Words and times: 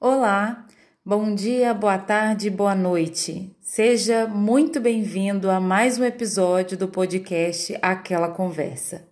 Olá, 0.00 0.64
bom 1.04 1.34
dia, 1.34 1.74
boa 1.74 1.98
tarde, 1.98 2.48
boa 2.48 2.72
noite. 2.72 3.52
Seja 3.60 4.28
muito 4.28 4.78
bem-vindo 4.78 5.50
a 5.50 5.58
mais 5.58 5.98
um 5.98 6.04
episódio 6.04 6.78
do 6.78 6.86
podcast 6.86 7.76
Aquela 7.82 8.28
Conversa. 8.28 9.07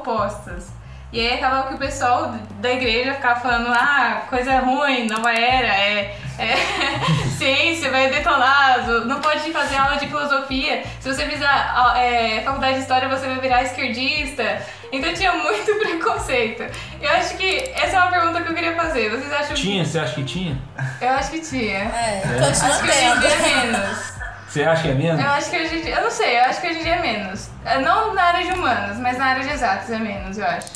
Opostas. 0.00 0.68
E 1.12 1.18
aí 1.20 1.34
acabava 1.34 1.68
que 1.68 1.74
o 1.74 1.78
pessoal 1.78 2.32
da 2.60 2.70
igreja 2.72 3.14
ficava 3.14 3.40
falando, 3.40 3.68
ah, 3.72 4.22
coisa 4.30 4.60
ruim, 4.60 5.08
nova 5.08 5.32
era, 5.32 5.66
é, 5.66 6.16
é 6.38 6.54
ciência, 7.36 7.90
vai 7.90 8.08
detonar, 8.08 8.86
não 9.06 9.20
pode 9.20 9.52
fazer 9.52 9.74
aula 9.76 9.96
de 9.96 10.06
filosofia. 10.06 10.84
Se 11.00 11.12
você 11.12 11.26
fizer 11.26 11.48
é, 11.96 12.42
faculdade 12.44 12.74
de 12.74 12.80
história, 12.82 13.08
você 13.08 13.26
vai 13.26 13.40
virar 13.40 13.64
esquerdista. 13.64 14.62
Então 14.92 15.12
tinha 15.12 15.32
muito 15.32 15.74
preconceito. 15.82 16.64
Eu 17.00 17.10
acho 17.10 17.36
que 17.36 17.58
essa 17.74 17.96
é 17.96 18.00
uma 18.00 18.10
pergunta 18.12 18.42
que 18.42 18.50
eu 18.50 18.54
queria 18.54 18.76
fazer. 18.76 19.10
Vocês 19.10 19.32
acham 19.32 19.54
Tinha, 19.54 19.84
você 19.84 19.98
acha 19.98 20.14
que 20.14 20.24
tinha? 20.24 20.58
que. 20.98 21.04
Eu 21.04 21.10
acho 21.10 21.30
que 21.32 21.40
tinha. 21.40 21.78
É, 21.78 22.22
É. 22.24 22.38
continua 22.38 22.50
Acho 22.50 22.82
que 22.82 23.26
é 23.26 23.64
menos. 23.64 24.19
Você 24.50 24.64
acha 24.64 24.82
que 24.82 24.88
é 24.88 24.94
menos? 24.94 25.24
Eu 25.24 25.30
acho 25.30 25.48
que 25.48 25.56
hoje 25.62 25.76
em 25.78 25.82
dia. 25.82 25.94
Eu 25.94 26.02
não 26.02 26.10
sei, 26.10 26.40
eu 26.40 26.44
acho 26.46 26.60
que 26.60 26.66
hoje 26.66 26.80
em 26.80 26.82
dia 26.82 26.96
é 26.96 27.00
menos. 27.00 27.48
É, 27.64 27.78
Não 27.78 28.12
na 28.14 28.22
área 28.24 28.44
de 28.44 28.50
humanos, 28.58 28.98
mas 28.98 29.16
na 29.16 29.26
área 29.26 29.44
de 29.44 29.48
exatas 29.50 29.88
é 29.88 29.98
menos, 29.98 30.36
eu 30.36 30.44
acho. 30.44 30.72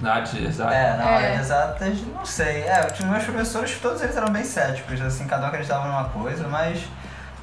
Na 0.00 0.14
arte 0.14 0.42
exata. 0.42 0.74
É, 0.74 0.96
na 0.96 1.04
hora 1.10 1.22
É. 1.26 1.34
de 1.34 1.40
exatas, 1.40 2.00
não 2.14 2.24
sei. 2.24 2.62
É, 2.62 2.80
eu 2.80 2.90
tive 2.92 3.10
meus 3.10 3.24
professores, 3.24 3.78
todos 3.78 4.00
eles 4.00 4.16
eram 4.16 4.32
bem 4.32 4.42
céticos, 4.42 4.98
assim, 5.02 5.26
cada 5.26 5.44
um 5.44 5.48
acreditava 5.48 5.86
numa 5.86 6.04
coisa, 6.04 6.48
mas, 6.48 6.80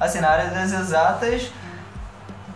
assim, 0.00 0.18
na 0.20 0.30
área 0.30 0.46
das 0.50 0.72
exatas, 0.72 1.52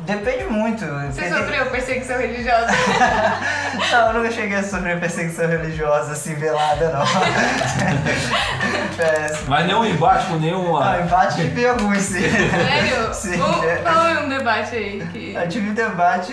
depende 0.06 0.44
muito. 0.44 0.84
Você 0.84 1.22
Porque- 1.22 1.28
sofreu 1.34 1.66
perseguição 1.66 2.18
religiosa? 2.18 2.66
Não, 3.92 4.06
eu 4.08 4.12
nunca 4.14 4.30
cheguei 4.30 4.56
a 4.56 4.62
sofrer 4.62 4.98
perseguição 4.98 5.46
religiosa, 5.48 6.12
assim, 6.12 6.34
velada, 6.34 6.88
não. 6.90 7.04
Péssimo. 8.96 9.44
Mas 9.48 9.66
nenhum 9.66 9.84
embate 9.84 10.26
com 10.26 10.36
nenhuma. 10.36 10.92
Ah, 10.92 11.00
empate 11.02 11.36
tive 11.36 11.66
alguns, 11.68 11.98
sim. 11.98 12.20
Sério? 12.20 12.96
Sim. 13.14 13.40
Um, 13.40 13.82
fala 13.82 14.20
um 14.22 14.28
debate 14.28 14.74
aí. 14.74 15.06
Que... 15.12 15.34
Eu 15.34 15.48
tive 15.48 15.70
um 15.70 15.74
debate, 15.74 16.32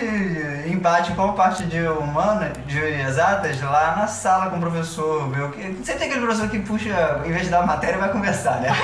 empate 0.66 1.12
com 1.12 1.30
a 1.30 1.32
parte 1.32 1.64
de 1.64 1.80
humana, 1.86 2.52
de 2.66 2.78
exatas, 2.78 3.60
lá 3.62 3.94
na 3.96 4.06
sala 4.06 4.50
com 4.50 4.56
o 4.56 4.60
professor 4.60 5.28
meu. 5.28 5.50
Que, 5.50 5.62
sempre 5.84 6.00
tem 6.00 6.08
aquele 6.08 6.20
professor 6.24 6.48
que 6.48 6.58
puxa, 6.60 7.20
em 7.24 7.32
vez 7.32 7.44
de 7.44 7.50
dar 7.50 7.66
matéria, 7.66 7.98
vai 7.98 8.08
conversar, 8.10 8.60
né? 8.60 8.74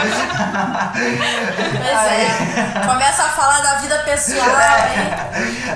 Pois 0.92 2.12
é. 2.12 2.86
Começa 2.86 3.22
a 3.22 3.28
falar 3.28 3.60
da 3.60 3.74
vida 3.78 3.98
pessoal. 4.00 4.46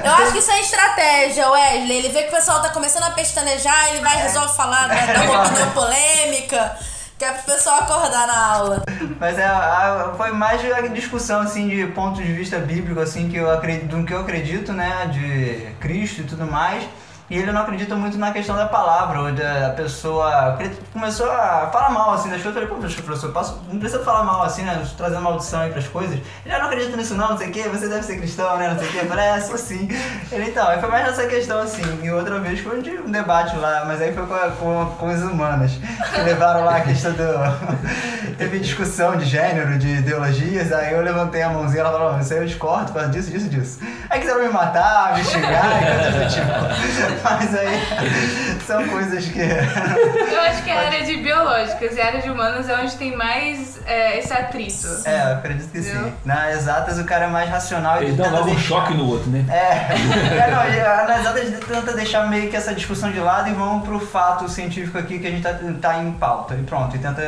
Eu 0.05 0.13
acho 0.13 0.33
que 0.33 0.39
isso 0.39 0.51
é 0.51 0.61
estratégia, 0.61 1.51
Wesley. 1.51 1.99
Ele 1.99 2.09
vê 2.09 2.23
que 2.25 2.29
o 2.29 2.33
pessoal 2.37 2.61
tá 2.61 2.69
começando 2.71 3.05
a 3.05 3.11
pestanejar, 3.11 3.89
ele 3.91 4.01
vai 4.01 4.17
resolve 4.23 4.55
falar, 4.57 4.89
né, 4.89 5.13
dar 5.13 5.23
uma 5.31 5.45
opinião 5.47 5.71
polêmica, 5.71 6.77
que 7.19 7.25
é 7.25 7.33
pro 7.33 7.55
pessoal 7.55 7.79
acordar 7.81 8.27
na 8.27 8.47
aula. 8.55 8.83
Mas 9.21 9.39
é, 9.39 9.45
a- 9.47 10.13
foi 10.17 10.33
mais 10.33 10.61
a 10.73 10.81
discussão, 10.89 11.41
assim, 11.41 11.69
de 11.69 11.87
ponto 11.89 12.21
de 12.23 12.33
vista 12.33 12.59
bíblico, 12.59 13.01
assim, 13.01 13.29
que 13.29 13.37
eu 13.37 13.51
acredito, 13.51 13.97
do 13.97 14.05
que 14.05 14.13
eu 14.13 14.21
acredito, 14.21 14.73
né, 14.73 15.07
de 15.13 15.69
Cristo 15.81 16.23
e 16.23 16.25
tudo 16.25 16.47
mais. 16.47 16.85
E 17.31 17.39
ele 17.39 17.51
não 17.53 17.63
acredita 17.63 17.95
muito 17.97 18.19
na 18.19 18.33
questão 18.33 18.55
da 18.55 18.67
palavra, 18.67 19.19
ou 19.21 19.33
da 19.33 19.71
pessoa. 19.71 20.59
Começou 20.93 21.31
a 21.31 21.71
falar 21.73 21.89
mal, 21.91 22.13
assim, 22.13 22.29
das 22.29 22.43
coisas. 22.43 22.61
Eu 22.63 22.69
falei, 22.69 22.69
pô, 22.69 23.03
professor, 23.03 23.33
posso, 23.33 23.63
não 23.73 23.81
precisa 23.81 24.05
falar 24.05 24.25
mal, 24.25 24.43
assim, 24.43 24.63
né? 24.63 24.85
Trazendo 24.97 25.23
maldição 25.23 25.61
aí 25.61 25.71
pras 25.73 25.89
coisas. 25.89 26.19
Ele, 26.45 26.55
ah, 26.55 26.59
não 26.59 26.67
acredita 26.67 26.95
nisso 26.99 27.15
não, 27.15 27.31
não 27.31 27.39
sei 27.39 27.49
o 27.49 27.51
quê, 27.53 27.63
você 27.63 27.89
deve 27.89 28.03
ser 28.03 28.19
cristão, 28.19 28.57
né? 28.59 28.69
Não 28.69 28.79
sei 28.79 28.89
o 28.89 28.93
quê. 28.93 28.99
Falei, 29.07 29.25
é, 29.25 29.41
sim. 29.41 29.89
Ele, 30.31 30.51
então, 30.51 30.69
aí 30.69 30.79
foi 30.79 30.91
mais 30.91 31.07
nessa 31.07 31.27
questão, 31.27 31.61
assim. 31.61 31.83
E 32.03 32.11
outra 32.11 32.39
vez 32.41 32.61
foi 32.61 32.83
de 32.83 32.91
um 32.91 33.11
debate 33.11 33.57
lá, 33.57 33.85
mas 33.87 34.03
aí 34.03 34.13
foi 34.13 34.27
com, 34.27 34.35
a- 34.35 34.51
com, 34.51 34.87
com 34.99 35.09
os 35.09 35.23
humanos. 35.23 35.73
Que 36.15 36.21
levaram 36.21 36.63
lá 36.65 36.77
a 36.77 36.81
questão 36.83 37.13
do. 37.13 37.25
Teve 38.37 38.59
discussão 38.59 39.17
de 39.17 39.25
gênero, 39.25 39.79
de 39.79 39.89
ideologias, 39.99 40.73
aí 40.73 40.93
eu 40.93 41.01
levantei 41.03 41.41
a 41.43 41.49
mãozinha 41.49 41.79
e 41.79 41.81
ela 41.87 41.93
falou, 41.93 42.19
isso 42.19 42.33
aí 42.33 42.41
eu 42.41 42.47
discordo, 42.47 42.87
por 42.87 42.95
causa 42.95 43.09
disso, 43.11 43.31
disso, 43.31 43.49
disso. 43.49 43.79
Aí 44.11 44.19
quiseram 44.21 44.41
me 44.43 44.49
matar, 44.49 45.15
me 45.17 45.25
xingar 45.25 45.83
e 45.83 45.95
coisas 45.95 46.15
do 46.15 46.35
tipo. 46.35 47.14
Mas 47.23 47.55
aí 47.55 47.81
são 48.67 48.87
coisas 48.89 49.25
que. 49.27 49.41
Eu 49.41 50.41
acho 50.43 50.63
que 50.63 50.71
a 50.71 50.81
área 50.81 51.05
de 51.05 51.17
biológicas 51.19 51.97
e 51.97 52.01
a 52.01 52.07
área 52.07 52.23
de 52.23 52.31
humanas 52.31 52.69
é 52.69 52.77
onde 52.77 52.95
tem 52.97 53.17
mais 53.17 53.79
é, 53.87 54.19
esse 54.19 54.33
atrito. 54.33 54.87
É, 55.05 55.31
eu 55.31 55.35
acredito 55.37 55.71
que 55.71 55.83
sim. 55.83 56.13
Nas 56.25 56.55
exatas 56.55 56.99
o 56.99 57.05
cara 57.05 57.25
é 57.25 57.29
mais 57.29 57.49
racional 57.51 58.03
e 58.03 58.07
Ele 58.07 58.13
dá 58.17 58.29
logo 58.29 58.43
um 58.51 58.55
deixar- 58.55 58.63
choque 58.69 58.95
no 58.95 59.09
outro, 59.09 59.31
né? 59.31 59.45
É, 59.51 59.95
é 60.45 60.51
não, 60.51 60.61
a- 60.61 61.05
nas 61.09 61.21
exatas 61.21 61.41
ele 61.43 61.57
tenta 61.57 61.93
deixar 61.93 62.27
meio 62.29 62.51
que 62.51 62.57
essa 62.57 62.75
discussão 62.75 63.11
de 63.11 63.21
lado 63.21 63.49
e 63.51 63.53
vamos 63.53 63.85
pro 63.87 64.01
fato 64.01 64.49
científico 64.49 64.99
aqui 64.99 65.19
que 65.19 65.27
a 65.27 65.31
gente 65.31 65.43
tá, 65.43 65.55
tá 65.81 65.99
em 65.99 66.13
pauta. 66.13 66.55
E 66.55 66.63
pronto, 66.63 66.95
e 66.97 66.99
tenta 66.99 67.23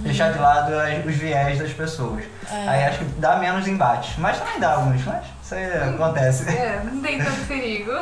deixar 0.00 0.32
de 0.32 0.38
lado 0.38 0.72
as- 0.78 1.04
os 1.06 1.14
viés 1.16 1.58
das 1.58 1.72
pessoas. 1.72 2.22
Aí 2.50 2.84
acho 2.84 2.98
que 2.98 3.04
dá 3.18 3.36
menos 3.36 3.66
embate. 3.66 4.14
Mas 4.18 4.38
também 4.38 4.58
dá 4.60 4.72
alguns, 4.74 5.02
mas 5.04 5.24
isso 5.42 5.54
aí 5.54 5.66
acontece. 5.94 6.48
É, 6.48 6.80
não 6.84 7.00
tem 7.00 7.18
tanto 7.18 7.46
perigo. 7.46 7.92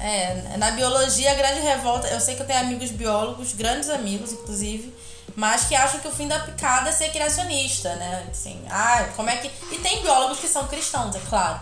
É, 0.00 0.56
na 0.56 0.70
biologia, 0.72 1.32
a 1.32 1.34
grande 1.34 1.60
revolta. 1.60 2.06
Eu 2.08 2.20
sei 2.20 2.36
que 2.36 2.42
eu 2.42 2.46
tenho 2.46 2.60
amigos 2.60 2.90
biólogos, 2.90 3.52
grandes 3.52 3.88
amigos, 3.90 4.32
inclusive, 4.32 4.94
mas 5.34 5.64
que 5.64 5.74
acham 5.74 6.00
que 6.00 6.08
o 6.08 6.12
fim 6.12 6.28
da 6.28 6.38
picada 6.40 6.90
é 6.90 6.92
ser 6.92 7.10
criacionista, 7.10 7.94
né? 7.96 8.26
Assim, 8.30 8.64
ah, 8.70 9.08
como 9.16 9.28
é 9.28 9.36
que. 9.36 9.50
E 9.72 9.78
tem 9.78 10.02
biólogos 10.02 10.38
que 10.38 10.48
são 10.48 10.66
cristãos, 10.66 11.14
é 11.16 11.20
claro. 11.28 11.60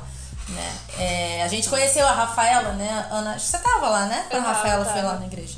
Né? 0.49 0.79
É, 0.99 1.43
a 1.43 1.49
gente 1.49 1.69
conheceu 1.69 2.07
a 2.07 2.13
Rafaela, 2.13 2.73
né? 2.73 3.09
Ana, 3.11 3.39
você 3.39 3.59
tava 3.59 3.89
lá, 3.89 4.07
né? 4.07 4.27
Quando 4.31 4.45
a 4.45 4.49
Eu 4.49 4.55
tava, 4.55 4.59
Rafaela 4.59 4.85
foi 4.85 5.03
lá 5.03 5.15
na 5.15 5.27
igreja. 5.27 5.57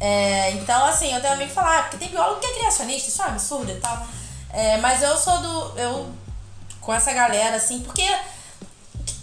É, 0.00 0.52
então, 0.52 0.86
assim, 0.86 1.12
eu 1.12 1.20
tenho 1.20 1.32
um 1.32 1.36
amigo 1.36 1.48
que 1.48 1.54
fala, 1.54 1.78
ah, 1.78 1.82
porque 1.82 1.96
tem 1.96 2.08
biólogo 2.08 2.40
que 2.40 2.46
é 2.46 2.54
criacionista, 2.54 3.08
isso 3.08 3.20
é 3.20 3.26
um 3.26 3.28
absurdo 3.28 3.70
e 3.70 3.76
tal. 3.76 4.06
É, 4.50 4.76
mas 4.78 5.02
eu 5.02 5.16
sou 5.16 5.38
do. 5.38 5.78
Eu, 5.78 6.10
com 6.80 6.94
essa 6.94 7.12
galera, 7.12 7.56
assim, 7.56 7.80
porque 7.80 8.08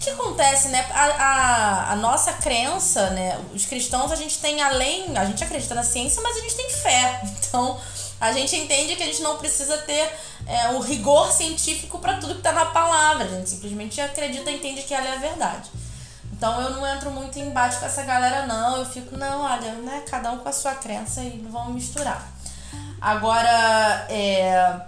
que, 0.06 0.10
acontece, 0.10 0.68
né? 0.68 0.86
A, 0.90 1.04
a, 1.04 1.92
a 1.92 1.96
nossa 1.96 2.32
crença, 2.34 3.10
né? 3.10 3.38
Os 3.52 3.66
cristãos, 3.66 4.12
a 4.12 4.16
gente 4.16 4.38
tem 4.38 4.62
além. 4.62 5.16
A 5.16 5.24
gente 5.24 5.42
acredita 5.42 5.74
na 5.74 5.82
ciência, 5.82 6.22
mas 6.22 6.36
a 6.36 6.40
gente 6.40 6.54
tem 6.54 6.70
fé. 6.70 7.22
Então, 7.46 7.80
a 8.20 8.32
gente 8.32 8.54
entende 8.56 8.96
que 8.96 9.02
a 9.02 9.06
gente 9.06 9.22
não 9.22 9.38
precisa 9.38 9.78
ter 9.78 10.12
é, 10.46 10.68
o 10.70 10.80
rigor 10.80 11.32
científico 11.32 11.98
para 11.98 12.18
tudo 12.18 12.34
que 12.34 12.42
tá 12.42 12.52
na 12.52 12.66
palavra. 12.66 13.24
A 13.24 13.28
gente 13.28 13.48
simplesmente 13.48 14.00
acredita 14.00 14.50
e 14.50 14.56
entende 14.56 14.82
que 14.82 14.92
ela 14.92 15.06
é 15.06 15.12
a 15.14 15.18
verdade. 15.18 15.70
Então 16.32 16.60
eu 16.60 16.70
não 16.70 16.86
entro 16.86 17.10
muito 17.10 17.38
em 17.38 17.46
embate 17.46 17.78
com 17.78 17.86
essa 17.86 18.02
galera, 18.02 18.46
não. 18.46 18.76
Eu 18.76 18.84
fico, 18.84 19.16
não, 19.16 19.42
olha, 19.42 19.72
né? 19.72 20.02
Cada 20.08 20.32
um 20.32 20.38
com 20.38 20.48
a 20.48 20.52
sua 20.52 20.74
crença 20.74 21.22
e 21.22 21.38
não 21.38 21.50
vamos 21.50 21.74
misturar. 21.74 22.30
Agora, 23.00 24.06
é, 24.10 24.80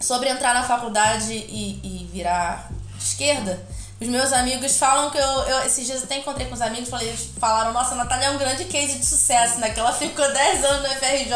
sobre 0.00 0.28
entrar 0.28 0.52
na 0.52 0.62
faculdade 0.62 1.32
e, 1.32 1.80
e 1.82 2.10
virar 2.12 2.70
esquerda, 2.98 3.62
Os 4.00 4.08
meus 4.08 4.32
amigos 4.32 4.78
falam 4.78 5.10
que 5.10 5.18
eu, 5.18 5.22
eu 5.22 5.58
esses 5.66 5.84
dias 5.84 5.98
eu 5.98 6.04
até 6.04 6.16
encontrei 6.16 6.46
com 6.46 6.54
os 6.54 6.62
amigos, 6.62 6.88
falei, 6.88 7.08
eles 7.08 7.28
falaram, 7.38 7.72
nossa, 7.72 7.92
a 7.92 7.98
Natália 7.98 8.26
é 8.26 8.30
um 8.30 8.38
grande 8.38 8.64
case 8.64 8.98
de 8.98 9.04
sucesso, 9.04 9.58
né? 9.60 9.70
Que 9.70 9.78
ela 9.78 9.92
ficou 9.92 10.24
10 10.32 10.64
anos 10.64 10.88
no 10.88 10.96
FRJ 10.96 11.34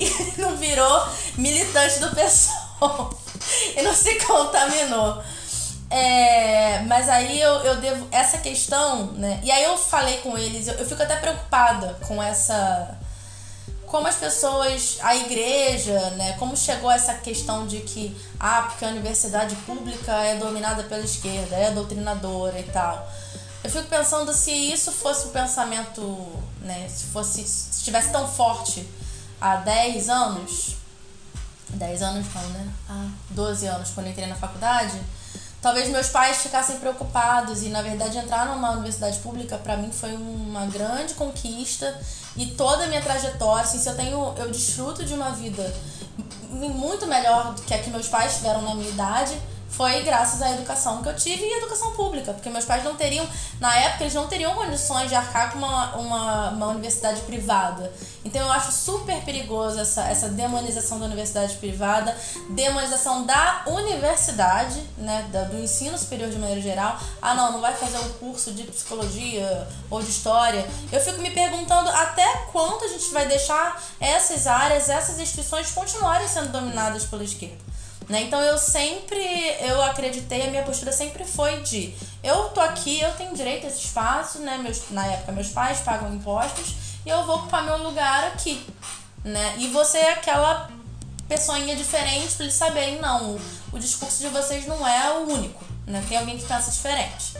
e 0.00 0.34
não 0.40 0.56
virou 0.56 1.08
militante 1.36 1.98
do 1.98 2.14
pessoal 2.14 3.10
e 3.76 3.82
não 3.82 3.92
se 3.92 4.14
contaminou. 4.20 5.22
É, 5.90 6.80
mas 6.86 7.08
aí 7.08 7.40
eu, 7.40 7.54
eu 7.64 7.76
devo. 7.76 8.06
Essa 8.12 8.38
questão, 8.38 9.06
né? 9.14 9.40
E 9.42 9.50
aí 9.50 9.64
eu 9.64 9.76
falei 9.76 10.18
com 10.18 10.36
eles, 10.38 10.68
eu, 10.68 10.74
eu 10.74 10.86
fico 10.86 11.02
até 11.02 11.16
preocupada 11.16 11.98
com 12.06 12.22
essa 12.22 12.96
como 13.90 14.06
as 14.06 14.16
pessoas, 14.16 14.98
a 15.00 15.16
igreja, 15.16 16.10
né, 16.10 16.34
como 16.38 16.56
chegou 16.56 16.90
essa 16.90 17.14
questão 17.14 17.66
de 17.66 17.80
que, 17.80 18.14
ah, 18.38 18.62
porque 18.62 18.84
a 18.84 18.88
universidade 18.88 19.56
pública 19.56 20.12
é 20.12 20.36
dominada 20.36 20.82
pela 20.84 21.04
esquerda, 21.04 21.56
é 21.56 21.70
doutrinadora 21.70 22.58
e 22.58 22.64
tal. 22.64 23.10
Eu 23.64 23.70
fico 23.70 23.88
pensando 23.88 24.32
se 24.32 24.50
isso 24.50 24.92
fosse 24.92 25.28
um 25.28 25.30
pensamento, 25.30 26.26
né, 26.60 26.88
se 26.88 27.04
fosse, 27.06 27.42
se 27.42 27.78
estivesse 27.78 28.10
tão 28.12 28.28
forte 28.28 28.86
há 29.40 29.56
10 29.56 30.08
anos, 30.08 30.76
10 31.70 32.02
anos 32.02 32.26
não, 32.34 32.48
né, 32.50 32.68
há 32.88 33.08
12 33.30 33.66
anos 33.66 33.90
quando 33.90 34.06
eu 34.06 34.12
entrei 34.12 34.28
na 34.28 34.36
faculdade, 34.36 34.98
talvez 35.60 35.88
meus 35.88 36.08
pais 36.08 36.38
ficassem 36.38 36.78
preocupados 36.78 37.62
e 37.62 37.68
na 37.68 37.82
verdade 37.82 38.18
entrar 38.18 38.46
numa 38.46 38.72
universidade 38.72 39.18
pública 39.18 39.56
para 39.58 39.76
mim 39.76 39.90
foi 39.90 40.14
uma 40.14 40.66
grande 40.66 41.14
conquista. 41.14 41.98
E 42.36 42.46
toda 42.46 42.84
a 42.84 42.86
minha 42.86 43.02
trajetória, 43.02 43.64
assim, 43.64 43.78
se 43.78 43.88
eu 43.88 43.96
tenho 43.96 44.34
eu 44.36 44.50
desfruto 44.50 45.04
de 45.04 45.14
uma 45.14 45.30
vida 45.30 45.74
muito 46.48 47.06
melhor 47.06 47.54
do 47.54 47.62
que 47.62 47.74
a 47.74 47.78
que 47.78 47.90
meus 47.90 48.08
pais 48.08 48.36
tiveram 48.36 48.62
na 48.62 48.74
minha 48.74 48.88
idade 48.88 49.36
foi 49.78 50.02
graças 50.02 50.42
à 50.42 50.50
educação 50.50 51.00
que 51.04 51.08
eu 51.08 51.14
tive 51.14 51.44
e 51.44 51.58
educação 51.58 51.92
pública, 51.92 52.32
porque 52.32 52.50
meus 52.50 52.64
pais 52.64 52.82
não 52.82 52.96
teriam, 52.96 53.24
na 53.60 53.78
época, 53.78 54.02
eles 54.02 54.14
não 54.14 54.26
teriam 54.26 54.52
condições 54.52 55.08
de 55.08 55.14
arcar 55.14 55.52
com 55.52 55.58
uma, 55.58 55.94
uma, 55.94 56.50
uma 56.50 56.66
universidade 56.66 57.20
privada. 57.20 57.92
Então 58.24 58.42
eu 58.42 58.50
acho 58.50 58.72
super 58.72 59.22
perigoso 59.22 59.78
essa, 59.78 60.02
essa 60.08 60.30
demonização 60.30 60.98
da 60.98 61.06
universidade 61.06 61.54
privada, 61.58 62.16
demonização 62.50 63.24
da 63.24 63.62
universidade, 63.68 64.82
né, 64.96 65.28
da, 65.30 65.44
do 65.44 65.56
ensino 65.60 65.96
superior 65.96 66.28
de 66.28 66.38
maneira 66.38 66.60
geral. 66.60 66.98
Ah, 67.22 67.36
não, 67.36 67.52
não 67.52 67.60
vai 67.60 67.72
fazer 67.72 67.98
um 67.98 68.08
curso 68.14 68.50
de 68.50 68.64
psicologia 68.64 69.68
ou 69.88 70.02
de 70.02 70.10
história. 70.10 70.68
Eu 70.90 71.00
fico 71.00 71.22
me 71.22 71.30
perguntando 71.30 71.88
até 71.90 72.26
quanto 72.50 72.84
a 72.84 72.88
gente 72.88 73.12
vai 73.12 73.28
deixar 73.28 73.80
essas 74.00 74.48
áreas, 74.48 74.88
essas 74.88 75.20
instituições 75.20 75.70
continuarem 75.70 76.26
sendo 76.26 76.48
dominadas 76.48 77.04
pela 77.04 77.22
esquerda. 77.22 77.67
Né? 78.08 78.22
Então 78.22 78.40
eu 78.40 78.56
sempre, 78.56 79.18
eu 79.60 79.82
acreditei, 79.82 80.46
a 80.46 80.50
minha 80.50 80.62
postura 80.62 80.90
sempre 80.90 81.24
foi 81.24 81.60
de 81.60 81.94
eu 82.22 82.44
tô 82.50 82.60
aqui, 82.60 83.00
eu 83.00 83.12
tenho 83.12 83.34
direito 83.34 83.66
a 83.66 83.68
esse 83.68 83.84
espaço, 83.84 84.38
né? 84.38 84.58
Meus, 84.58 84.90
na 84.90 85.06
época 85.06 85.32
meus 85.32 85.48
pais 85.48 85.80
pagam 85.80 86.14
impostos 86.14 86.74
e 87.04 87.10
eu 87.10 87.24
vou 87.26 87.36
ocupar 87.36 87.64
meu 87.64 87.76
lugar 87.82 88.24
aqui. 88.28 88.64
Né? 89.22 89.56
E 89.58 89.68
você 89.68 89.98
é 89.98 90.12
aquela 90.12 90.70
pessoinha 91.28 91.76
diferente 91.76 92.34
para 92.34 92.44
eles 92.44 92.54
saberem, 92.54 92.98
não, 92.98 93.32
o, 93.32 93.40
o 93.72 93.78
discurso 93.78 94.20
de 94.20 94.28
vocês 94.28 94.66
não 94.66 94.86
é 94.86 95.12
o 95.18 95.28
único. 95.28 95.62
Né? 95.86 96.02
Tem 96.08 96.16
alguém 96.16 96.38
que 96.38 96.46
pensa 96.46 96.70
diferente. 96.70 97.34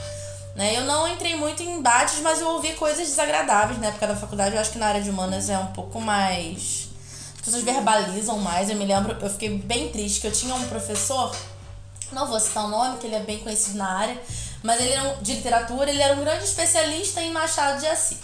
Né? 0.55 0.77
Eu 0.77 0.85
não 0.85 1.09
entrei 1.09 1.35
muito 1.35 1.63
em 1.63 1.79
embates, 1.79 2.21
mas 2.21 2.41
eu 2.41 2.49
ouvi 2.49 2.75
coisas 2.75 3.07
desagradáveis 3.07 3.81
na 3.81 3.87
época 3.87 4.07
da 4.07 4.17
faculdade. 4.17 4.55
Eu 4.55 4.61
acho 4.61 4.73
que 4.73 4.79
na 4.79 4.89
área 4.89 5.01
de 5.01 5.09
humanas 5.09 5.49
é 5.49 5.59
um 5.59 5.69
pouco 5.69 6.01
mais 6.01 6.88
pessoas 7.49 7.65
verbalizam 7.65 8.39
mais. 8.39 8.69
Eu 8.69 8.77
me 8.77 8.85
lembro, 8.85 9.17
eu 9.21 9.31
fiquei 9.31 9.59
bem 9.59 9.91
triste 9.91 10.21
que 10.21 10.27
eu 10.27 10.33
tinha 10.33 10.55
um 10.55 10.69
professor, 10.69 11.35
não 12.13 12.27
vou 12.27 12.39
citar 12.39 12.67
o 12.67 12.69
nome, 12.69 12.99
que 12.99 13.07
ele 13.07 13.17
é 13.17 13.21
bem 13.21 13.39
conhecido 13.39 13.79
na 13.79 13.91
área, 13.91 14.21
mas 14.63 14.81
ele 14.81 14.93
era 14.93 15.03
um, 15.03 15.23
de 15.23 15.35
literatura, 15.35 15.91
ele 15.91 16.03
era 16.03 16.15
um 16.15 16.21
grande 16.21 16.45
especialista 16.45 17.21
em 17.21 17.33
Machado 17.33 17.81
de 17.81 17.87
Assis. 17.87 18.19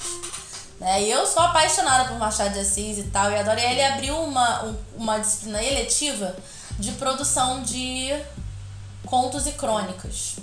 Né? 0.78 1.02
E 1.02 1.10
eu 1.10 1.26
sou 1.26 1.42
apaixonada 1.42 2.08
por 2.08 2.18
Machado 2.18 2.52
de 2.52 2.60
Assis 2.60 2.98
e 2.98 3.04
tal, 3.04 3.30
e 3.30 3.38
adorei. 3.38 3.64
Ele 3.64 3.82
abriu 3.82 4.20
uma, 4.20 4.64
um, 4.64 4.76
uma 4.96 5.18
disciplina 5.18 5.62
eletiva 5.62 6.34
de 6.78 6.92
produção 6.92 7.62
de 7.62 8.10
contos 9.06 9.46
e 9.46 9.52
crônicas. 9.52 10.36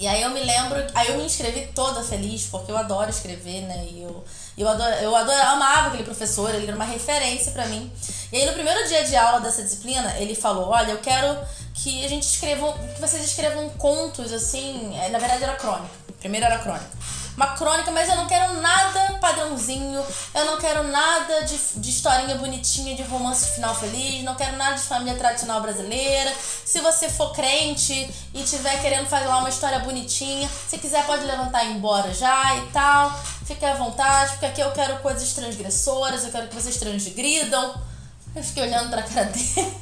E 0.00 0.06
aí 0.08 0.22
eu 0.22 0.30
me 0.30 0.42
lembro, 0.42 0.84
aí 0.94 1.10
eu 1.10 1.18
me 1.18 1.24
inscrevi 1.24 1.68
toda 1.74 2.02
feliz, 2.02 2.46
porque 2.46 2.72
eu 2.72 2.76
adoro 2.76 3.10
escrever, 3.10 3.60
né? 3.62 3.86
E 3.88 4.02
eu 4.02 4.24
eu, 4.56 4.68
ador, 4.68 4.88
eu 5.00 5.14
ador, 5.14 5.34
amava 5.34 5.88
aquele 5.88 6.04
professor, 6.04 6.54
ele 6.54 6.66
era 6.66 6.76
uma 6.76 6.84
referência 6.84 7.52
para 7.52 7.66
mim. 7.66 7.90
E 8.32 8.36
aí 8.36 8.46
no 8.46 8.52
primeiro 8.52 8.86
dia 8.88 9.04
de 9.04 9.16
aula 9.16 9.40
dessa 9.40 9.62
disciplina, 9.62 10.14
ele 10.18 10.34
falou: 10.34 10.68
"Olha, 10.68 10.92
eu 10.92 10.98
quero 10.98 11.38
que 11.74 12.04
a 12.04 12.08
gente 12.08 12.24
escreva, 12.24 12.72
que 12.94 13.00
vocês 13.00 13.24
escrevam 13.24 13.68
contos 13.70 14.32
assim, 14.32 14.96
é, 14.98 15.08
na 15.08 15.18
verdade 15.18 15.42
era 15.42 15.54
crônica. 15.54 15.90
Primeiro 16.20 16.46
era 16.46 16.58
crônica 16.58 17.01
uma 17.36 17.48
crônica, 17.56 17.90
mas 17.90 18.08
eu 18.08 18.16
não 18.16 18.26
quero 18.26 18.60
nada 18.60 19.18
padrãozinho, 19.20 20.04
eu 20.34 20.44
não 20.44 20.58
quero 20.58 20.84
nada 20.88 21.42
de, 21.42 21.56
de 21.76 21.90
historinha 21.90 22.34
bonitinha, 22.36 22.94
de 22.94 23.02
romance 23.02 23.46
de 23.46 23.52
final 23.52 23.74
feliz, 23.74 24.22
não 24.22 24.34
quero 24.34 24.56
nada 24.56 24.74
de 24.74 24.82
família 24.82 25.14
tradicional 25.14 25.60
brasileira. 25.60 26.32
Se 26.64 26.80
você 26.80 27.08
for 27.08 27.32
crente 27.32 28.10
e 28.34 28.42
tiver 28.42 28.80
querendo 28.82 29.06
fazer 29.06 29.26
lá 29.26 29.38
uma 29.38 29.48
história 29.48 29.78
bonitinha, 29.78 30.48
se 30.68 30.78
quiser 30.78 31.06
pode 31.06 31.24
levantar 31.24 31.64
e 31.64 31.70
ir 31.70 31.76
embora 31.76 32.12
já 32.12 32.56
e 32.56 32.66
tal, 32.72 33.18
fique 33.46 33.64
à 33.64 33.74
vontade, 33.74 34.32
porque 34.32 34.46
aqui 34.46 34.60
eu 34.60 34.72
quero 34.72 34.98
coisas 34.98 35.32
transgressoras, 35.32 36.24
eu 36.24 36.30
quero 36.30 36.48
que 36.48 36.54
vocês 36.54 36.76
transgridam. 36.76 37.74
Eu 38.34 38.42
fiquei 38.42 38.62
olhando 38.62 38.90
pra 38.90 39.02
cara 39.02 39.26
dele. 39.26 39.76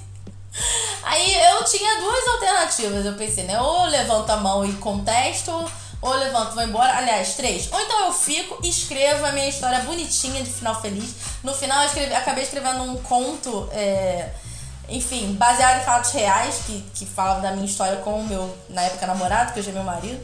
Aí 1.04 1.34
eu 1.52 1.64
tinha 1.64 2.00
duas 2.00 2.28
alternativas, 2.28 3.06
eu 3.06 3.14
pensei, 3.14 3.44
né? 3.44 3.60
Ou 3.60 3.84
levanto 3.86 4.30
a 4.30 4.36
mão 4.36 4.64
e 4.64 4.72
contesto, 4.74 5.52
ou 6.02 6.14
levanto, 6.14 6.54
vou 6.54 6.62
embora. 6.62 6.96
Aliás, 6.96 7.34
três. 7.34 7.70
Ou 7.72 7.80
então 7.80 8.06
eu 8.06 8.12
fico 8.12 8.58
e 8.62 8.68
escrevo 8.68 9.24
a 9.26 9.32
minha 9.32 9.48
história 9.48 9.80
bonitinha 9.80 10.42
de 10.42 10.50
final 10.50 10.80
feliz. 10.80 11.14
No 11.42 11.54
final 11.54 11.80
eu 11.82 11.86
escrevi, 11.86 12.14
acabei 12.14 12.44
escrevendo 12.44 12.82
um 12.82 12.96
conto, 13.02 13.68
é, 13.72 14.30
enfim, 14.88 15.34
baseado 15.34 15.80
em 15.80 15.84
fatos 15.84 16.12
reais, 16.12 16.62
que, 16.66 16.80
que 16.94 17.06
fala 17.06 17.40
da 17.40 17.52
minha 17.52 17.66
história 17.66 17.96
com 17.98 18.20
o 18.20 18.26
meu, 18.26 18.56
na 18.70 18.82
época, 18.82 19.06
namorado, 19.06 19.52
que 19.52 19.60
hoje 19.60 19.70
é 19.70 19.72
meu 19.72 19.84
marido. 19.84 20.20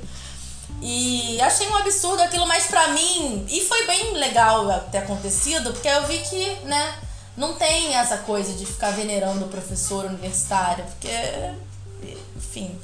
E 0.81 1.41
achei 1.41 1.69
um 1.69 1.77
absurdo 1.77 2.23
aquilo, 2.23 2.47
mas 2.47 2.67
pra 2.67 2.89
mim, 2.89 3.47
e 3.49 3.61
foi 3.63 3.87
bem 3.87 4.15
legal 4.15 4.81
ter 4.91 4.99
acontecido, 4.99 5.73
porque 5.73 5.89
eu 5.89 6.07
vi 6.07 6.19
que, 6.19 6.51
né, 6.65 6.95
não 7.37 7.55
tem 7.55 7.95
essa 7.95 8.19
coisa 8.19 8.53
de 8.53 8.67
ficar 8.67 8.91
venerando 8.91 9.45
o 9.45 9.49
professor 9.49 10.05
universitário, 10.07 10.85
porque, 10.85 11.09
enfim, 12.37 12.79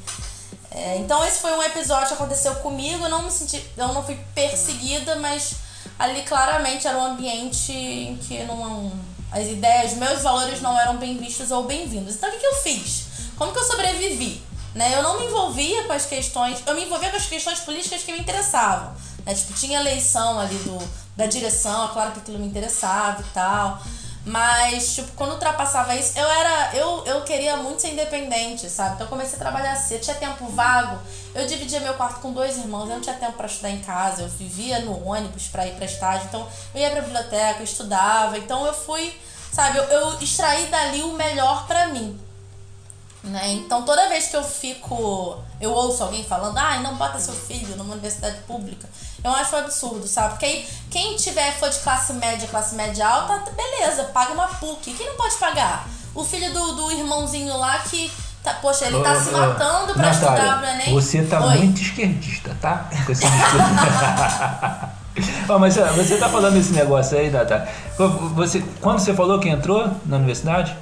é, 0.74 0.98
então 0.98 1.24
esse 1.24 1.40
foi 1.40 1.52
um 1.52 1.62
episódio 1.62 2.08
que 2.08 2.14
aconteceu 2.14 2.54
comigo, 2.56 3.04
eu 3.04 3.10
não 3.10 3.22
me 3.22 3.30
senti, 3.30 3.64
eu 3.76 3.88
não 3.88 4.02
fui 4.02 4.19
perseguida, 4.34 5.17
mas 5.17 5.56
ali 5.98 6.22
claramente 6.22 6.86
era 6.86 6.96
um 6.98 7.05
ambiente 7.05 7.72
em 7.72 8.17
que 8.17 8.43
não 8.44 8.93
as 9.31 9.46
ideias, 9.46 9.94
meus 9.94 10.22
valores 10.22 10.60
não 10.60 10.79
eram 10.79 10.96
bem 10.96 11.17
vistos 11.17 11.50
ou 11.50 11.64
bem-vindos. 11.64 12.17
Então 12.17 12.29
o 12.29 12.32
que, 12.32 12.38
que 12.38 12.46
eu 12.46 12.55
fiz? 12.56 13.06
Como 13.36 13.52
que 13.52 13.58
eu 13.58 13.64
sobrevivi? 13.64 14.43
Né? 14.74 14.94
Eu 14.94 15.02
não 15.02 15.19
me 15.19 15.26
envolvia 15.26 15.84
com 15.84 15.93
as 15.93 16.06
questões, 16.06 16.62
eu 16.67 16.74
me 16.74 16.84
envolvia 16.84 17.10
com 17.10 17.17
as 17.17 17.26
questões 17.26 17.60
políticas 17.60 18.02
que 18.02 18.12
me 18.12 18.20
interessavam. 18.20 18.94
Né? 19.24 19.34
Tipo, 19.34 19.52
tinha 19.55 19.81
eleição 19.81 20.38
ali 20.38 20.56
do, 20.56 20.79
da 21.17 21.26
direção, 21.26 21.86
é 21.86 21.88
claro 21.88 22.12
que 22.12 22.20
aquilo 22.20 22.38
me 22.38 22.46
interessava 22.46 23.20
e 23.20 23.24
tal. 23.34 23.82
Mas, 24.24 24.94
tipo, 24.94 25.10
quando 25.12 25.32
ultrapassava 25.32 25.96
isso, 25.96 26.17
eu 26.17 26.29
era. 26.29 26.76
Eu, 26.76 27.05
eu 27.06 27.22
queria 27.22 27.56
muito 27.56 27.82
ser 27.82 27.93
independente, 27.93 28.69
sabe? 28.70 28.94
Então 28.94 29.06
eu 29.06 29.10
comecei 29.10 29.34
a 29.34 29.38
trabalhar 29.38 29.74
cedo, 29.74 30.00
tinha 30.02 30.14
tempo 30.14 30.46
vago. 30.46 30.96
Eu 31.34 31.44
dividia 31.46 31.81
meu 31.81 31.94
quarto 31.94 32.20
com 32.20 32.32
dois 32.32 32.56
irmãos, 32.56 32.88
eu 32.88 32.94
não 32.94 33.00
tinha 33.00 33.17
tempo 33.17 33.32
para 33.32 33.46
estudar 33.46 33.70
em 33.70 33.81
casa, 33.81 34.22
eu 34.22 34.29
vivia 34.29 34.79
no 34.81 35.05
ônibus 35.05 35.48
para 35.48 35.67
ir 35.67 35.74
pra 35.74 35.86
estágio. 35.86 36.26
Então 36.29 36.46
eu 36.72 36.81
ia 36.81 36.91
pra 36.91 37.02
biblioteca, 37.02 37.58
eu 37.58 37.64
estudava. 37.64 38.38
Então 38.38 38.64
eu 38.64 38.72
fui, 38.72 39.12
sabe, 39.52 39.79
eu, 39.79 39.84
eu 39.84 40.20
extraí 40.20 40.67
dali 40.67 41.02
o 41.02 41.14
melhor 41.14 41.67
para 41.67 41.88
mim. 41.88 42.17
Né? 43.24 43.52
Então 43.52 43.84
toda 43.84 44.08
vez 44.08 44.29
que 44.29 44.36
eu 44.36 44.44
fico, 44.44 45.43
eu 45.60 45.72
ouço 45.72 46.02
alguém 46.02 46.24
falando, 46.24 46.58
ah, 46.58 46.79
não 46.81 46.96
bota 46.96 47.19
seu 47.19 47.34
filho 47.34 47.76
numa 47.76 47.93
universidade 47.93 48.38
pública, 48.43 48.88
eu 49.24 49.31
acho 49.31 49.55
um 49.55 49.58
absurdo, 49.58 50.06
sabe? 50.06 50.31
Porque 50.31 50.46
aí 50.46 50.67
quem 50.91 51.17
tiver 51.17 51.52
for 51.52 51.69
de 51.69 51.79
classe 51.79 52.12
média, 52.14 52.48
classe 52.48 52.74
média 52.74 53.06
alta, 53.06 53.50
beleza, 53.52 54.05
paga 54.05 54.32
uma 54.32 54.46
PUC. 54.48 54.93
Quem 54.93 55.06
não 55.06 55.17
pode 55.17 55.36
pagar? 55.36 55.88
O 56.14 56.24
filho 56.24 56.52
do, 56.52 56.72
do 56.72 56.93
irmãozinho 56.93 57.56
lá 57.56 57.79
que 57.79 58.10
Tá, 58.43 58.55
poxa, 58.55 58.86
ele 58.86 59.00
tá 59.00 59.14
se 59.14 59.31
matando 59.31 59.94
pra 59.94 60.10
Natália, 60.10 60.12
estudar 60.12 60.58
pro 60.58 60.67
Enem. 60.69 60.93
Você 60.93 61.22
tá 61.22 61.46
Oi. 61.46 61.58
muito 61.58 61.81
esquerdista, 61.81 62.56
tá? 62.60 62.91
Com 63.06 63.12
esse 63.12 63.24
oh, 65.48 65.58
mas 65.60 65.76
você 65.76 66.17
tá 66.17 66.29
falando 66.29 66.56
esse 66.56 66.72
negócio 66.72 67.17
aí, 67.17 67.31
Natália. 67.31 67.69
Você, 68.34 68.64
quando 68.81 68.98
você 68.98 69.14
falou 69.14 69.38
que 69.38 69.48
entrou 69.48 69.88
na 70.05 70.17
universidade? 70.17 70.76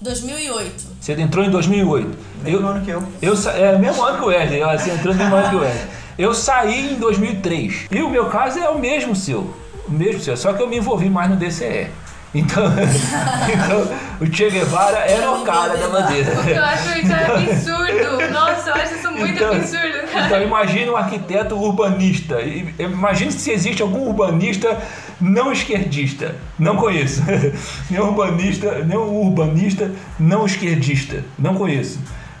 2008. 0.00 0.86
Você 1.00 1.12
entrou 1.12 1.44
em 1.44 1.50
2008. 1.50 2.18
Mesmo 2.42 2.58
eu, 2.58 2.68
ano 2.68 2.84
que 2.84 2.90
eu. 2.90 3.02
eu 3.22 3.34
é, 3.52 3.78
mesmo 3.78 4.02
ano 4.02 4.18
que 4.18 4.24
o 4.24 4.28
Wesley. 4.28 4.60
Você 4.60 4.90
entrou 4.90 5.14
no 5.14 5.20
mesmo 5.20 5.36
ano 5.36 5.50
que 5.50 5.56
o 5.56 5.60
Wesley. 5.60 5.88
Eu 6.18 6.34
saí 6.34 6.92
em 6.92 6.94
2003. 6.96 7.86
E 7.90 8.02
o 8.02 8.10
meu 8.10 8.26
caso 8.26 8.58
é 8.58 8.68
o 8.68 8.78
mesmo 8.78 9.14
seu. 9.14 9.54
O 9.86 9.92
mesmo 9.92 10.20
seu. 10.20 10.36
Só 10.36 10.52
que 10.52 10.62
eu 10.62 10.66
me 10.68 10.76
envolvi 10.76 11.08
mais 11.08 11.30
no 11.30 11.36
DCE. 11.36 11.86
Então, 12.34 12.64
então 13.48 13.88
o 14.20 14.26
Che 14.30 14.50
Guevara 14.50 14.98
era 14.98 15.30
o 15.32 15.42
cara 15.44 15.76
da 15.76 15.88
bandeira. 15.88 16.30
Eu 16.46 16.62
acho 16.64 16.98
isso 16.98 17.12
absurdo. 17.14 18.32
Nossa, 18.32 18.68
eu 18.70 18.74
acho 18.74 18.94
isso 18.96 19.10
muito 19.12 19.32
Então- 19.34 19.52
absurdo, 19.52 20.12
cara. 20.12 20.26
Então 20.26 20.42
imagine 20.42 20.90
um 20.90 20.96
arquiteto 20.96 21.54
urbanista. 21.54 22.36
Imagine 22.78 23.32
se 23.32 23.50
existe 23.50 23.80
algum 23.80 24.06
urbanista 24.08 24.76
não 25.20 25.50
esquerdista. 25.52 26.34
Não 26.58 26.76
conheço. 26.76 27.22
Nem 27.90 28.00
urbanista, 28.00 28.84
nem 28.84 28.98
um 28.98 29.26
urbanista 29.26 29.90
não 30.18 30.44
esquerdista. 30.44 31.24
Não 31.38 31.54
conheço. 31.54 31.98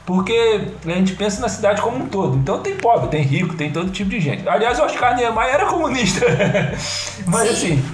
Porque 0.08 0.68
a 0.86 0.90
gente 0.90 1.12
pensa 1.16 1.38
na 1.42 1.50
cidade 1.50 1.82
como 1.82 1.98
um 2.02 2.08
todo. 2.08 2.34
Então 2.38 2.60
tem 2.62 2.74
pobre, 2.76 3.10
tem 3.10 3.22
rico, 3.22 3.54
tem 3.56 3.70
todo 3.70 3.90
tipo 3.90 4.08
de 4.08 4.18
gente. 4.18 4.48
Aliás, 4.48 4.78
o 4.78 4.82
Oscar 4.84 5.14
Niemeyer 5.14 5.52
era 5.52 5.66
comunista. 5.66 6.24
Mas 7.28 7.48
Sim. 7.50 7.52
assim, 7.74 7.84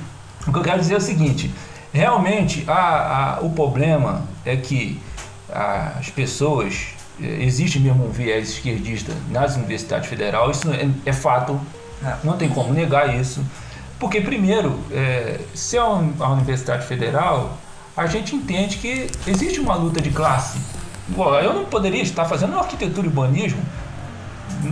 o 0.47 0.52
que 0.52 0.59
eu 0.61 0.62
quero 0.62 0.78
dizer 0.78 0.94
é 0.94 0.99
o 0.99 1.00
seguinte: 1.00 1.50
realmente 1.92 2.62
a, 2.68 2.75
a- 3.35 3.40
o 3.40 3.50
problema 3.50 4.23
é 4.47 4.54
que 4.56 5.00
as 5.52 6.09
pessoas. 6.11 6.87
eh, 7.21 7.42
Existe 7.42 7.80
mesmo 7.80 8.06
um 8.06 8.11
viés 8.11 8.49
esquerdista 8.50 9.12
nas 9.30 9.56
universidades 9.56 10.09
federais, 10.09 10.59
isso 10.59 10.71
é, 10.73 10.88
é 11.06 11.12
fato, 11.12 11.61
É. 12.00 12.14
não 12.23 12.37
tem 12.37 12.49
como 12.49 12.73
negar 12.73 13.12
isso. 13.21 13.44
Porque, 13.99 14.21
primeiro, 14.21 14.78
eh, 14.92 15.40
se 15.52 15.76
é 15.76 15.83
um- 15.83 16.12
a 16.21 16.28
Universidade 16.28 16.87
Federal, 16.87 17.59
a 17.97 18.06
gente 18.06 18.37
entende 18.37 18.76
que 18.76 19.09
existe 19.26 19.59
uma 19.59 19.75
luta 19.75 20.00
de 20.00 20.11
classe. 20.11 20.59
Eu 21.42 21.52
não 21.52 21.64
poderia 21.64 22.02
estar 22.02 22.25
fazendo 22.25 22.58
arquitetura 22.58 23.06
e 23.06 23.11
urbanismo 23.11 23.62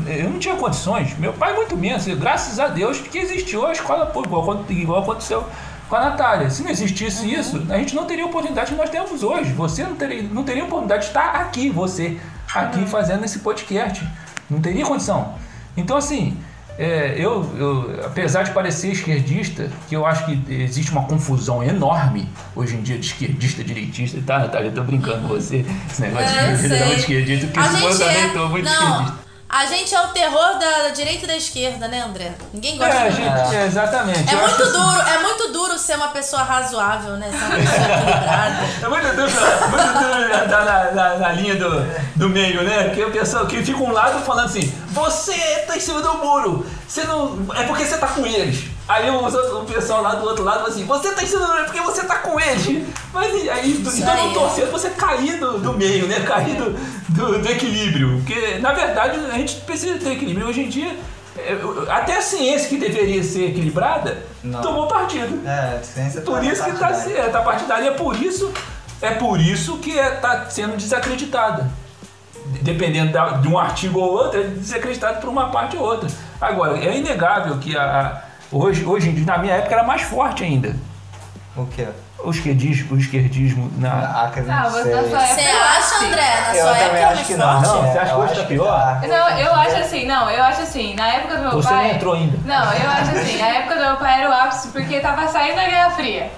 eu 0.06 0.30
não 0.30 0.38
tinha 0.38 0.56
condições. 0.56 1.16
Meu 1.18 1.32
pai 1.32 1.54
muito 1.54 1.76
menos. 1.76 2.06
Graças 2.06 2.58
a 2.58 2.68
Deus 2.68 2.98
que 2.98 3.18
existiu 3.18 3.66
a 3.66 3.72
escola 3.72 4.06
pública, 4.06 4.72
igual, 4.72 5.02
aconteceu 5.02 5.44
com 5.88 5.96
a 5.96 6.00
Natália. 6.00 6.50
Se 6.50 6.62
não 6.62 6.70
existisse 6.70 7.30
isso, 7.32 7.62
a 7.68 7.78
gente 7.78 7.94
não 7.94 8.04
teria 8.04 8.24
a 8.24 8.26
oportunidade 8.26 8.70
que 8.70 8.76
nós 8.76 8.90
temos 8.90 9.22
hoje. 9.22 9.52
Você 9.52 9.82
não 9.84 9.94
teria, 9.94 10.22
não 10.22 10.44
teria 10.44 10.62
a 10.62 10.66
oportunidade 10.66 11.02
de 11.02 11.08
estar 11.08 11.34
aqui, 11.36 11.68
você, 11.68 12.18
aqui 12.54 12.86
fazendo 12.86 13.24
esse 13.24 13.40
podcast. 13.40 14.06
Não 14.48 14.60
teria 14.60 14.84
condição. 14.84 15.34
Então, 15.76 15.96
assim, 15.96 16.36
é, 16.78 17.14
eu, 17.16 17.48
eu, 17.58 18.00
apesar 18.04 18.42
de 18.44 18.50
parecer 18.52 18.92
esquerdista, 18.92 19.70
que 19.88 19.94
eu 19.96 20.06
acho 20.06 20.24
que 20.26 20.52
existe 20.52 20.90
uma 20.92 21.04
confusão 21.04 21.62
enorme 21.62 22.28
hoje 22.56 22.76
em 22.76 22.82
dia 22.82 22.98
de 22.98 23.06
esquerdista, 23.06 23.62
direitista, 23.62 24.18
tá, 24.26 24.38
Natália? 24.40 24.68
Eu 24.68 24.74
tô 24.74 24.82
brincando 24.82 25.22
com 25.22 25.28
você. 25.28 25.64
Esse 25.90 26.02
negócio 26.02 26.26
É, 26.38 26.54
de 26.56 27.00
esquerdista, 27.00 27.46
porque 27.46 27.60
A 27.60 27.72
esse 27.72 27.84
eu 27.84 27.98
também 27.98 28.24
é. 28.24 28.28
tô 28.28 28.48
muito 28.48 28.64
Não, 28.64 28.72
esquerdista. 28.72 29.18
A 29.52 29.66
gente 29.66 29.94
é 29.94 30.00
o 30.00 30.08
terror 30.08 30.58
da, 30.58 30.84
da 30.84 30.88
direita 30.88 31.24
e 31.24 31.28
da 31.28 31.36
esquerda, 31.36 31.86
né, 31.86 32.00
André? 32.00 32.32
Ninguém 32.54 32.78
gosta 32.78 32.94
É, 32.94 33.10
de 33.10 33.16
gente, 33.16 33.54
é, 33.54 33.66
exatamente. 33.66 34.30
É 34.30 34.34
Eu 34.34 34.38
muito 34.48 34.62
assim, 34.62 34.72
duro, 34.72 35.00
é 35.00 35.18
muito 35.18 35.52
duro 35.52 35.78
ser 35.78 35.96
uma 35.96 36.08
pessoa 36.08 36.42
razoável, 36.42 37.18
né? 37.18 37.30
Ser 37.30 37.36
uma 37.36 37.56
pessoa 37.56 37.76
equilibrada. 37.92 38.58
É 38.82 38.88
muito 38.88 39.16
duro, 39.16 39.32
muito 39.70 39.92
duro 39.98 40.42
andar 40.42 40.64
na, 40.64 40.90
na, 40.92 41.18
na 41.18 41.32
linha 41.32 41.54
do, 41.56 41.68
do 42.16 42.28
meio, 42.30 42.62
né? 42.62 42.84
Porque 42.84 43.04
o 43.04 43.10
pessoal 43.12 43.46
que 43.46 43.62
fica 43.62 43.78
um 43.78 43.92
lado 43.92 44.24
falando 44.24 44.46
assim, 44.46 44.72
você 44.88 45.36
tá 45.66 45.76
em 45.76 45.80
cima 45.80 46.00
do 46.00 46.14
muro, 46.14 46.66
você 46.92 47.04
não. 47.04 47.38
É 47.54 47.62
porque 47.64 47.84
você 47.86 47.96
tá 47.96 48.08
com 48.08 48.26
eles. 48.26 48.64
Aí 48.86 49.08
os 49.10 49.34
outros- 49.34 49.52
o 49.54 49.64
pessoal 49.64 50.02
lá 50.02 50.14
do 50.16 50.24
outro 50.26 50.44
lado 50.44 50.58
fala 50.58 50.68
assim, 50.68 50.84
você 50.84 51.12
tá 51.12 51.22
em 51.22 51.26
cima 51.26 51.40
do 51.40 51.46
muro 51.48 51.60
é 51.60 51.64
porque 51.64 51.80
você 51.80 52.04
tá 52.04 52.16
com 52.16 52.38
eles. 52.38 52.86
Mas 53.14 53.48
aí, 53.48 53.72
do- 53.74 53.96
então 53.96 54.12
aí. 54.12 54.26
não 54.26 54.32
torcendo 54.34 54.70
você 54.70 54.90
cair 54.90 55.38
do, 55.38 55.58
do 55.58 55.72
meio, 55.72 56.06
né? 56.06 56.20
Cair 56.20 56.56
do, 56.56 56.70
do, 57.08 57.38
do 57.38 57.48
equilíbrio. 57.48 58.18
Porque, 58.18 58.58
na 58.58 58.72
verdade, 58.72 59.18
a 59.30 59.38
gente 59.38 59.56
precisa 59.60 59.98
ter 59.98 60.12
equilíbrio. 60.12 60.46
Hoje 60.48 60.60
em 60.62 60.68
dia, 60.68 60.94
é, 61.38 61.56
até 61.88 62.18
a 62.18 62.20
ciência 62.22 62.68
que 62.68 62.76
deveria 62.76 63.22
ser 63.22 63.46
equilibrada 63.50 64.22
Não. 64.44 64.60
tomou 64.60 64.86
partido. 64.86 65.40
É, 65.48 65.80
ciência 65.82 66.20
Por 66.20 66.40
tá 66.40 66.44
isso 66.44 66.62
que 66.64 66.70
está 66.70 66.88
partidária. 66.88 67.30
tá 67.30 67.40
partidária. 67.40 67.88
É 67.88 67.92
por 67.92 68.16
isso, 68.22 68.52
é 69.00 69.10
por 69.12 69.40
isso 69.40 69.78
que 69.78 69.92
está 69.92 70.50
sendo 70.50 70.76
desacreditada. 70.76 71.70
Dependendo 72.60 73.12
da- 73.12 73.30
de 73.38 73.48
um 73.48 73.56
artigo 73.56 74.00
ou 74.00 74.12
outro, 74.12 74.40
é 74.40 74.44
desacreditado 74.44 75.20
por 75.20 75.28
uma 75.30 75.48
parte 75.50 75.76
ou 75.76 75.84
outra. 75.84 76.10
Agora, 76.42 76.76
é 76.78 76.96
inegável 76.96 77.56
que 77.58 77.76
a, 77.76 77.82
a- 77.82 78.22
hoje, 78.50 78.84
hoje 78.84 79.08
em 79.10 79.14
dia, 79.14 79.24
na 79.26 79.38
minha 79.38 79.54
época, 79.54 79.74
era 79.74 79.84
mais 79.84 80.02
forte 80.02 80.42
ainda. 80.44 80.74
O 81.56 81.66
quê? 81.66 81.86
O 82.24 82.30
esquerdismo, 82.30 82.94
o 82.94 82.98
esquerdismo 82.98 83.70
na. 83.78 83.90
Ah, 83.90 84.30
que 84.32 84.40
não 84.42 84.70
você 84.70 84.82
sei. 84.84 84.94
na 84.94 85.02
sua 85.02 85.22
época 85.22 85.34
Você 85.34 85.40
acho 85.40 85.58
acha, 85.58 85.78
assim. 85.96 86.06
André? 86.06 86.40
Na 86.46 86.54
Eu 86.56 86.62
sua 86.62 86.72
também 86.74 86.84
época 86.84 86.98
é 86.98 87.04
acho 87.04 87.24
que 87.24 87.34
não. 87.34 87.60
Não, 87.60 87.60
você 87.82 87.98
É, 87.98 88.00
acha 88.00 88.14
que 88.14 88.20
hoje 88.20 88.34
tá 88.36 88.42
pior? 88.44 89.00
Não, 89.08 89.38
eu 89.38 89.54
acho 89.54 89.76
assim, 89.76 90.06
não, 90.06 90.30
eu 90.30 90.42
acho 90.44 90.62
assim, 90.62 90.94
na 90.94 91.08
época 91.08 91.36
do 91.36 91.42
meu 91.42 91.50
Você 91.52 91.68
pai. 91.68 91.84
não 91.88 91.90
entrou 91.94 92.14
ainda. 92.14 92.38
Não, 92.44 92.72
eu 92.74 92.90
acho 92.90 93.10
assim, 93.10 93.38
na 93.38 93.48
época 93.48 93.74
do 93.74 93.80
meu 93.82 93.96
pai 93.96 94.20
era 94.20 94.30
o 94.30 94.32
ápice 94.32 94.68
porque 94.68 95.00
tava 95.00 95.26
saindo 95.28 95.56
da 95.56 95.64
Guerra 95.64 95.90
Fria. 95.90 96.30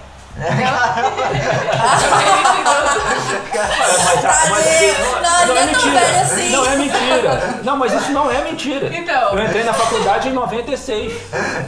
Mas, 4.05 4.21
Tá 4.21 4.47
mas- 4.51 4.65
bem. 4.65 4.95
não, 4.99 5.23
Não, 5.23 5.47
não 5.47 5.57
é 5.57 5.65
não 5.67 5.73
tão 5.73 5.87
mentira. 5.87 6.01
velho 6.01 6.21
assim. 6.23 6.51
Não 6.51 6.65
é 6.67 6.77
mentira. 6.77 7.41
Não, 7.63 7.77
mas 7.77 7.93
isso 7.93 8.13
não 8.13 8.31
é 8.31 8.43
mentira. 8.43 8.89
Então. 8.95 9.39
Eu 9.39 9.45
entrei 9.45 9.65
na 9.65 9.73
faculdade 9.73 10.29
em 10.29 10.33
96. 10.33 11.13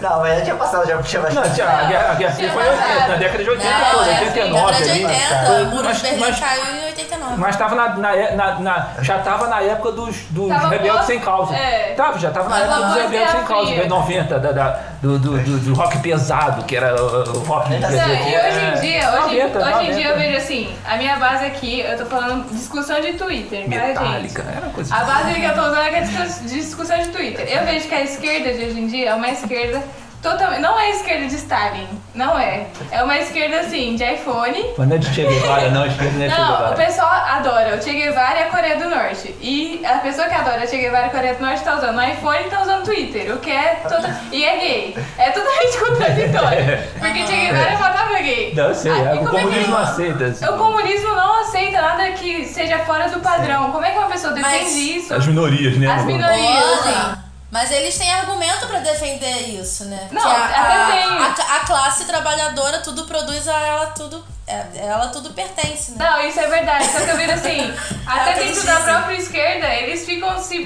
Não, 0.00 0.20
mas 0.20 0.38
já 0.38 0.44
tinha 0.44 0.56
passado, 0.56 0.86
já 0.88 1.02
tinha 1.02 1.22
Não, 1.22 1.28
bastante. 1.32 1.54
tinha, 1.54 1.68
a 1.68 1.84
Guerra, 1.84 2.10
a 2.10 2.14
Guerra 2.14 2.34
foi 2.34 2.44
em 2.44 2.68
80, 2.70 3.08
na 3.08 3.14
década 3.16 3.44
de 3.44 3.50
80 3.50 3.70
Não, 3.78 3.90
toda, 3.90 4.10
é 4.10 4.14
assim, 4.14 4.24
89 4.26 4.66
década 4.72 4.84
de 4.84 4.90
ali. 4.90 5.04
80, 5.06 5.52
o 5.52 5.64
muro 5.66 5.84
Mas- 5.84 5.96
de 5.96 6.02
Berlim 6.02 6.20
mas- 6.20 6.40
caiu 6.40 6.64
em 6.74 6.84
89. 6.86 7.34
Mas 7.36 7.56
tava 7.56 7.74
na, 7.74 7.88
na, 7.96 8.10
na- 8.32 8.60
na- 8.60 8.86
já 9.00 9.18
tava 9.18 9.46
na 9.46 9.60
época 9.62 9.92
dos, 9.92 10.16
dos 10.30 10.48
Tava 10.48 10.68
rebeldes 10.68 10.96
pós- 10.96 11.06
sem 11.06 11.20
causa. 11.20 11.54
é. 11.54 11.94
Tava, 11.96 12.18
já 12.18 12.30
tava 12.30 12.48
na 12.48 12.58
época 12.58 12.76
dos 12.86 12.96
rebeldes 12.96 13.30
sem 13.32 13.42
causa, 13.44 13.66
Fria. 13.70 13.82
de 13.82 13.88
90, 13.88 14.38
da, 14.38 14.52
da- 14.52 14.78
do, 15.02 15.18
do, 15.18 15.38
do, 15.38 15.58
do 15.58 15.74
rock 15.74 15.98
pesado, 15.98 16.64
que 16.64 16.76
era 16.76 16.94
o, 17.00 17.06
o 17.36 17.38
rock. 17.44 17.68
quer 17.68 17.80
Não, 17.80 17.88
dizer, 17.88 18.28
e 18.28 18.34
hoje 18.56 18.66
em 18.66 18.68
é, 18.68 18.98
dia, 19.00 19.10
hoje, 19.10 19.42
90, 19.42 19.58
hoje 19.58 19.90
em 19.90 19.94
dia 19.94 20.04
eu 20.08 20.10
90. 20.10 20.16
vejo 20.18 20.36
assim, 20.36 20.76
a 20.86 20.96
minha 20.96 21.16
base 21.16 21.44
aqui, 21.44 21.80
eu 21.80 21.96
tô 21.98 22.06
falando 22.06 22.48
discussão 22.52 23.00
de 23.00 23.12
Twitter, 23.14 23.64
tá, 23.64 23.70
gente? 23.70 23.78
Metallica, 23.88 24.44
era 24.56 24.66
coisa 24.70 24.94
A 24.94 25.04
base 25.04 25.34
que 25.34 25.44
eu 25.44 25.54
tô 25.54 25.60
usando 25.62 25.78
é 25.78 25.98
é 25.98 26.00
discuss- 26.00 26.50
discussão 26.50 26.98
de 26.98 27.08
Twitter. 27.08 27.46
Eu 27.50 27.64
vejo 27.64 27.88
que 27.88 27.94
a 27.94 28.02
esquerda 28.02 28.52
de 28.52 28.64
hoje 28.64 28.80
em 28.80 28.86
dia 28.86 29.10
é 29.10 29.14
uma 29.14 29.28
esquerda 29.28 29.82
totalmente. 30.22 30.60
Não 30.60 30.78
é 30.78 30.86
a 30.86 30.90
esquerda 30.90 31.26
de 31.26 31.34
Stalin, 31.36 31.86
não 32.14 32.36
é. 32.38 32.66
É 32.90 33.02
uma 33.02 33.16
esquerda 33.16 33.60
assim, 33.60 33.94
de 33.94 34.04
iPhone. 34.04 34.64
Mas 34.76 34.88
não 34.88 34.96
é 34.96 34.98
de 34.98 35.14
Che 35.14 35.22
Guevara, 35.24 35.70
não, 35.70 35.86
esquerda 35.86 36.12
não 36.18 36.24
é 36.24 36.28
de 36.28 36.34
Che 36.34 36.40
Não, 36.40 36.72
o 36.72 36.74
pessoal 36.74 37.12
adora 37.12 37.76
o 37.76 37.82
Che 37.82 37.92
Guevara 37.92 38.40
e 38.40 38.42
a 38.42 38.46
Coreia 38.46 38.76
do 38.76 38.88
Norte. 38.90 39.34
E 39.40 39.82
a 39.86 39.98
pessoa 39.98 40.26
que 40.28 40.34
adora 40.34 40.64
o 40.64 40.66
Che 40.66 40.76
Guevara 40.78 41.04
e 41.06 41.08
a 41.08 41.10
Coreia 41.12 41.34
do 41.34 41.44
Norte 41.44 41.62
tá 41.62 41.76
usando 41.76 41.96
o 41.98 42.02
iPhone 42.02 42.40
e 42.44 42.50
tá 42.50 42.62
usando 42.62 42.75
o 42.75 42.75
Twitter, 42.86 43.34
o 43.34 43.38
que 43.38 43.50
é 43.50 43.80
toda... 43.88 44.20
E 44.32 44.44
é 44.44 44.56
gay. 44.58 44.98
É 45.18 45.30
totalmente 45.30 45.78
contraditório. 45.84 46.78
Porque 46.98 47.26
Che 47.26 47.36
Guevara 47.36 47.78
matava 47.78 48.14
gay. 48.20 48.54
Não, 48.54 48.68
eu 48.68 48.74
sei, 48.74 48.92
Ah, 48.92 48.96
é, 48.98 49.02
o 49.02 49.06
é 49.14 49.18
que- 49.18 49.24
comunismo 49.26 49.70
não 49.72 49.78
aceita. 49.78 50.24
assim. 50.26 50.44
O 50.46 50.52
comunismo 50.56 51.08
não 51.14 51.40
aceita 51.42 51.80
nada 51.82 52.10
que 52.12 52.44
seja 52.46 52.78
fora 52.80 53.08
do 53.08 53.20
padrão. 53.20 53.70
Como 53.72 53.84
é 53.84 53.90
que 53.90 53.98
uma 53.98 54.08
pessoa 54.08 54.32
defende 54.32 54.56
Mas- 54.64 54.76
isso? 54.76 55.14
As 55.14 55.26
minorias, 55.26 55.76
né? 55.76 55.86
As 55.92 56.00
no- 56.02 56.06
minorias. 56.06 56.86
Olha, 56.86 57.18
mas 57.50 57.70
eles 57.70 57.96
têm 57.96 58.12
argumento 58.12 58.66
pra 58.66 58.80
defender 58.80 59.48
isso, 59.60 59.84
né? 59.84 60.08
Não, 60.10 60.20
que 60.20 60.28
a, 60.28 60.44
até 60.44 60.92
tem. 60.92 61.04
A, 61.04 61.56
a 61.56 61.60
classe 61.60 62.04
trabalhadora 62.04 62.80
tudo 62.80 63.04
produz 63.06 63.46
a 63.48 63.58
ela 63.60 63.86
tudo. 63.86 64.24
é, 64.46 64.64
Ela 64.76 65.08
tudo 65.08 65.32
pertence, 65.32 65.92
né? 65.92 65.98
Não, 66.04 66.26
isso 66.28 66.40
é 66.40 66.46
verdade. 66.48 66.84
Só 66.86 67.00
que 67.00 67.10
eu 67.10 67.16
vejo 67.16 67.32
assim, 67.32 67.74
até 68.06 68.32
É 68.32 68.44
dentro 68.44 68.62
da 68.64 68.80
própria 68.80 69.16
esquerda, 69.16 69.66
eles 69.74 70.04
ficam 70.04 70.38
se, 70.42 70.58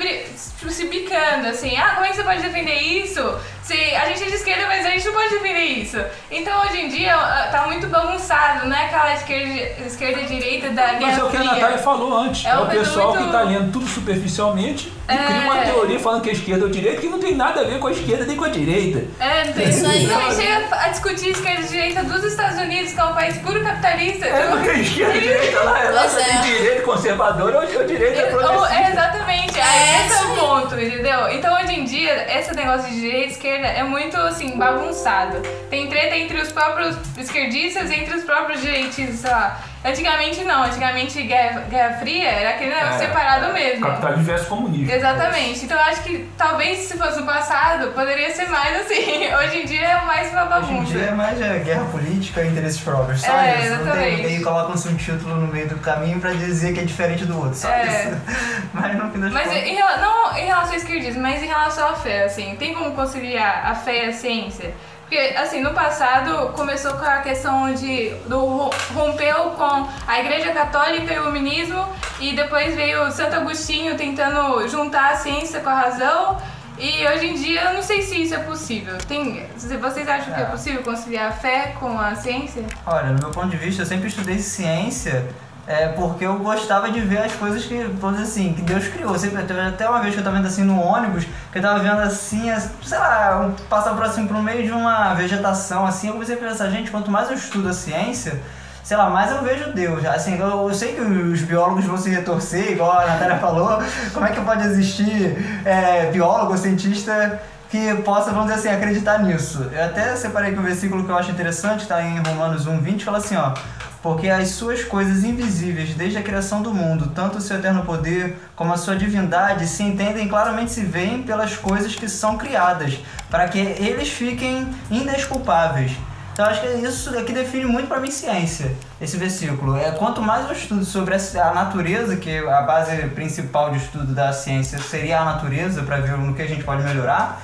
tipo, 0.59 0.71
se 0.71 0.87
bicando, 0.87 1.49
assim, 1.49 1.77
ah, 1.77 1.95
como 1.95 2.07
é 2.07 2.09
que 2.11 2.17
você 2.17 2.25
pode 2.25 2.43
defender 2.43 2.75
isso? 2.81 3.21
Se 3.63 3.75
a 3.95 4.07
gente 4.07 4.23
é 4.23 4.27
de 4.27 4.35
esquerda, 4.35 4.67
mas 4.67 4.85
a 4.85 4.91
gente 4.91 5.07
não 5.07 5.13
pode 5.13 5.31
defender 5.31 5.61
isso. 5.61 5.99
Então 6.31 6.61
hoje 6.63 6.81
em 6.81 6.89
dia 6.89 7.15
tá 7.53 7.65
muito 7.67 7.87
bagunçado, 7.87 8.67
não 8.67 8.77
é 8.77 8.87
aquela 8.87 9.15
esquerda, 9.15 9.85
esquerda 9.87 10.21
e 10.23 10.27
direita 10.27 10.71
da 10.71 10.87
Mas 10.95 10.99
Guerra 10.99 11.21
é 11.21 11.25
o 11.25 11.31
que 11.31 11.37
a. 11.37 11.45
Natália 11.45 11.79
falou 11.79 12.13
antes. 12.19 12.45
É 12.47 12.51
É, 12.51 12.59
o 12.59 12.67
pessoal 12.67 13.11
muito- 13.15 13.27
que 13.27 13.33
tá 13.33 13.43
lendo 13.43 13.71
tudo 13.73 13.87
superficialmente 13.87 14.93
e 15.09 15.13
É. 15.13 15.17
cria 15.17 15.41
uma 15.43 15.59
teoria 15.59 16.01
falando 16.01 16.23
que 16.23 16.31
a 16.31 16.33
esquerda 16.33 16.65
é 16.65 16.69
o 16.69 16.71
direito, 16.71 17.01
que 17.01 17.09
não 17.09 17.21
tem 17.21 17.35
nada 17.37 17.61
a 17.61 17.65
ver 17.65 17.79
com 17.79 17.87
a 17.87 17.93
esquerda 17.93 18.25
nem 18.25 18.37
com 18.37 18.45
a 18.45 18.49
direita. 18.49 19.05
É, 19.21 19.45
não 19.45 19.53
tem 19.53 19.69
Isso 19.69 19.87
aí. 19.87 20.07
Também 20.09 20.33
chega 20.35 20.69
a 20.77 20.89
discutir 20.89 21.29
esquerda 21.31 21.61
e 21.63 21.69
direita 21.69 22.03
dos 22.03 22.25
Estados 22.25 22.59
Unidos, 22.59 22.93
que 22.93 23.01
é 23.01 23.05
um 23.05 23.15
país 23.15 23.37
puro 23.39 23.63
capitalista. 23.63 24.27
É, 24.27 24.49
não 24.51 24.63
tem 24.63 24.81
esquerda 24.81 25.17
e 25.17 25.21
direita 25.21 25.61
lá, 25.63 25.79
é 25.85 25.91
lá 25.91 26.01
Pois 26.03 26.17
é. 26.17 26.25
tem 26.25 26.41
direito 26.41 26.83
conservador 26.83 27.55
ou 27.55 27.61
ou 27.61 27.87
direita 27.87 28.21
É, 28.21 28.25
ou- 28.35 28.39
progressista. 28.41 28.75
é, 28.75 28.91
exatamente, 28.91 29.61
É, 29.61 30.07
esse 30.07 30.15
é 30.19 30.23
o 30.27 30.37
ponto, 30.37 30.75
entendeu? 30.81 31.29
Então 31.31 31.55
hoje 31.55 31.73
em 31.79 31.85
dia, 31.85 32.39
esse 32.39 32.55
negócio 32.55 32.89
de 32.89 33.01
direita 33.01 33.27
e 33.29 33.31
esquerda 33.31 33.50
é 33.51 33.83
muito 33.83 34.17
assim, 34.17 34.57
bagunçado. 34.57 35.41
Tem 35.69 35.89
treta 35.89 36.17
entre 36.17 36.41
os 36.41 36.51
próprios 36.53 36.97
esquerdistas 37.19 37.91
entre 37.91 38.17
os 38.17 38.25
próprios 38.25 38.61
direitistas, 38.61 39.17
sei 39.21 39.31
lá. 39.31 39.61
Antigamente 39.83 40.45
não, 40.45 40.63
antigamente 40.65 41.23
Guerra, 41.23 41.61
Guerra 41.71 41.97
Fria 41.99 42.29
era 42.29 42.51
aquele 42.51 42.75
negócio 42.75 42.97
É, 42.97 43.07
separado 43.07 43.53
mesmo. 43.55 43.87
Capitalismo 43.87 44.25
versus 44.25 44.47
comunismo. 44.49 44.93
Exatamente. 44.93 45.65
Então 45.65 45.77
eu 45.79 45.83
acho 45.85 46.03
que 46.03 46.29
talvez 46.37 46.81
se 46.81 46.99
fosse 46.99 47.19
no 47.21 47.25
passado, 47.25 47.91
poderia 47.93 48.31
ser 48.31 48.47
mais 48.51 48.79
assim. 48.79 49.25
Hoje 49.35 49.63
em 49.63 49.65
dia 49.65 49.87
é 49.87 50.05
mais 50.05 50.31
uma 50.33 50.59
Hoje 50.59 50.73
em 50.75 50.85
dia 50.85 51.03
é 51.05 51.11
mais 51.13 51.41
é, 51.41 51.59
guerra 51.61 51.85
política 51.87 52.43
e 52.43 52.49
interesses 52.49 52.81
próprios, 52.81 53.23
só 53.23 53.33
É, 53.33 53.59
isso. 53.61 53.71
Não 53.83 53.93
tem, 53.93 54.15
exatamente. 54.15 54.41
e 54.41 54.45
colocam-se 54.45 54.89
um 54.89 54.97
título 54.97 55.37
no 55.37 55.47
meio 55.47 55.69
do 55.69 55.77
caminho 55.79 56.21
pra 56.21 56.33
dizer 56.33 56.75
que 56.75 56.81
é 56.81 56.85
diferente 56.85 57.25
do 57.25 57.39
outro, 57.39 57.55
só 57.55 57.69
É. 57.71 57.87
isso. 57.87 58.21
Mas 58.75 58.95
no 58.97 59.11
fim 59.11 59.21
das 59.21 59.33
Mas 59.33 59.45
contas... 59.49 59.63
em, 59.63 59.79
não 59.79 60.37
em 60.37 60.45
relação 60.47 60.73
ao 60.73 60.77
esquerdismo, 60.77 61.23
mas 61.23 61.43
em 61.43 61.47
relação 61.47 61.89
à 61.89 61.95
fé, 61.95 62.25
assim, 62.25 62.55
tem 62.57 62.73
como 62.75 62.93
conciliar 62.93 63.67
a 63.67 63.75
fé 63.75 64.05
e 64.05 64.09
a 64.09 64.13
ciência? 64.13 64.75
Porque, 65.11 65.35
assim, 65.37 65.61
no 65.61 65.75
passado 65.75 66.51
começou 66.53 66.93
com 66.93 67.05
a 67.05 67.19
questão 67.19 67.75
de 67.75 68.11
do 68.29 68.39
ro- 68.47 68.71
rompeu 68.95 69.51
com 69.59 69.89
a 70.07 70.21
Igreja 70.21 70.53
Católica 70.53 71.13
e 71.13 71.19
o 71.19 71.23
Iluminismo 71.23 71.85
e 72.21 72.33
depois 72.33 72.77
veio 72.77 73.11
Santo 73.11 73.35
Agostinho 73.35 73.97
tentando 73.97 74.69
juntar 74.69 75.15
a 75.15 75.17
ciência 75.17 75.59
com 75.59 75.69
a 75.69 75.75
razão. 75.75 76.41
E 76.79 77.05
hoje 77.09 77.27
em 77.27 77.35
dia 77.35 77.61
eu 77.65 77.75
não 77.75 77.83
sei 77.83 78.03
se 78.03 78.23
isso 78.23 78.37
é 78.37 78.39
possível. 78.39 78.97
Tem, 79.09 79.45
vocês 79.81 80.09
acham 80.09 80.33
que 80.33 80.41
é 80.41 80.45
É. 80.45 80.47
possível 80.47 80.81
conciliar 80.85 81.31
a 81.31 81.33
fé 81.33 81.75
com 81.81 81.99
a 81.99 82.15
ciência? 82.15 82.63
Olha, 82.87 83.09
no 83.09 83.19
meu 83.19 83.31
ponto 83.33 83.49
de 83.49 83.57
vista, 83.57 83.83
eu 83.83 83.87
sempre 83.87 84.07
estudei 84.07 84.39
ciência 84.39 85.27
é, 85.71 85.87
porque 85.89 86.25
eu 86.27 86.37
gostava 86.41 86.91
de 86.91 86.99
ver 87.01 87.19
as 87.19 87.33
coisas 87.33 87.65
que, 87.65 87.85
vamos 88.01 88.21
assim, 88.21 88.53
que 88.55 88.63
Deus 88.63 88.89
criou. 88.89 89.17
Sempre, 89.17 89.43
até 89.69 89.89
uma 89.89 90.01
vez 90.01 90.15
que 90.15 90.21
eu 90.21 90.25
tava 90.25 90.35
vendo 90.37 90.47
assim 90.49 90.65
no 90.65 90.81
ônibus, 90.83 91.25
que 91.53 91.59
eu 91.59 91.63
tava 91.63 91.79
vendo 91.79 92.01
assim, 92.01 92.51
as- 92.51 92.71
sei 92.85 92.99
lá, 92.99 93.51
passar 93.69 93.95
por 93.95 94.03
assim, 94.03 94.27
por 94.27 94.43
meio 94.43 94.65
de 94.65 94.73
uma 94.73 95.15
vegetação 95.15 95.87
assim, 95.87 96.09
eu 96.09 96.15
comecei 96.15 96.35
a 96.35 96.39
pensar, 96.39 96.69
gente, 96.71 96.91
quanto 96.91 97.09
mais 97.09 97.29
eu 97.31 97.37
estudo 97.37 97.69
a 97.69 97.73
ciência, 97.73 98.41
sei 98.83 98.97
lá, 98.97 99.09
mais 99.09 99.31
eu 99.31 99.43
vejo 99.45 99.73
Deus. 99.73 100.05
Assim, 100.07 100.37
eu, 100.37 100.69
eu 100.69 100.75
sei 100.75 100.95
que 100.95 101.01
os 101.03 101.41
biólogos 101.43 101.85
vão 101.85 101.97
se 101.97 102.11
retorcer, 102.11 102.73
igual 102.73 102.91
a 102.99 103.07
Natália 103.07 103.37
falou, 103.39 103.81
como 104.13 104.27
é 104.27 104.31
que 104.33 104.41
pode 104.41 104.65
existir 104.67 105.37
é, 105.65 106.11
biólogo, 106.11 106.59
cientista 106.59 107.41
que 107.71 107.95
possa, 108.03 108.33
vamos 108.33 108.53
dizer 108.53 108.59
assim, 108.71 108.77
acreditar 108.77 109.19
nisso. 109.23 109.71
Eu 109.73 109.85
até 109.85 110.17
separei 110.17 110.51
aqui 110.51 110.59
um 110.59 110.65
versículo 110.65 111.05
que 111.05 111.11
eu 111.11 111.17
acho 111.17 111.31
interessante, 111.31 111.77
que 111.77 111.83
está 111.83 112.03
em 112.03 112.19
Romanos 112.19 112.67
1, 112.67 112.81
20, 112.81 113.05
fala 113.05 113.19
assim, 113.19 113.37
ó. 113.37 113.55
Porque 114.03 114.31
as 114.31 114.49
suas 114.49 114.83
coisas 114.83 115.25
invisíveis, 115.25 115.95
desde 115.95 116.17
a 116.17 116.23
criação 116.23 116.63
do 116.63 116.73
mundo, 116.73 117.13
tanto 117.15 117.39
o 117.39 117.41
seu 117.41 117.59
eterno 117.59 117.85
poder 117.85 118.39
como 118.57 118.73
a 118.73 118.77
sua 118.79 118.97
divindade, 118.97 119.67
se 119.67 119.83
entendem 119.83 120.27
claramente 120.27 120.73
se 120.73 120.83
veem 120.83 121.23
pelas 121.23 121.57
coisas 121.57 121.95
que 121.95 122.09
são 122.09 122.39
criadas, 122.39 122.99
para 123.31 123.47
que 123.49 123.59
eles 123.59 124.09
fiquem 124.09 124.69
indesculpáveis. 124.91 125.93
Então 126.33 126.49
acho 126.49 126.63
que 126.63 126.69
isso 126.69 127.19
aqui 127.19 127.35
define 127.35 127.67
muito 127.67 127.89
para 127.89 128.01
mim 128.01 128.11
ciência, 128.11 128.75
esse 128.99 129.19
versículo. 129.19 129.77
É 129.77 129.91
quanto 129.91 130.23
mais 130.23 130.47
eu 130.47 130.53
estudo 130.53 130.85
sobre 130.87 131.15
a 131.15 131.53
natureza, 131.53 132.17
que 132.17 132.39
a 132.39 132.63
base 132.63 132.97
principal 133.09 133.71
de 133.71 133.77
estudo 133.77 134.15
da 134.15 134.33
ciência 134.33 134.79
seria 134.79 135.21
a 135.21 135.25
natureza, 135.27 135.83
para 135.83 135.99
ver 135.99 136.17
no 136.17 136.33
que 136.33 136.41
a 136.41 136.47
gente 136.47 136.65
pode 136.65 136.83
melhorar, 136.83 137.43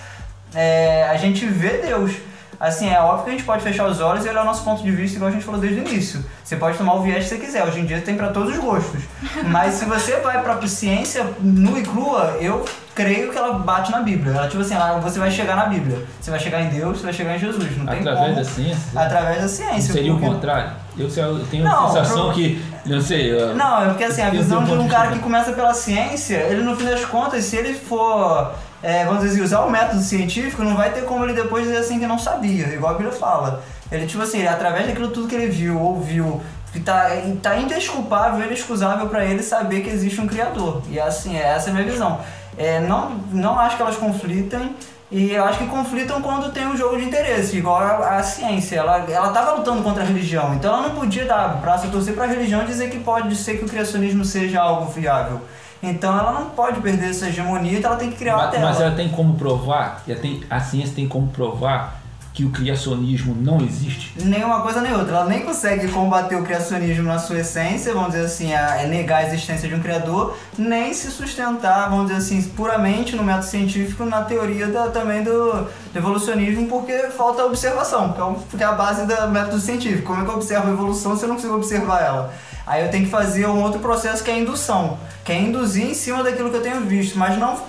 é, 0.54 1.06
a 1.10 1.16
gente 1.18 1.44
vê 1.44 1.82
Deus. 1.82 2.12
Assim, 2.58 2.88
é 2.88 2.98
óbvio 3.00 3.24
que 3.24 3.30
a 3.30 3.32
gente 3.32 3.44
pode 3.44 3.62
fechar 3.62 3.86
os 3.86 4.00
olhos 4.00 4.24
e 4.24 4.28
olhar 4.28 4.42
o 4.42 4.46
nosso 4.46 4.64
ponto 4.64 4.82
de 4.82 4.90
vista, 4.90 5.16
igual 5.16 5.30
a 5.30 5.32
gente 5.32 5.44
falou 5.44 5.60
desde 5.60 5.80
o 5.80 5.86
início. 5.88 6.24
Você 6.42 6.56
pode 6.56 6.78
tomar 6.78 6.94
o 6.94 7.02
viés 7.02 7.24
que 7.24 7.30
você 7.30 7.36
quiser, 7.38 7.64
hoje 7.64 7.80
em 7.80 7.84
dia 7.86 8.00
tem 8.00 8.16
para 8.16 8.28
todos 8.28 8.52
os 8.54 8.58
gostos. 8.58 9.02
Mas 9.46 9.74
se 9.74 9.84
você 9.84 10.16
vai 10.20 10.42
pra 10.42 10.64
ciência 10.66 11.26
nua 11.40 11.78
e 11.78 11.82
crua, 11.82 12.36
eu 12.40 12.64
creio 12.94 13.30
que 13.30 13.36
ela 13.36 13.58
bate 13.58 13.90
na 13.92 14.00
Bíblia. 14.00 14.32
Ela, 14.34 14.48
tipo 14.48 14.62
assim, 14.62 14.74
ela- 14.74 14.98
você 15.00 15.18
vai 15.18 15.30
chegar 15.30 15.54
na 15.54 15.66
Bíblia. 15.66 16.02
Você 16.20 16.30
vai 16.30 16.40
chegar 16.40 16.62
em 16.62 16.68
Deus, 16.70 16.96
você 16.98 17.04
vai 17.04 17.12
chegar 17.12 17.36
em 17.36 17.38
Jesus. 17.38 17.76
Não 17.76 17.84
tem 17.86 17.98
Através 18.00 18.20
como. 18.22 18.34
da 18.36 18.44
ciência. 18.44 19.00
Através 19.00 19.42
da 19.42 19.48
ciência. 19.48 19.92
Seria 19.92 20.12
o 20.14 20.18
porque- 20.18 20.32
contrário? 20.34 20.70
Eu, 20.96 21.08
eu 21.14 21.44
tenho 21.50 21.62
Não, 21.64 21.84
a 21.84 21.88
sensação 21.88 22.24
pro- 22.26 22.34
que. 22.34 22.62
Não 22.86 23.00
sei. 23.02 23.30
eu- 23.38 23.54
Não, 23.54 23.82
é 23.84 23.88
porque 23.88 24.04
assim, 24.04 24.22
a 24.22 24.30
visão 24.30 24.64
de 24.64 24.70
um 24.72 24.80
um 24.80 24.88
cara 24.88 25.10
que 25.12 25.18
começa 25.18 25.52
pela 25.52 25.74
ciência, 25.74 26.36
ele 26.36 26.62
no 26.62 26.74
fim 26.74 26.86
das 26.86 27.04
contas, 27.04 27.44
se 27.44 27.54
ele 27.56 27.74
for, 27.74 28.54
é, 28.82 29.04
vamos 29.04 29.22
dizer 29.22 29.34
assim, 29.34 29.44
usar 29.44 29.60
o 29.60 29.70
método 29.70 30.00
científico, 30.00 30.62
não 30.62 30.76
vai 30.76 30.90
ter 30.92 31.04
como 31.04 31.24
ele 31.24 31.32
depois 31.32 31.64
dizer 31.64 31.78
assim 31.78 31.98
que 31.98 32.06
não 32.06 32.18
sabia, 32.18 32.66
igual 32.68 32.94
a 32.94 32.98
Bíblia 32.98 33.12
fala. 33.12 33.62
Ele, 33.90 34.06
tipo 34.06 34.22
assim, 34.22 34.46
através 34.46 34.86
daquilo 34.86 35.08
tudo 35.08 35.28
que 35.28 35.34
ele 35.34 35.48
viu, 35.48 35.80
ouviu, 35.80 36.40
que 36.72 36.80
tá, 36.80 37.08
tá 37.42 37.56
indesculpável, 37.56 38.44
inexcusável 38.44 39.08
pra 39.08 39.24
ele 39.24 39.42
saber 39.42 39.80
que 39.80 39.90
existe 39.90 40.20
um 40.20 40.26
Criador. 40.26 40.82
E 40.90 40.98
assim, 40.98 41.36
essa 41.36 41.68
é 41.68 41.70
a 41.70 41.74
minha 41.74 41.86
visão. 41.86 42.20
É, 42.58 42.80
não, 42.80 43.10
não 43.32 43.58
acho 43.58 43.76
que 43.76 43.82
elas 43.82 43.96
conflitem, 43.96 44.74
e 45.10 45.32
eu 45.32 45.44
acho 45.44 45.58
que 45.58 45.66
conflitam 45.66 46.20
quando 46.20 46.50
tem 46.52 46.66
um 46.66 46.76
jogo 46.76 46.96
de 46.96 47.04
interesse, 47.04 47.56
igual 47.56 47.80
a, 47.80 48.16
a 48.16 48.22
ciência. 48.22 48.76
Ela, 48.76 49.04
ela 49.08 49.28
tava 49.30 49.52
lutando 49.52 49.82
contra 49.82 50.02
a 50.02 50.06
religião, 50.06 50.54
então 50.54 50.74
ela 50.74 50.88
não 50.88 50.96
podia 50.96 51.24
dar 51.24 51.60
braço 51.60 51.86
a 51.86 51.90
torcer 51.90 52.14
pra 52.14 52.26
religião 52.26 52.62
e 52.62 52.66
dizer 52.66 52.90
que 52.90 52.98
pode 52.98 53.34
ser 53.36 53.58
que 53.58 53.64
o 53.64 53.68
criacionismo 53.68 54.24
seja 54.24 54.60
algo 54.60 54.90
viável. 54.90 55.40
Então 55.82 56.18
ela 56.18 56.32
não 56.32 56.46
pode 56.50 56.80
perder 56.80 57.10
essa 57.10 57.28
hegemonia, 57.28 57.78
então 57.78 57.90
ela 57.90 58.00
tem 58.00 58.10
que 58.10 58.16
criar 58.16 58.36
uma 58.36 58.46
mas, 58.46 58.60
mas 58.60 58.80
ela 58.80 58.94
tem 58.96 59.08
como 59.08 59.34
provar, 59.34 60.02
ela 60.08 60.18
tem, 60.18 60.42
a 60.48 60.60
ciência 60.60 60.94
tem 60.94 61.06
como 61.06 61.28
provar 61.28 62.00
que 62.32 62.44
o 62.44 62.50
criacionismo 62.50 63.34
não 63.34 63.62
existe? 63.62 64.12
Nenhuma 64.22 64.60
coisa 64.60 64.82
nem 64.82 64.92
outra. 64.92 65.16
Ela 65.16 65.24
nem 65.24 65.40
consegue 65.40 65.88
combater 65.88 66.36
o 66.36 66.42
criacionismo 66.42 67.04
na 67.04 67.18
sua 67.18 67.38
essência, 67.38 67.94
vamos 67.94 68.10
dizer 68.12 68.26
assim, 68.26 68.52
a, 68.52 68.82
é 68.82 68.86
negar 68.86 69.24
a 69.24 69.26
existência 69.26 69.66
de 69.66 69.74
um 69.74 69.80
criador, 69.80 70.36
nem 70.58 70.92
se 70.92 71.10
sustentar, 71.10 71.88
vamos 71.88 72.08
dizer 72.08 72.18
assim, 72.18 72.42
puramente 72.50 73.16
no 73.16 73.22
método 73.22 73.46
científico, 73.46 74.04
na 74.04 74.20
teoria 74.20 74.66
da- 74.66 74.88
também 74.88 75.22
do, 75.24 75.50
do 75.62 75.68
evolucionismo, 75.98 76.68
porque 76.68 76.92
falta 77.16 77.42
observação, 77.44 78.12
que 78.12 78.20
é, 78.20 78.58
que 78.58 78.62
é 78.62 78.66
a 78.66 78.72
base 78.72 79.06
do 79.06 79.28
método 79.28 79.58
científico. 79.58 80.08
Como 80.08 80.20
é 80.20 80.24
que 80.26 80.30
eu 80.30 80.34
observo 80.34 80.68
a 80.68 80.72
evolução 80.72 81.16
se 81.16 81.22
eu 81.24 81.28
não 81.30 81.36
consigo 81.36 81.54
observar 81.56 82.02
ela? 82.02 82.34
Aí 82.66 82.82
eu 82.84 82.90
tenho 82.90 83.04
que 83.04 83.10
fazer 83.10 83.46
um 83.46 83.62
outro 83.62 83.78
processo 83.80 84.24
que 84.24 84.30
é 84.30 84.34
a 84.34 84.38
indução, 84.38 84.98
que 85.24 85.30
é 85.32 85.40
induzir 85.40 85.84
em 85.86 85.94
cima 85.94 86.22
daquilo 86.22 86.50
que 86.50 86.56
eu 86.56 86.62
tenho 86.62 86.80
visto, 86.80 87.16
mas 87.16 87.38
não 87.38 87.60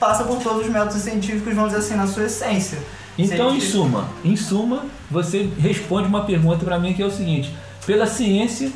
passa 0.00 0.24
por 0.24 0.38
todos 0.42 0.62
os 0.66 0.72
métodos 0.72 1.02
científicos, 1.02 1.54
vamos 1.54 1.72
dizer 1.72 1.84
assim, 1.84 1.94
na 1.94 2.06
sua 2.06 2.24
essência. 2.24 2.78
Então, 3.18 3.54
em 3.54 3.60
suma, 3.60 4.08
em 4.24 4.36
suma, 4.36 4.84
você 5.10 5.50
responde 5.58 6.08
uma 6.08 6.24
pergunta 6.24 6.64
para 6.64 6.78
mim 6.78 6.92
que 6.94 7.02
é 7.02 7.06
o 7.06 7.10
seguinte: 7.10 7.54
pela 7.86 8.06
ciência, 8.06 8.70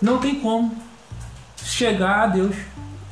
não 0.00 0.18
tem 0.18 0.36
como 0.40 0.74
chegar 1.62 2.22
a 2.22 2.26
Deus, 2.26 2.54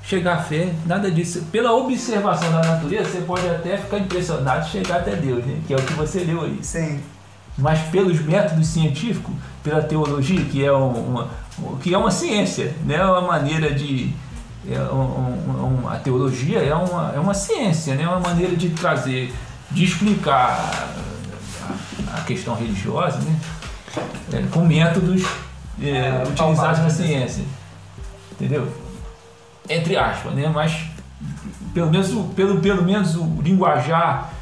chegar 0.03 0.35
à 0.35 0.43
fé, 0.43 0.73
nada 0.87 1.11
disso. 1.11 1.43
Pela 1.53 1.73
observação 1.73 2.51
da 2.53 2.63
natureza, 2.63 3.11
você 3.11 3.21
pode 3.21 3.49
até 3.49 3.77
ficar 3.77 3.99
impressionado 3.99 4.67
e 4.67 4.71
chegar 4.71 4.97
até 4.99 5.15
Deus, 5.17 5.45
né? 5.45 5.59
que 5.67 5.75
é 5.75 5.77
o 5.77 5.83
que 5.83 5.93
você 5.95 6.21
leu 6.21 6.43
aí. 6.43 6.59
Sim. 6.63 7.01
Mas 7.57 7.81
pelos 7.91 8.21
métodos 8.21 8.69
científicos, 8.69 9.35
pela 9.65 9.83
teologia, 9.83 10.45
que 10.45 10.65
é 10.65 10.73
um- 10.73 11.09
uma, 11.09 11.31
que 11.83 11.93
é 11.95 11.99
uma 11.99 12.11
ciência, 12.11 12.75
né? 12.85 12.97
É 12.97 13.05
uma 13.05 13.21
maneira 13.23 13.73
de. 13.73 14.13
é 14.71 14.79
um- 14.93 15.83
um- 15.85 15.89
a 15.89 15.97
teologia 15.97 16.59
é 16.59 16.75
uma, 16.75 17.13
é 17.15 17.19
uma 17.21 17.35
ciência, 17.35 17.95
né? 17.95 18.03
É 18.05 18.09
uma 18.09 18.21
maneira 18.21 18.55
de 18.57 18.71
trazer, 18.71 19.33
de 19.71 19.85
explicar 19.85 20.99
a, 22.13 22.19
a 22.19 22.21
questão 22.23 22.55
religiosa 22.55 23.19
né? 23.19 23.39
É, 24.33 24.43
com 24.51 24.61
métodos 24.65 25.23
é, 25.81 25.89
É, 25.91 26.23
utilizados 26.23 26.59
na 26.59 26.65
palpáveis. 26.65 26.93
ciência. 26.93 27.45
Entendeu? 28.33 28.69
Entre 29.69 29.97
aspas, 29.97 30.33
né? 30.35 30.51
Mas 30.53 30.73
pelo 31.75 31.91
menos, 31.91 32.09
pelo, 32.35 32.61
pelo 32.61 32.83
menos 32.83 33.15
o 33.17 33.25
linguajar 33.43 34.33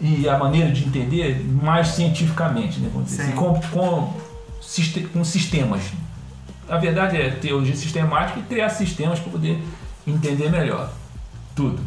e 0.00 0.28
a 0.28 0.36
maneira 0.36 0.70
de 0.72 0.84
entender 0.84 1.44
mais 1.62 1.88
cientificamente, 1.88 2.80
né? 2.80 2.88
Vamos 2.92 3.08
dizer 3.08 3.22
Sim. 3.24 3.28
assim, 3.28 3.36
com, 3.36 3.60
com, 3.72 4.12
com 5.12 5.24
sistemas. 5.24 5.82
A 6.72 6.78
verdade 6.78 7.20
é 7.20 7.28
teologia 7.30 7.76
sistemática 7.76 8.38
e 8.40 8.42
criar 8.44 8.70
sistemas 8.70 9.18
para 9.20 9.30
poder 9.30 9.62
entender 10.06 10.50
melhor 10.50 10.88
tudo. 11.54 11.80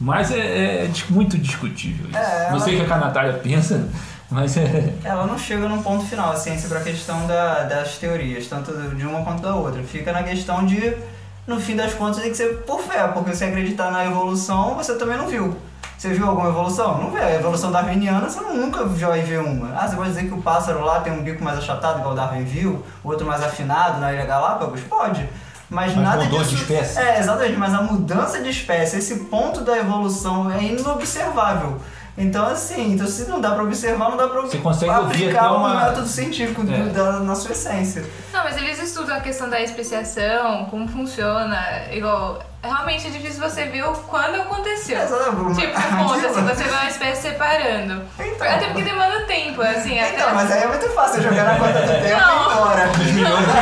Mas 0.00 0.32
é, 0.32 0.84
é 0.86 0.90
muito 1.10 1.38
discutível 1.38 2.08
isso. 2.08 2.18
É, 2.18 2.50
Não 2.50 2.58
sei 2.58 2.80
o 2.80 2.84
que 2.84 2.92
a 2.92 2.96
Natália 2.98 3.34
pensa, 3.34 3.88
mas 4.28 4.56
é. 4.56 4.94
Ela 5.04 5.26
não 5.28 5.38
chega 5.38 5.68
num 5.68 5.80
ponto 5.80 6.04
final, 6.04 6.32
a 6.32 6.36
ciência, 6.36 6.68
para 6.68 6.80
a 6.80 6.82
questão 6.82 7.24
da- 7.28 7.62
das 7.62 7.98
teorias, 7.98 8.48
tanto 8.48 8.72
de 8.96 9.06
uma 9.06 9.22
quanto 9.22 9.42
da 9.42 9.54
outra. 9.54 9.80
Fica 9.84 10.12
na 10.12 10.24
questão 10.24 10.66
de, 10.66 10.92
no 11.46 11.60
fim 11.60 11.76
das 11.76 11.94
contas, 11.94 12.20
tem 12.20 12.32
que 12.32 12.36
ser 12.36 12.48
por 12.66 12.80
fé, 12.82 13.06
porque 13.14 13.32
se 13.36 13.44
acreditar 13.44 13.92
na 13.92 14.04
evolução, 14.04 14.74
você 14.74 14.96
também 14.96 15.16
não 15.16 15.28
viu. 15.28 15.56
Você 16.02 16.08
viu 16.08 16.26
alguma 16.26 16.48
evolução? 16.48 16.98
Não 16.98 17.12
vê. 17.12 17.20
A 17.20 17.34
evolução 17.36 17.70
darwiniana, 17.70 18.28
você 18.28 18.40
nunca 18.40 18.84
vai 18.84 19.20
ver 19.20 19.38
uma. 19.38 19.72
Ah, 19.72 19.86
você 19.86 19.94
pode 19.94 20.08
dizer 20.08 20.24
que 20.24 20.34
o 20.34 20.42
pássaro 20.42 20.84
lá 20.84 20.98
tem 20.98 21.12
um 21.12 21.22
bico 21.22 21.44
mais 21.44 21.56
achatado, 21.56 22.00
igual 22.00 22.12
o 22.12 22.16
Darwin 22.16 22.42
viu, 22.42 22.84
o 23.04 23.08
outro 23.08 23.24
mais 23.24 23.40
afinado 23.40 24.00
na 24.00 24.12
Ilha 24.12 24.26
Galápagos? 24.26 24.80
Pode. 24.80 25.28
Mas, 25.70 25.94
Mas 25.94 26.04
nada 26.04 26.24
mudou 26.24 26.42
de 26.42 26.48
disso... 26.48 26.62
espécie. 26.62 26.98
É, 26.98 27.20
exatamente, 27.20 27.56
mas 27.56 27.72
a 27.72 27.82
mudança 27.82 28.42
de 28.42 28.50
espécie, 28.50 28.96
esse 28.96 29.14
ponto 29.26 29.60
da 29.60 29.78
evolução 29.78 30.50
é 30.50 30.64
inobservável. 30.64 31.80
Então, 32.16 32.46
assim, 32.46 32.92
então, 32.92 33.06
se 33.06 33.26
não 33.28 33.40
dá 33.40 33.52
pra 33.52 33.62
observar, 33.64 34.10
não 34.10 34.16
dá 34.18 34.28
pra 34.28 34.42
Você 34.42 34.58
consegue 34.58 34.90
aplicar 34.92 35.52
um 35.52 35.56
uma- 35.56 35.86
método 35.86 36.06
científico 36.06 36.62
do- 36.62 36.74
É. 36.74 36.78
da, 36.92 37.12
na 37.20 37.34
sua 37.34 37.52
essência. 37.52 38.04
Não, 38.32 38.44
mas 38.44 38.56
eles 38.58 38.82
estudam 38.82 39.16
a 39.16 39.20
questão 39.20 39.48
da 39.48 39.58
especiação, 39.60 40.66
como 40.66 40.86
funciona, 40.88 41.58
igual. 41.90 42.42
Realmente 42.62 43.08
é 43.08 43.10
difícil 43.10 43.40
você 43.40 43.64
ver 43.64 43.82
o 43.84 43.92
quando 43.92 44.36
aconteceu. 44.40 44.96
É, 44.96 45.02
exatamente. 45.02 45.60
Tipo, 45.60 45.72
ponto, 45.98 46.14
assim, 46.26 46.42
você 46.44 46.62
vê 46.62 46.70
uma 46.70 46.86
espécie 46.88 47.22
separando. 47.22 48.02
Então. 48.20 48.46
Até 48.46 48.66
porque 48.66 48.82
demanda 48.82 49.20
tempo, 49.22 49.60
assim, 49.62 49.98
até. 49.98 50.14
Então, 50.14 50.32
mas 50.34 50.48
aí 50.52 50.62
é 50.62 50.66
muito 50.68 50.88
fácil 50.90 51.22
jogar 51.22 51.44
na 51.44 51.56
conta 51.58 51.80
do 51.80 51.88
tempo 51.88 52.06
e 52.06 52.10
Não. 52.10 52.36
ir 52.36 52.52
embora. 52.52 52.82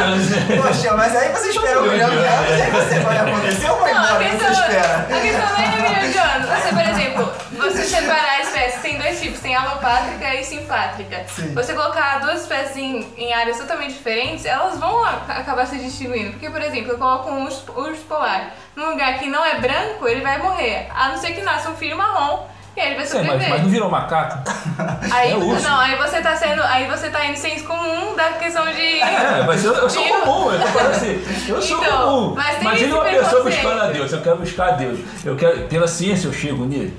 anos. 0.05 0.27
Poxa, 0.63 0.97
mas 0.97 1.17
aí 1.17 1.33
você 1.33 1.49
espera 1.49 1.81
um 1.81 1.91
milhão 1.91 2.11
de 2.11 2.17
anos 2.17 2.49
e 2.51 2.63
aí 2.63 2.71
você 2.71 2.99
vai 3.01 3.17
acontecer 3.19 3.71
ou 3.71 3.79
vai 3.81 3.95
Não, 3.95 4.01
a 4.03 4.05
embora? 4.07 4.25
questão, 4.25 4.55
Você 4.55 4.61
espera. 4.61 4.97
a 4.99 5.21
questão 5.21 5.49
não 5.49 5.57
é 5.57 5.69
milhão 5.77 6.11
de 6.11 6.19
anos. 6.19 6.49
Você, 6.51 6.69
por 6.75 6.83
exemplo, 6.89 7.33
você 7.73 7.85
separar 7.85 8.31
a 8.39 8.41
espécie, 8.43 8.81
tem 8.81 8.99
dois 8.99 9.21
tipos, 9.21 9.41
tem 9.41 9.55
alopátrica 9.55 10.35
e 10.35 10.45
simpátrica. 10.45 11.25
Sim. 11.29 11.55
Você 11.55 11.73
colocar 11.75 12.19
duas 12.21 12.43
espécies 12.43 12.77
em, 12.77 13.07
em 13.17 13.33
áreas 13.33 13.59
totalmente 13.59 13.93
diferentes, 13.95 14.45
elas 14.45 14.79
vão 14.79 15.05
acabar 15.05 15.67
se 15.67 15.79
distinguindo. 15.79 16.33
Porque, 16.33 16.49
por 16.51 16.61
exemplo, 16.63 16.93
eu 16.93 16.99
coloco 16.99 17.31
um 17.31 17.45
urso, 17.45 17.65
urso 17.77 18.03
polar 18.09 18.53
num 18.77 18.91
lugar 18.91 19.19
que 19.19 19.29
não 19.29 19.45
é 19.45 19.59
branco, 19.61 20.07
ele 20.09 20.21
vai 20.21 20.39
morrer. 20.39 20.89
A 20.95 21.09
não 21.09 21.17
ser 21.17 21.33
que 21.33 21.43
nasça 21.43 21.71
um 21.71 21.77
filho 21.77 21.97
marrom 21.97 22.47
E 22.77 22.81
aí 22.81 22.87
ele 22.89 22.97
vai 22.97 23.07
Sim, 23.07 23.19
mas, 23.19 23.27
sobreviver. 23.27 23.51
mas 23.51 23.63
não 23.63 23.69
virou 23.71 23.91
macaco? 23.91 24.39
Aí, 25.13 25.33
é 25.33 25.37
urso. 25.37 25.69
não, 25.69 25.81
aí 25.81 25.97
você 25.97 26.21
tá 26.23 26.37
sendo. 26.37 26.63
Aí 26.63 26.87
você 26.87 27.11
tá 27.11 27.27
indo 27.27 27.37
senso 27.37 27.65
comum 27.65 28.15
da 28.15 28.31
questão 28.35 28.65
de. 28.73 29.01
É, 29.01 29.43
mas 29.47 29.65
eu, 29.65 29.75
eu 29.75 29.91
sou 29.91 30.05
comum, 30.07 30.53
eu 30.53 30.61
tô 30.61 30.67
falando 30.69 30.91
assim, 30.93 31.25
eu 31.49 31.61
sou 31.61 31.79
Então, 31.83 32.03
comum. 32.05 32.35
mas 32.37 32.61
Imagina 32.61 32.95
uma 32.95 33.05
pessoa 33.05 33.43
buscando 33.43 33.83
a 33.83 33.87
Deus, 33.89 34.13
eu 34.13 34.21
quero 34.23 34.37
buscar 34.37 34.69
a 34.69 34.73
Deus. 34.73 35.01
Eu 35.25 35.37
quero, 35.37 35.67
pela 35.67 35.89
ciência 35.89 36.29
eu 36.29 36.33
chego 36.33 36.65
nele. 36.65 36.97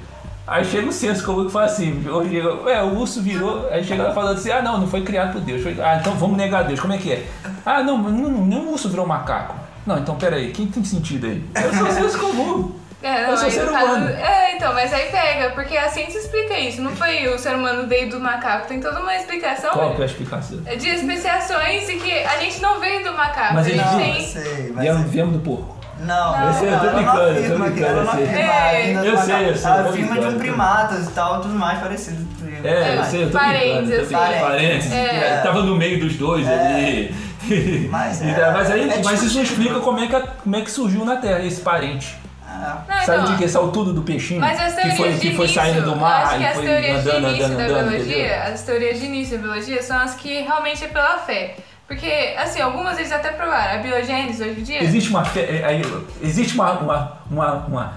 Aí 0.52 0.66
chega 0.66 0.88
o 0.88 0.92
senso 0.92 1.24
comum 1.26 1.46
que 1.46 1.52
fala 1.52 1.66
assim, 1.66 2.06
hoje, 2.10 2.42
ué, 2.42 2.84
o 2.84 2.98
urso 2.98 3.22
virou, 3.22 3.70
aí 3.72 3.82
chega 3.84 4.04
lá 4.04 4.14
falando 4.14 4.38
assim, 4.38 4.52
ah 4.52 4.62
não, 4.62 4.80
não 4.82 4.88
foi 4.88 5.02
criado 5.02 5.32
por 5.32 5.42
Deus. 5.42 5.62
Ah, 5.80 5.98
então 6.02 6.14
vamos 6.16 6.36
negar 6.36 6.66
Deus, 6.66 6.80
como 6.80 6.92
é 6.92 6.98
que 6.98 7.14
é? 7.14 7.26
Ah, 7.66 7.82
não, 7.82 8.02
o 8.02 8.72
urso 8.72 8.90
virou 8.90 9.08
macaco. 9.08 9.56
Não, 9.86 9.98
então 9.98 10.16
peraí, 10.16 10.52
quem 10.52 10.68
tem 10.68 10.84
sentido 10.84 11.26
aí? 11.28 11.44
Eu 11.56 11.74
sou 11.74 11.88
o 11.88 11.92
senso 11.92 12.20
comum. 12.20 12.76
É, 13.02 13.24
Eu 13.24 13.28
não, 13.30 13.38
sou 13.38 13.46
aí 13.46 13.52
ser 13.52 13.64
no 13.64 13.72
caso- 13.72 13.86
humano. 13.96 14.10
é, 14.10 14.56
então, 14.56 14.74
mas 14.76 14.94
aí 14.94 15.10
pega, 15.10 15.50
porque 15.56 15.76
a 15.76 15.90
ciência 15.90 16.20
explica 16.20 16.60
isso. 16.60 16.82
Não 16.84 16.92
foi 16.96 17.28
o 17.30 17.40
ser 17.40 17.56
humano 17.56 17.88
veio 17.88 18.10
do 18.12 18.20
macaco, 18.20 18.68
tem 18.68 18.80
toda 18.80 19.00
uma 19.00 19.16
explicação 19.16 19.72
Qual 19.72 19.96
que 19.96 20.02
é 20.02 20.04
a 20.04 20.06
explicação? 20.06 20.58
de 20.60 20.88
especiações 20.90 21.90
e 21.90 21.96
que 21.96 22.12
a 22.12 22.38
gente 22.38 22.62
não 22.62 22.80
veio 22.80 23.04
do 23.04 23.12
macaco. 23.14 23.56
Mas 23.56 23.66
a 23.66 23.70
gente 23.72 23.84
Não, 23.84 23.94
eu 24.00 24.14
tem. 24.14 24.26
sei, 24.28 24.72
mas... 24.76 24.84
Viemos, 24.84 25.10
viemos 25.10 25.34
do 25.34 25.40
porco. 25.40 25.81
Não, 26.02 26.48
Eu 26.48 26.54
sei, 26.54 26.68
eu 26.74 26.80
tô 26.80 26.86
ela 26.86 26.94
brincando, 26.94 27.18
não 27.18 27.28
eu 27.28 27.34
tô 27.34 27.40
afirma 27.42 27.66
que- 27.66 27.72
brincando, 27.72 28.00
ela 28.00 28.04
não 28.04 28.12
eu 28.12 28.18
sei. 28.18 28.26
afirma 28.26 28.54
a 28.54 28.74
É, 28.74 28.92
eu 28.92 29.18
sei, 29.18 29.50
eu 29.50 29.56
sei, 29.58 29.72
Ela 29.72 29.90
afirma 29.90 30.20
de 30.20 30.26
um 30.26 30.40
primatas 30.40 31.08
e 31.08 31.12
tal, 31.12 31.42
tudo 31.42 31.54
mais 31.56 31.80
parecido. 31.80 32.28
É, 32.64 32.98
eu 32.98 33.04
sei, 33.04 33.24
eu 33.24 33.32
tô 33.32 33.38
Parentes, 33.38 33.88
brincando. 33.90 34.02
assim. 34.02 34.16
brincando. 34.16 34.40
Parentes. 34.42 34.92
É. 34.92 35.42
Tava 35.44 35.64
no 35.64 35.76
meio 35.76 36.00
dos 36.00 36.16
dois 36.16 36.48
ali. 36.48 37.14
Mas 37.90 38.22
é- 38.22 38.34
tá- 38.34 38.52
mas, 38.52 38.70
aí, 38.70 38.88
é 38.90 39.02
mas 39.04 39.24
isso 39.24 39.36
não 39.36 39.44
explica 39.44 39.80
como 39.80 40.00
é, 40.00 40.08
que, 40.08 40.20
como 40.44 40.56
é 40.56 40.62
que 40.62 40.70
surgiu 40.70 41.04
na 41.04 41.16
Terra 41.16 41.40
esse 41.44 41.60
parente. 41.62 42.16
Ah, 42.48 42.84
Não, 42.88 43.02
Sabe 43.06 43.22
então, 43.24 43.34
de 43.36 43.42
que 43.44 43.50
saiu 43.50 43.68
tudo 43.70 43.94
do 43.94 44.04
peixinho? 44.04 44.40
Mas 44.40 44.60
as 44.60 44.76
que 44.76 44.82
teorias 44.82 44.98
foi, 44.98 45.12
de 45.14 45.20
que 45.20 45.36
foi 45.36 45.46
início, 45.46 45.62
saindo 45.62 45.82
do 45.82 45.90
eu 45.92 45.96
mar 45.96 46.24
acho 46.26 46.36
que 46.38 46.44
e 46.44 46.46
as 46.46 46.54
foi 46.54 46.66
teorias 46.66 47.00
andando, 47.08 47.22
de 47.22 47.28
início 47.30 47.46
andando, 47.46 47.58
da 47.58 47.64
andando, 47.80 47.90
biologia, 47.90 48.28
entendeu? 48.28 48.54
as 48.54 48.62
teorias 48.62 49.00
de 49.00 49.06
início 49.08 49.38
da 49.38 49.44
biologia 49.44 49.82
são 49.82 49.98
as 49.98 50.14
que 50.16 50.42
realmente 50.42 50.84
é 50.84 50.88
pela 50.88 51.18
fé. 51.18 51.56
Porque, 51.92 52.34
assim, 52.38 52.62
algumas 52.62 52.98
eles 52.98 53.12
até 53.12 53.32
provaram. 53.34 53.78
A 53.78 53.84
biogênese 53.84 54.42
hoje 54.42 54.62
em 54.62 54.64
dia. 54.64 54.82
Existe 54.82 55.10
uma 55.10 55.26
fé. 55.26 55.42
é, 55.42 55.66
aí, 55.66 55.82
existe 56.24 56.54
uma, 56.56 56.72
uma, 56.80 57.18
uma, 57.30 57.54
uma- 57.68 57.94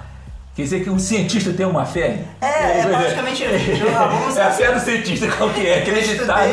Quer 0.56 0.62
dizer 0.62 0.82
que 0.82 0.90
um 0.90 0.98
cientista 0.98 1.52
tem 1.52 1.64
uma 1.64 1.84
fé? 1.84 2.24
É, 2.40 2.80
é 2.80 2.86
praticamente 2.86 3.44
isso. 3.44 3.84
Vamos 3.86 4.36
É 4.36 4.42
a 4.42 4.50
fé 4.50 4.72
do 4.72 4.80
cientista, 4.80 5.28
qual 5.28 5.50
que 5.50 5.64
é? 5.64 5.78
Acreditado. 5.82 6.48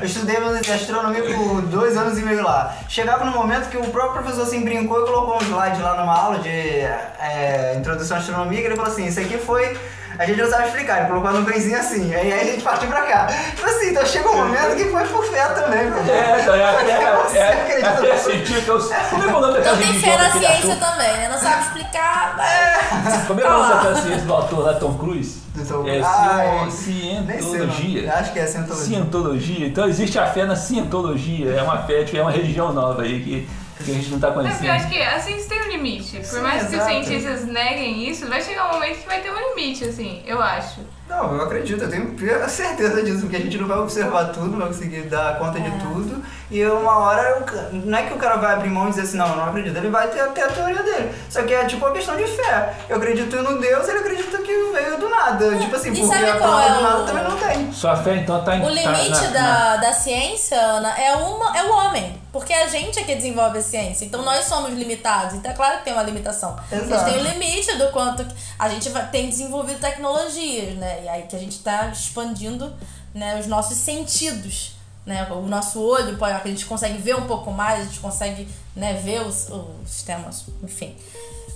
Eu 0.00 0.06
estudei 0.06 0.36
astronomia 0.74 1.22
por 1.22 1.62
dois 1.62 1.96
anos 1.96 2.18
e 2.18 2.22
meio 2.22 2.42
lá. 2.42 2.74
Chegava 2.88 3.26
no 3.26 3.32
momento 3.32 3.68
que 3.68 3.76
o 3.76 3.84
próprio 3.84 4.22
professor 4.22 4.42
assim 4.42 4.62
brincou 4.62 5.02
e 5.02 5.06
colocou 5.06 5.36
um 5.36 5.40
slide 5.42 5.82
lá 5.82 6.00
numa 6.00 6.14
aula 6.14 6.38
de 6.38 6.48
é, 6.48 7.74
introdução 7.76 8.16
à 8.16 8.20
astronomia 8.20 8.60
que 8.60 8.66
ele 8.66 8.76
falou 8.76 8.90
assim, 8.90 9.06
isso 9.06 9.20
aqui 9.20 9.36
foi... 9.36 9.76
A 10.18 10.26
gente 10.26 10.40
não 10.40 10.50
sabe 10.50 10.66
explicar, 10.68 10.98
ele 11.00 11.08
colocou 11.08 11.30
no 11.32 11.42
benzinho 11.42 11.78
assim, 11.78 12.12
aí, 12.12 12.32
aí 12.32 12.40
a 12.40 12.44
gente 12.52 12.62
partiu 12.62 12.88
pra 12.88 13.02
cá. 13.02 13.26
Tipo 13.54 13.66
assim, 13.66 13.90
então 13.90 14.04
chegou 14.04 14.32
um 14.34 14.38
momento 14.38 14.76
que 14.76 14.84
foi 14.86 15.04
por 15.06 15.24
fé 15.26 15.44
também, 15.50 15.88
meu. 15.90 15.98
É, 16.12 16.40
então, 16.42 16.54
é, 16.54 16.60
é, 16.60 17.22
Você 17.22 17.38
é, 17.38 17.40
é, 17.40 17.52
acredita 17.62 17.88
a 17.90 17.96
fé 17.98 18.12
no- 18.14 18.18
científica. 18.18 18.72
eu- 18.72 18.78
Como 19.10 19.22
é 19.22 19.26
que 19.26 19.30
é 19.30 19.36
o 19.36 19.40
nome 19.40 19.52
daquela 19.54 19.76
Então 19.76 19.92
tem 19.92 20.00
fé 20.00 20.16
na 20.18 20.30
ciência 20.32 20.74
ator? 20.74 20.88
também, 20.90 21.16
né? 21.18 21.28
Não 21.30 21.38
sabe 21.38 21.62
explicar, 21.62 22.34
mas... 22.36 23.26
Como 23.26 23.38
é 23.40 23.42
que 23.42 23.48
é 23.48 23.52
o 23.52 23.58
nome 23.58 23.74
daquela 23.74 23.94
ciência 24.02 24.26
do 24.26 24.32
autor 24.34 24.58
lá, 24.64 24.74
Tom 24.74 24.94
Cruise? 24.98 25.38
Do 25.54 25.64
Tom 25.64 25.86
É 25.88 25.92
sei 25.92 26.00
o 26.02 26.56
nome. 26.58 26.72
cientologia. 26.72 28.12
Acho 28.14 28.32
que 28.32 28.38
é 28.38 28.46
cientologia. 28.46 28.86
Cientologia. 28.86 29.66
Então 29.66 29.88
existe 29.88 30.18
a 30.18 30.26
fé 30.26 30.44
na 30.44 30.56
cientologia. 30.56 31.52
É 31.52 31.62
uma 31.62 31.78
fé, 31.78 32.04
é 32.12 32.20
uma 32.22 32.30
religião 32.30 32.72
nova 32.72 33.02
aí 33.02 33.22
que, 33.22 33.48
que 33.84 33.90
a 33.90 33.94
gente 33.94 34.08
não 34.08 34.16
está 34.16 34.28
É 34.28 34.30
porque 34.32 34.46
eu 34.46 34.50
conhecendo. 34.50 34.70
acho 34.72 34.88
que 34.88 35.02
a 35.02 35.20
ciência 35.20 35.48
tem 35.48 35.62
um 35.62 35.68
limite. 35.68 36.16
Por 36.18 36.24
Sim, 36.24 36.40
mais 36.40 36.60
que 36.62 36.66
os 36.68 36.72
exato. 36.74 36.90
cientistas 36.90 37.44
neguem 37.46 38.08
isso, 38.08 38.26
vai 38.26 38.42
chegar 38.42 38.68
um 38.70 38.74
momento 38.74 38.98
que 39.00 39.06
vai 39.06 39.20
ter 39.20 39.30
um 39.30 39.48
limite, 39.54 39.84
assim, 39.84 40.22
eu 40.26 40.40
acho. 40.42 40.80
Não, 41.08 41.34
eu 41.34 41.42
acredito, 41.42 41.82
eu 41.82 41.90
tenho 41.90 42.14
certeza 42.48 43.02
disso, 43.02 43.20
porque 43.22 43.36
a 43.36 43.40
gente 43.40 43.56
não 43.56 43.66
vai 43.66 43.78
observar 43.78 44.26
tudo, 44.26 44.48
não 44.48 44.58
vai 44.58 44.68
conseguir 44.68 45.02
dar 45.02 45.38
conta 45.38 45.58
de 45.58 45.70
tudo. 45.80 46.22
E 46.50 46.64
uma 46.64 46.98
hora, 46.98 47.44
não 47.72 47.98
é 47.98 48.02
que 48.04 48.12
o 48.14 48.16
cara 48.18 48.36
vai 48.36 48.54
abrir 48.54 48.70
mão 48.70 48.86
e 48.86 48.90
dizer 48.90 49.02
assim, 49.02 49.16
não, 49.16 49.28
eu 49.28 49.36
não 49.36 49.44
acredito, 49.46 49.76
ele 49.76 49.88
vai 49.90 50.08
ter, 50.08 50.22
ter 50.30 50.42
a 50.42 50.48
teoria 50.48 50.82
dele. 50.82 51.12
Só 51.30 51.42
que 51.42 51.52
é 51.54 51.64
tipo 51.66 51.84
uma 51.84 51.94
questão 51.94 52.16
de 52.16 52.24
fé. 52.26 52.74
Eu 52.88 52.96
acredito 52.96 53.36
no 53.36 53.58
Deus, 53.60 53.88
ele 53.88 53.98
acredita 53.98 54.38
que 54.38 54.70
veio 54.72 54.98
do 54.98 55.08
nada. 55.08 55.56
Tipo 55.58 55.76
assim, 55.76 55.92
E 55.92 55.96
porque 56.00 56.14
sabe 56.14 56.28
a 56.30 56.36
qual 56.36 56.50
palavra 56.50 56.72
é 56.72 56.76
do 56.76 56.82
nada 56.82 56.98
o- 57.02 57.06
também 57.06 57.24
não 57.24 57.36
tem. 57.36 57.72
Sua 57.72 57.96
fé 57.96 58.16
então 58.16 58.42
tá 58.44 58.56
em 58.56 58.60
O 58.62 58.64
tá 58.64 58.70
limite 58.70 59.10
na- 59.10 59.30
da, 59.30 59.40
na- 59.42 59.76
da 59.76 59.92
ciência, 59.92 60.58
Ana, 60.58 60.98
é, 60.98 61.16
uma, 61.16 61.56
é 61.56 61.64
o 61.64 61.70
homem. 61.72 62.18
Porque 62.32 62.52
a 62.52 62.66
gente 62.68 62.98
é 62.98 63.02
que 63.02 63.14
desenvolve 63.14 63.58
a 63.58 63.62
ciência. 63.62 64.04
Então 64.04 64.22
nós 64.22 64.44
somos 64.44 64.72
limitados. 64.72 65.34
Então 65.34 65.50
é 65.50 65.54
claro 65.54 65.78
que 65.78 65.84
tem 65.84 65.92
uma 65.94 66.02
limitação. 66.02 66.56
A 66.70 66.74
Exato. 66.74 66.88
gente 66.90 67.04
tem 67.04 67.20
o 67.20 67.32
limite 67.32 67.76
do 67.76 67.88
quanto 67.90 68.24
a 68.58 68.68
gente 68.68 68.90
tem 69.10 69.28
desenvolvido 69.30 69.80
tecnologias, 69.80 70.74
né? 70.76 70.97
E 71.02 71.08
aí 71.08 71.22
que 71.22 71.36
a 71.36 71.38
gente 71.38 71.58
tá 71.60 71.88
expandindo 71.88 72.72
né, 73.14 73.38
os 73.38 73.46
nossos 73.46 73.76
sentidos. 73.76 74.72
Né? 75.06 75.26
O 75.30 75.42
nosso 75.46 75.80
olho, 75.80 76.22
a 76.22 76.46
gente 76.46 76.66
consegue 76.66 76.98
ver 76.98 77.16
um 77.16 77.26
pouco 77.26 77.50
mais, 77.50 77.80
a 77.80 77.84
gente 77.84 78.00
consegue 78.00 78.46
né, 78.76 78.94
ver 78.94 79.22
os, 79.22 79.48
os 79.48 79.88
sistemas, 79.90 80.44
enfim. 80.62 80.94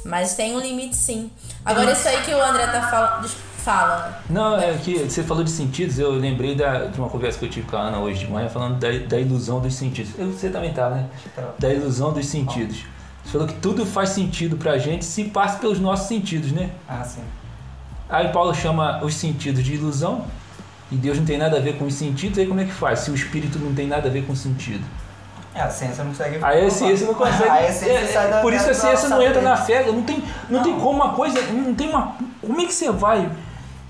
Mas 0.05 0.35
tem 0.35 0.57
um 0.57 0.59
limite 0.61 0.97
sim. 0.97 1.31
Agora 1.65 1.93
isso 1.93 2.09
aí 2.09 2.23
que 2.23 2.33
o 2.35 2.43
André 2.43 2.67
tá 2.67 2.89
falando. 2.91 3.29
Fala. 3.63 4.21
Não, 4.29 4.57
é 4.59 4.77
que 4.77 4.99
você 5.09 5.23
falou 5.23 5.45
de 5.45 5.51
sentidos, 5.51 5.97
eu 5.97 6.11
lembrei 6.11 6.57
da, 6.57 6.87
de 6.87 6.99
uma 6.99 7.09
conversa 7.09 7.39
que 7.39 7.45
eu 7.45 7.49
tive 7.51 7.69
com 7.71 7.77
a 7.77 7.83
Ana 7.83 8.01
hoje 8.01 8.19
de 8.25 8.29
manhã, 8.29 8.49
falando 8.49 8.77
da, 8.81 8.89
da 9.07 9.21
ilusão 9.21 9.61
dos 9.61 9.75
sentidos. 9.75 10.11
Eu- 10.19 10.33
Você 10.33 10.49
também 10.51 10.73
tava, 10.75 10.97
né? 10.97 11.07
Tava. 11.37 11.55
Da 11.61 11.73
ilusão 11.73 12.13
dos 12.13 12.27
sentidos. 12.27 12.79
Você 13.25 13.31
falou 13.33 13.47
que 13.47 13.55
tudo 13.61 13.87
faz 13.87 14.09
sentido 14.09 14.57
pra 14.57 14.79
gente 14.79 15.05
se 15.05 15.25
passa 15.25 15.59
pelos 15.61 15.79
nossos 15.79 16.09
sentidos, 16.09 16.51
né? 16.51 16.71
Ah, 16.89 17.05
sim. 17.05 17.23
Aí 18.13 18.29
Paulo 18.29 18.55
chama 18.55 19.03
os 19.03 19.15
sentidos 19.15 19.65
de 19.65 19.75
ilusão, 19.75 20.27
e 20.91 20.97
Deus 20.97 21.17
não 21.19 21.25
tem 21.25 21.39
nada 21.39 21.57
a 21.57 21.61
ver 21.61 21.79
com 21.79 21.87
os 21.87 21.95
sentidos, 21.95 22.39
aí 22.39 22.47
como 22.47 22.61
é 22.61 22.67
que 22.67 22.73
faz? 22.73 22.99
Se 23.01 23.11
o 23.11 23.15
espírito 23.15 23.59
não 23.59 23.75
tem 23.75 23.87
nada 23.87 24.09
a 24.09 24.13
ver 24.13 24.27
com 24.27 24.35
o 24.35 24.37
sentido. 24.37 24.85
É, 25.55 25.63
a 25.63 25.71
ciência 25.71 26.05
não 26.05 26.11
consegue. 26.11 26.39
Aí 26.43 26.67
a 26.67 26.71
ciência 26.71 27.07
não 27.07 27.15
consegue. 27.15 27.49
A 27.49 27.73
ciência 27.73 27.91
é, 27.91 28.07
sai 28.07 28.31
da 28.31 28.41
por 28.41 28.53
isso 28.53 28.71
a 28.71 28.75
ciência 28.75 29.09
não 29.09 29.23
entra 29.23 29.41
na 29.41 29.57
fé. 29.57 29.85
Não 29.87 30.03
tem, 30.03 30.23
não, 30.49 30.63
tem 30.63 30.73
Não. 30.73 30.81
como 30.81 31.03
uma 31.03 31.15
coisa. 31.15 31.41
Não 31.53 31.75
tem 31.75 31.89
uma. 31.89 32.17
Como 32.41 32.61
é 32.61 32.67
que 32.67 32.75
você 32.75 32.91
vai. 32.91 33.31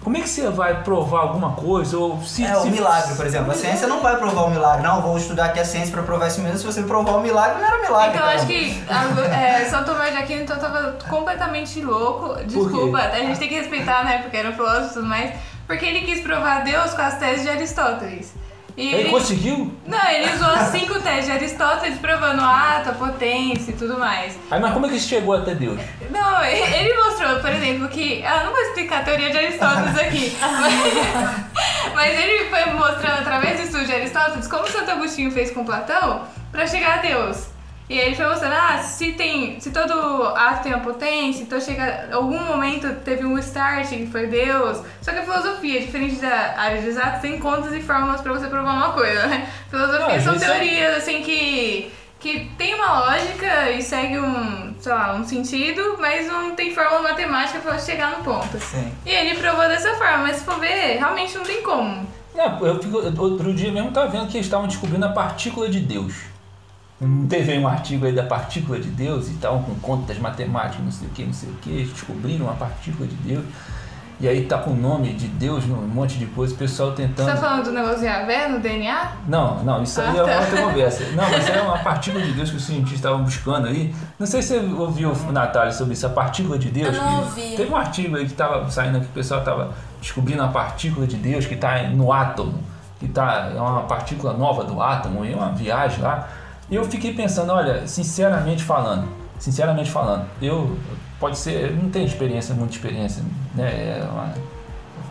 Como 0.03 0.17
é 0.17 0.21
que 0.21 0.29
você 0.29 0.49
vai 0.51 0.83
provar 0.83 1.21
alguma 1.21 1.53
coisa? 1.53 1.97
Ou 1.97 2.21
se, 2.23 2.45
É, 2.45 2.57
o 2.57 2.63
se- 2.63 2.71
milagre, 2.71 3.15
por 3.15 3.25
exemplo. 3.25 3.53
A 3.53 3.55
ciência 3.55 3.87
não 3.87 4.01
vai 4.01 4.17
provar 4.17 4.43
o 4.43 4.51
milagre. 4.51 4.83
Não, 4.83 5.01
vou 5.01 5.17
estudar 5.17 5.47
aqui 5.47 5.61
a 5.61 5.65
ciência 5.65 5.93
pra 5.93 6.03
provar 6.03 6.27
isso 6.27 6.41
mesmo. 6.41 6.59
Se 6.59 6.67
você 6.67 6.83
provar 6.83 7.13
o 7.13 7.21
milagre, 7.21 7.61
não 7.61 7.67
era 7.69 7.79
milagre. 7.81 8.17
Então 8.17 8.27
eu 8.29 8.37
acho 8.37 8.47
cara. 8.47 8.59
que 8.59 8.85
a- 9.31 9.35
é, 9.37 9.65
São 9.67 9.85
Tomé 9.85 10.11
de 10.11 10.17
Aquino 10.17 10.43
então 10.43 10.59
tava 10.59 10.97
completamente 11.09 11.81
louco. 11.81 12.35
Desculpa, 12.45 12.99
a 12.99 13.19
gente 13.21 13.39
tem 13.39 13.49
que 13.49 13.55
respeitar, 13.55 14.05
né? 14.05 14.19
Porque 14.19 14.37
era 14.37 14.51
um 14.51 14.53
filósofo 14.55 14.91
e 14.91 14.93
tudo 14.95 15.07
mais. 15.07 15.33
Porque 15.67 15.87
ele 15.87 16.01
quis 16.01 16.21
provar 16.21 16.65
Deus 16.65 16.93
com 16.95 17.03
as 17.03 17.15
teses 17.19 17.43
de 17.45 17.49
Aristóteles. 17.51 18.33
E 18.77 18.95
Ele 18.95 19.11
conseguiu? 19.11 19.73
Não, 19.87 20.11
ele 20.11 20.33
usou 20.33 20.57
cinco 20.73 21.01
teses 21.01 21.27
de 21.27 21.33
Aristóteles 21.33 21.99
provando 21.99 22.41
ata, 22.41 22.91
a 22.91 22.95
potência 22.95 23.71
e 23.71 23.75
tudo 23.75 23.99
mais. 23.99 24.39
Aí, 24.51 24.61
mas 24.61 24.73
como 24.73 24.87
é 24.87 24.89
que 24.89 24.97
isso 24.97 25.09
chegou 25.09 25.35
até 25.35 25.55
Deus? 25.55 25.79
Não, 26.11 26.43
ele 26.45 26.95
mostrou, 26.95 27.41
por 27.41 27.51
exemplo, 27.51 27.89
que. 27.89 28.25
Ah, 28.25 28.45
não 28.45 28.53
vou 28.53 28.61
explicar 28.61 29.01
a 29.01 29.05
teoria 29.05 29.31
de 29.31 29.39
Aristóteles 29.39 29.99
aqui. 29.99 30.37
Mas, 30.41 31.95
mas 31.95 32.21
ele 32.21 32.49
foi 32.49 32.65
mostrando 32.73 33.21
através 33.21 33.61
do 33.61 33.67
estudo 33.67 33.85
de 33.85 33.93
Aristóteles 33.93 34.49
como 34.49 34.67
Santo 34.69 34.91
Agostinho 34.91 35.31
fez 35.31 35.51
com 35.51 35.65
Platão 35.65 36.23
pra 36.51 36.67
chegar 36.67 36.99
a 36.99 37.03
Deus. 37.03 37.52
E 37.93 38.01
aí 38.01 38.07
ele 38.07 38.17
foi 38.17 38.27
mostrando, 38.27 38.55
ah, 38.55 38.79
se 38.79 39.13
tem. 39.13 39.61
Se 39.61 39.71
todo 39.71 40.25
ato 40.35 40.63
tem 40.63 40.73
uma 40.73 40.83
potência, 40.83 41.43
então 41.43 41.61
chega. 41.61 42.09
Algum 42.11 42.39
momento 42.43 42.91
teve 43.05 43.27
um 43.27 43.39
start 43.39 43.87
que 43.91 44.07
foi 44.07 44.29
Deus. 44.29 44.81
Só 45.03 45.13
que 45.13 45.19
a 45.19 45.23
filosofia, 45.23 45.79
diferente 45.79 46.17
da 46.17 46.55
área 46.57 46.81
de 46.81 46.89
exatos, 46.89 47.21
tem 47.21 47.39
contas 47.39 47.75
e 47.75 47.83
fórmulas 47.83 48.23
pra 48.23 48.33
você 48.33 48.47
provar 48.47 48.73
uma 48.73 48.93
coisa, 48.93 49.27
né? 49.27 49.47
Filosofia 49.69 50.21
são 50.23 50.35
é- 50.35 50.39
teorias 50.39 50.97
assim 50.97 51.23
que 51.23 51.93
que 52.19 52.49
tem 52.57 52.73
uma 52.77 53.01
lógica 53.01 53.73
e 53.73 53.83
segue 53.83 54.17
um, 54.21 54.73
sei 54.79 54.93
lá, 54.93 55.13
um 55.13 55.25
sentido, 55.25 55.97
mas 55.99 56.29
não 56.29 56.53
tem 56.55 56.73
fórmula 56.73 57.03
matemática 57.03 57.59
pra 57.59 57.77
chegar 57.77 58.17
no 58.17 58.25
ponto. 58.25 58.59
Sim. 58.61 58.93
E 59.05 59.11
ele 59.11 59.37
provou 59.37 59.67
dessa 59.67 59.93
forma, 59.97 60.19
mas 60.19 60.37
se 60.37 60.45
for 60.45 60.61
ver, 60.61 60.99
realmente 60.99 61.37
não 61.37 61.43
tem 61.43 61.61
como. 61.63 62.07
Não, 62.33 62.65
eu 62.65 62.81
fico, 62.81 62.99
outro 63.21 63.53
dia 63.53 63.73
mesmo 63.73 63.89
estava 63.89 64.07
vendo 64.07 64.29
que 64.29 64.37
eles 64.37 64.47
estavam 64.47 64.69
descobrindo 64.69 65.05
a 65.05 65.09
partícula 65.09 65.69
de 65.69 65.81
Deus. 65.81 66.15
Teve 67.29 67.59
um 67.59 67.67
artigo 67.67 68.07
aí 68.07 68.13
da 68.13 68.23
partícula 68.23 68.79
de 68.79 68.89
Deus 68.89 69.29
e 69.29 69.35
tal, 69.35 69.61
com 69.61 69.75
contas 69.77 70.19
matemáticas, 70.19 70.85
não 70.85 70.93
sei 70.93 71.09
o 71.09 71.11
que, 71.11 71.25
não 71.25 71.33
sei 71.33 71.49
o 71.49 71.55
que. 71.55 71.71
Eles 71.71 71.91
descobriram 71.93 72.49
a 72.49 72.53
partícula 72.53 73.07
de 73.09 73.15
Deus. 73.17 73.45
E 74.21 74.29
aí 74.29 74.45
tá 74.45 74.57
com 74.59 74.71
o 74.71 74.77
nome 74.77 75.13
de 75.15 75.27
Deus 75.27 75.67
num 75.67 75.75
monte 75.89 76.17
de 76.17 76.27
coisa, 76.27 76.55
o 76.55 76.57
pessoal 76.57 76.91
Você 76.91 77.03
tentando. 77.03 77.27
tá 77.27 77.37
falando 77.37 77.65
do 77.65 77.73
negócio 77.73 77.99
de 78.01 78.49
no 78.53 78.61
DNA? 78.61 79.09
Não, 79.27 79.65
não, 79.65 79.83
isso 79.83 80.01
aí 80.01 80.07
Ah, 80.11 80.17
é 80.17 80.23
uma 80.23 80.33
tá. 80.33 80.41
outra 80.43 80.63
conversa. 80.63 81.05
Não, 81.17 81.29
mas 81.29 81.49
é 81.49 81.61
uma 81.61 81.79
partícula 81.79 82.23
de 82.25 82.33
Deus 82.33 82.51
que 82.51 82.57
os 82.57 82.65
cientistas 82.65 82.99
estavam 82.99 83.25
buscando 83.25 83.67
aí. 83.67 83.93
Não 84.17 84.27
sei 84.27 84.41
se 84.41 84.57
você 84.61 84.73
ouviu, 84.75 85.13
Natália, 85.33 85.73
sobre 85.73 85.95
isso, 85.95 86.07
a 86.07 86.11
partícula 86.11 86.57
de 86.57 86.69
Deus. 86.71 86.95
Eu 86.95 87.03
não 87.03 87.09
que- 87.17 87.25
ouvi. 87.25 87.57
Teve 87.57 87.73
um 87.73 87.77
artigo 87.77 88.15
aí 88.17 88.25
que 88.27 88.31
estava 88.31 88.71
saindo 88.71 89.01
que 89.01 89.07
o 89.07 89.09
pessoal 89.11 89.41
estava 89.41 89.73
descobrindo 90.01 90.43
a 90.45 90.49
partícula 90.49 91.05
de 91.05 91.17
Deus 91.17 91.45
que 91.47 91.55
está 91.55 91.83
no 91.89 92.13
átomo, 92.13 92.61
que 93.01 93.09
tá, 93.09 93.51
é 93.53 93.61
uma 93.61 93.83
partícula 93.83 94.35
nova 94.35 94.63
do 94.63 94.81
átomo, 94.81 95.25
e 95.25 95.33
é 95.33 95.37
uma 95.37 95.51
viagem 95.51 96.01
lá. 96.01 96.29
Eu 96.73 96.85
fiquei 96.85 97.13
pensando, 97.13 97.53
olha, 97.53 97.87
sinceramente 97.87 98.65
falando, 98.65 99.07
sinceramente 99.39 99.91
falando, 99.91 100.25
eu 100.41 100.77
pode 101.21 101.39
ser, 101.39 101.71
eu 101.71 101.77
não 101.77 101.91
tenho 101.91 102.07
experiência, 102.07 102.55
muita 102.55 102.75
experiência, 102.75 103.23
né? 103.55 103.99
É 104.01 104.05
uma- 104.11 104.33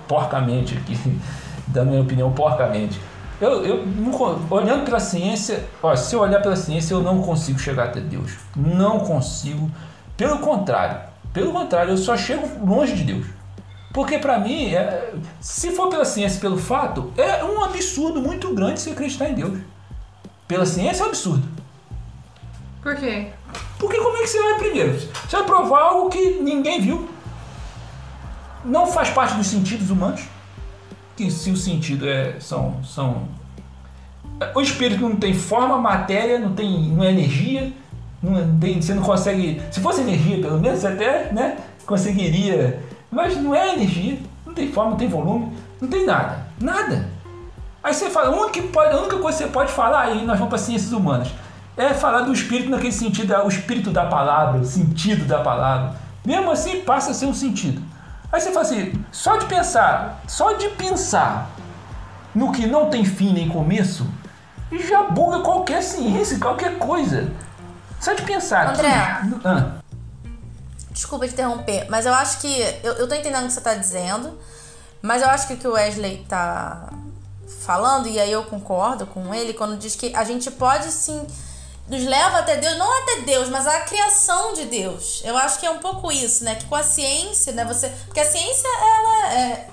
porcamente 0.08 0.76
aqui, 0.78 0.98
da 1.68 1.86
minha 1.86 2.02
opinião, 2.02 2.32
porcamente. 2.32 3.00
Eu, 3.40 3.64
eu 3.66 3.86
olhando 4.50 4.86
pela 4.86 5.00
ciência, 5.00 5.64
ó, 5.82 5.96
se 5.96 6.16
eu 6.16 6.20
olhar 6.22 6.42
pela 6.42 6.56
ciência, 6.56 6.94
eu 6.94 7.02
não 7.02 7.22
consigo 7.22 7.58
chegar 7.60 7.86
até 7.86 8.00
Deus. 8.00 8.34
Não 8.56 9.00
consigo. 9.00 9.70
Pelo 10.18 10.40
contrário, 10.40 10.98
pelo 11.34 11.52
contrário, 11.52 11.92
eu 11.92 11.98
só 11.98 12.16
chego 12.18 12.48
longe 12.66 12.94
de 12.94 13.04
Deus. 13.04 13.26
Porque 13.94 14.18
pra 14.20 14.40
mim, 14.40 14.74
é- 14.74 15.14
se 15.40 15.72
for 15.72 15.90
pela 15.90 16.06
ciência, 16.06 16.40
pelo 16.40 16.58
fato, 16.58 17.12
é 17.18 17.44
um 17.44 17.64
absurdo 17.64 18.22
muito 18.22 18.54
grande 18.54 18.80
você 18.80 18.92
acreditar 18.92 19.30
em 19.30 19.34
Deus. 19.36 19.60
Pela 20.52 20.66
ciência 20.66 21.04
é 21.04 21.06
um 21.06 21.10
absurdo. 21.10 21.48
Por 22.84 22.94
quê? 22.98 23.28
Porque 23.80 23.98
como 23.98 24.18
é 24.18 24.20
que 24.20 24.28
você 24.28 24.44
vai 24.44 24.56
primeiro? 24.56 25.00
Você 25.00 25.38
vai 25.38 25.46
provar 25.46 25.80
algo 25.80 26.10
que 26.10 26.42
ninguém 26.42 26.82
viu. 26.82 27.08
Não 28.66 28.86
faz 28.86 29.10
parte 29.12 29.36
dos 29.36 29.48
sentidos 29.48 29.90
humanos. 29.90 30.24
Que 31.16 31.32
se 31.32 31.52
o 31.52 31.56
sentido 31.56 32.06
é. 32.06 32.38
são. 32.42 32.84
são 32.84 33.30
o 34.54 34.60
espírito 34.60 35.08
não 35.08 35.16
tem 35.16 35.34
forma, 35.34 35.78
matéria, 35.78 36.38
não 36.38 36.54
tem. 36.54 36.90
não 36.90 37.06
é 37.06 37.12
energia. 37.12 37.72
Não 38.22 38.60
tem, 38.60 38.82
você 38.82 38.94
não 38.94 39.04
consegue. 39.04 39.62
Se 39.72 39.80
fosse 39.80 40.02
energia, 40.02 40.42
pelo 40.42 40.60
menos, 40.60 40.80
você 40.80 40.88
até 40.88 41.32
né, 41.32 41.60
conseguiria. 41.86 42.84
Mas 43.10 43.38
não 43.38 43.56
é 43.56 43.74
energia, 43.74 44.20
não 44.46 44.54
tem 44.54 44.70
forma, 44.70 44.92
não 44.92 44.98
tem 44.98 45.08
volume, 45.08 45.54
não 45.80 45.88
tem 45.88 46.06
nada. 46.06 46.46
Nada. 46.60 47.21
Aí 47.84 47.94
você 47.94 48.10
fala, 48.10 48.28
a 48.28 48.32
única, 48.32 48.52
que 48.52 48.62
pode, 48.64 48.94
a 48.94 49.00
única 49.00 49.18
coisa 49.18 49.38
que 49.38 49.44
você 49.46 49.50
pode 49.50 49.72
falar, 49.72 50.02
aí 50.02 50.26
nós 50.26 50.38
vamos 50.38 50.50
para 50.50 50.58
ciências 50.58 50.92
humanas, 50.92 51.30
é 51.76 51.94
falar 51.94 52.22
do 52.22 52.32
espírito 52.32 52.70
naquele 52.70 52.92
sentido, 52.92 53.34
é 53.34 53.44
o 53.44 53.48
espírito 53.48 53.90
da 53.90 54.06
palavra, 54.06 54.60
o 54.60 54.66
sentido 54.66 55.26
da 55.26 55.40
palavra. 55.40 55.96
Mesmo 56.24 56.52
assim, 56.52 56.82
passa 56.82 57.12
a 57.12 57.14
ser 57.14 57.26
um 57.26 57.34
sentido. 57.34 57.82
Aí 58.32 58.40
você 58.40 58.52
fala 58.52 58.66
assim, 58.66 58.94
só 59.12 59.38
de 59.38 59.46
pensar, 59.46 60.22
só 60.28 60.54
de 60.54 60.70
pensar 60.70 61.50
no 62.36 62.52
que 62.52 62.68
não 62.68 62.90
tem 62.90 63.04
fim 63.04 63.34
nem 63.34 63.50
começo, 63.50 64.08
já 64.72 65.04
buga 65.04 65.40
qualquer 65.40 65.82
ciência, 65.82 66.40
qualquer 66.40 66.78
coisa. 66.78 67.32
Só 68.00 68.14
de 68.14 68.22
pensar. 68.22 68.70
André. 68.70 68.90
Que, 68.90 69.48
ah, 69.48 69.72
Desculpa 70.92 71.28
te 71.28 71.34
interromper, 71.34 71.88
mas 71.90 72.06
eu 72.06 72.14
acho 72.14 72.40
que. 72.40 72.62
Eu, 72.84 72.94
eu 72.94 73.08
tô 73.08 73.16
entendendo 73.16 73.44
o 73.44 73.48
que 73.48 73.54
você 73.54 73.62
tá 73.62 73.74
dizendo, 73.74 74.38
mas 75.02 75.22
eu 75.22 75.30
acho 75.30 75.48
que 75.48 75.54
o 75.54 75.58
que 75.58 75.68
o 75.68 75.74
Wesley 75.74 76.26
tá 76.28 76.90
falando, 77.60 78.08
e 78.08 78.20
aí 78.20 78.32
eu 78.32 78.44
concordo 78.46 79.06
com 79.06 79.34
ele, 79.34 79.54
quando 79.54 79.78
diz 79.78 79.96
que 79.96 80.16
a 80.16 80.24
gente 80.24 80.50
pode 80.52 80.92
sim. 80.92 81.26
Nos 81.88 82.06
leva 82.06 82.40
até 82.40 82.58
Deus, 82.58 82.78
não 82.78 83.02
até 83.02 83.22
Deus, 83.22 83.50
mas 83.50 83.68
à 83.68 83.82
criação 83.82 84.54
de 84.54 84.66
Deus. 84.66 85.22
Eu 85.26 85.36
acho 85.36 85.60
que 85.60 85.66
é 85.66 85.72
um 85.72 85.80
pouco 85.80 86.12
isso, 86.12 86.44
né? 86.44 86.56
Que 86.56 86.66
com 86.66 86.76
a 86.76 86.84
ciência, 86.84 87.52
né? 87.52 87.66
Você. 87.66 87.90
Porque 88.06 88.20
a 88.20 88.26
ciência, 88.26 88.68
ela 88.68 89.34
é. 89.34 89.68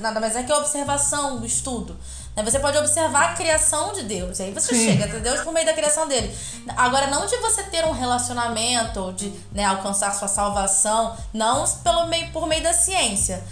Nada 0.00 0.18
mais 0.18 0.34
é 0.36 0.42
que 0.44 0.52
a 0.52 0.56
observação 0.56 1.38
do 1.38 1.44
estudo. 1.44 1.98
Né? 2.36 2.42
Você 2.42 2.58
pode 2.58 2.78
observar 2.78 3.30
a 3.30 3.34
criação 3.34 3.92
de 3.92 4.02
Deus. 4.02 4.38
E 4.38 4.44
aí 4.44 4.52
você 4.52 4.74
Sim. 4.74 4.86
chega 4.86 5.04
até 5.04 5.18
Deus 5.18 5.40
por 5.40 5.52
meio 5.52 5.66
da 5.66 5.72
criação 5.72 6.08
dele. 6.08 6.34
Agora, 6.76 7.08
não 7.08 7.26
de 7.26 7.36
você 7.38 7.62
ter 7.64 7.84
um 7.84 7.92
relacionamento, 7.92 9.00
ou 9.00 9.12
de 9.12 9.28
né, 9.52 9.64
alcançar 9.64 10.14
sua 10.14 10.28
salvação, 10.28 11.16
não 11.32 11.64
pelo 11.82 12.06
meio, 12.06 12.30
por 12.32 12.46
meio 12.46 12.62
da 12.62 12.72
ciência. 12.72 13.42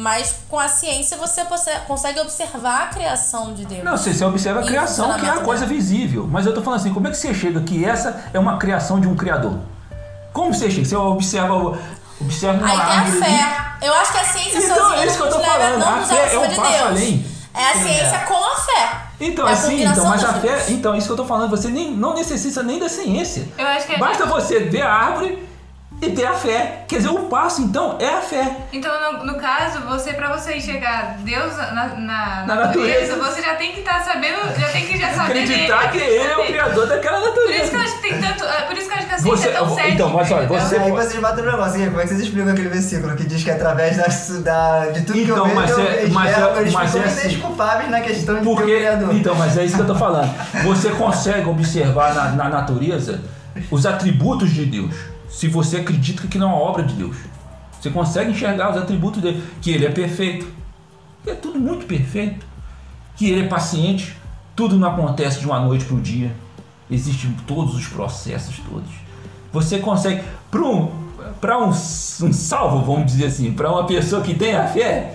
Mas 0.00 0.36
com 0.48 0.56
a 0.60 0.68
ciência 0.68 1.16
você 1.16 1.42
consegue 1.88 2.20
observar 2.20 2.82
a 2.84 2.86
criação 2.86 3.52
de 3.52 3.66
Deus. 3.66 3.82
Não, 3.82 3.96
você, 3.96 4.14
você 4.14 4.24
observa 4.24 4.60
a 4.60 4.62
criação, 4.62 5.12
que 5.18 5.26
é 5.26 5.28
a 5.28 5.38
coisa 5.38 5.66
visível. 5.66 6.24
Mas 6.30 6.46
eu 6.46 6.54
tô 6.54 6.62
falando 6.62 6.78
assim, 6.78 6.94
como 6.94 7.08
é 7.08 7.10
que 7.10 7.16
você 7.16 7.34
chega 7.34 7.60
que 7.62 7.84
essa 7.84 8.24
é 8.32 8.38
uma 8.38 8.58
criação 8.58 9.00
de 9.00 9.08
um 9.08 9.16
criador? 9.16 9.58
Como 10.32 10.54
você 10.54 10.70
chega? 10.70 10.86
Você 10.86 10.94
observa, 10.94 11.52
o- 11.52 11.76
observa 12.20 12.58
uma 12.58 12.68
Aí 12.70 12.76
tem 12.76 12.80
a 12.86 13.00
árvore 13.00 13.24
ali. 13.24 13.36
fé. 13.38 13.62
Eu 13.82 13.92
acho 13.94 14.12
que 14.12 14.18
a 14.18 14.24
ciência 14.24 14.58
Então, 14.58 14.76
sozinha 14.76 15.02
é 15.02 15.06
isso 15.06 15.16
que 15.16 15.22
eu 15.22 15.30
não 15.30 15.36
tô 15.38 15.44
falando. 15.44 15.78
não 15.80 15.88
A 15.88 15.96
nos 15.96 16.08
fé 16.08 16.34
é 16.34 16.38
um 16.38 16.48
de 16.48 16.54
passo 16.54 16.70
Deus. 16.70 16.82
além. 16.82 17.26
É 17.54 17.64
a 17.70 17.72
ciência 17.74 18.18
com 18.20 18.34
a 18.44 18.56
fé. 18.56 18.96
Então, 19.20 19.46
É 19.48 19.50
a 19.50 19.52
assim, 19.52 19.84
então, 19.84 20.04
mas 20.06 20.24
a 20.24 20.32
fé, 20.34 20.64
então, 20.68 20.94
isso 20.94 21.06
que 21.08 21.12
eu 21.12 21.16
tô 21.16 21.24
falando, 21.24 21.50
você 21.50 21.66
nem, 21.66 21.90
não 21.90 22.14
necessita 22.14 22.62
nem 22.62 22.78
da 22.78 22.88
ciência. 22.88 23.48
Eu 23.58 23.66
acho 23.66 23.84
que 23.84 23.94
é- 23.94 23.98
Basta 23.98 24.26
você 24.26 24.60
ver 24.60 24.82
a 24.82 24.92
árvore 24.92 25.48
e 26.00 26.10
ter 26.10 26.24
a 26.26 26.32
fé. 26.32 26.84
Quer 26.86 26.96
dizer, 26.98 27.08
o 27.08 27.24
passo, 27.24 27.60
então, 27.62 27.96
é 28.00 28.08
a 28.08 28.20
fé. 28.20 28.56
Então, 28.72 28.90
no, 29.18 29.26
no 29.26 29.34
caso, 29.38 29.80
você, 29.80 30.12
pra 30.12 30.34
você 30.36 30.54
enxergar 30.56 31.16
Deus 31.20 31.56
na, 31.56 31.72
na, 31.72 32.44
Na 32.46 32.54
natureza, 32.54 33.16
natureza. 33.16 33.16
você 33.16 33.42
já 33.42 33.54
tem 33.56 33.72
que 33.72 33.80
estar 33.80 34.00
sabendo, 34.04 34.36
já 34.58 34.68
tem 34.68 34.86
que 34.86 34.96
já 34.96 35.12
saber 35.12 35.40
Acreditar 35.42 35.90
dele, 35.90 36.04
que 36.04 36.10
ele 36.10 36.28
é 36.28 36.36
o 36.38 36.46
criador 36.46 36.86
daquela 36.86 37.20
Por 37.20 37.26
isso 37.28 37.34
que 37.34 37.50
eu 37.50 37.58
natureza. 37.58 37.78
acho 37.82 37.94
que 38.00 38.08
tem 38.08 38.20
tanto. 38.20 38.44
é, 38.44 38.60
Por 38.62 38.76
isso 38.78 38.86
que 38.88 38.92
eu 38.94 38.98
acho 38.98 39.06
que 39.08 39.14
a 39.14 39.18
ciência 39.18 39.36
Você- 39.36 39.48
é 39.48 39.52
tão 39.52 39.74
cética. 39.74 39.92
então, 39.94 40.08
mas 40.10 40.30
olha, 40.30 40.46
você- 40.46 40.76
Aí 40.76 40.90
vocês 40.92 41.20
batem 41.20 41.44
no 41.44 41.50
negócio, 41.50 41.84
como 41.86 41.98
é 42.00 42.02
que 42.02 42.08
vocês 42.08 42.20
explicam 42.20 42.52
aquele 42.52 42.68
versículo 42.68 43.16
que 43.16 43.24
diz 43.24 43.42
que 43.42 43.50
através 43.50 43.96
da, 43.96 44.06
da- 44.84 44.90
de 44.90 45.00
tudo 45.02 45.12
que 45.14 45.22
Então, 45.24 45.36
eu 45.38 45.44
vejo, 45.46 45.56
mas 45.56 45.70
eu 45.70 45.78
é- 45.80 45.82
enxergo, 45.82 46.14
mas 46.14 46.30
é- 46.38 46.60
eles 46.60 46.72
mas 46.72 46.90
ficam 46.90 47.02
é 47.02 47.08
assim. 47.10 47.26
indesculpáveis 47.28 47.90
na 47.90 48.00
questão 48.00 48.34
de 48.36 48.40
ter 48.42 48.46
o 48.48 48.54
Porque, 48.54 48.76
criador. 48.76 49.14
então, 49.14 49.34
mas 49.34 49.58
é 49.58 49.64
isso 49.64 49.74
que 49.74 49.80
eu 49.82 49.86
tô 49.86 49.94
falando. 49.96 50.32
Você 50.64 50.90
consegue 50.90 51.48
observar 51.48 52.14
na, 52.14 52.24
na 52.30 52.48
natureza 52.48 53.20
os 53.70 53.84
atributos 53.84 54.50
de 54.50 54.64
Deus. 54.64 54.94
Se 55.28 55.48
você 55.48 55.78
acredita 55.78 56.22
que 56.22 56.26
aquilo 56.26 56.44
é 56.44 56.46
uma 56.46 56.56
obra 56.56 56.82
de 56.82 56.94
Deus. 56.94 57.16
Você 57.80 57.90
consegue 57.90 58.30
enxergar 58.30 58.70
os 58.70 58.76
atributos 58.76 59.22
dele. 59.22 59.42
Que 59.60 59.70
ele 59.70 59.86
é 59.86 59.90
perfeito. 59.90 60.46
É 61.26 61.34
tudo 61.34 61.58
muito 61.58 61.86
perfeito. 61.86 62.46
Que 63.16 63.30
ele 63.30 63.46
é 63.46 63.48
paciente. 63.48 64.16
Tudo 64.56 64.76
não 64.76 64.88
acontece 64.88 65.40
de 65.40 65.46
uma 65.46 65.60
noite 65.60 65.84
para 65.84 65.96
o 65.96 66.00
dia. 66.00 66.34
Existem 66.90 67.30
todos 67.46 67.74
os 67.74 67.86
processos 67.86 68.58
todos. 68.68 68.90
Você 69.52 69.78
consegue. 69.78 70.22
Para 70.50 70.62
um, 70.62 70.90
pra 71.40 71.58
um, 71.58 71.68
um 71.68 71.72
salvo, 72.32 72.84
vamos 72.84 73.12
dizer 73.12 73.26
assim, 73.26 73.52
para 73.52 73.70
uma 73.70 73.86
pessoa 73.86 74.22
que 74.22 74.34
tem 74.34 74.54
a 74.54 74.66
fé, 74.66 75.14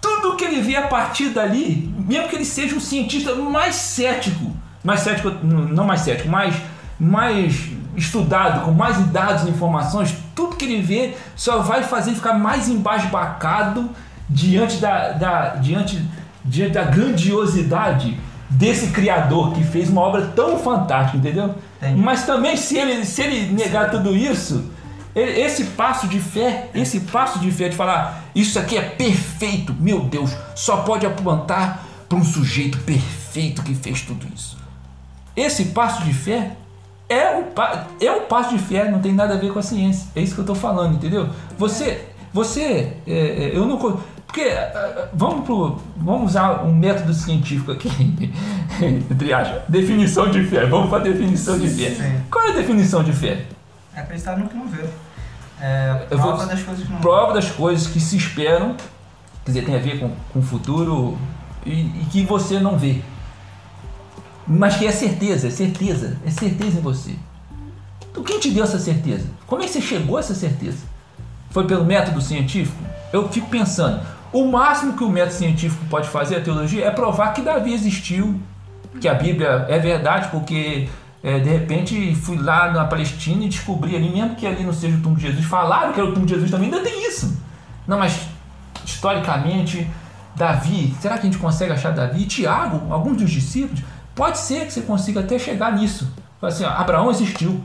tudo 0.00 0.36
que 0.36 0.44
ele 0.44 0.60
vê 0.60 0.76
a 0.76 0.86
partir 0.86 1.30
dali, 1.30 1.92
mesmo 1.96 2.28
que 2.28 2.36
ele 2.36 2.44
seja 2.44 2.74
um 2.74 2.80
cientista 2.80 3.34
mais 3.34 3.74
cético, 3.76 4.52
mais 4.82 5.00
cético, 5.00 5.30
não 5.42 5.84
mais 5.84 6.00
cético, 6.00 6.28
mais, 6.28 6.54
mais 6.98 7.68
estudado, 7.96 8.64
com 8.64 8.72
mais 8.72 8.98
dados 9.08 9.44
e 9.44 9.50
informações, 9.50 10.14
tudo 10.34 10.56
que 10.56 10.64
ele 10.64 10.82
vê 10.82 11.14
só 11.36 11.60
vai 11.60 11.82
fazer 11.82 12.10
ele 12.10 12.16
ficar 12.16 12.34
mais 12.34 12.68
embasbacado 12.68 13.90
diante 14.28 14.78
da, 14.78 15.12
da, 15.12 15.48
diante, 15.56 16.02
diante 16.44 16.72
da 16.72 16.84
grandiosidade 16.84 18.18
desse 18.50 18.88
criador 18.88 19.52
que 19.52 19.64
fez 19.64 19.88
uma 19.88 20.00
obra 20.02 20.26
tão 20.34 20.58
fantástica, 20.58 21.18
entendeu? 21.18 21.54
Entendi. 21.78 22.00
Mas 22.00 22.24
também 22.24 22.56
se 22.56 22.76
ele, 22.76 23.04
se 23.04 23.22
ele 23.22 23.52
negar 23.52 23.90
tudo 23.90 24.14
isso, 24.16 24.70
e- 25.14 25.20
esse 25.20 25.64
passo 25.64 26.06
de 26.08 26.18
fé, 26.20 26.68
esse 26.74 27.00
passo 27.00 27.38
de 27.38 27.50
fé 27.50 27.68
de 27.68 27.76
falar, 27.76 28.24
isso 28.34 28.58
aqui 28.58 28.76
é 28.76 28.82
perfeito, 28.82 29.74
meu 29.78 30.00
Deus, 30.00 30.30
só 30.54 30.78
pode 30.78 31.04
apontar 31.06 31.84
para 32.08 32.18
um 32.18 32.24
sujeito 32.24 32.78
perfeito 32.78 33.62
que 33.62 33.74
fez 33.74 34.02
tudo 34.02 34.26
isso. 34.34 34.56
Esse 35.36 35.66
passo 35.66 36.02
de 36.04 36.12
fé 36.12 36.52
é 37.08 37.30
um, 37.36 37.44
pa- 37.44 37.86
é 38.00 38.10
um 38.10 38.22
passo 38.22 38.56
de 38.56 38.58
fé, 38.62 38.90
não 38.90 39.00
tem 39.00 39.12
nada 39.12 39.34
a 39.34 39.36
ver 39.36 39.52
com 39.52 39.58
a 39.58 39.62
ciência. 39.62 40.08
É 40.16 40.20
isso 40.20 40.34
que 40.34 40.40
eu 40.40 40.44
estou 40.44 40.56
falando, 40.56 40.94
entendeu? 40.94 41.28
Você, 41.58 42.08
você, 42.32 42.96
é, 43.06 43.12
é, 43.12 43.50
eu 43.54 43.66
não. 43.66 43.76
Porque, 43.78 44.40
ah, 44.50 44.72
ah, 44.74 45.08
vamos, 45.12 45.44
pro, 45.44 45.78
vamos 45.96 46.30
usar 46.30 46.64
um 46.64 46.74
método 46.74 47.14
científico 47.14 47.70
aqui, 47.70 47.88
entre 48.82 49.32
aspas, 49.32 49.62
definição 49.68 50.28
de 50.30 50.44
fé. 50.44 50.66
Vamos 50.66 50.88
para 50.88 50.98
a 50.98 51.02
definição 51.02 51.58
de 51.58 51.68
fé. 51.68 51.90
Sim. 51.90 52.20
Qual 52.30 52.44
é 52.46 52.50
a 52.50 52.54
definição 52.54 53.04
de 53.04 53.12
fé? 53.12 53.44
É 53.94 54.00
acreditar 54.00 54.36
no 54.36 54.48
que 54.48 54.56
não 54.56 54.66
vê. 54.66 54.84
É 55.60 56.06
Eu 56.10 56.18
vou- 56.18 56.32
prova 56.32 56.46
das 56.46 56.62
coisas 56.62 56.84
que 56.84 56.92
não 56.92 57.00
Prova 57.00 57.32
das 57.32 57.50
coisas 57.50 57.86
que 57.86 58.00
se 58.00 58.16
esperam, 58.16 58.74
quer 59.44 59.52
dizer, 59.52 59.64
tem 59.64 59.76
a 59.76 59.78
ver 59.78 60.00
com, 60.00 60.10
com 60.32 60.38
o 60.40 60.42
futuro 60.42 61.16
e, 61.64 61.70
e 61.72 62.06
que 62.10 62.24
você 62.24 62.58
não 62.58 62.76
vê. 62.76 63.02
Mas 64.46 64.76
que 64.76 64.86
é 64.86 64.92
certeza, 64.92 65.48
é 65.48 65.50
certeza, 65.50 66.18
é 66.24 66.30
certeza 66.30 66.78
em 66.78 66.82
você. 66.82 67.14
Então 68.10 68.22
quem 68.22 68.38
te 68.38 68.50
deu 68.50 68.64
essa 68.64 68.78
certeza? 68.78 69.26
Como 69.46 69.62
é 69.62 69.66
que 69.66 69.72
você 69.72 69.80
chegou 69.80 70.16
a 70.16 70.20
essa 70.20 70.34
certeza? 70.34 70.78
Foi 71.50 71.66
pelo 71.66 71.84
método 71.84 72.20
científico? 72.20 72.76
Eu 73.12 73.28
fico 73.28 73.48
pensando, 73.48 74.00
o 74.32 74.46
máximo 74.46 74.94
que 74.94 75.04
o 75.04 75.08
método 75.08 75.34
científico 75.34 75.84
pode 75.88 76.08
fazer, 76.08 76.36
a 76.36 76.40
teologia, 76.40 76.84
é 76.84 76.90
provar 76.90 77.32
que 77.32 77.40
Davi 77.40 77.72
existiu, 77.72 78.40
que 79.00 79.08
a 79.08 79.14
Bíblia 79.14 79.66
é 79.68 79.78
verdade, 79.78 80.28
porque 80.30 80.88
é, 81.22 81.38
de 81.38 81.48
repente 81.48 82.14
fui 82.14 82.36
lá 82.36 82.70
na 82.70 82.84
Palestina 82.84 83.44
e 83.44 83.48
descobri 83.48 83.96
ali, 83.96 84.10
mesmo 84.10 84.34
que 84.34 84.46
ali 84.46 84.62
não 84.62 84.72
seja 84.72 84.96
o 84.96 85.00
túmulo 85.00 85.20
de 85.20 85.28
Jesus, 85.28 85.44
falaram 85.46 85.92
que 85.92 86.00
era 86.00 86.08
o 86.08 86.12
túmulo 86.12 86.26
de 86.26 86.34
Jesus 86.34 86.50
também, 86.50 86.66
ainda 86.66 86.82
tem 86.82 87.08
isso. 87.08 87.40
Não, 87.86 87.98
mas 87.98 88.28
historicamente, 88.84 89.88
Davi, 90.36 90.94
será 91.00 91.14
que 91.14 91.20
a 91.20 91.30
gente 91.30 91.38
consegue 91.38 91.72
achar 91.72 91.92
Davi? 91.92 92.26
Tiago, 92.26 92.92
alguns 92.92 93.16
dos 93.16 93.30
discípulos, 93.30 93.82
pode 94.14 94.38
ser 94.38 94.66
que 94.66 94.72
você 94.72 94.82
consiga 94.82 95.20
até 95.20 95.38
chegar 95.38 95.72
nisso. 95.72 96.12
Assim, 96.40 96.64
ó, 96.64 96.68
Abraão 96.70 97.10
existiu, 97.10 97.62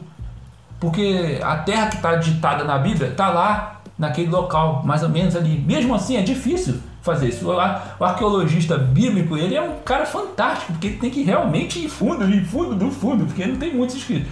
porque 0.79 1.39
a 1.43 1.57
terra 1.57 1.87
que 1.87 1.97
está 1.97 2.15
ditada 2.15 2.63
na 2.63 2.77
Bíblia 2.77 3.09
está 3.09 3.29
lá, 3.29 3.81
naquele 3.97 4.29
local, 4.29 4.81
mais 4.85 5.03
ou 5.03 5.09
menos 5.09 5.35
ali. 5.35 5.59
Mesmo 5.67 5.93
assim, 5.93 6.15
é 6.15 6.21
difícil 6.21 6.79
fazer 7.01 7.27
isso. 7.29 7.45
O 7.49 7.59
ar- 7.59 7.97
o 7.99 8.05
arqueologista 8.05 8.77
bíblico, 8.77 9.35
ele 9.37 9.55
é 9.55 9.61
um 9.61 9.75
cara 9.83 10.05
fantástico, 10.05 10.71
porque 10.71 10.87
ele 10.87 10.97
tem 10.97 11.09
que 11.09 11.21
realmente 11.23 11.83
ir 11.83 11.89
fundo, 11.89 12.23
ir 12.29 12.45
fundo 12.45 12.75
do 12.75 12.89
fundo, 12.89 13.25
porque 13.25 13.45
não 13.45 13.57
tem 13.57 13.73
muito 13.75 13.95
escrito. 13.97 14.29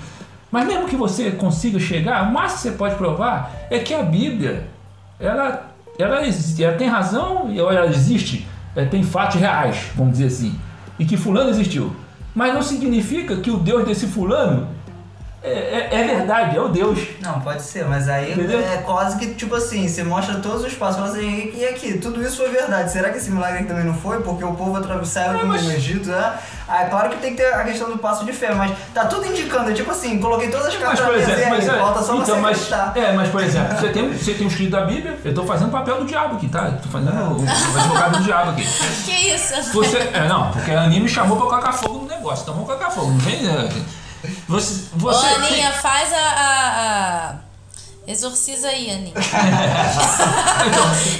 Mas 0.49 0.65
mesmo 0.65 0.87
que 0.87 0.95
você 0.95 1.31
consiga 1.31 1.77
chegar, 1.79 2.23
o 2.29 2.31
máximo 2.31 2.55
que 2.55 2.63
você 2.63 2.71
pode 2.71 2.95
provar 2.95 3.51
é 3.69 3.79
que 3.79 3.93
a 3.93 4.01
Bíblia, 4.01 4.67
ela, 5.19 5.69
ela, 5.99 6.21
ela 6.21 6.73
tem 6.77 6.87
razão 6.87 7.47
ou 7.47 7.69
ela 7.71 7.87
existe, 7.87 8.47
é, 8.73 8.85
tem 8.85 9.03
fatos 9.03 9.37
reais, 9.41 9.87
vamos 9.95 10.13
dizer 10.13 10.27
assim, 10.27 10.57
e 10.97 11.03
que 11.05 11.17
fulano 11.17 11.49
existiu. 11.49 11.93
Mas 12.37 12.53
não 12.53 12.61
significa 12.61 13.37
que 13.37 13.49
o 13.49 13.57
Deus 13.57 13.83
desse 13.83 14.05
fulano 14.05 14.67
é, 15.47 15.89
é, 15.91 16.01
é 16.01 16.03
verdade, 16.15 16.57
é 16.57 16.61
o 16.61 16.67
Deus. 16.67 16.99
Não, 17.21 17.39
pode 17.41 17.61
ser, 17.61 17.85
mas 17.85 18.07
aí 18.09 18.33
Entendeu? 18.33 18.59
é 18.59 18.77
quase 18.77 19.17
que, 19.17 19.33
tipo 19.33 19.55
assim, 19.55 19.87
você 19.87 20.03
mostra 20.03 20.35
todos 20.35 20.63
os 20.63 20.73
passos, 20.73 20.97
fala 20.97 21.09
assim, 21.09 21.51
e 21.55 21.65
aqui, 21.65 21.97
tudo 21.97 22.21
isso 22.21 22.37
foi 22.37 22.49
verdade. 22.49 22.91
Será 22.91 23.09
que 23.09 23.17
esse 23.17 23.29
milagre 23.31 23.59
aqui 23.59 23.67
também 23.67 23.83
não 23.85 23.93
foi? 23.93 24.21
Porque 24.21 24.43
o 24.43 24.53
povo 24.53 24.75
atravessou 24.77 25.21
É, 25.21 25.43
mas- 25.43 25.67
Egito, 25.69 26.09
né? 26.09 26.33
Ah, 26.69 26.83
é 26.83 26.85
claro 26.89 27.09
que 27.09 27.17
tem 27.17 27.31
que 27.31 27.37
ter 27.41 27.53
a 27.53 27.63
questão 27.63 27.89
do 27.89 27.97
passo 27.97 28.25
de 28.25 28.33
fé, 28.33 28.53
mas 28.53 28.71
tá 28.93 29.05
tudo 29.05 29.25
indicando, 29.25 29.71
é 29.71 29.73
tipo 29.73 29.89
assim, 29.89 30.19
coloquei 30.19 30.49
todas 30.49 30.67
as 30.67 30.73
Mas, 30.73 30.83
cartas 30.83 30.99
por 30.99 31.11
na 31.13 31.17
mesa 31.17 31.31
exemplo, 31.31 31.49
mas, 31.51 31.69
aí, 31.69 31.75
é, 31.75 31.79
falta 31.79 32.01
só 32.03 32.13
você 32.15 32.21
então, 32.31 32.41
mas, 32.41 32.57
acreditar. 32.73 32.91
é, 32.97 33.13
mas 33.13 33.29
por 33.29 33.41
exemplo, 33.41 33.77
você 33.77 33.89
tem, 33.89 34.13
você 34.13 34.33
tem 34.33 34.45
um 34.45 34.49
escrito 34.49 34.71
da 34.71 34.81
Bíblia, 34.85 35.17
eu 35.23 35.29
estou 35.29 35.45
fazendo 35.45 35.69
o 35.69 35.71
papel 35.71 35.99
do 35.99 36.05
diabo 36.05 36.35
aqui, 36.35 36.49
tá? 36.49 36.67
Estou 36.69 36.91
fazendo 36.91 37.11
o, 37.13 37.41
o 37.41 37.77
advogado 37.79 38.17
do 38.17 38.23
diabo 38.23 38.51
aqui. 38.51 38.67
Que 39.05 39.33
isso? 39.33 39.71
Você, 39.73 39.97
é, 39.97 40.27
não, 40.27 40.51
porque 40.51 40.71
a 40.71 40.81
Aninha 40.81 41.01
me 41.01 41.07
chamou 41.07 41.37
pra 41.37 41.45
colocar 41.47 41.71
fogo 41.71 41.99
no 41.99 42.07
negócio, 42.07 42.41
então 42.43 42.53
vamos 42.53 42.67
colocar 42.69 42.89
fogo, 42.89 43.11
não 43.11 43.17
vem. 43.19 43.37
É, 44.27 44.31
Você, 44.47 44.83
Ô, 44.95 44.97
você 44.99 45.25
Aninha, 45.27 45.71
faz 45.73 46.11
a, 46.13 46.17
a- 46.17 47.29
a- 47.29 47.35
Exorciza 48.07 48.69
aí, 48.69 48.89
Aninha. 48.89 49.13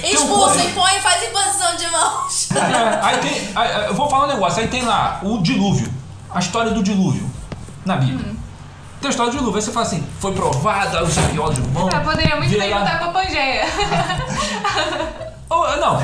tem 0.00 0.10
um 0.10 0.14
Expulsa, 0.14 0.62
impõe, 0.64 0.98
faz 1.00 1.22
imposição 1.22 1.76
de 1.76 1.86
mãos. 1.90 2.48
É, 2.52 2.98
aí 3.02 3.18
tem. 3.18 3.52
aí, 3.54 3.86
eu 3.88 3.94
vou 3.94 4.08
falar 4.08 4.24
um 4.24 4.28
negócio, 4.28 4.60
aí 4.62 4.68
tem 4.68 4.82
lá 4.82 5.20
o 5.22 5.36
dilúvio. 5.42 5.92
A 6.30 6.38
história 6.38 6.70
do 6.72 6.82
dilúvio 6.82 7.28
na 7.84 7.96
Bíblia. 7.96 8.34
Tem 9.02 9.08
a 9.08 9.10
história 9.10 9.30
do 9.30 9.36
dilúvio, 9.38 9.56
aí 9.58 9.62
você 9.62 9.70
fala 9.70 9.84
assim, 9.86 10.02
foi 10.18 10.32
provada, 10.32 11.04
os 11.04 11.16
arqueólogos 11.18 11.58
vão. 11.72 11.88
Ah, 11.92 12.00
poderia 12.00 12.36
muito 12.36 12.58
bem 12.58 12.70
lá- 12.70 12.98
com 12.98 13.04
a 13.04 13.08
Pangeia. 13.12 13.66
Ou, 15.50 15.76
não, 15.78 15.98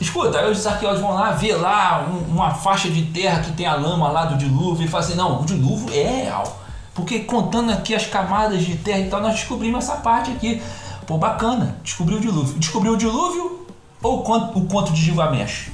escuta, 0.00 0.40
aí 0.40 0.50
os 0.50 0.66
arqueólogos 0.66 1.00
vão 1.02 1.14
lá 1.14 1.30
ver 1.30 1.54
lá 1.54 2.04
um- 2.08 2.32
uma 2.34 2.50
faixa 2.52 2.90
de 2.90 3.02
terra 3.06 3.40
que 3.40 3.52
tem 3.52 3.64
a 3.66 3.74
lama 3.76 4.08
lá 4.10 4.24
do 4.24 4.36
dilúvio 4.36 4.84
e 4.84 4.88
falam 4.88 5.06
assim, 5.06 5.16
não, 5.16 5.40
o 5.40 5.44
dilúvio 5.44 5.88
é 5.94 6.24
real. 6.24 6.60
Porque 6.94 7.20
contando 7.20 7.70
aqui 7.72 7.94
as 7.94 8.06
camadas 8.06 8.62
de 8.64 8.76
terra 8.76 8.98
e 8.98 9.08
tal, 9.08 9.20
nós 9.20 9.34
descobrimos 9.34 9.84
essa 9.84 9.96
parte 9.98 10.30
aqui. 10.32 10.60
Pô, 11.06 11.16
bacana, 11.16 11.76
descobriu 11.82 12.18
o 12.18 12.20
dilúvio. 12.20 12.58
Descobriu 12.58 12.92
o 12.94 12.96
dilúvio 12.96 13.66
ou 14.02 14.18
o 14.20 14.22
conto, 14.22 14.58
o 14.58 14.66
conto 14.66 14.92
de 14.92 15.00
Gilgamesh? 15.00 15.70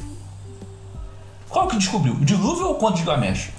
Qual 1.48 1.66
que 1.66 1.76
descobriu? 1.76 2.12
O 2.12 2.24
dilúvio 2.24 2.66
ou 2.66 2.72
o 2.72 2.74
conto 2.76 2.92
de 2.94 2.98
Gilgamesh? 3.00 3.50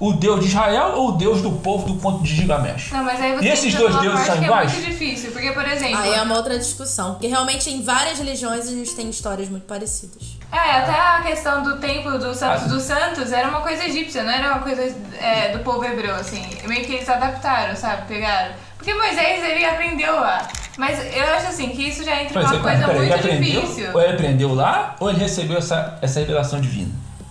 O 0.00 0.14
Deus 0.14 0.40
de 0.40 0.46
Israel 0.46 0.94
ou 0.96 1.10
o 1.10 1.12
Deus 1.12 1.42
do 1.42 1.52
povo 1.52 1.86
do 1.86 2.00
conto 2.00 2.22
de 2.24 2.34
Gilgamesh? 2.34 2.90
Não, 2.90 3.04
mas 3.04 3.20
aí 3.20 3.36
você 3.36 3.44
E 3.44 3.48
esses 3.50 3.74
dois 3.74 3.94
deuses 4.00 4.24
são 4.26 4.38
que 4.38 4.44
iguais? 4.44 4.72
É 4.72 4.74
muito 4.76 4.90
difícil, 4.90 5.30
porque, 5.30 5.52
por 5.52 5.68
exemplo. 5.68 5.98
Aí 5.98 6.14
é 6.14 6.22
uma 6.22 6.36
outra 6.36 6.58
discussão. 6.58 7.12
Porque 7.12 7.26
realmente 7.26 7.68
em 7.68 7.82
várias 7.82 8.18
religiões 8.18 8.66
a 8.66 8.70
gente 8.70 8.94
tem 8.96 9.10
histórias 9.10 9.50
muito 9.50 9.66
parecidas. 9.66 10.38
É, 10.50 10.56
até 10.78 10.98
a 10.98 11.20
questão 11.22 11.62
do 11.62 11.76
templo 11.76 12.18
dos 12.18 12.38
Santos 12.38 12.64
Ah. 12.64 12.68
dos 12.68 12.82
Santos 12.82 13.30
era 13.30 13.46
uma 13.48 13.60
coisa 13.60 13.84
egípcia, 13.84 14.22
não 14.22 14.32
era 14.32 14.54
uma 14.54 14.60
coisa 14.62 14.82
é, 15.20 15.56
do 15.56 15.58
povo 15.62 15.84
hebreu, 15.84 16.14
assim. 16.14 16.42
Meio 16.64 16.84
que 16.86 16.94
eles 16.94 17.08
adaptaram, 17.08 17.76
sabe? 17.76 18.08
Pegaram. 18.08 18.54
Porque 18.78 18.94
Moisés, 18.94 19.44
ele 19.44 19.64
aprendeu 19.66 20.18
lá. 20.18 20.48
Mas 20.78 20.98
eu 21.14 21.24
acho 21.34 21.48
assim, 21.48 21.68
que 21.68 21.88
isso 21.88 22.02
já 22.02 22.22
entra 22.22 22.40
numa 22.42 22.58
coisa 22.58 22.86
peraí, 22.86 22.96
ele 22.96 22.98
muito 23.10 23.14
aprendeu, 23.14 23.60
difícil. 23.60 23.90
ou 23.92 24.00
ele 24.00 24.12
aprendeu 24.14 24.54
lá 24.54 24.96
ou 24.98 25.10
ele 25.10 25.18
recebeu 25.18 25.58
essa, 25.58 25.98
essa 26.00 26.20
revelação 26.20 26.58
divina? 26.58 26.90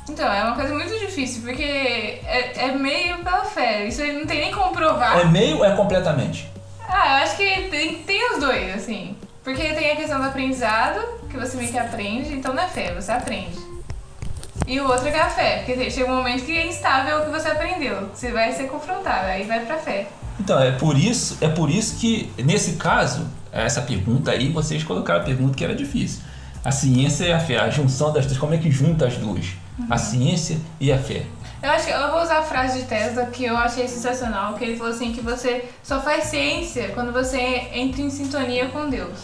Então, 0.10 0.32
é 0.32 0.44
uma 0.44 0.56
coisa 0.56 0.74
muito 0.74 0.98
difícil, 1.00 1.42
porque 1.44 1.64
é, 1.64 2.54
é 2.56 2.72
meio 2.72 3.20
pela 3.20 3.46
fé. 3.46 3.86
Isso 3.86 4.02
aí 4.02 4.12
não 4.12 4.26
tem 4.26 4.40
nem 4.42 4.52
como 4.52 4.74
provar. 4.74 5.20
É 5.20 5.26
meio 5.26 5.58
ou 5.58 5.66
é 5.66 5.76
completamente? 5.76 6.50
Ah, 6.88 7.20
eu 7.20 7.24
acho 7.24 7.38
que 7.38 7.68
tem, 7.70 7.96
tem 8.00 8.34
os 8.34 8.40
dois, 8.40 8.76
assim. 8.76 9.16
Porque 9.44 9.62
tem 9.74 9.92
a 9.92 9.96
questão 9.96 10.20
do 10.20 10.26
aprendizado, 10.26 11.00
que 11.30 11.38
você 11.38 11.56
meio 11.56 11.72
que 11.72 11.78
aprende, 11.78 12.34
então 12.34 12.54
não 12.54 12.64
é 12.64 12.68
fé, 12.68 12.94
você 12.94 13.12
aprende. 13.12 13.58
E 14.68 14.80
o 14.80 14.88
outro 14.88 15.08
é 15.08 15.12
é 15.12 15.22
a 15.22 15.30
fé, 15.30 15.64
porque 15.66 15.90
chega 15.90 16.12
um 16.12 16.18
momento 16.18 16.44
que 16.44 16.58
é 16.58 16.68
instável 16.68 17.20
o 17.20 17.26
que 17.26 17.32
você 17.32 17.48
aprendeu. 17.48 18.10
Você 18.14 18.32
vai 18.32 18.52
ser 18.52 18.64
confrontado, 18.64 19.28
aí 19.28 19.44
vai 19.44 19.66
pra 19.66 19.78
fé. 19.78 20.08
Então, 20.40 20.62
é 20.62 20.72
por 20.72 20.98
isso, 20.98 21.38
é 21.42 21.48
por 21.48 21.70
isso 21.70 21.98
que, 21.98 22.32
nesse 22.38 22.74
caso, 22.74 23.28
essa 23.52 23.82
pergunta 23.82 24.32
aí, 24.32 24.52
vocês 24.52 24.84
colocaram 24.84 25.22
a 25.22 25.24
pergunta 25.24 25.56
que 25.56 25.64
era 25.64 25.76
difícil. 25.76 26.22
A 26.64 26.72
ciência 26.72 27.26
e 27.26 27.32
a 27.32 27.40
fé, 27.40 27.58
a 27.58 27.70
junção 27.70 28.12
das 28.14 28.26
duas, 28.26 28.38
como 28.38 28.54
é 28.54 28.58
que 28.58 28.70
junta 28.70 29.08
as 29.08 29.18
duas? 29.18 29.48
A 29.90 29.98
ciência 29.98 30.58
e 30.80 30.92
a 30.92 30.98
fé. 30.98 31.26
Eu 31.62 31.70
acho 31.72 31.86
que 31.88 31.92
eu 31.92 32.12
vou 32.12 32.22
usar 32.22 32.40
a 32.40 32.44
frase 32.44 32.80
de 32.80 32.86
Tesla 32.86 33.26
que 33.26 33.44
eu 33.44 33.58
achei 33.58 33.88
sensacional, 33.88 34.54
que 34.54 34.64
ele 34.64 34.78
falou 34.78 34.94
assim 34.94 35.12
que 35.12 35.20
você 35.22 35.66
só 35.84 36.00
faz 36.00 36.26
ciência 36.26 36.90
quando 36.94 37.12
você 37.12 37.38
entra 37.74 38.02
em 38.02 38.10
sintonia 38.10 38.68
com 38.70 38.90
Deus. 38.90 39.20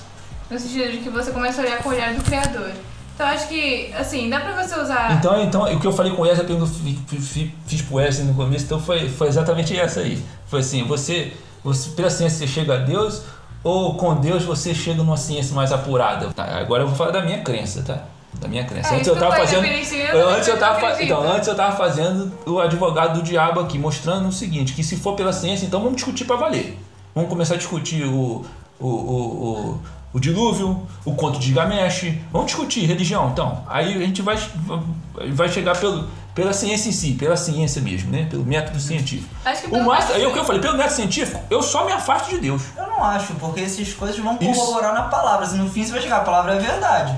No 0.51 0.59
sentido 0.59 0.91
de 0.91 0.97
que 0.99 1.09
você 1.09 1.31
começa 1.31 1.61
a 1.61 1.65
olhar 1.65 1.77
com 1.79 1.89
o 1.89 1.91
olhar 1.93 2.13
do 2.13 2.21
Criador. 2.23 2.71
Então 3.15 3.25
eu 3.27 3.33
acho 3.33 3.47
que, 3.47 3.93
assim, 3.97 4.29
dá 4.29 4.41
pra 4.41 4.61
você 4.61 4.77
usar. 4.77 5.13
Então, 5.13 5.41
então 5.41 5.63
o 5.73 5.79
que 5.79 5.87
eu 5.87 5.93
falei 5.93 6.11
com 6.11 6.21
o 6.21 6.25
Wesley, 6.25 6.43
a 6.43 6.47
pergunta 6.47 6.69
que 6.71 7.15
eu 7.15 7.21
fi- 7.21 7.21
fi- 7.21 7.55
fiz 7.65 7.81
pro 7.81 7.95
Wesley 7.95 8.27
no 8.27 8.33
começo, 8.33 8.65
então 8.65 8.79
foi, 8.79 9.07
foi 9.07 9.27
exatamente 9.29 9.77
essa 9.79 10.01
aí. 10.01 10.21
Foi 10.47 10.59
assim, 10.59 10.83
você, 10.85 11.31
você, 11.63 11.91
pela 11.91 12.09
ciência 12.09 12.39
você 12.39 12.47
chega 12.47 12.73
a 12.73 12.77
Deus, 12.77 13.21
ou 13.63 13.95
com 13.95 14.13
Deus 14.15 14.43
você 14.43 14.75
chega 14.75 14.97
numa 14.97 15.15
ciência 15.15 15.55
mais 15.55 15.71
apurada? 15.71 16.27
Tá, 16.33 16.43
agora 16.59 16.83
eu 16.83 16.87
vou 16.87 16.95
falar 16.97 17.11
da 17.11 17.21
minha 17.21 17.41
crença, 17.41 17.81
tá? 17.81 18.03
Da 18.39 18.47
minha 18.47 18.63
crença. 18.65 18.89
É, 18.89 18.95
antes 18.95 19.07
isso 19.07 19.15
eu 19.15 19.19
tava 19.19 19.35
fazendo. 19.35 19.65
antes 20.29 20.47
eu 20.47 20.57
tava, 20.59 20.79
fa- 20.79 21.01
então, 21.03 21.31
antes 21.31 21.47
eu 21.47 21.55
tava 21.55 21.75
fazendo 21.77 22.31
o 22.45 22.59
advogado 22.59 23.19
do 23.19 23.23
diabo 23.23 23.59
aqui, 23.61 23.77
mostrando 23.79 24.27
o 24.27 24.31
seguinte, 24.31 24.73
que 24.73 24.83
se 24.83 24.95
for 24.97 25.15
pela 25.15 25.31
ciência, 25.33 25.65
então 25.65 25.79
vamos 25.79 25.95
discutir 25.95 26.25
para 26.25 26.35
valer. 26.35 26.77
Vamos 27.13 27.29
começar 27.29 27.53
a 27.53 27.57
discutir 27.57 28.03
o, 28.03 28.45
o, 28.79 28.87
o, 28.87 28.89
o, 28.89 29.79
o 30.13 30.19
dilúvio, 30.19 30.85
o 31.05 31.15
conto 31.15 31.39
de 31.39 31.51
Gamesh. 31.53 32.13
Vamos 32.31 32.47
discutir 32.47 32.85
religião, 32.85 33.29
então. 33.31 33.63
Aí 33.67 33.93
a 33.95 34.05
gente 34.05 34.21
vai, 34.21 34.37
vai 35.31 35.47
chegar 35.47 35.77
pelo, 35.79 36.07
pela 36.33 36.51
ciência 36.51 36.89
em 36.89 36.91
si, 36.91 37.13
pela 37.13 37.37
ciência 37.37 37.81
mesmo, 37.81 38.11
né? 38.11 38.27
Pelo 38.29 38.43
método 38.45 38.79
científico. 38.81 39.33
Acho 39.45 39.61
que 39.63 39.73
O 39.73 39.85
mais, 39.85 40.09
o 40.09 40.31
que 40.33 40.39
eu 40.39 40.43
falei, 40.43 40.59
pelo 40.61 40.75
método 40.77 40.95
científico, 40.95 41.41
eu 41.49 41.61
só 41.63 41.85
me 41.85 41.93
afasto 41.93 42.29
de 42.31 42.37
Deus. 42.39 42.63
Eu 42.77 42.85
não 42.87 43.01
acho, 43.03 43.33
porque 43.35 43.61
essas 43.61 43.93
coisas 43.93 44.17
vão 44.19 44.37
Isso. 44.41 44.59
corroborar 44.59 44.93
na 44.93 45.03
palavra. 45.03 45.45
Se 45.45 45.55
no 45.55 45.69
fim 45.69 45.85
você 45.85 45.93
vai 45.93 46.01
chegar, 46.01 46.17
a 46.17 46.21
palavra 46.25 46.55
é 46.55 46.59
verdade. 46.59 47.15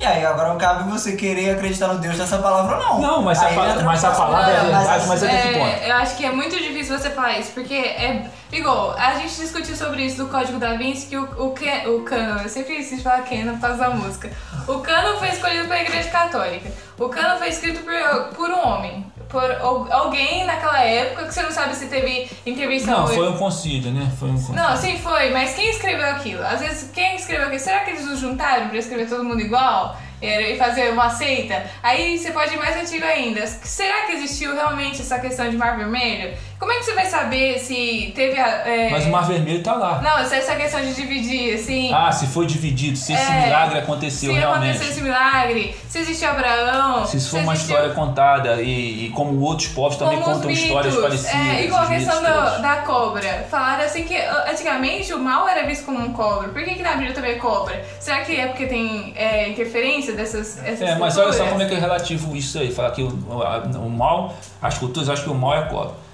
E 0.00 0.04
aí, 0.06 0.24
agora 0.24 0.54
cabe 0.56 0.88
você 0.88 1.16
querer 1.16 1.50
acreditar 1.50 1.88
no 1.88 1.98
Deus 1.98 2.16
dessa 2.16 2.38
palavra 2.38 2.76
ou 2.76 2.82
não. 2.82 3.00
Não, 3.00 3.22
mas 3.22 3.42
a 3.42 3.46
Aí 3.46 3.54
pa- 3.56 3.68
entra 3.68 3.82
mas 3.84 4.04
a 4.04 4.10
palavra 4.12 4.52
é 4.52 4.56
Não, 4.58 4.62
verdade, 4.66 5.06
mas 5.08 5.22
até 5.24 5.42
que 5.42 5.48
ponto? 5.58 5.66
É, 5.66 5.90
eu 5.90 5.96
acho 5.96 6.16
que 6.16 6.24
é 6.24 6.30
muito 6.30 6.56
difícil 6.56 6.96
você 6.96 7.10
falar 7.10 7.38
isso, 7.38 7.50
porque 7.52 7.74
é. 7.74 8.30
Igual, 8.52 8.92
a 8.96 9.14
gente 9.14 9.34
discutiu 9.34 9.74
sobre 9.76 10.02
isso 10.04 10.16
do 10.24 10.30
Código 10.30 10.58
da 10.58 10.74
Vinci, 10.74 11.06
que 11.08 11.16
o, 11.18 11.24
o, 11.48 11.52
Ken- 11.52 11.86
o 11.88 12.02
Canon, 12.02 12.38
eu 12.42 12.48
sempre 12.48 12.78
insisto 12.78 13.02
falar 13.02 13.22
Canon 13.22 13.54
por 13.54 13.60
causa 13.60 13.76
da 13.78 13.90
música. 13.90 14.30
O 14.68 14.78
Canon 14.78 15.18
foi 15.18 15.28
escolhido 15.30 15.64
pela 15.68 15.80
Igreja 15.80 16.08
Católica. 16.08 16.70
O 16.98 17.08
Canon 17.08 17.36
foi 17.36 17.48
escrito 17.48 17.80
por, 17.80 18.34
por 18.36 18.50
um 18.50 18.66
homem. 18.66 19.04
Por 19.28 19.44
al- 19.44 19.86
alguém 19.92 20.44
naquela 20.46 20.82
época, 20.82 21.26
que 21.26 21.34
você 21.34 21.42
não 21.42 21.50
sabe 21.50 21.74
se 21.74 21.86
teve 21.86 22.30
intervenção. 22.46 23.00
Não, 23.00 23.06
foi 23.08 23.28
um 23.28 23.36
concílio, 23.36 23.90
né? 23.92 24.10
Foi 24.18 24.28
um 24.30 24.34
concílio. 24.34 24.54
Não, 24.54 24.76
sim, 24.76 24.98
foi, 24.98 25.30
mas 25.30 25.54
quem 25.54 25.68
escreveu 25.70 26.06
aquilo? 26.08 26.42
Às 26.42 26.60
vezes, 26.60 26.90
quem 26.92 27.16
escreveu 27.16 27.46
aquilo? 27.46 27.60
Será 27.60 27.80
que 27.80 27.90
eles 27.90 28.06
nos 28.06 28.18
juntaram 28.20 28.68
pra 28.68 28.78
escrever 28.78 29.08
todo 29.08 29.22
mundo 29.24 29.40
igual? 29.40 29.96
E 30.20 30.56
fazer 30.56 30.90
uma 30.92 31.10
seita? 31.10 31.64
Aí 31.80 32.18
você 32.18 32.32
pode 32.32 32.52
ir 32.52 32.56
mais 32.56 32.74
antigo 32.76 33.04
ainda. 33.04 33.46
Será 33.46 34.04
que 34.06 34.12
existiu 34.14 34.52
realmente 34.52 35.00
essa 35.00 35.16
questão 35.20 35.48
de 35.48 35.56
mar 35.56 35.76
vermelho? 35.76 36.36
Como 36.58 36.72
é 36.72 36.76
que 36.78 36.84
você 36.86 36.94
vai 36.94 37.06
saber 37.06 37.56
se 37.60 38.12
teve 38.16 38.36
a. 38.38 38.46
é, 38.68 38.90
Mas 38.90 39.06
o 39.06 39.10
Mar 39.10 39.26
Vermelho 39.28 39.62
tá 39.62 39.74
lá. 39.74 40.00
Não, 40.02 40.24
se 40.28 40.34
essa 40.34 40.56
questão 40.56 40.80
de 40.80 40.92
dividir, 40.92 41.54
assim. 41.54 41.92
Ah, 41.94 42.10
se 42.10 42.26
foi 42.26 42.46
dividido, 42.46 42.96
se 42.96 43.12
esse 43.12 43.22
É, 43.30 43.44
milagre 43.46 43.78
aconteceu 43.78 44.32
se 44.32 44.38
realmente. 44.38 44.70
aconteceu 44.70 44.90
esse 44.92 45.00
milagre, 45.00 45.76
se 45.88 45.98
existiu 46.00 46.30
Abraão. 46.30 47.06
Se 47.06 47.16
isso 47.16 47.30
for 47.30 47.40
uma 47.42 47.52
existiu- 47.54 47.76
história 47.76 47.94
contada 47.94 48.60
e, 48.60 49.06
e 49.06 49.10
como 49.10 49.40
outros 49.40 49.68
povos 49.68 49.96
também 49.96 50.18
como 50.18 50.30
os 50.30 50.36
contam 50.38 50.48
mitos, 50.50 50.64
histórias 50.64 50.96
parecidas. 50.96 51.34
É, 51.34 51.64
igual 51.64 51.82
a 51.82 51.86
questão 51.86 52.16
do- 52.20 52.62
da 52.62 52.76
cobra. 52.84 53.46
Falaram 53.48 53.84
assim 53.84 54.02
que 54.02 54.16
antigamente 54.50 55.14
o 55.14 55.18
mal 55.20 55.48
era 55.48 55.64
visto 55.64 55.84
como 55.84 56.00
um 56.00 56.12
cobra. 56.12 56.48
Por 56.48 56.64
que, 56.64 56.74
que 56.74 56.82
na 56.82 56.94
Bíblia 56.94 57.12
também 57.14 57.32
é 57.32 57.36
cobra? 57.36 57.84
Será 58.00 58.22
que 58.24 58.34
é 58.34 58.48
porque 58.48 58.66
tem 58.66 59.12
é, 59.16 59.48
interferência 59.48 60.12
dessas 60.12 60.58
essas 60.64 60.80
É, 60.82 60.96
mas 60.96 61.16
olha 61.16 61.32
só 61.32 61.44
culturas? 61.44 61.48
como 61.50 61.62
é 61.62 61.66
que 61.66 61.74
é 61.74 61.78
relativo 61.78 62.34
isso 62.36 62.58
aí. 62.58 62.72
Falar 62.72 62.90
que 62.90 63.02
o, 63.02 63.42
a- 63.42 63.58
o 63.78 63.88
mal, 63.88 64.34
as 64.60 64.76
culturas 64.76 65.08
acham 65.08 65.24
que 65.24 65.30
o 65.30 65.34
mal 65.34 65.54
é 65.54 65.62
cobra. 65.68 66.07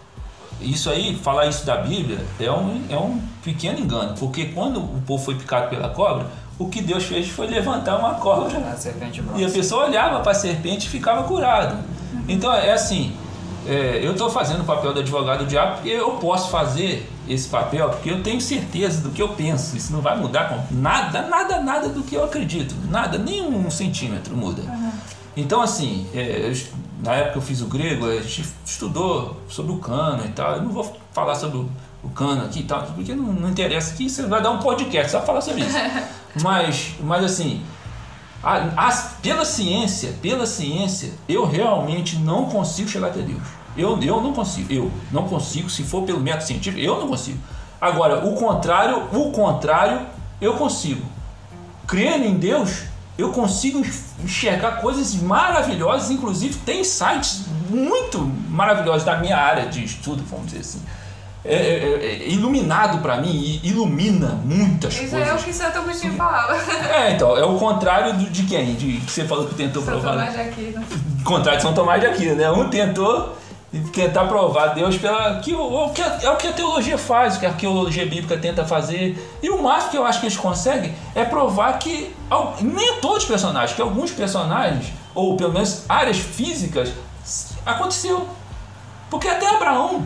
Isso 0.61 0.88
aí, 0.90 1.17
falar 1.17 1.47
isso 1.47 1.67
da 1.67 1.77
Bíblia, 1.77 2.19
é 2.40 2.51
um, 2.51 2.83
é 2.88 2.97
um 2.97 3.21
pequeno 3.42 3.79
engano. 3.81 4.15
Porque 4.19 4.46
quando 4.46 4.81
o 4.81 5.02
povo 5.07 5.25
foi 5.25 5.35
picado 5.35 5.69
pela 5.69 5.88
cobra, 5.90 6.27
o 6.59 6.69
que 6.69 6.81
Deus 6.81 7.05
fez 7.05 7.29
foi 7.29 7.46
levantar 7.46 7.96
uma 7.98 8.15
cobra 8.15 8.48
A. 9.35 9.38
E 9.38 9.44
a 9.44 9.50
pessoa 9.50 9.87
olhava 9.87 10.21
para 10.21 10.33
a 10.33 10.35
serpente 10.35 10.87
e 10.87 10.90
ficava 10.90 11.25
curado. 11.25 11.77
Então 12.29 12.52
é 12.52 12.73
assim, 12.73 13.15
é, 13.67 14.00
eu 14.02 14.13
estou 14.13 14.31
fazendo 14.31 14.61
o 14.61 14.65
papel 14.65 14.92
do 14.92 15.00
advogado 15.00 15.40
do 15.40 15.46
diabo 15.46 15.81
e 15.85 15.90
eu 15.90 16.13
posso 16.13 16.50
fazer 16.50 17.11
esse 17.29 17.48
papel 17.48 17.88
porque 17.88 18.11
eu 18.11 18.23
tenho 18.23 18.40
certeza 18.40 19.00
do 19.00 19.11
que 19.11 19.21
eu 19.21 19.31
penso. 19.31 19.77
Isso 19.77 19.92
não 19.92 20.00
vai 20.00 20.17
mudar 20.17 20.48
com 20.48 20.75
nada, 20.75 21.23
nada, 21.23 21.61
nada 21.61 21.88
do 21.88 22.02
que 22.02 22.15
eu 22.15 22.25
acredito. 22.25 22.75
Nada, 22.88 23.19
nem 23.19 23.42
um 23.42 23.71
centímetro 23.71 24.37
muda. 24.37 24.63
Então 25.37 25.61
assim, 25.61 26.07
é, 26.15 26.52
na 27.05 27.13
época 27.15 27.33
que 27.33 27.38
eu 27.38 27.42
fiz 27.42 27.61
o 27.61 27.67
grego, 27.67 28.07
a 28.07 28.21
gente 28.23 28.44
estudou 28.65 29.37
sobre 29.48 29.73
o 29.73 29.77
cano 29.79 30.25
e 30.25 30.29
tal. 30.31 30.57
Eu 30.57 30.63
não 30.63 30.71
vou 30.73 30.96
falar 31.13 31.35
sobre 31.35 31.59
o, 31.59 31.69
o 32.02 32.09
cano 32.09 32.44
aqui 32.44 32.61
e 32.61 32.65
tal, 32.65 32.83
porque 32.94 33.15
não, 33.15 33.25
não 33.33 33.50
interessa 33.50 33.92
aqui, 33.94 34.09
você 34.09 34.23
vai 34.27 34.42
dar 34.42 34.50
um 34.50 34.59
podcast 34.59 35.13
só 35.13 35.21
falar 35.23 35.40
sobre 35.40 35.63
isso. 35.63 35.77
Mas, 36.42 36.94
mas 37.00 37.23
assim, 37.25 37.63
A- 38.42 38.88
as- 38.88 39.15
pela 39.23 39.44
ciência, 39.44 40.15
pela 40.21 40.46
ciência, 40.46 41.13
eu 41.29 41.46
realmente 41.46 42.17
não 42.17 42.46
consigo 42.46 42.88
chegar 42.88 43.07
até 43.07 43.21
Deus. 43.21 43.40
Eu, 43.77 43.96
eu 44.02 44.21
não 44.21 44.33
consigo, 44.33 44.73
eu 44.73 44.90
não 45.13 45.29
consigo, 45.29 45.71
se 45.71 45.85
for 45.85 46.02
pelo 46.02 46.19
método 46.21 46.44
científico, 46.44 46.81
eu 46.83 46.98
não 46.98 47.07
consigo. 47.07 47.38
Agora, 47.81 48.27
o 48.27 48.35
contrário, 48.35 49.05
o 49.13 49.31
contrário, 49.31 50.00
eu 50.40 50.55
consigo. 50.55 51.05
Crendo 51.87 52.25
em 52.25 52.35
Deus, 52.35 52.83
eu 53.17 53.31
consigo 53.33 53.85
enxergar 54.23 54.81
coisas 54.81 55.15
maravilhosas, 55.15 56.10
inclusive 56.10 56.56
tem 56.67 56.83
sites 56.83 57.44
muito 57.71 58.19
maravilhosos 58.48 59.04
da 59.04 59.17
minha 59.19 59.37
área 59.37 59.67
de 59.67 59.85
estudo, 59.85 60.23
vamos 60.29 60.46
dizer 60.46 60.60
assim. 60.60 60.83
É, 61.46 61.54
é- 61.54 62.06
é 62.25 62.29
iluminado 62.31 63.02
para 63.02 63.19
mim 63.19 63.31
e 63.62 63.69
ilumina 63.69 64.29
muitas 64.44 64.94
Isso 64.94 65.10
coisas. 65.10 65.29
é 65.29 65.35
o 65.35 65.37
que 65.37 65.52
Santo 65.52 65.77
Agostinho 65.79 66.15
falava. 66.15 66.56
É, 66.90 67.12
então, 67.12 67.37
é 67.37 67.44
o 67.44 67.58
contrário 67.58 68.15
do- 68.15 68.31
de 68.31 68.44
quem? 68.44 68.75
De 68.75 68.92
que 69.00 69.10
você 69.12 69.25
falou 69.27 69.46
que 69.46 69.54
tentou 69.54 69.83
Santo 69.83 70.00
provar. 70.00 70.12
Tomás 70.17 70.33
de 70.33 70.40
Aquino. 70.40 70.85
Contrário 71.23 71.58
de 71.58 71.62
São 71.62 71.75
Tomás 71.75 72.00
de 72.00 72.06
Aquino, 72.06 72.35
né? 72.37 72.50
Um 72.50 72.71
tentou 72.71 73.37
tentar 73.92 74.27
provar 74.27 74.68
Deus 74.68 74.96
pela. 74.96 75.40
Que, 75.40 75.54
o, 75.54 75.88
que 75.90 76.00
a- 76.02 76.18
é 76.22 76.31
o 76.31 76.37
que 76.37 76.46
a 76.46 76.52
teologia 76.52 76.96
faz, 76.98 77.37
o 77.37 77.40
que 77.40 77.46
a 77.46 77.50
arqueologia 77.50 78.04
bíblica 78.04 78.37
tenta 78.37 78.64
fazer. 78.64 79.38
E 79.42 79.50
o 79.50 79.62
máximo 79.62 79.90
que 79.92 79.96
eu 79.98 80.04
acho 80.06 80.20
que 80.20 80.27
eles 80.27 80.37
conseguem 80.37 80.94
é 81.14 81.25
provar 81.25 81.79
que. 81.79 82.14
Nem 82.60 83.00
todos 83.00 83.25
os 83.25 83.29
personagens, 83.29 83.75
que 83.75 83.83
alguns 83.83 84.10
personagens, 84.10 84.92
ou 85.14 85.37
pelo 85.37 85.52
menos 85.52 85.85
áreas 85.88 86.18
físicas, 86.18 86.92
aconteceu. 87.64 88.29
Porque 89.10 89.29
até 89.29 89.46
Abraão, 89.54 90.04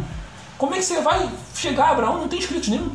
como 0.57 0.75
é 0.75 0.79
que 0.79 0.85
você 0.85 1.01
vai 1.01 1.29
chegar 1.55 1.87
a 1.87 1.91
Abraão? 1.91 2.19
Não 2.19 2.29
tem 2.29 2.39
escrito 2.39 2.71
nenhum. 2.71 2.91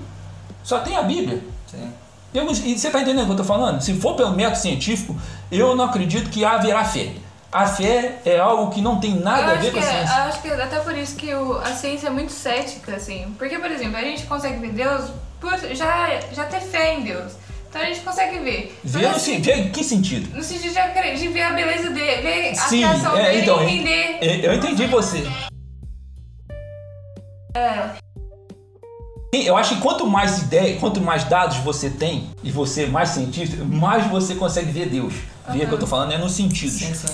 Só 0.64 0.80
tem 0.80 0.96
a 0.96 1.02
Bíblia. 1.02 1.44
Sim. 1.68 1.92
Eu- 2.34 2.50
e 2.50 2.78
você 2.78 2.88
está 2.88 3.00
entendendo 3.02 3.24
o 3.24 3.26
que 3.26 3.32
eu 3.32 3.42
estou 3.42 3.46
falando? 3.46 3.82
Se 3.82 3.94
for 3.96 4.16
pelo 4.16 4.32
método 4.32 4.58
científico, 4.58 5.16
eu 5.52 5.76
não 5.76 5.86
acredito 5.86 6.30
que 6.30 6.44
haverá 6.44 6.84
fé. 6.84 7.12
A 7.54 7.68
fé 7.68 8.20
é 8.26 8.40
algo 8.40 8.72
que 8.72 8.82
não 8.82 9.00
tem 9.00 9.16
Eu 9.16 9.24
nada 9.24 9.52
a 9.52 9.56
ver 9.56 9.72
com 9.72 9.78
a 9.78 9.82
é, 9.82 9.86
ciência. 9.86 10.16
eu 10.16 10.24
acho 10.24 10.42
que 10.42 10.48
é 10.48 10.64
até 10.64 10.80
por 10.80 10.98
isso 10.98 11.16
que 11.16 11.34
o- 11.36 11.58
a 11.60 11.74
ciência 11.76 12.08
é 12.08 12.10
muito 12.10 12.32
cética, 12.32 12.96
assim. 12.96 13.34
Porque, 13.38 13.60
por 13.60 13.70
exemplo, 13.70 13.96
a 13.96 14.02
gente 14.02 14.24
consegue 14.26 14.58
ver 14.60 14.72
Deus 14.74 15.12
por 15.40 15.56
já, 15.76 16.20
já 16.32 16.46
ter 16.46 16.62
fé 16.62 16.96
em 16.96 17.04
Deus. 17.04 17.34
Então 17.70 17.80
a 17.82 17.86
gente 17.86 18.00
consegue 18.02 18.40
ver. 18.40 18.80
Ver 18.84 19.06
assim, 19.06 19.40
ver 19.40 19.58
em 19.60 19.72
que 19.72 19.84
sentido? 19.84 20.36
no 20.36 20.44
sentido 20.44 20.74
de, 20.74 21.20
de 21.20 21.28
ver 21.28 21.42
a 21.44 21.52
beleza 21.54 21.90
dele, 21.92 22.22
ver 22.24 22.50
a 22.52 22.56
Sim, 22.56 22.82
criação 22.88 23.18
é, 23.18 23.24
dele 23.32 23.42
então, 23.44 23.64
e 23.70 23.78
entender. 23.78 24.18
é, 24.22 24.48
eu 24.48 24.54
entendi 24.56 24.86
você. 24.88 25.24
Sim, 29.34 29.44
Eu 29.44 29.58
acho 29.58 29.76
que 29.76 29.82
quanto 29.82 30.06
mais 30.08 30.44
ideia, 30.44 30.80
quanto 30.80 31.02
mais 31.02 31.24
dados 31.24 31.58
você 31.58 31.90
tem 31.90 32.30
e 32.44 32.52
você 32.52 32.84
é 32.84 32.88
mais 32.88 33.10
cientista, 33.10 33.64
mais 33.64 34.06
você 34.08 34.36
consegue 34.36 34.72
ver 34.72 34.88
Deus. 34.90 35.14
Ver 35.50 35.66
o 35.66 35.68
que 35.68 35.74
eu 35.74 35.80
tô 35.80 35.88
falando 35.88 36.14
é 36.14 36.18
no 36.18 36.30
sentido. 36.30 36.72
Sim, 36.72 36.94
sim. 36.94 37.14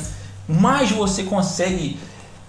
Mais 0.49 0.91
você 0.91 1.23
consegue 1.23 1.99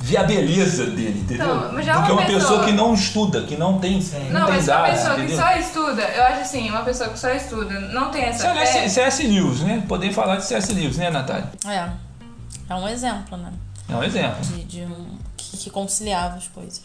ver 0.03 0.17
a 0.17 0.23
beleza 0.25 0.87
dele, 0.87 1.21
entendeu? 1.21 1.45
Então, 1.59 1.73
mas 1.75 1.85
já 1.85 1.99
Do 1.99 2.07
que 2.07 2.13
uma 2.13 2.21
uma 2.23 2.27
pessoa, 2.27 2.41
pessoa- 2.41 2.65
que 2.65 2.73
não 2.73 2.95
estuda, 2.95 3.43
que 3.43 3.57
não 3.57 3.79
tem, 3.79 4.01
Sim. 4.01 4.31
não 4.31 4.41
Não, 4.41 4.47
tem 4.47 4.55
mas 4.57 4.67
uma 4.69 4.75
dados, 4.79 4.91
pessoa 4.99 5.15
que 5.17 5.21
entendeu? 5.23 5.39
só 5.45 5.57
estuda, 5.57 6.03
eu 6.03 6.23
acho 6.25 6.41
assim, 6.41 6.71
uma 6.71 6.83
pessoa 6.83 7.11
que 7.11 7.19
só 7.19 7.29
estuda, 7.31 7.81
não 7.93 8.11
tem 8.11 8.23
essa 8.25 8.47
é 8.49 8.67
fé. 8.67 8.89
C.S. 8.89 9.23
Lewis, 9.27 9.61
né? 9.61 9.85
Poder 9.87 10.11
falar 10.13 10.37
de 10.37 10.47
C.S. 10.47 10.73
Lewis, 10.73 10.97
né, 10.97 11.11
Natália? 11.11 11.51
É. 11.67 11.89
É 12.71 12.75
um 12.75 12.89
exemplo, 12.89 13.37
né? 13.37 13.53
É 13.91 13.95
um 13.95 14.03
exemplo. 14.03 14.41
De, 14.41 14.65
de 14.65 14.81
um. 14.83 15.19
Que, 15.37 15.57
que 15.59 15.69
conciliava 15.71 16.37
as 16.37 16.49
coisas. 16.49 16.81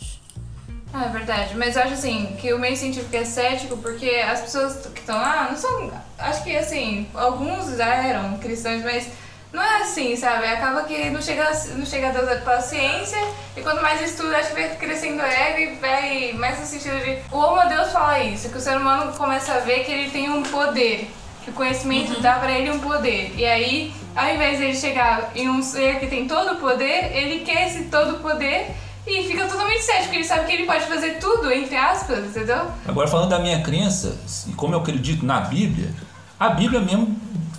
Ah, 0.94 1.06
é 1.06 1.10
verdade. 1.10 1.56
Mas 1.56 1.76
eu 1.78 1.84
acho 1.84 1.94
assim, 1.94 2.36
que 2.40 2.52
o 2.54 2.60
meio 2.60 2.76
científico 2.76 3.16
é 3.16 3.24
cético 3.24 3.78
porque 3.78 4.10
as 4.10 4.42
pessoas 4.42 4.88
que 4.94 5.00
estão 5.00 5.16
lá 5.16 5.48
não 5.50 5.58
são. 5.58 5.90
Acho 6.18 6.44
que 6.44 6.56
assim, 6.58 7.08
alguns 7.14 7.78
já 7.78 7.94
eram 7.96 8.38
cristãos, 8.40 8.82
mas 8.84 9.08
não 9.56 9.64
é 9.64 9.82
assim, 9.82 10.16
sabe? 10.16 10.46
Acaba 10.46 10.84
que 10.84 11.10
não 11.10 11.22
chega, 11.22 11.50
não 11.76 11.86
chega 11.86 12.10
a 12.10 12.12
Deus 12.12 12.42
pela 12.42 12.62
ciência 12.62 13.18
e 13.56 13.62
quanto 13.62 13.82
mais 13.82 14.02
estuda, 14.02 14.38
acho 14.38 14.50
que 14.50 14.62
vai 14.62 14.76
crescendo 14.76 15.22
ego 15.22 15.60
e 15.60 15.76
vai 15.78 16.34
mais 16.34 16.60
no 16.60 16.66
sentido 16.66 16.98
de. 17.04 17.20
O 17.32 17.38
homo 17.38 17.68
Deus 17.70 17.92
fala 17.92 18.20
isso, 18.20 18.50
que 18.50 18.58
o 18.58 18.62
ser 18.62 18.78
humano 18.78 19.14
começa 19.14 19.54
a 19.54 19.60
ver 19.60 19.86
que 19.86 19.92
ele 19.92 20.12
tem 20.12 20.30
um 20.30 20.44
poder. 20.44 21.10
Que 21.44 21.52
o 21.52 21.54
conhecimento 21.54 22.20
dá 22.22 22.34
pra 22.34 22.52
ele 22.52 22.72
um 22.72 22.80
poder. 22.80 23.34
E 23.38 23.46
aí, 23.46 23.94
ao 24.16 24.28
invés 24.28 24.58
de 24.58 24.66
ele 24.66 24.76
chegar 24.76 25.32
em 25.36 25.48
um 25.50 25.62
ser 25.62 26.00
que 26.00 26.08
tem 26.08 26.28
todo 26.28 26.54
o 26.54 26.56
poder, 26.58 27.16
ele 27.16 27.46
quer 27.46 27.68
esse 27.68 27.84
todo 27.86 28.16
o 28.16 28.20
poder 28.20 28.72
e 29.08 29.24
fica 29.24 29.46
totalmente 29.46 29.84
cético. 29.84 30.16
Ele 30.16 30.24
sabe 30.24 30.48
que 30.48 30.54
ele 30.54 30.66
pode 30.66 30.86
fazer 30.86 31.20
tudo, 31.20 31.52
entre 31.52 31.78
aspas, 31.78 32.26
entendeu? 32.26 32.72
Agora, 32.88 33.08
falando 33.08 33.30
da 33.30 33.40
minha 33.40 33.62
crença, 33.62 34.18
e 34.48 34.54
como 34.54 34.74
eu 34.74 34.80
acredito 34.80 35.24
na 35.24 35.40
Bíblia, 35.40 35.94
a 36.40 36.50
Bíblia 36.50 36.82
mesmo 36.82 37.15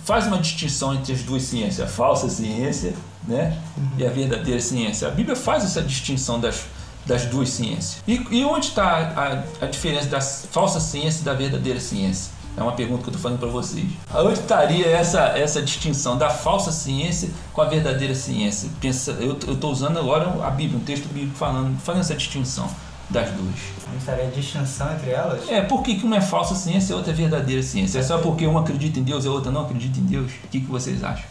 faz 0.07 0.25
uma 0.25 0.37
distinção 0.37 0.95
entre 0.95 1.11
as 1.11 1.21
duas 1.21 1.43
ciências, 1.43 1.81
a 1.81 1.91
falsa 1.91 2.29
ciência 2.29 2.93
né, 3.27 3.61
e 3.97 4.05
a 4.05 4.09
verdadeira 4.09 4.61
ciência. 4.61 5.05
A 5.05 5.11
Bíblia 5.11 5.35
faz 5.35 5.65
essa 5.65 5.81
distinção 5.81 6.39
das, 6.39 6.63
das 7.05 7.25
duas 7.25 7.49
ciências. 7.49 8.01
E, 8.07 8.25
e 8.31 8.45
onde 8.45 8.67
está 8.67 9.43
a, 9.61 9.65
a 9.65 9.67
diferença 9.67 10.07
da 10.07 10.21
falsa 10.21 10.79
ciência 10.79 11.19
e 11.19 11.23
da 11.25 11.33
verdadeira 11.33 11.81
ciência? 11.81 12.31
É 12.55 12.63
uma 12.63 12.71
pergunta 12.71 13.03
que 13.03 13.09
eu 13.09 13.11
estou 13.11 13.21
fazendo 13.21 13.39
para 13.39 13.49
vocês. 13.49 13.85
Onde 14.15 14.39
estaria 14.39 14.87
essa, 14.87 15.37
essa 15.37 15.61
distinção 15.61 16.17
da 16.17 16.29
falsa 16.29 16.71
ciência 16.71 17.29
com 17.51 17.61
a 17.61 17.65
verdadeira 17.65 18.15
ciência? 18.15 18.69
Pensa, 18.79 19.11
eu 19.19 19.33
estou 19.33 19.69
usando 19.69 19.99
agora 19.99 20.41
a 20.41 20.49
Bíblia, 20.49 20.79
um 20.79 20.83
texto 20.83 21.07
bíblico 21.09 21.35
falando, 21.35 21.77
fazendo 21.81 22.01
essa 22.01 22.15
distinção 22.15 22.69
das 23.09 23.29
duas. 23.31 23.55
Não 23.89 23.97
estaria 23.97 24.25
a 24.27 24.29
distinção 24.29 24.91
entre 24.93 25.11
elas? 25.11 25.47
É, 25.49 25.61
por 25.61 25.81
que, 25.81 25.95
que 25.95 26.05
uma 26.05 26.17
é 26.17 26.21
falsa 26.21 26.53
ciência 26.55 26.91
e 26.91 26.93
a 26.93 26.97
outra 26.97 27.11
é 27.13 27.15
verdadeira 27.15 27.63
ciência? 27.63 27.99
É 27.99 28.03
só 28.03 28.17
porque 28.17 28.45
uma 28.45 28.59
acredita 28.61 28.99
em 28.99 29.03
Deus 29.03 29.23
e 29.23 29.27
a 29.27 29.31
outra 29.31 29.51
não 29.51 29.61
acredita 29.61 29.99
em 29.99 30.03
Deus? 30.03 30.31
O 30.43 30.47
que, 30.49 30.59
que 30.61 30.67
vocês 30.69 31.03
acham? 31.03 31.25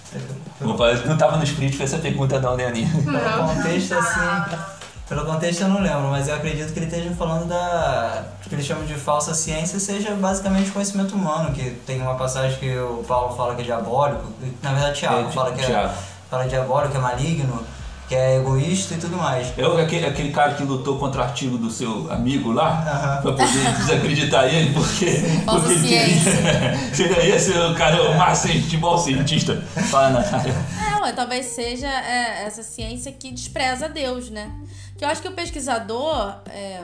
Vou 0.61 0.77
fazer- 0.77 1.07
Não 1.07 1.15
estava 1.15 1.37
no 1.37 1.45
script 1.45 1.83
essa 1.83 1.99
pergunta 1.99 2.41
não, 2.41 2.57
né, 2.57 2.67
Aninha? 2.67 2.89
Pelo 3.05 3.49
contexto, 3.49 3.93
assim. 3.95 4.57
Pelo 5.09 5.25
contexto 5.25 5.61
eu 5.61 5.69
não 5.69 5.81
lembro, 5.81 6.09
mas 6.11 6.27
eu 6.27 6.35
acredito 6.35 6.73
que 6.73 6.79
ele 6.81 6.87
esteja 6.87 7.11
falando 7.15 7.47
da. 7.47 8.25
que 8.43 8.53
eles 8.55 8.67
chamam 8.67 8.85
de 8.85 8.95
falsa 8.95 9.35
ciência, 9.35 9.79
seja 9.79 10.13
basicamente 10.17 10.71
conhecimento 10.73 11.15
humano, 11.15 11.53
que 11.55 11.71
tem 11.87 12.03
uma 12.03 12.17
passagem 12.17 12.59
que 12.59 12.77
o 12.77 13.05
Paulo 13.07 13.37
fala 13.37 13.55
que 13.55 13.61
é 13.61 13.65
diabólico, 13.67 14.25
na 14.63 14.73
verdade 14.73 14.99
Tiago 14.99 15.29
É, 15.29 15.33
fala 15.33 15.53
que 15.53 15.61
é, 15.61 15.65
Tiago. 15.67 15.95
fala 16.29 16.49
diabólico, 16.49 16.91
que 16.91 16.97
é 16.97 17.01
maligno, 17.01 17.63
que 18.09 18.15
é 18.15 18.37
egoísta 18.37 18.95
e 18.95 18.99
tudo 18.99 19.17
mais. 19.17 19.53
Eu, 19.59 19.77
aquele, 19.79 20.07
aquele 20.07 20.31
cara 20.31 20.55
que 20.55 20.63
lutou 20.63 20.99
contra 20.99 21.23
o 21.23 21.25
artigo 21.25 21.59
do 21.59 21.71
seu 21.71 22.11
amigo 22.11 22.53
lá, 22.53 22.69
Aham. 22.69 23.23
pra 23.23 23.33
poder 23.33 23.77
desacreditar 23.79 24.45
ele, 24.47 24.73
porque, 24.73 25.07
porque 25.45 25.73
ele 25.73 25.89
queria. 25.89 26.77
Seria 26.95 27.37
esse 27.37 27.51
o 27.51 27.75
cara, 27.75 28.11
o 28.11 28.17
mais 28.17 28.43
futebol 28.43 28.97
cientista. 28.97 29.61
Fala, 29.91 30.11
Natália. 30.11 30.55
É, 30.55 31.03
ué, 31.03 31.13
talvez 31.13 31.47
seja 31.47 31.89
é, 31.89 32.45
essa 32.45 32.63
ciência 32.63 33.11
que 33.11 33.33
despreza 33.33 33.89
Deus, 33.89 34.31
né? 34.31 34.53
Que 34.97 35.05
eu 35.05 35.09
acho 35.09 35.21
que 35.21 35.29
o 35.29 35.33
pesquisador, 35.33 36.37
é, 36.49 36.83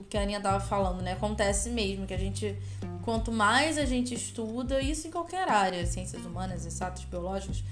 o 0.00 0.04
que 0.04 0.18
a 0.18 0.22
Aninha 0.22 0.40
tava 0.40 0.58
falando, 0.58 1.02
né? 1.02 1.12
Acontece 1.12 1.70
mesmo, 1.70 2.04
que 2.04 2.14
a 2.14 2.18
gente, 2.18 2.56
quanto 3.04 3.30
mais 3.30 3.78
a 3.78 3.84
gente 3.84 4.12
estuda, 4.12 4.80
isso 4.80 5.06
em 5.06 5.10
qualquer 5.10 5.48
área, 5.48 5.86
ciências 5.86 6.24
humanas, 6.26 6.66
exatas, 6.66 7.04
biológicas, 7.04 7.62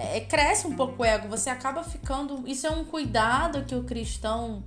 é, 0.00 0.16
é, 0.16 0.20
cresce 0.20 0.66
um 0.66 0.74
pouco 0.74 1.02
o 1.02 1.04
ego, 1.04 1.28
você 1.28 1.50
acaba 1.50 1.84
ficando. 1.84 2.42
Isso 2.46 2.66
é 2.66 2.70
um 2.70 2.84
cuidado 2.84 3.64
que 3.64 3.74
o 3.74 3.84
cristão 3.84 4.64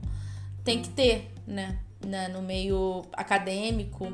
tem 0.63 0.81
que 0.81 0.89
ter, 0.89 1.34
né? 1.47 1.79
né? 2.05 2.27
No 2.27 2.41
meio 2.41 3.03
acadêmico. 3.13 4.13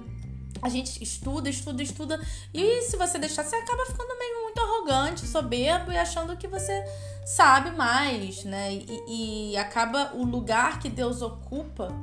A 0.62 0.70
gente 0.70 1.02
estuda, 1.04 1.50
estuda, 1.50 1.84
estuda. 1.84 2.22
E 2.54 2.82
se 2.84 2.98
você 2.98 3.18
deixar, 3.18 3.44
você 3.44 3.56
acaba 3.56 3.86
ficando 3.86 4.18
meio 4.18 4.44
muito 4.44 4.60
arrogante, 4.60 5.28
soberbo 5.28 5.92
e 5.92 5.98
achando 5.98 6.36
que 6.36 6.48
você 6.48 6.84
sabe 7.26 7.72
mais, 7.72 8.44
né? 8.46 8.74
E, 8.74 9.52
e 9.52 9.58
acaba 9.58 10.14
o 10.16 10.24
lugar 10.24 10.80
que 10.80 10.90
Deus 10.90 11.22
ocupa 11.22 11.94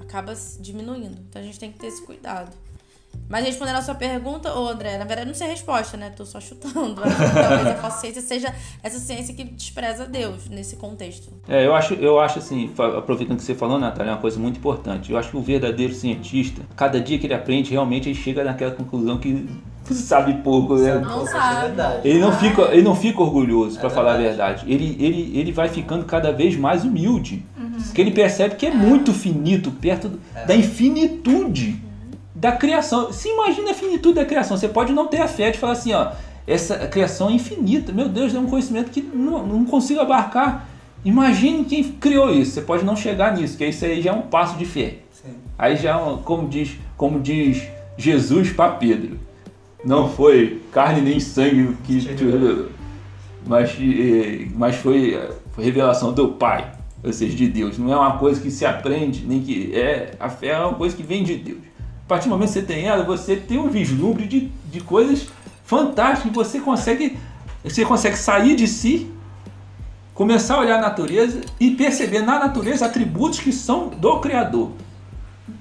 acaba 0.00 0.34
diminuindo. 0.60 1.20
Então 1.28 1.42
a 1.42 1.44
gente 1.44 1.58
tem 1.58 1.72
que 1.72 1.78
ter 1.78 1.88
esse 1.88 2.04
cuidado. 2.04 2.56
Mas 3.28 3.44
respondendo 3.44 3.76
a 3.76 3.82
sua 3.82 3.94
pergunta, 3.94 4.54
ô 4.56 4.68
André, 4.68 4.96
na 4.98 5.04
verdade 5.04 5.26
não 5.26 5.34
sei 5.34 5.48
a 5.48 5.50
resposta, 5.50 5.96
né? 5.96 6.10
Tô 6.16 6.24
só 6.24 6.40
chutando. 6.40 6.94
Talvez 7.02 7.66
a 7.66 7.74
falsa 7.80 8.00
ciência 8.00 8.22
seja 8.22 8.54
essa 8.82 8.98
ciência 8.98 9.34
que 9.34 9.42
despreza 9.44 10.06
Deus 10.06 10.48
nesse 10.48 10.76
contexto. 10.76 11.28
É, 11.48 11.66
eu 11.66 11.74
acho, 11.74 11.94
eu 11.94 12.20
acho 12.20 12.38
assim, 12.38 12.70
aproveitando 12.96 13.38
que 13.38 13.42
você 13.44 13.54
falou, 13.54 13.78
Natália, 13.78 14.10
é 14.10 14.14
uma 14.14 14.20
coisa 14.20 14.38
muito 14.38 14.58
importante. 14.58 15.10
Eu 15.10 15.18
acho 15.18 15.30
que 15.30 15.36
o 15.36 15.40
verdadeiro 15.42 15.92
cientista, 15.92 16.62
cada 16.76 17.00
dia 17.00 17.18
que 17.18 17.26
ele 17.26 17.34
aprende, 17.34 17.70
realmente 17.70 18.08
ele 18.08 18.16
chega 18.18 18.44
naquela 18.44 18.70
conclusão 18.70 19.18
que 19.18 19.48
sabe 19.90 20.34
pouco, 20.42 20.76
né? 20.76 20.94
Não 20.98 21.24
Isso 21.24 21.36
é 21.36 21.40
sabe. 21.40 22.08
Ele 22.08 22.18
não 22.20 22.32
fica, 22.32 22.62
ele 22.72 22.82
não 22.82 22.94
fica 22.94 23.20
orgulhoso, 23.22 23.76
É 23.76 23.80
pra 23.80 23.90
falar 23.90 24.14
a 24.14 24.18
verdade. 24.18 24.64
Ele, 24.72 24.96
ele, 25.00 25.36
ele 25.38 25.52
vai 25.52 25.68
ficando 25.68 26.04
cada 26.04 26.30
vez 26.32 26.56
mais 26.56 26.84
humilde. 26.84 27.44
Porque 27.86 28.00
ele 28.00 28.10
percebe 28.12 28.54
que 28.56 28.66
é 28.66 28.70
muito 28.70 29.12
finito, 29.12 29.70
perto 29.70 30.08
do- 30.08 30.20
da 30.46 30.54
infinitude 30.54 31.82
da 32.36 32.52
criação. 32.52 33.12
Se 33.12 33.28
imagina 33.28 33.70
a 33.70 33.74
finitude 33.74 34.16
da 34.16 34.24
criação. 34.24 34.56
Você 34.56 34.68
pode 34.68 34.92
não 34.92 35.06
ter 35.06 35.20
a 35.20 35.28
fé 35.28 35.50
de 35.50 35.58
falar 35.58 35.72
assim, 35.72 35.92
ó, 35.92 36.12
essa 36.46 36.86
criação 36.86 37.30
é 37.30 37.32
infinita. 37.32 37.92
Meu 37.92 38.08
Deus, 38.08 38.34
é 38.34 38.38
um 38.38 38.46
conhecimento 38.46 38.90
que 38.90 39.00
não, 39.00 39.44
não 39.46 39.64
consigo 39.64 40.00
abarcar. 40.00 40.68
Imagine 41.04 41.64
quem 41.64 41.82
criou 41.82 42.30
isso. 42.30 42.52
Você 42.52 42.60
pode 42.60 42.84
não 42.84 42.94
chegar 42.94 43.34
nisso, 43.34 43.56
que 43.56 43.64
isso 43.64 43.84
aí 43.84 44.02
já 44.02 44.10
é 44.10 44.14
um 44.14 44.22
passo 44.22 44.58
de 44.58 44.66
fé. 44.66 44.96
Sim. 45.10 45.34
Aí 45.58 45.76
já, 45.76 45.96
é 45.96 46.18
como 46.24 46.48
diz, 46.48 46.76
como 46.96 47.20
diz 47.20 47.62
Jesus 47.96 48.50
para 48.50 48.72
Pedro, 48.72 49.18
não 49.84 50.10
foi 50.10 50.62
carne 50.72 51.00
nem 51.00 51.18
sangue 51.18 51.74
que 51.84 52.00
te, 52.00 52.24
mas, 53.46 53.76
eh, 53.80 54.48
mas 54.54 54.76
foi, 54.76 55.18
foi 55.52 55.64
revelação 55.64 56.12
do 56.12 56.30
Pai, 56.32 56.72
ou 57.02 57.12
seja, 57.12 57.36
de 57.36 57.48
Deus. 57.48 57.78
Não 57.78 57.92
é 57.92 57.96
uma 57.96 58.18
coisa 58.18 58.40
que 58.40 58.50
se 58.50 58.66
aprende, 58.66 59.24
nem 59.24 59.40
que 59.40 59.74
é. 59.74 60.14
A 60.18 60.28
fé 60.28 60.48
é 60.48 60.58
uma 60.58 60.74
coisa 60.74 60.94
que 60.94 61.02
vem 61.02 61.22
de 61.22 61.36
Deus. 61.36 61.75
A 62.06 62.08
partir 62.08 62.28
do 62.28 62.30
momento 62.30 62.48
que 62.48 62.54
você 62.54 62.62
tem 62.62 62.84
ela, 62.86 63.02
você 63.04 63.34
tem 63.34 63.58
um 63.58 63.68
vislumbre 63.68 64.26
de, 64.26 64.48
de 64.70 64.80
coisas 64.80 65.26
fantásticas. 65.64 66.32
Você 66.32 66.60
consegue, 66.60 67.18
você 67.64 67.84
consegue 67.84 68.16
sair 68.16 68.54
de 68.54 68.68
si, 68.68 69.10
começar 70.14 70.54
a 70.54 70.60
olhar 70.60 70.78
a 70.78 70.80
natureza 70.80 71.40
e 71.58 71.72
perceber 71.72 72.20
na 72.22 72.38
natureza 72.38 72.86
atributos 72.86 73.40
que 73.40 73.52
são 73.52 73.88
do 73.88 74.20
Criador. 74.20 74.70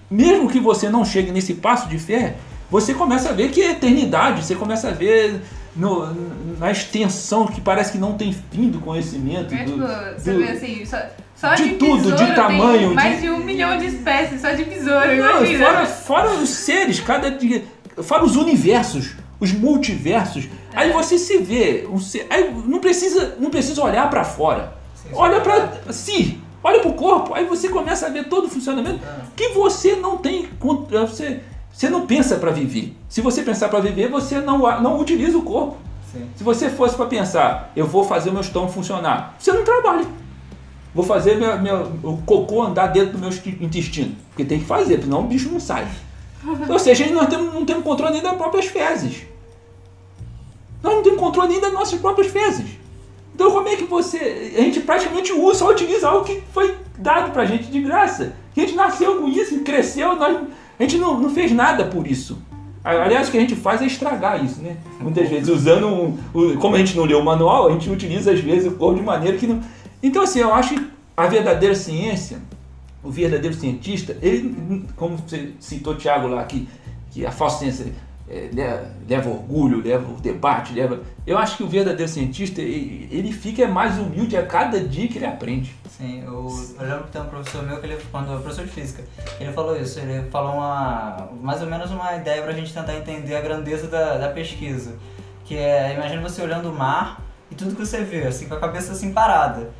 Mesmo 0.10 0.48
que 0.48 0.60
você 0.60 0.88
não 0.88 1.04
chegue 1.04 1.32
nesse 1.32 1.56
passo 1.56 1.89
de 1.89 1.98
fé, 1.98 2.36
você 2.70 2.93
começa 2.93 3.30
a 3.30 3.34
ver 3.34 3.50
que 3.50 3.62
é 3.62 3.72
eternidade, 3.72 4.46
você 4.46 4.56
começa 4.56 4.89
a 4.89 4.91
ver 4.91 5.41
no, 5.76 6.14
na 6.60 6.72
extensão 6.72 7.48
que 7.48 7.60
parece 7.60 7.91
que 7.93 7.98
não 7.98 8.14
tem 8.14 8.32
fim 8.52 8.70
do 8.70 8.80
conhecimento. 8.80 9.54
É, 9.54 9.64
do- 9.64 9.72
tipo, 9.72 9.88
você 10.20 10.32
do- 10.32 10.38
vê 10.39 10.52
assim, 10.52 10.86
só, 10.86 10.98
só 11.36 11.54
de 11.54 11.70
de, 11.70 11.76
tudo, 11.76 12.12
de 12.14 12.34
tamanho, 12.36 12.80
tem 12.80 12.90
de- 12.90 12.96
mais 12.96 13.22
de 13.22 13.30
um 13.30 13.40
milhão 13.40 13.78
de 13.78 13.88
espécies, 13.88 14.42
só 14.42 14.52
de 14.52 14.64
besouro, 14.64 15.08
Não, 15.16 15.38
imagina. 15.46 15.66
fora, 15.66 15.86
fora 15.86 16.30
os 16.32 16.50
seres, 16.50 17.00
cada 17.00 17.30
dia. 17.32 17.64
Fora 18.04 18.24
os 18.24 18.36
universos, 18.36 19.16
os 19.40 19.52
multiversos. 19.54 20.48
Aí 20.74 20.92
você 20.92 21.18
se 21.18 21.38
vê. 21.40 21.88
Um 21.90 22.00
ser, 22.00 22.26
aí 22.30 22.54
não 22.66 22.80
precisa, 22.80 23.36
não 23.40 23.50
precisa 23.50 23.82
olhar 23.84 24.10
pra 24.10 24.24
fora. 24.24 24.74
Olha 25.14 25.40
pra 25.42 25.70
si. 25.92 26.40
Olha 26.64 26.80
pro 26.82 26.94
corpo. 26.94 27.34
Aí 27.34 27.46
você 27.46 27.70
começa 27.70 28.08
a 28.08 28.10
ver 28.10 28.26
todo 28.28 28.46
o 28.48 28.50
funcionamento 28.50 29.00
que 29.36 29.50
você 29.50 29.96
não 29.96 30.18
tem. 30.18 30.48
con- 30.60 30.86
Você, 30.90 31.42
você 31.72 31.90
não 31.90 32.06
pensa 32.08 32.36
pra 32.38 32.52
viver. 32.52 32.96
Se 33.08 33.22
você 33.22 33.44
pensar 33.44 33.70
pra 33.70 33.80
viver, 33.80 34.10
você 34.10 34.40
não, 34.40 34.58
não 34.82 35.00
utiliza 35.00 35.38
o 35.38 35.44
corpo. 35.44 35.78
Sim. 36.12 36.28
Se 36.36 36.44
você 36.44 36.70
fosse 36.70 36.96
pra 36.96 37.06
pensar, 37.06 37.72
eu 37.76 37.86
vou 37.86 38.04
fazer 38.04 38.30
o 38.30 38.34
meu 38.34 38.42
estômago 38.42 38.74
funcionar, 38.74 39.36
você 39.38 39.52
não 39.54 39.64
trabalha. 39.64 40.06
Vou 40.96 41.04
fazer 41.06 41.36
meu, 41.36 41.62
meu- 41.62 41.91
o 42.04 42.18
cocô 42.26 42.64
andar 42.64 42.88
dentro 42.88 43.12
do 43.12 43.20
meu 43.20 43.30
esti- 43.30 43.58
intestino. 43.62 44.16
Porque 44.30 44.46
tem 44.46 44.60
que 44.60 44.66
fazer, 44.66 45.02
senão 45.02 45.20
o 45.20 45.24
bicho 45.28 45.50
não 45.52 45.60
sai. 45.60 45.86
Ou 46.70 46.80
seja, 46.80 47.06
nós 47.12 47.28
temos, 47.28 47.54
não 47.54 47.66
temos 47.66 47.84
controle 47.84 48.14
nem 48.14 48.22
das 48.24 48.36
próprias 48.38 48.66
fezes. 48.68 49.24
Nós 50.82 50.93
não 50.96 51.04
temos 51.04 51.20
controle 51.20 51.50
nem 51.50 51.62
das 51.62 51.74
nossas 51.74 52.00
próprias 52.00 52.32
fezes. 52.32 52.66
Então 53.34 53.52
como 53.52 53.68
é 53.68 53.76
que 53.76 53.84
você. 53.84 54.54
A 54.58 54.62
gente 54.62 54.80
praticamente 54.80 55.34
usa, 55.34 55.60
só 55.60 55.70
utiliza 55.72 56.08
algo 56.08 56.24
que 56.24 56.41
foi 56.54 56.76
dado 56.98 57.32
pra 57.32 57.46
gente 57.46 57.66
de 57.66 57.82
graça. 57.82 58.34
A 58.56 58.60
gente 58.60 58.74
nasceu 58.76 59.18
com 59.18 59.28
isso, 59.28 59.60
cresceu, 59.60 60.16
nós, 60.16 60.38
a 60.80 60.84
gente 60.84 60.98
não, 60.98 61.20
não 61.20 61.30
fez 61.30 61.52
nada 61.52 61.86
por 61.86 62.08
isso. 62.08 62.38
Aliás, 62.84 63.28
o 63.28 63.32
que 63.32 63.38
a 63.38 63.41
gente 63.41 63.56
faz 63.56 63.82
é 63.82 63.86
estragar 63.88 64.46
isso, 64.46 64.62
né? 64.62 64.78
Muitas 65.02 65.28
vezes, 65.28 65.50
usando. 65.50 65.88
um- 65.88 66.18
o- 66.34 66.56
como 66.58 66.76
a 66.76 66.78
gente 66.78 66.96
não 66.96 67.04
leu 67.04 67.20
o 67.20 67.26
manual, 67.26 67.68
a 67.68 67.72
gente 67.72 67.89
utiliza 67.89 68.32
às 68.32 68.39
vezes 68.39 68.72
o 68.72 68.76
corpo 68.76 69.00
de 69.00 69.04
maneira 69.06 69.36
que 69.38 69.48
não. 69.48 69.60
Então, 70.06 70.22
assim, 70.22 70.38
eu 70.38 70.53
acho 70.53 70.76
que 70.76 70.91
a 71.18 71.26
verdadeira 71.26 71.74
ciência, 71.74 72.38
o 73.03 73.10
verdadeiro 73.10 73.56
cientista, 73.56 74.16
ele, 74.22 74.86
como 74.95 75.18
você 75.18 75.53
citou 75.60 75.95
Tiago 75.95 76.28
lá, 76.28 76.43
que, 76.43 76.70
que 77.10 77.26
a 77.26 77.32
falsa 77.32 77.58
ciência 77.58 77.88
é, 78.30 78.51
leva, 78.53 78.91
leva 79.10 79.30
orgulho, 79.32 79.82
leva 79.82 80.08
o 80.08 80.22
debate, 80.22 80.74
leva. 80.74 81.01
Eu 81.26 81.39
acho 81.39 81.58
que 81.58 81.64
o 81.64 81.68
verdadeiro 81.68 82.12
cientista, 82.12 82.62
ele, 82.62 83.10
ele 83.12 83.32
fica 83.32 83.68
mais 83.68 83.97
humilde 83.97 84.38
a 84.38 84.45
cada 84.45 84.80
dia 84.80 85.08
que 85.08 85.18
ele 85.18 85.26
aprende. 85.26 85.76
Sim, 85.89 86.22
eu, 86.24 86.49
eu 86.80 86.88
lembro 86.88 87.06
que 87.06 87.12
tem 87.12 87.22
um 87.24 87.26
professor 87.26 87.64
meu 87.64 87.80
que 87.80 87.88
ele, 87.88 87.97
quando 88.12 88.28
professor 88.43 88.64
de 88.64 88.72
física, 88.72 89.03
ele 89.39 89.53
falou 89.53 89.76
isso, 89.76 89.99
ele 89.99 90.30
falou 90.30 90.53
uma, 90.53 91.30
mais 91.41 91.64
ou 91.64 91.68
menos 91.68 91.89
uma 91.89 92.16
ideia 92.16 92.43
pra 92.43 92.53
gente 92.53 92.72
tentar 92.72 92.95
entender 92.95 93.36
a 93.36 93.41
grandeza 93.41 93.88
da, 93.88 94.20
da 94.20 94.30
pesquisa. 94.30 94.93
Que 95.45 95.58
é, 95.58 95.95
imagina 95.95 96.22
você 96.22 96.43
olhando 96.43 96.70
o 96.70 96.76
mar 96.76 97.24
e 97.49 97.56
tudo 97.56 97.76
que 97.76 97.84
você 97.84 98.03
vê, 98.03 98.28
assim, 98.28 98.47
com 98.47 98.53
a 98.53 98.60
cabeça 98.60 98.91
assim 98.91 99.12
parada. 99.12 99.74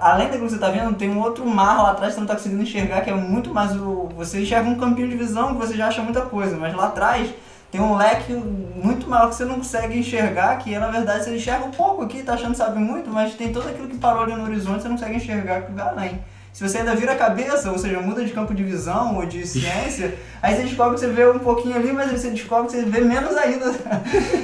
Além 0.00 0.26
daquilo 0.26 0.46
que 0.46 0.52
você 0.52 0.58
tá 0.58 0.70
vendo, 0.70 0.94
tem 0.94 1.10
um 1.10 1.20
outro 1.20 1.46
mar 1.46 1.82
lá 1.82 1.90
atrás 1.92 2.12
que 2.12 2.14
você 2.14 2.20
não 2.20 2.26
tá 2.26 2.34
conseguindo 2.34 2.62
enxergar, 2.62 3.00
que 3.02 3.10
é 3.10 3.14
muito 3.14 3.52
mais 3.52 3.76
o. 3.76 4.08
Você 4.16 4.42
enxerga 4.42 4.68
um 4.68 4.76
campinho 4.76 5.08
de 5.08 5.16
visão 5.16 5.54
que 5.54 5.60
você 5.66 5.76
já 5.76 5.88
acha 5.88 6.02
muita 6.02 6.22
coisa, 6.22 6.56
mas 6.56 6.74
lá 6.74 6.86
atrás 6.86 7.32
tem 7.70 7.80
um 7.80 7.96
leque 7.96 8.34
muito 8.34 9.08
maior 9.08 9.30
que 9.30 9.34
você 9.34 9.46
não 9.46 9.56
consegue 9.56 9.98
enxergar, 9.98 10.58
que 10.58 10.78
na 10.78 10.88
verdade 10.88 11.24
você 11.24 11.36
enxerga 11.36 11.64
um 11.64 11.70
pouco 11.70 12.02
aqui, 12.02 12.22
tá 12.22 12.34
achando 12.34 12.50
que 12.50 12.58
sabe 12.58 12.78
muito, 12.78 13.08
mas 13.08 13.34
tem 13.34 13.50
tudo 13.50 13.68
aquilo 13.68 13.88
que 13.88 13.96
parou 13.96 14.24
ali 14.24 14.34
no 14.34 14.44
horizonte, 14.44 14.82
você 14.82 14.88
não 14.88 14.96
consegue 14.96 15.16
enxergar 15.16 15.62
que 15.62 15.72
vai 15.72 15.88
além. 15.88 16.22
Se 16.52 16.68
você 16.68 16.78
ainda 16.78 16.94
vira 16.94 17.12
a 17.12 17.16
cabeça, 17.16 17.70
ou 17.72 17.78
seja, 17.78 17.98
muda 17.98 18.22
de 18.22 18.30
campo 18.30 18.52
de 18.54 18.62
visão 18.62 19.16
ou 19.16 19.24
de 19.24 19.46
ciência, 19.46 20.14
aí 20.42 20.54
você 20.54 20.64
descobre 20.64 20.94
que 20.94 21.00
você 21.00 21.08
vê 21.08 21.26
um 21.26 21.38
pouquinho 21.38 21.74
ali, 21.74 21.90
mas 21.94 22.10
aí 22.10 22.18
você 22.18 22.28
descobre 22.28 22.66
que 22.66 22.72
você 22.76 22.84
vê 22.84 23.00
menos 23.00 23.34
ainda. 23.36 23.72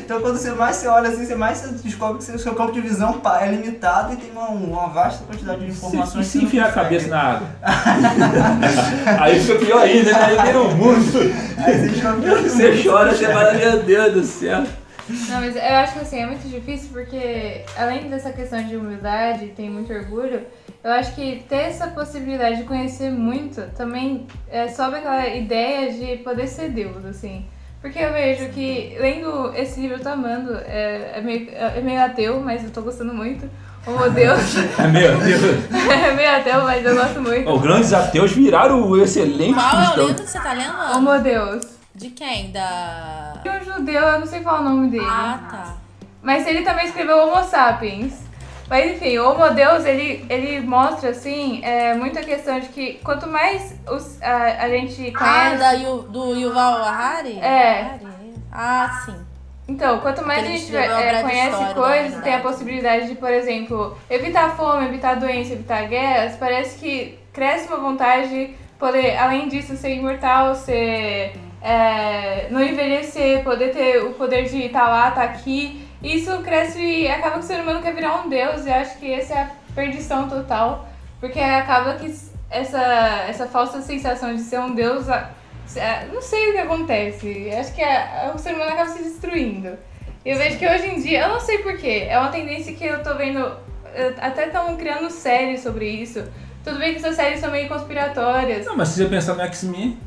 Então 0.09 0.23
quando 0.23 0.39
você 0.39 0.53
mais 0.53 0.77
você 0.77 0.89
olha 0.89 1.11
assim, 1.11 1.27
você 1.27 1.35
mais 1.35 1.59
você 1.59 1.69
descobre 1.85 2.25
que 2.25 2.33
o 2.33 2.39
seu 2.39 2.55
campo 2.55 2.73
de 2.73 2.81
visão 2.81 3.21
é 3.39 3.47
limitado 3.51 4.15
e 4.15 4.17
tem 4.17 4.31
uma, 4.31 4.49
uma 4.49 4.89
vasta 4.89 5.23
quantidade 5.25 5.67
de 5.67 5.73
Se, 5.75 5.85
informações. 5.87 6.27
e 6.27 6.31
se 6.31 6.39
você 6.39 6.45
enfiar 6.47 6.69
a 6.69 6.73
cabeça 6.73 7.09
na 7.09 7.21
água? 7.21 7.49
Aí 9.21 9.39
fica 9.39 9.59
pior 9.59 9.83
ainda, 9.83 10.11
né? 10.11 10.25
Aí 10.25 10.47
vira 10.47 10.61
um 10.63 10.75
mundo. 10.75 11.19
Aí 11.59 11.79
você 11.79 11.89
descobre 11.89 12.43
que 12.43 12.49
Você 12.49 12.83
chora, 12.83 13.15
você 13.15 13.27
fala, 13.27 13.53
meu 13.53 13.83
Deus 13.83 14.13
do 14.15 14.25
céu. 14.25 14.65
Não, 15.09 15.41
mas 15.41 15.57
eu 15.57 15.63
acho 15.63 15.93
que 15.95 16.01
assim, 16.01 16.21
é 16.21 16.27
muito 16.27 16.49
difícil 16.49 16.89
porque 16.93 17.65
além 17.77 18.09
dessa 18.09 18.31
questão 18.31 18.63
de 18.63 18.77
humildade, 18.77 19.49
tem 19.49 19.71
muito 19.71 19.93
orgulho, 19.93 20.43
eu 20.83 20.93
acho 20.93 21.15
que 21.15 21.45
ter 21.49 21.57
essa 21.57 21.89
possibilidade 21.89 22.59
de 22.59 22.63
conhecer 22.65 23.11
muito 23.11 23.61
também 23.77 24.27
é, 24.49 24.69
sobe 24.69 24.97
aquela 24.97 25.27
ideia 25.29 25.93
de 25.93 26.23
poder 26.23 26.47
ser 26.47 26.71
Deus, 26.71 27.05
assim. 27.05 27.45
Porque 27.81 27.99
eu 27.99 28.13
vejo 28.13 28.49
que, 28.51 28.97
lendo 28.99 29.53
esse 29.55 29.81
livro 29.81 29.99
eu 29.99 30.03
tô 30.03 30.09
amando, 30.09 30.53
é, 30.67 31.13
é, 31.17 31.21
meio, 31.21 31.49
é 31.53 31.81
meio 31.81 32.03
ateu, 32.03 32.41
mas 32.41 32.65
eu 32.65 32.71
tô 32.71 32.83
gostando 32.83 33.15
muito. 33.15 33.49
Homo 33.87 34.11
Deus. 34.11 34.55
Meu 34.93 35.19
Deus. 35.19 35.43
é 35.91 36.13
meio 36.13 36.37
ateu, 36.37 36.63
mas 36.63 36.85
eu 36.85 36.95
gosto 36.95 37.23
muito. 37.23 37.51
Os 37.51 37.63
grandes 37.63 37.93
ateus 37.93 38.33
viraram 38.33 38.97
excelentes 39.01 39.55
Qual 39.55 39.83
é 39.83 39.91
o 39.91 40.07
livro 40.07 40.23
que 40.23 40.31
você 40.31 40.41
tá 40.41 40.53
lendo? 40.53 40.97
Homo 40.97 41.19
Deus. 41.21 41.79
De 41.95 42.11
quem? 42.11 42.51
Da. 42.51 43.35
E 43.45 43.49
um 43.49 43.65
judeu, 43.65 44.03
eu 44.03 44.21
não 44.21 44.27
sei 44.27 44.41
qual 44.41 44.59
é 44.59 44.61
o 44.61 44.65
nome 44.65 44.89
dele. 44.89 45.07
Ah, 45.09 45.41
tá. 45.51 45.77
Mas 46.23 46.47
ele 46.47 46.63
também 46.63 46.87
escreveu 46.87 47.17
Homo 47.19 47.43
Sapiens. 47.45 48.28
Mas 48.69 48.93
enfim, 48.93 49.17
o 49.19 49.31
Homo 49.31 49.51
Deus, 49.55 49.85
ele, 49.87 50.27
ele 50.29 50.61
mostra, 50.61 51.11
assim, 51.11 51.61
é, 51.65 51.95
muita 51.95 52.21
questão 52.23 52.61
de 52.61 52.69
que 52.69 52.95
quanto 53.03 53.27
mais 53.27 53.75
os, 53.91 54.21
a, 54.23 54.65
a 54.65 54.69
gente 54.69 55.13
Ah, 55.17 55.19
conhece... 55.19 55.59
da 55.59 55.73
Yu, 55.73 56.03
do 56.03 56.35
Yuval 56.35 56.85
Harari? 56.85 57.39
É. 57.41 57.81
Harari. 57.83 58.35
Ah, 58.53 59.03
sim. 59.07 59.15
Então, 59.67 60.01
quanto 60.01 60.27
mais 60.27 60.41
a 60.41 60.43
Porque 60.43 60.59
gente 60.59 60.77
a 60.77 60.83
é, 60.83 61.09
breve 61.09 61.23
conhece 61.23 61.75
coisas, 61.75 62.23
tem 62.23 62.35
a 62.35 62.41
possibilidade 62.41 63.09
de, 63.09 63.15
por 63.15 63.31
exemplo, 63.31 63.97
evitar 64.09 64.57
fome, 64.57 64.87
evitar 64.87 65.17
doença, 65.17 65.53
evitar 65.53 65.87
guerras, 65.87 66.37
parece 66.37 66.79
que 66.79 67.19
cresce 67.33 67.69
uma 67.69 67.77
vontade 67.79 68.29
de 68.29 68.55
poder, 68.79 69.17
além 69.17 69.49
disso, 69.49 69.77
ser 69.77 69.95
imortal, 69.95 70.55
ser... 70.55 71.35
é, 71.63 72.49
não 72.51 72.63
envelhecer, 72.63 73.43
poder 73.45 73.73
ter 73.73 74.03
o 74.05 74.13
poder 74.15 74.45
de 74.45 74.67
estar 74.67 74.89
lá, 74.89 75.09
estar 75.09 75.23
aqui. 75.23 75.87
Isso 76.03 76.39
cresce 76.43 76.81
e 76.81 77.09
acaba 77.09 77.35
que 77.35 77.41
o 77.41 77.43
ser 77.43 77.61
humano 77.61 77.83
quer 77.83 77.95
virar 77.95 78.23
um 78.25 78.29
deus 78.29 78.65
e 78.67 78.71
acho 78.71 78.99
que 78.99 79.13
essa 79.13 79.35
é 79.35 79.43
a 79.43 79.51
perdição 79.75 80.29
total. 80.29 80.89
Porque 81.21 81.41
acaba 81.41 81.95
que 81.95 82.15
essa, 82.51 82.81
essa 83.29 83.47
falsa 83.47 83.81
sensação 83.83 84.35
de 84.35 84.41
ser 84.43 84.61
um 84.61 84.75
deus 84.75 85.07
é, 85.09 86.07
Não 86.13 86.23
sei 86.23 86.51
o 86.51 86.53
que 86.53 86.59
acontece. 86.59 87.51
Acho 87.51 87.75
que 87.75 87.83
a- 87.83 88.33
o 88.35 88.39
ser 88.39 88.55
humano 88.55 88.71
acaba 88.71 88.89
se 88.91 89.03
destruindo. 89.03 89.77
Eu 90.25 90.37
vejo 90.39 90.59
que 90.59 90.67
hoje 90.67 90.87
em 90.87 91.01
dia, 91.01 91.23
eu 91.23 91.29
não 91.31 91.41
sei 91.41 91.59
porquê, 91.59 92.07
é 92.09 92.19
uma 92.19 92.31
tendência 92.31 92.73
que 92.75 92.85
eu 92.85 93.03
tô 93.03 93.15
vendo. 93.17 93.57
Até 94.21 94.47
estão 94.47 94.77
criando 94.77 95.11
séries 95.11 95.63
sobre 95.63 95.87
isso. 95.89 96.23
Tudo 96.65 96.79
bem 96.79 96.93
que 96.93 96.99
essas 96.99 97.17
séries 97.17 97.41
são 97.41 97.51
meio 97.51 97.69
conspiratórias. 97.69 98.65
Não, 98.67 98.77
mas 98.77 98.89
se 98.89 99.03
você 99.03 99.09
pensar 99.09 99.35
no 99.35 99.43
X-Men, 99.43 99.99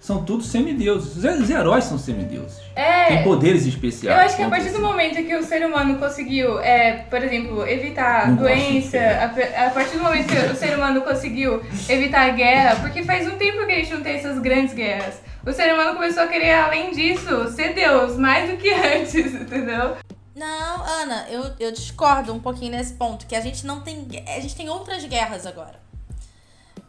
são 0.00 0.24
todos 0.24 0.46
semideuses. 0.46 1.16
Os, 1.22 1.50
heróis 1.50 1.84
são 1.84 1.98
semideuses. 1.98 2.58
Tem 2.74 3.18
É. 3.18 3.22
poderes 3.22 3.62
Eu 3.64 3.68
especiais. 3.68 4.18
acho 4.26 4.36
que 4.36 4.42
a 4.42 4.48
partir 4.48 4.70
do 4.70 4.80
momento 4.80 5.16
que 5.16 5.36
o 5.36 5.44
ser 5.44 5.64
humano 5.64 5.98
conseguiu, 5.98 6.58
é, 6.60 7.04
por 7.10 7.22
exemplo, 7.22 7.66
evitar 7.68 8.28
Não 8.28 8.36
doença, 8.36 8.98
a, 8.98 9.66
a 9.66 9.70
partir 9.70 9.98
do 9.98 10.02
momento 10.02 10.26
que 10.26 10.52
o 10.52 10.56
ser 10.56 10.74
humano 10.74 11.02
conseguiu 11.02 11.62
evitar 11.88 12.22
a 12.28 12.30
guerra, 12.30 12.76
porque 12.76 13.02
faz 13.02 13.26
um 13.30 13.36
tempo 13.36 13.66
que 13.66 13.72
a 13.72 13.76
gente 13.76 13.92
não 13.92 14.02
tem 14.02 14.16
essas 14.16 14.38
grandes 14.38 14.72
guerras. 14.74 15.20
O 15.46 15.52
ser 15.52 15.72
humano 15.72 15.94
começou 15.94 16.22
a 16.22 16.26
querer, 16.26 16.52
além 16.54 16.90
disso, 16.92 17.48
ser 17.52 17.74
Deus, 17.74 18.16
mais 18.16 18.50
do 18.50 18.56
que 18.56 18.70
antes, 18.72 19.34
entendeu? 19.34 19.96
Não, 20.34 20.82
Ana, 21.02 21.26
eu, 21.28 21.44
eu 21.60 21.70
discordo 21.72 22.32
um 22.32 22.38
pouquinho 22.40 22.72
nesse 22.72 22.94
ponto, 22.94 23.26
que 23.26 23.36
a 23.36 23.40
gente 23.42 23.66
não 23.66 23.80
tem. 23.80 24.06
A 24.34 24.40
gente 24.40 24.56
tem 24.56 24.70
outras 24.70 25.04
guerras 25.04 25.44
agora. 25.46 25.78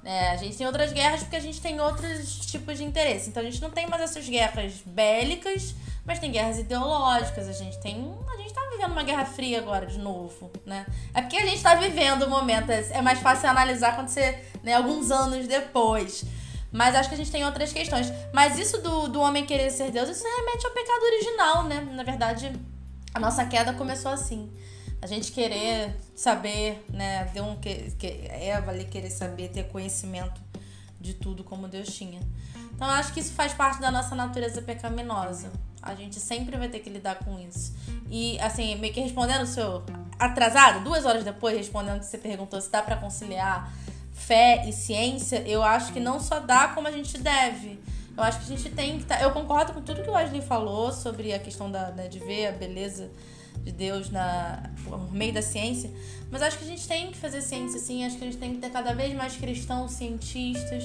É, 0.04 0.32
a 0.32 0.36
gente 0.36 0.58
tem 0.58 0.66
outras 0.66 0.92
guerras 0.92 1.22
porque 1.22 1.36
a 1.36 1.40
gente 1.40 1.62
tem 1.62 1.80
outros 1.80 2.38
tipos 2.48 2.78
de 2.78 2.84
interesse. 2.84 3.30
Então 3.30 3.42
a 3.42 3.46
gente 3.46 3.62
não 3.62 3.70
tem 3.70 3.88
mais 3.88 4.02
essas 4.02 4.28
guerras 4.28 4.82
bélicas, 4.86 5.76
mas 6.04 6.18
tem 6.18 6.32
guerras 6.32 6.58
ideológicas. 6.58 7.48
A 7.48 7.54
gente 7.54 7.80
tem. 7.80 8.16
A 8.34 8.38
gente 8.38 8.54
tá 8.54 8.62
vivendo 8.72 8.92
uma 8.92 9.04
guerra 9.04 9.26
fria 9.26 9.60
agora 9.60 9.86
de 9.86 10.00
novo, 10.00 10.52
né? 10.66 10.86
É 11.14 11.22
porque 11.22 11.38
a 11.38 11.46
gente 11.46 11.62
tá 11.62 11.76
vivendo 11.76 12.24
o 12.24 12.30
momento. 12.30 12.72
É 12.72 12.82
é 12.92 13.02
mais 13.02 13.20
fácil 13.20 13.50
analisar 13.50 13.96
quando 13.96 14.10
você. 14.10 14.44
Né, 14.64 14.74
alguns 14.74 15.12
anos 15.12 15.48
depois. 15.48 16.26
Mas 16.72 16.96
acho 16.96 17.10
que 17.10 17.16
a 17.16 17.18
gente 17.18 17.32
tem 17.32 17.46
outras 17.46 17.72
questões. 17.72 18.12
Mas 18.34 18.58
isso 18.58 18.82
do, 18.82 19.08
do 19.08 19.20
homem 19.20 19.46
querer 19.46 19.70
ser 19.70 19.92
Deus, 19.92 20.10
isso 20.10 20.24
remete 20.24 20.66
ao 20.66 20.72
pecado 20.72 21.04
original, 21.04 21.64
né? 21.66 21.88
Na 21.92 22.04
verdade, 22.04 22.52
a 23.14 23.20
nossa 23.20 23.46
queda 23.46 23.74
começou 23.74 24.12
assim. 24.12 24.52
A 25.02 25.08
gente 25.08 25.32
querer 25.32 25.96
saber, 26.16 26.86
né? 26.90 27.26
Deu 27.34 27.44
um 27.44 27.56
que, 27.56 27.92
que 27.98 28.08
Eva 28.30 28.72
ali 28.72 28.86
querer 28.86 29.10
saber, 29.10 29.50
ter 29.50 29.68
conhecimento 29.70 30.40
de 31.00 31.16
tudo 31.16 31.44
como 31.44 31.68
Deus 31.68 31.90
tinha. 31.90 32.22
Então 32.74 32.88
acho 32.88 33.14
que 33.14 33.20
isso 33.20 33.34
faz 33.34 33.54
parte 33.54 33.82
da 33.82 33.92
nossa 33.92 34.16
natureza 34.16 34.62
pecaminosa. 34.62 35.52
A 35.82 35.96
gente 35.96 36.20
sempre 36.20 36.56
vai 36.58 36.70
ter 36.70 36.80
que 36.80 36.90
lidar 36.90 37.16
com 37.16 37.40
isso. 37.40 37.74
E 38.10 38.40
assim, 38.40 38.76
meio 38.76 38.94
que 38.94 39.00
respondendo 39.00 39.42
o 39.42 39.48
seu 39.48 39.84
atrasado, 40.20 40.84
duas 40.84 41.06
horas 41.06 41.24
depois, 41.24 41.58
respondendo 41.58 42.00
que 42.00 42.06
você 42.06 42.18
perguntou 42.18 42.62
se 42.62 42.70
dá 42.70 42.84
para 42.84 42.96
conciliar 42.96 43.74
fé 44.12 44.68
e 44.68 44.74
ciência, 44.74 45.42
eu 45.48 45.64
acho 45.64 45.92
que 45.92 46.00
não 46.00 46.20
só 46.20 46.40
dá 46.40 46.68
como 46.70 46.88
a 46.88 46.92
gente 46.92 47.18
deve. 47.18 47.80
Eu 48.16 48.24
acho 48.24 48.40
que 48.40 48.54
a 48.54 48.58
gente 48.58 48.70
tem 48.70 49.00
que 49.00 49.06
tá, 49.06 49.22
Eu 49.22 49.32
concordo 49.32 49.74
com 49.74 49.82
tudo 49.82 50.04
que 50.04 50.10
o 50.10 50.14
Wesley 50.14 50.42
falou 50.42 50.92
sobre 50.92 51.34
a 51.34 51.40
questão 51.40 51.72
da, 51.72 51.92
né, 51.92 52.08
de 52.08 52.20
ver 52.20 52.48
a 52.48 52.52
beleza 52.52 53.10
de 53.60 53.72
Deus 53.72 54.10
na, 54.10 54.72
por 54.84 55.12
meio 55.12 55.34
da 55.34 55.42
ciência, 55.42 55.92
mas 56.32 56.42
acho 56.42 56.58
que 56.58 56.64
a 56.64 56.68
gente 56.68 56.88
tem 56.88 57.12
que 57.12 57.18
fazer 57.18 57.42
ciência 57.42 57.80
sim, 57.80 58.06
acho 58.06 58.18
que 58.18 58.24
a 58.24 58.28
gente 58.28 58.40
tem 58.40 58.56
que 58.56 58.62
ter 58.62 58.70
cada 58.72 58.94
vez 58.94 59.14
mais 59.16 59.36
cristãos 59.36 59.92
cientistas, 59.92 60.84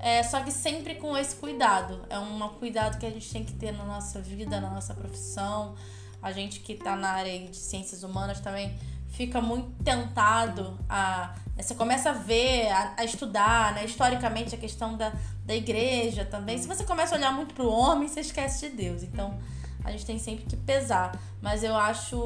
é, 0.00 0.22
só 0.22 0.40
que 0.40 0.50
sempre 0.50 0.94
com 0.94 1.16
esse 1.16 1.36
cuidado. 1.36 2.00
É 2.08 2.18
um 2.18 2.38
cuidado 2.58 2.98
que 2.98 3.04
a 3.04 3.10
gente 3.10 3.30
tem 3.30 3.44
que 3.44 3.52
ter 3.52 3.70
na 3.72 3.84
nossa 3.84 4.18
vida, 4.20 4.58
na 4.58 4.70
nossa 4.70 4.94
profissão. 4.94 5.74
A 6.22 6.32
gente 6.32 6.60
que 6.60 6.72
está 6.72 6.96
na 6.96 7.10
área 7.10 7.38
de 7.46 7.56
ciências 7.56 8.02
humanas 8.02 8.40
também 8.40 8.74
fica 9.10 9.42
muito 9.42 9.70
tentado 9.84 10.78
a. 10.88 11.34
Né, 11.54 11.62
você 11.62 11.74
começa 11.74 12.10
a 12.10 12.12
ver, 12.14 12.70
a, 12.70 12.94
a, 12.96 13.04
estudar, 13.04 13.74
né, 13.74 13.84
historicamente, 13.84 14.54
a 14.54 14.58
questão 14.58 14.96
da, 14.96 15.12
da 15.44 15.54
igreja 15.54 16.24
também. 16.24 16.56
Se 16.56 16.66
você 16.66 16.84
começa 16.84 17.14
a 17.14 17.18
olhar 17.18 17.32
muito 17.32 17.52
para 17.52 17.64
o 17.64 17.70
homem, 17.70 18.08
você 18.08 18.20
esquece 18.20 18.70
de 18.70 18.76
Deus. 18.76 19.02
Então 19.02 19.38
a 19.84 19.90
gente 19.90 20.06
tem 20.06 20.18
sempre 20.18 20.44
que 20.44 20.56
pesar. 20.56 21.18
Mas 21.40 21.64
eu 21.64 21.74
acho, 21.74 22.16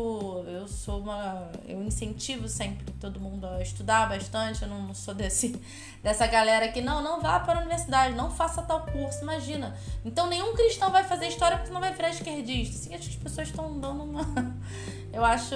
eu 0.47 0.67
sou 0.67 1.01
uma, 1.01 1.51
eu 1.67 1.83
incentivo 1.83 2.49
sempre 2.49 2.91
todo 3.01 3.21
mundo 3.21 3.47
a 3.47 3.63
estudar 3.63 4.09
bastante. 4.09 4.63
Eu 4.63 4.69
não 4.69 4.93
sou 4.93 5.15
desse, 5.15 5.61
dessa 6.03 6.27
galera 6.27 6.69
que 6.69 6.81
não, 6.81 7.03
não 7.03 7.21
vá 7.21 7.39
para 7.39 7.59
a 7.59 7.61
universidade, 7.61 8.15
não 8.15 8.31
faça 8.31 8.63
tal 8.63 8.85
curso, 8.87 9.23
imagina. 9.23 9.77
Então 10.05 10.27
nenhum 10.27 10.55
cristão 10.55 10.91
vai 10.91 11.05
fazer 11.05 11.29
história 11.29 11.57
porque 11.59 11.73
não 11.73 11.81
vai 11.81 11.93
virar 11.93 12.11
esquerdista. 12.11 12.77
Assim, 12.77 12.95
acho 12.95 13.09
que 13.11 13.17
as 13.17 13.23
pessoas 13.23 13.49
estão 13.49 13.79
dando 13.79 14.03
uma, 14.03 14.25
eu 15.13 15.25
acho 15.25 15.55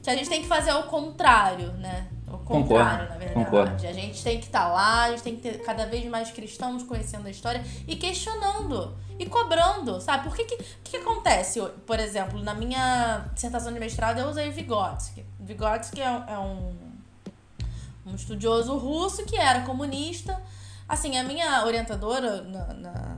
que 0.00 0.10
a 0.10 0.14
gente 0.14 0.28
tem 0.28 0.42
que 0.42 0.48
fazer 0.48 0.72
o 0.72 0.84
contrário, 0.84 1.72
né? 1.72 2.06
O 2.28 2.38
contrário, 2.38 2.68
concordo, 2.68 3.08
na 3.08 3.16
verdade. 3.16 3.44
Concordo. 3.44 3.86
A 3.86 3.92
gente 3.92 4.22
tem 4.22 4.38
que 4.38 4.46
estar 4.46 4.66
tá 4.66 4.68
lá, 4.68 5.04
a 5.04 5.10
gente 5.10 5.22
tem 5.22 5.36
que 5.36 5.42
ter 5.42 5.62
cada 5.62 5.86
vez 5.86 6.04
mais 6.06 6.30
cristãos 6.30 6.84
conhecendo 6.84 7.26
a 7.26 7.30
história 7.30 7.64
e 7.88 7.96
questionando 7.96 8.96
e 9.18 9.26
cobrando, 9.26 10.00
sabe? 10.00 10.24
Por 10.24 10.36
que 10.36 10.44
que, 10.44 10.56
que 10.84 10.96
acontece? 10.98 11.60
Por 11.86 11.98
exemplo, 11.98 12.42
na 12.42 12.54
minha 12.54 13.28
dissertação 13.32 13.72
de 13.72 13.80
mestrado 13.80 14.18
eu 14.18 14.28
usei 14.28 14.50
Vygotsky. 14.50 15.24
Vygotsky 15.40 16.00
é, 16.00 16.24
é 16.28 16.38
um, 16.38 16.74
um 18.06 18.14
estudioso 18.14 18.76
russo 18.76 19.24
que 19.24 19.36
era 19.36 19.62
comunista. 19.62 20.40
Assim, 20.88 21.16
a 21.16 21.24
minha 21.24 21.64
orientadora 21.64 22.42
na, 22.42 22.74
na 22.74 23.16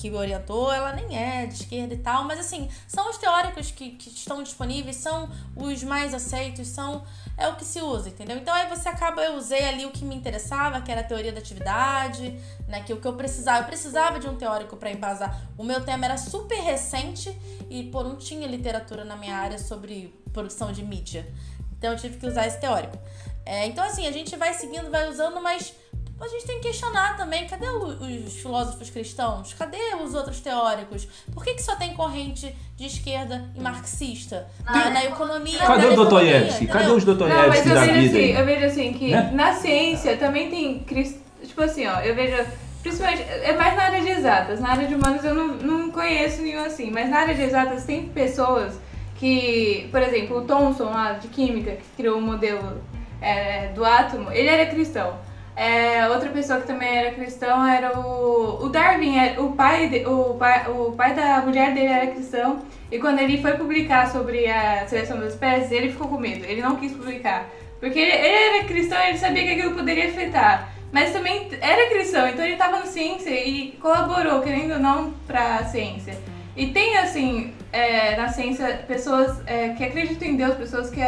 que 0.00 0.10
orientou, 0.10 0.72
ela 0.72 0.94
nem 0.94 1.14
é 1.14 1.44
de 1.44 1.52
esquerda 1.52 1.92
e 1.92 1.98
tal, 1.98 2.24
mas 2.24 2.40
assim, 2.40 2.70
são 2.88 3.10
os 3.10 3.18
teóricos 3.18 3.70
que, 3.70 3.90
que 3.90 4.08
estão 4.08 4.42
disponíveis, 4.42 4.96
são 4.96 5.28
os 5.54 5.82
mais 5.82 6.14
aceitos, 6.14 6.68
são 6.68 7.04
é 7.36 7.46
o 7.48 7.54
que 7.54 7.66
se 7.66 7.82
usa, 7.82 8.08
entendeu? 8.08 8.38
Então 8.38 8.54
aí 8.54 8.66
você 8.66 8.88
acaba, 8.88 9.22
eu 9.22 9.34
usei 9.34 9.62
ali 9.68 9.84
o 9.84 9.90
que 9.90 10.02
me 10.02 10.14
interessava, 10.14 10.80
que 10.80 10.90
era 10.90 11.02
a 11.02 11.04
teoria 11.04 11.32
da 11.32 11.38
atividade, 11.38 12.34
né, 12.66 12.82
que 12.82 12.94
o 12.94 12.96
que 12.98 13.06
eu 13.06 13.12
precisava, 13.12 13.60
eu 13.60 13.64
precisava 13.66 14.18
de 14.18 14.26
um 14.26 14.36
teórico 14.36 14.74
para 14.74 14.90
embasar. 14.90 15.38
O 15.58 15.62
meu 15.62 15.84
tema 15.84 16.06
era 16.06 16.16
super 16.16 16.58
recente 16.60 17.38
e 17.68 17.82
por 17.84 18.02
não 18.02 18.16
tinha 18.16 18.46
literatura 18.46 19.04
na 19.04 19.16
minha 19.16 19.36
área 19.36 19.58
sobre 19.58 20.14
produção 20.32 20.72
de 20.72 20.82
mídia. 20.82 21.30
Então 21.76 21.92
eu 21.92 21.98
tive 21.98 22.16
que 22.16 22.26
usar 22.26 22.46
esse 22.46 22.58
teórico. 22.58 22.96
É, 23.44 23.66
então 23.66 23.84
assim, 23.84 24.06
a 24.06 24.12
gente 24.12 24.34
vai 24.36 24.54
seguindo, 24.54 24.90
vai 24.90 25.10
usando, 25.10 25.42
mas 25.42 25.74
a 26.20 26.28
gente 26.28 26.46
tem 26.46 26.60
que 26.60 26.68
questionar 26.68 27.16
também, 27.16 27.46
cadê 27.46 27.66
os 27.66 28.34
filósofos 28.34 28.90
cristãos? 28.90 29.54
Cadê 29.54 29.78
os 30.02 30.14
outros 30.14 30.40
teóricos? 30.40 31.08
Por 31.32 31.42
que, 31.42 31.54
que 31.54 31.62
só 31.62 31.76
tem 31.76 31.94
corrente 31.94 32.54
de 32.76 32.86
esquerda 32.86 33.50
e 33.54 33.60
marxista 33.60 34.46
na, 34.64 34.90
na 34.90 35.04
economia? 35.04 35.58
Cadê 35.58 35.86
o 35.86 35.96
Dostoiévski? 35.96 36.66
Cadê 36.66 36.90
os 36.90 37.04
Dostoiévski 37.04 37.68
da 37.68 37.80
vejo 37.80 38.00
vida? 38.00 38.18
assim, 38.18 38.32
eu 38.32 38.44
vejo 38.44 38.66
assim 38.66 38.92
que 38.92 39.10
Né? 39.10 39.30
na 39.32 39.54
ciência 39.54 40.16
também 40.16 40.50
tem 40.50 40.80
crist... 40.80 41.16
tipo 41.42 41.62
assim, 41.62 41.86
ó, 41.86 42.00
eu 42.00 42.14
vejo 42.14 42.36
principalmente 42.82 43.22
é 43.22 43.54
mais 43.54 43.76
na 43.76 43.82
área 43.82 44.00
de 44.00 44.08
exatas, 44.08 44.60
na 44.60 44.70
área 44.70 44.88
de 44.88 44.94
humanos 44.94 45.24
eu 45.24 45.34
não, 45.34 45.48
não 45.48 45.90
conheço 45.90 46.42
nenhum 46.42 46.64
assim, 46.64 46.90
mas 46.90 47.08
na 47.10 47.18
área 47.18 47.34
de 47.34 47.42
exatas 47.42 47.84
tem 47.84 48.08
pessoas 48.08 48.74
que, 49.16 49.88
por 49.90 50.02
exemplo, 50.02 50.38
o 50.38 50.42
Thomson 50.42 50.84
lá 50.84 51.12
de 51.12 51.28
química 51.28 51.72
que 51.72 51.84
criou 51.96 52.18
o 52.18 52.22
modelo 52.22 52.80
é, 53.20 53.68
do 53.68 53.84
átomo, 53.84 54.32
ele 54.32 54.48
era 54.48 54.64
cristão. 54.66 55.14
É, 55.60 56.08
outra 56.08 56.30
pessoa 56.30 56.58
que 56.58 56.66
também 56.66 56.88
era 56.88 57.10
cristão 57.10 57.66
era 57.66 57.98
o, 57.98 58.64
o 58.64 58.68
Darwin, 58.70 59.18
era- 59.18 59.42
o 59.42 59.52
pai, 59.52 59.88
de- 59.90 60.06
o, 60.06 60.34
pai, 60.38 60.64
o 60.70 60.92
pai 60.92 61.12
da 61.14 61.42
mulher 61.42 61.74
dele 61.74 61.88
era 61.92 62.06
cristão. 62.06 62.60
E 62.90 62.98
quando 62.98 63.18
ele 63.18 63.42
foi 63.42 63.52
publicar 63.52 64.10
sobre 64.10 64.46
a 64.46 64.86
seleção 64.88 65.18
das 65.20 65.34
espécies, 65.34 65.70
ele 65.70 65.90
ficou 65.92 66.08
com 66.08 66.16
medo, 66.16 66.46
ele 66.46 66.62
não 66.62 66.76
quis 66.76 66.92
publicar. 66.92 67.46
Porque 67.78 67.98
ele, 67.98 68.10
ele 68.10 68.56
era 68.56 68.64
cristão 68.64 68.98
e 69.04 69.08
ele 69.10 69.18
sabia 69.18 69.42
que 69.44 69.50
aquilo 69.50 69.74
poderia 69.74 70.06
afetar. 70.08 70.70
Mas 70.90 71.12
também 71.12 71.50
era 71.60 71.90
cristão, 71.90 72.26
então 72.26 72.42
ele 72.42 72.54
estava 72.54 72.78
na 72.78 72.86
ciência 72.86 73.28
e 73.30 73.72
colaborou, 73.82 74.40
querendo 74.40 74.72
ou 74.72 74.80
não, 74.80 75.12
para 75.26 75.56
a 75.56 75.64
ciência. 75.66 76.16
E 76.56 76.68
tem, 76.68 76.96
assim, 76.96 77.52
é, 77.70 78.16
na 78.16 78.28
ciência, 78.28 78.82
pessoas 78.88 79.40
é, 79.46 79.68
que 79.76 79.84
acreditam 79.84 80.26
em 80.26 80.36
Deus, 80.36 80.54
pessoas 80.56 80.88
que, 80.88 81.00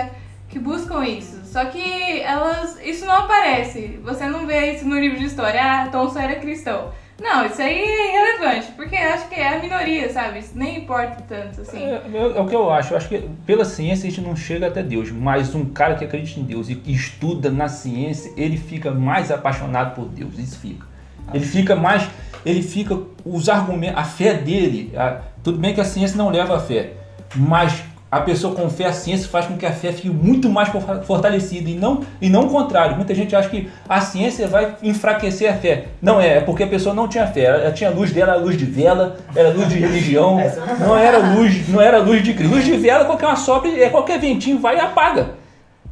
que 0.53 0.59
buscam 0.59 1.03
isso. 1.05 1.41
Só 1.47 1.65
que 1.65 2.21
elas, 2.21 2.79
isso 2.85 3.05
não 3.07 3.15
aparece. 3.17 3.99
Você 4.05 4.27
não 4.27 4.47
vê 4.47 4.75
isso 4.75 4.87
no 4.87 4.99
livro 4.99 5.19
de 5.19 5.25
história. 5.25 5.61
Ah, 5.61 5.89
Thomson 5.91 6.21
era 6.21 6.37
cristão. 6.37 6.91
Não, 7.21 7.47
isso 7.47 7.61
aí 7.63 7.79
é 7.79 8.09
irrelevante, 8.09 8.73
porque 8.73 8.97
acho 8.97 9.29
que 9.29 9.37
é 9.37 9.57
a 9.57 9.61
minoria, 9.61 10.13
sabe? 10.13 10.41
Isso 10.41 10.53
nem 10.55 10.79
importa 10.79 11.23
tanto, 11.29 11.61
assim. 11.61 11.79
É, 11.83 12.03
é 12.37 12.41
o 12.41 12.47
que 12.47 12.55
eu 12.55 12.71
acho. 12.71 12.93
Eu 12.93 12.97
acho 12.97 13.09
que 13.09 13.19
pela 13.47 13.65
ciência 13.65 14.07
a 14.09 14.11
gente 14.11 14.21
não 14.27 14.35
chega 14.35 14.67
até 14.67 14.83
Deus, 14.83 15.11
mas 15.11 15.55
um 15.55 15.65
cara 15.67 15.95
que 15.95 16.05
acredita 16.05 16.41
em 16.41 16.45
Deus 16.45 16.69
e 16.69 16.75
que 16.75 16.93
estuda 16.93 17.51
na 17.51 17.69
ciência, 17.69 18.33
ele 18.37 18.57
fica 18.57 18.91
mais 18.91 19.31
apaixonado 19.31 19.95
por 19.95 20.07
Deus. 20.07 20.37
Isso 20.39 20.59
fica. 20.59 20.85
Ele 21.33 21.45
fica 21.47 21.77
mais. 21.77 22.09
Ele 22.45 22.63
fica. 22.63 22.99
Os 23.25 23.49
argumentos. 23.49 23.99
A 23.99 24.05
fé 24.05 24.35
dele. 24.35 24.93
a- 24.97 25.21
tudo 25.45 25.59
bem 25.59 25.75
que 25.75 25.81
a 25.81 25.85
ciência 25.85 26.17
não 26.17 26.29
leva 26.31 26.57
a 26.57 26.61
fé, 26.61 26.93
mas 27.37 27.85
a 28.13 28.21
pessoa 28.21 28.55
com 28.55 28.69
fé, 28.69 28.85
a 28.85 28.93
ciência 28.93 29.27
faz 29.27 29.47
com 29.47 29.57
que 29.57 29.65
a 29.65 29.73
fé 29.73 29.91
fique 29.91 30.11
muito 30.11 30.47
mais 30.51 30.69
for- 30.69 30.83
fortalecida 31.05 31.71
e 31.71 31.75
não, 31.75 32.03
e 32.21 32.29
não 32.29 32.43
o 32.43 32.51
contrário. 32.51 32.95
Muita 32.95 33.15
gente 33.15 33.35
acha 33.35 33.49
que 33.49 33.71
a 33.89 34.03
ciência 34.03 34.47
vai 34.47 34.75
enfraquecer 34.83 35.51
a 35.51 35.55
fé. 35.55 35.87
Não 36.03 36.21
é, 36.21 36.37
é 36.37 36.41
porque 36.43 36.63
a 36.65 36.67
pessoa 36.67 36.95
não 36.95 37.09
tinha 37.09 37.27
fé. 37.27 37.45
Ela 37.45 37.73
tinha 37.73 37.89
luz 37.89 38.13
dela, 38.13 38.33
era 38.33 38.41
luz 38.41 38.59
de 38.59 38.67
vela, 38.67 39.17
era 39.35 39.49
luz 39.49 39.67
de 39.71 39.79
religião, 39.79 40.39
não 40.79 40.95
era 40.95 41.17
luz, 41.17 41.67
não 41.71 41.81
era 41.81 41.99
luz 42.01 42.23
de 42.23 42.35
Cristo. 42.35 42.53
Luz 42.55 42.67
de 42.67 42.77
vela, 42.77 43.07
qualquer 43.07 43.27
uma 43.29 43.37
sobra, 43.37 43.71
é 43.71 43.89
qualquer 43.89 44.21
ventinho 44.21 44.59
vai 44.59 44.77
e 44.77 44.81
apaga. 44.81 45.31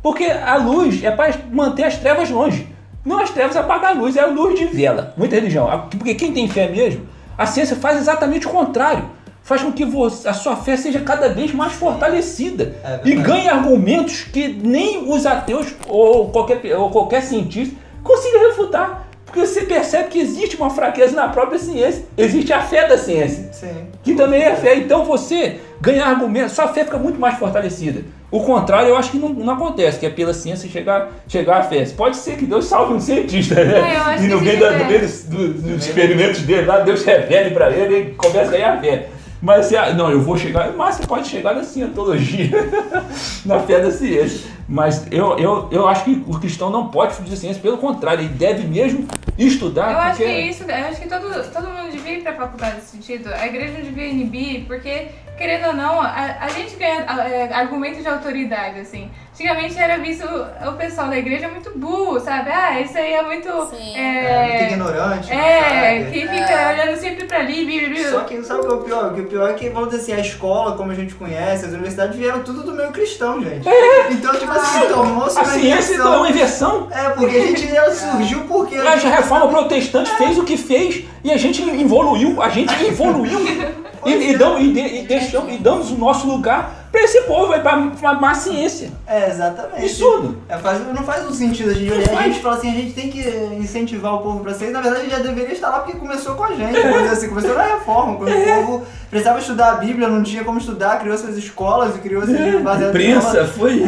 Porque 0.02 0.24
a 0.26 0.56
luz 0.58 1.02
é 1.02 1.10
para 1.10 1.32
manter 1.50 1.84
as 1.84 1.96
trevas 1.96 2.28
longe. 2.28 2.68
Não 3.02 3.18
as 3.18 3.30
trevas 3.30 3.56
apagar 3.56 3.92
a 3.92 3.98
luz, 3.98 4.14
é 4.14 4.20
a 4.20 4.26
luz 4.26 4.58
de 4.58 4.66
vela. 4.66 5.14
Muita 5.16 5.36
religião. 5.36 5.66
Porque 5.90 6.14
quem 6.14 6.32
tem 6.34 6.46
fé 6.46 6.68
mesmo, 6.68 7.06
a 7.38 7.46
ciência 7.46 7.76
faz 7.76 7.96
exatamente 7.96 8.46
o 8.46 8.50
contrário. 8.50 9.04
Faz 9.50 9.62
com 9.62 9.72
que 9.72 9.84
você- 9.84 10.28
a 10.28 10.32
sua 10.32 10.54
fé 10.54 10.76
seja 10.76 11.00
cada 11.00 11.28
vez 11.30 11.52
mais 11.52 11.72
fortalecida. 11.72 12.72
É 12.84 13.00
e 13.04 13.16
ganhe 13.16 13.48
argumentos 13.48 14.22
que 14.22 14.46
nem 14.46 15.10
os 15.12 15.26
ateus 15.26 15.74
ou 15.88 16.28
qualquer, 16.30 16.76
ou 16.76 16.88
qualquer 16.88 17.20
cientista 17.20 17.74
consigam 18.04 18.46
refutar. 18.48 19.08
Porque 19.26 19.40
você 19.44 19.62
percebe 19.62 20.08
que 20.08 20.20
existe 20.20 20.54
uma 20.56 20.70
fraqueza 20.70 21.16
na 21.16 21.26
própria 21.30 21.58
ciência. 21.58 22.04
Existe 22.16 22.52
a 22.52 22.60
fé 22.62 22.86
da 22.86 22.96
ciência 22.96 23.48
Sim. 23.52 23.86
que 24.04 24.14
também 24.14 24.40
é 24.40 24.54
fé. 24.54 24.76
Então 24.76 25.04
você 25.04 25.56
ganhar 25.80 26.06
argumentos, 26.06 26.52
sua 26.52 26.68
fé 26.68 26.84
fica 26.84 26.96
muito 26.98 27.18
mais 27.18 27.36
fortalecida. 27.36 28.02
O 28.30 28.44
contrário, 28.44 28.90
eu 28.90 28.96
acho 28.96 29.10
que 29.10 29.18
não, 29.18 29.30
não 29.30 29.54
acontece, 29.54 29.98
que 29.98 30.06
é 30.06 30.10
pela 30.10 30.32
ciência 30.32 30.68
chegar, 30.70 31.10
chegar 31.26 31.56
à 31.58 31.62
fé. 31.64 31.84
Pode 31.96 32.16
ser 32.18 32.36
que 32.36 32.46
Deus 32.46 32.66
salve 32.66 32.94
um 32.94 33.00
cientista, 33.00 33.56
né? 33.56 33.80
É, 34.16 34.22
e 34.22 34.28
no 34.28 34.38
que 34.38 34.44
meio, 34.44 34.58
fica 34.58 34.70
da- 34.70 34.78
no 34.78 34.84
meio 34.84 35.00
dos, 35.00 35.24
dos- 35.24 35.62
dos 35.62 35.86
experimentos 35.86 36.42
dele 36.42 36.66
lá, 36.66 36.78
Deus 36.78 37.02
revele 37.04 37.50
pra 37.50 37.68
ele 37.72 37.96
e 37.98 38.04
começa 38.14 38.48
a 38.48 38.52
ganhar 38.52 38.80
fé. 38.80 39.08
Mas 39.42 39.72
ah, 39.72 39.94
não, 39.94 40.10
eu 40.10 40.20
vou 40.20 40.36
chegar, 40.36 40.72
mas 40.72 40.96
você 40.96 41.06
pode 41.06 41.28
chegar 41.28 41.54
na 41.54 41.64
cientologia, 41.64 42.50
na 43.44 43.60
fé 43.60 43.80
da 43.80 43.90
ciência. 43.90 44.50
Mas 44.68 45.10
eu, 45.10 45.36
eu, 45.38 45.68
eu 45.72 45.88
acho 45.88 46.04
que 46.04 46.22
o 46.28 46.38
cristão 46.38 46.70
não 46.70 46.88
pode 46.88 47.14
fugir 47.14 47.30
da 47.30 47.36
ciência, 47.36 47.60
pelo 47.60 47.78
contrário, 47.78 48.22
ele 48.22 48.28
deve 48.28 48.66
mesmo 48.68 49.08
estudar. 49.36 49.92
Eu 49.92 49.98
acho 49.98 50.16
porque... 50.18 50.32
que 50.32 50.40
isso, 50.42 50.62
eu 50.62 50.74
acho 50.74 51.00
que 51.00 51.08
todo, 51.08 51.52
todo 51.52 51.68
mundo 51.68 51.90
devia 51.90 52.18
ir 52.18 52.22
pra 52.22 52.34
faculdade 52.34 52.76
nesse 52.76 52.88
sentido. 52.88 53.32
A 53.32 53.46
igreja 53.46 53.72
não 53.78 53.82
devia 53.82 54.06
inibir, 54.06 54.66
porque 54.66 55.08
querendo 55.40 55.68
ou 55.68 55.72
não, 55.72 55.98
a, 56.02 56.36
a 56.38 56.48
gente 56.50 56.76
ganha 56.76 57.00
é, 57.00 57.50
argumento 57.54 58.02
de 58.02 58.06
autoridade, 58.06 58.78
assim. 58.78 59.10
Antigamente 59.32 59.78
era 59.78 59.96
visto 59.96 60.26
o 60.26 60.72
pessoal 60.74 61.08
da 61.08 61.16
igreja 61.16 61.48
muito 61.48 61.70
burro, 61.78 62.20
sabe? 62.20 62.50
Ah, 62.50 62.78
isso 62.78 62.98
aí 62.98 63.14
é 63.14 63.22
muito. 63.22 63.48
Sim. 63.70 63.96
É, 63.96 64.48
muito 64.48 64.72
ignorante. 64.74 65.32
É, 65.32 66.10
que 66.12 66.28
fica 66.28 66.72
olhando 66.74 66.96
sempre 66.98 67.24
pra 67.24 67.38
ali, 67.38 67.64
blá, 67.64 67.88
blá, 67.88 68.02
blá. 68.02 68.10
Só 68.10 68.20
que 68.26 68.42
sabe 68.42 68.60
o 68.60 68.66
que 68.66 68.68
é 68.68 68.74
o 68.74 68.82
pior? 68.82 69.04
O 69.06 69.14
que 69.14 69.20
o 69.22 69.26
pior 69.26 69.50
é 69.50 69.54
que, 69.54 69.70
vamos 69.70 69.88
dizer 69.88 70.02
assim, 70.02 70.12
a 70.12 70.20
escola, 70.20 70.76
como 70.76 70.92
a 70.92 70.94
gente 70.94 71.14
conhece, 71.14 71.64
as 71.64 71.72
universidades 71.72 72.16
vieram 72.18 72.42
tudo 72.42 72.62
do 72.62 72.72
meio 72.72 72.90
cristão, 72.90 73.42
gente. 73.42 73.66
Então, 74.10 74.34
tipo 74.34 74.52
assim, 74.52 74.88
tomou-se 74.88 75.38
A 75.38 75.42
uma 75.42 75.52
ciência 75.52 75.94
então 75.94 76.12
é 76.12 76.16
uma 76.18 76.28
inversão. 76.28 76.88
É, 76.90 77.10
porque 77.10 77.36
a 77.36 77.46
gente 77.46 77.74
ela 77.74 77.90
surgiu 77.94 78.40
porque. 78.40 78.76
A 78.76 78.94
reforma 78.96 79.48
protestante 79.48 80.10
fez 80.16 80.36
o 80.36 80.44
que 80.44 80.58
fez 80.58 81.04
e 81.24 81.32
a 81.32 81.38
gente 81.38 81.62
evoluiu, 81.62 82.42
a 82.42 82.50
gente 82.50 82.74
evoluiu 82.84 83.40
e, 84.06 84.10
e, 84.32 84.36
dão- 84.36 84.58
e, 84.60 84.72
de- 84.72 84.80
e 85.00 85.02
deixam- 85.06 85.48
e 85.50 85.58
damos 85.58 85.90
o 85.90 85.96
nosso 85.96 86.26
lugar 86.26 86.79
para 86.90 87.02
esse 87.02 87.20
povo, 87.22 87.52
para 87.60 88.10
a 88.10 88.14
má 88.14 88.34
ciência. 88.34 88.90
É, 89.06 89.28
exatamente. 89.30 89.84
Absurdo. 89.86 90.38
É, 90.48 90.58
faz, 90.58 90.80
não 90.86 91.04
faz 91.04 91.24
um 91.28 91.32
sentido 91.32 91.70
a 91.70 91.74
gente 91.74 91.92
olhar. 91.92 92.18
A 92.18 92.22
gente 92.22 92.40
fala 92.40 92.56
assim, 92.56 92.70
a 92.70 92.74
gente 92.74 92.92
tem 92.94 93.10
que 93.10 93.20
incentivar 93.58 94.14
o 94.14 94.18
povo 94.18 94.40
pra 94.40 94.52
ser. 94.54 94.70
Na 94.70 94.80
verdade, 94.80 95.08
já 95.08 95.18
deveria 95.18 95.52
estar 95.52 95.68
lá 95.70 95.80
porque 95.80 95.96
começou 95.98 96.34
com 96.34 96.44
a 96.44 96.52
gente. 96.52 96.72
Dizer 96.72 97.08
assim, 97.08 97.28
começou 97.28 97.54
na 97.54 97.62
reforma. 97.64 98.16
Quando 98.16 98.30
o 98.32 98.44
povo 98.66 98.86
precisava 99.08 99.38
estudar 99.38 99.70
a 99.72 99.74
Bíblia, 99.76 100.08
não 100.08 100.22
tinha 100.22 100.44
como 100.44 100.58
estudar, 100.58 100.98
criou 100.98 101.16
suas 101.16 101.36
escolas 101.36 101.94
e 101.96 101.98
criou 102.00 102.22
esses 102.24 102.36
baseados 102.62 102.88
em 102.88 102.92
Prensa, 102.92 103.28
escola. 103.42 103.46
foi. 103.46 103.84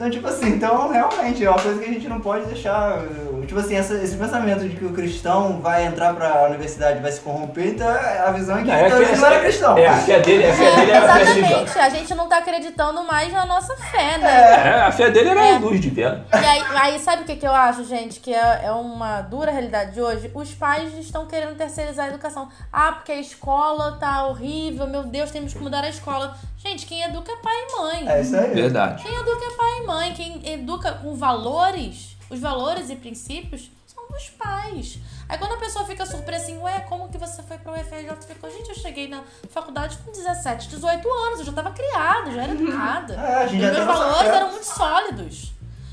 Então, 0.00 0.08
tipo 0.08 0.26
assim, 0.28 0.48
então 0.48 0.88
realmente 0.90 1.44
é 1.44 1.50
uma 1.50 1.58
coisa 1.58 1.78
que 1.78 1.84
a 1.84 1.92
gente 1.92 2.08
não 2.08 2.20
pode 2.20 2.46
deixar. 2.46 3.00
uh, 3.00 3.30
Tipo 3.46 3.58
assim, 3.60 3.74
essa- 3.74 3.94
esse 3.94 4.14
pensamento 4.16 4.60
de 4.60 4.76
que 4.76 4.84
o 4.84 4.90
cristão 4.92 5.60
vai 5.60 5.84
entrar 5.84 6.14
pra 6.14 6.46
universidade 6.46 7.00
e 7.00 7.02
vai 7.02 7.10
se 7.10 7.20
corromper, 7.20 7.66
então 7.68 7.86
a 7.88 8.30
visão 8.30 8.56
é 8.58 8.60
que, 8.62 8.68
Não, 8.68 8.74
é 8.74 8.86
então, 8.86 9.02
ele 9.02 9.16
não 9.16 9.26
era 9.26 9.40
cristão. 9.40 9.76
É, 9.76 9.86
a 9.88 9.96
fé 9.96 10.20
dele, 10.20 10.46
a 10.46 10.54
fé 10.54 10.64
É, 10.64 10.76
dele 10.76 10.90
era 10.92 11.12
a 11.12 11.16
fé 11.16 11.22
exatamente. 11.22 11.78
A 11.78 11.88
gente 11.90 12.14
não 12.14 12.28
tá 12.30 12.38
acreditando 12.38 13.02
mais 13.04 13.32
na 13.32 13.44
nossa 13.44 13.76
fé, 13.76 14.16
né? 14.18 14.68
É, 14.68 14.80
a 14.82 14.92
fé 14.92 15.10
dele 15.10 15.30
era 15.30 15.46
É. 15.48 15.58
luz 15.58 15.80
de 15.80 15.90
vela. 15.90 16.24
E 16.32 16.36
aí, 16.36 16.62
aí 16.76 16.98
sabe 17.00 17.22
o 17.22 17.26
que, 17.26 17.36
que 17.36 17.46
eu 17.46 17.52
acho, 17.54 17.84
gente? 17.84 18.20
Que 18.20 18.32
é, 18.32 18.60
é 18.64 18.70
uma 18.72 19.20
dura 19.22 19.50
realidade 19.50 19.92
de 19.92 20.00
hoje? 20.00 20.30
Os 20.32 20.52
pais 20.54 20.96
estão 20.96 21.26
querendo 21.26 21.56
terceirizar 21.56 22.06
a 22.06 22.08
educação. 22.08 22.48
Ah, 22.72 22.92
porque 22.92 23.10
a 23.12 23.20
escola 23.20 23.96
tá 23.98 24.26
horrível, 24.26 24.86
meu 24.86 25.02
Deus, 25.02 25.30
temos 25.30 25.52
que 25.52 25.58
mudar 25.58 25.82
a 25.84 25.88
escola. 25.88 26.36
Gente, 26.58 26.86
quem 26.86 27.02
educa 27.02 27.32
é 27.32 27.36
pai 27.36 27.54
e 27.56 27.76
mãe. 27.78 28.08
É 28.08 28.20
isso 28.20 28.36
aí. 28.36 28.50
Verdade. 28.54 29.02
Quem 29.02 29.12
educa 29.14 29.44
é 29.44 29.56
pai 29.56 29.78
e 29.82 29.86
mãe. 29.86 30.12
Quem 30.14 30.52
educa 30.52 30.92
com 30.92 31.14
valores, 31.16 32.16
os 32.30 32.38
valores 32.38 32.90
e 32.90 32.96
princípios, 32.96 33.70
dos 34.10 34.28
pais. 34.30 34.98
Aí 35.28 35.38
quando 35.38 35.54
a 35.54 35.56
pessoa 35.58 35.84
fica 35.84 36.04
surpresa 36.04 36.44
assim, 36.44 36.58
ué, 36.58 36.80
como 36.80 37.08
que 37.08 37.18
você 37.18 37.42
foi 37.42 37.58
pro 37.58 37.72
UFRJ? 37.72 38.10
Ficou, 38.26 38.50
gente, 38.50 38.68
eu 38.68 38.74
cheguei 38.74 39.08
na 39.08 39.22
faculdade 39.50 39.96
com 39.98 40.10
17, 40.10 40.68
18 40.68 41.08
anos, 41.08 41.40
eu 41.40 41.46
já 41.46 41.52
tava 41.52 41.70
criada, 41.70 42.30
já 42.32 42.42
era 42.42 42.52
educada. 42.52 43.14
É, 43.14 43.46
Os 43.46 43.52
já 43.52 43.58
meus 43.72 43.86
valores 43.86 44.30
eram 44.30 44.50
muito 44.50 44.66
sólidos. 44.66 45.52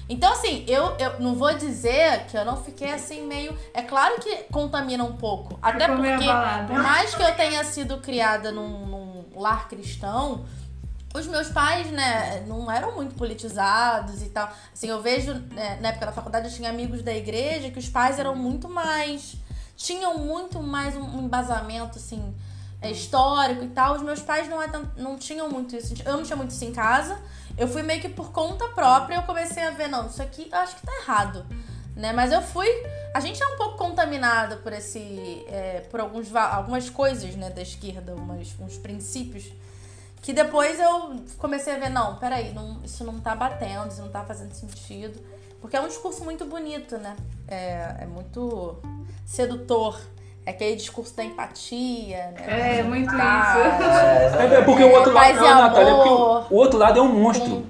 Então, 0.10 0.32
assim, 0.32 0.64
eu, 0.68 0.96
eu 0.98 1.20
não 1.20 1.36
vou 1.36 1.54
dizer 1.54 2.26
que 2.28 2.38
eu 2.38 2.46
não 2.46 2.56
fiquei 2.64 2.92
assim 2.94 3.28
meio. 3.28 3.58
É 3.74 3.82
claro 3.82 4.16
que 4.22 4.44
contamina 4.52 5.04
um 5.04 5.18
pouco. 5.18 5.60
Até 5.62 5.88
porque, 5.88 6.26
por 6.68 6.80
mais 6.82 7.14
que 7.14 7.22
eu 7.22 7.36
tenha 7.36 7.64
sido 7.66 7.98
criada 7.98 8.52
num, 8.52 8.86
num 8.86 9.26
lar 9.36 9.68
cristão, 9.68 10.46
os 11.18 11.28
meus 11.28 11.50
pais, 11.50 11.88
né, 11.92 12.44
não 12.48 12.72
eram 12.72 12.96
muito 12.96 13.16
politizados 13.16 14.22
e 14.22 14.30
tal. 14.30 14.50
Assim, 14.74 14.88
eu 14.88 15.02
vejo, 15.02 15.34
né, 15.52 15.78
na 15.82 15.90
época 15.90 16.06
da 16.08 16.12
faculdade, 16.12 16.48
eu 16.48 16.54
tinha 16.54 16.70
amigos 16.70 17.02
da 17.02 17.14
igreja 17.14 17.70
que 17.70 17.80
os 17.80 17.90
pais 17.90 18.20
eram 18.20 18.36
muito 18.36 18.70
mais. 18.70 19.36
tinham 19.76 20.18
muito 20.18 20.62
mais 20.62 20.96
um 20.96 21.20
embasamento, 21.20 21.98
assim, 21.98 22.34
é, 22.82 22.92
histórico 22.92 23.64
e 23.64 23.70
tal. 23.70 23.96
Os 23.96 24.02
meus 24.02 24.22
pais 24.22 24.48
não, 24.50 24.62
é 24.62 24.70
não 24.96 25.18
tinham 25.18 25.50
muito 25.50 25.76
isso. 25.76 25.94
Eu 26.06 26.18
não 26.18 26.24
tinha 26.24 26.36
muito 26.36 26.52
isso 26.52 26.66
em 26.66 26.72
casa. 26.72 27.20
Eu 27.58 27.68
fui 27.68 27.82
meio 27.82 28.00
que 28.02 28.10
por 28.10 28.32
conta 28.32 28.68
própria, 28.70 29.16
eu 29.16 29.24
comecei 29.24 29.64
a 29.64 29.72
ver, 29.72 29.88
não, 29.88 30.08
isso 30.08 30.22
aqui 30.22 30.48
eu 30.52 30.58
acho 30.60 30.76
que 30.76 30.86
tá 30.86 30.92
errado. 31.02 31.46
Né? 31.96 32.14
Mas 32.14 32.32
eu 32.32 32.42
fui. 32.42 32.68
A 33.14 33.20
gente 33.20 33.42
é 33.42 33.48
um 33.48 33.58
pouco 33.58 33.78
contaminada 33.78 34.58
por 34.58 34.72
esse. 34.74 35.44
é, 35.48 35.84
por 35.90 36.00
alguns, 36.00 36.34
algumas 36.36 36.90
coisas 36.90 37.36
né, 37.36 37.50
da 37.50 37.62
esquerda, 37.62 38.14
umas, 38.14 38.56
uns 38.60 38.78
princípios. 38.78 39.46
Que 40.22 40.34
depois 40.34 40.80
eu 40.80 41.16
comecei 41.38 41.74
a 41.76 41.78
ver, 41.80 41.90
não, 41.90 42.16
peraí, 42.16 42.54
não, 42.54 42.78
isso 42.84 43.04
não 43.04 43.20
tá 43.20 43.36
batendo, 43.36 43.88
isso 43.88 44.02
não 44.02 44.10
tá 44.10 44.24
fazendo 44.24 44.52
sentido. 44.54 45.20
Porque 45.62 45.76
é 45.76 45.82
um 45.82 45.88
discurso 45.88 46.24
muito 46.24 46.46
bonito, 46.46 46.98
né? 46.98 47.16
É, 47.48 47.96
é 48.02 48.06
muito 48.06 48.78
sedutor. 49.26 50.00
É 50.46 50.52
aquele 50.52 50.76
discurso 50.78 51.16
da 51.16 51.24
empatia, 51.26 52.32
né? 52.38 52.80
É, 52.80 52.84
muito 52.84 53.10
Tá. 53.16 53.56
isso. 54.30 54.38
É, 54.38 54.56
é 54.56 54.62
porque 54.62 54.84
o 54.84 54.92
outro 54.94 55.12
lado, 55.12 55.24
Paz 55.26 55.38
e 55.38 55.40
não, 55.42 55.62
Natália, 55.62 55.90
é 55.92 55.96
porque 55.96 56.10
o, 56.10 56.44
o 56.50 56.56
outro 56.56 56.80
lado 56.80 57.00
é 57.00 57.02
um 57.02 57.10
monstro. 57.14 57.66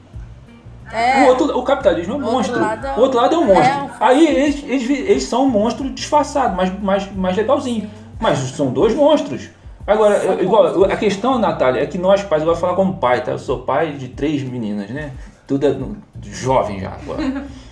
É. 0.92 1.24
O, 1.24 1.28
outro, 1.28 1.58
o 1.58 1.64
capitalismo 1.64 2.14
é 2.14 2.18
um 2.18 2.20
monstro. 2.22 2.60
lado 2.60 2.86
é 2.88 2.96
o 2.96 3.00
outro 3.02 3.18
lado 3.20 3.36
é 3.36 3.38
um 3.38 3.46
monstro. 3.46 3.66
é 3.74 3.78
um- 3.84 3.90
Aí 4.00 4.28
eles, 4.28 4.64
eles, 4.64 4.90
eles 4.90 5.24
são 5.24 5.46
um 5.46 5.50
monstro 5.50 5.90
disfarçado, 5.90 6.56
mais, 6.56 6.80
mais, 6.80 7.12
mais 7.14 7.36
legalzinho. 7.36 7.90
Mas 8.20 8.40
são 8.40 8.72
dois 8.72 8.94
monstros. 8.96 9.50
Agora, 9.88 10.18
eu- 10.18 10.44
igual, 10.44 10.84
a 10.84 10.98
questão, 10.98 11.40
Natália, 11.40 11.82
é 11.82 11.86
que 11.86 11.98
nós 11.98 12.22
pais, 12.22 12.42
eu 12.42 12.48
vou 12.48 12.56
falar 12.58 12.76
como 12.76 12.98
pai, 12.98 13.24
tá? 13.24 13.32
Eu 13.32 13.40
sou 13.40 13.60
pai 13.60 13.94
de 13.94 14.10
três 14.10 14.44
meninas, 14.44 14.90
né? 14.90 15.14
Tudo 15.48 15.66
é 15.66 15.76
jovem 16.22 16.82
já 16.82 16.92
agora. 16.92 17.46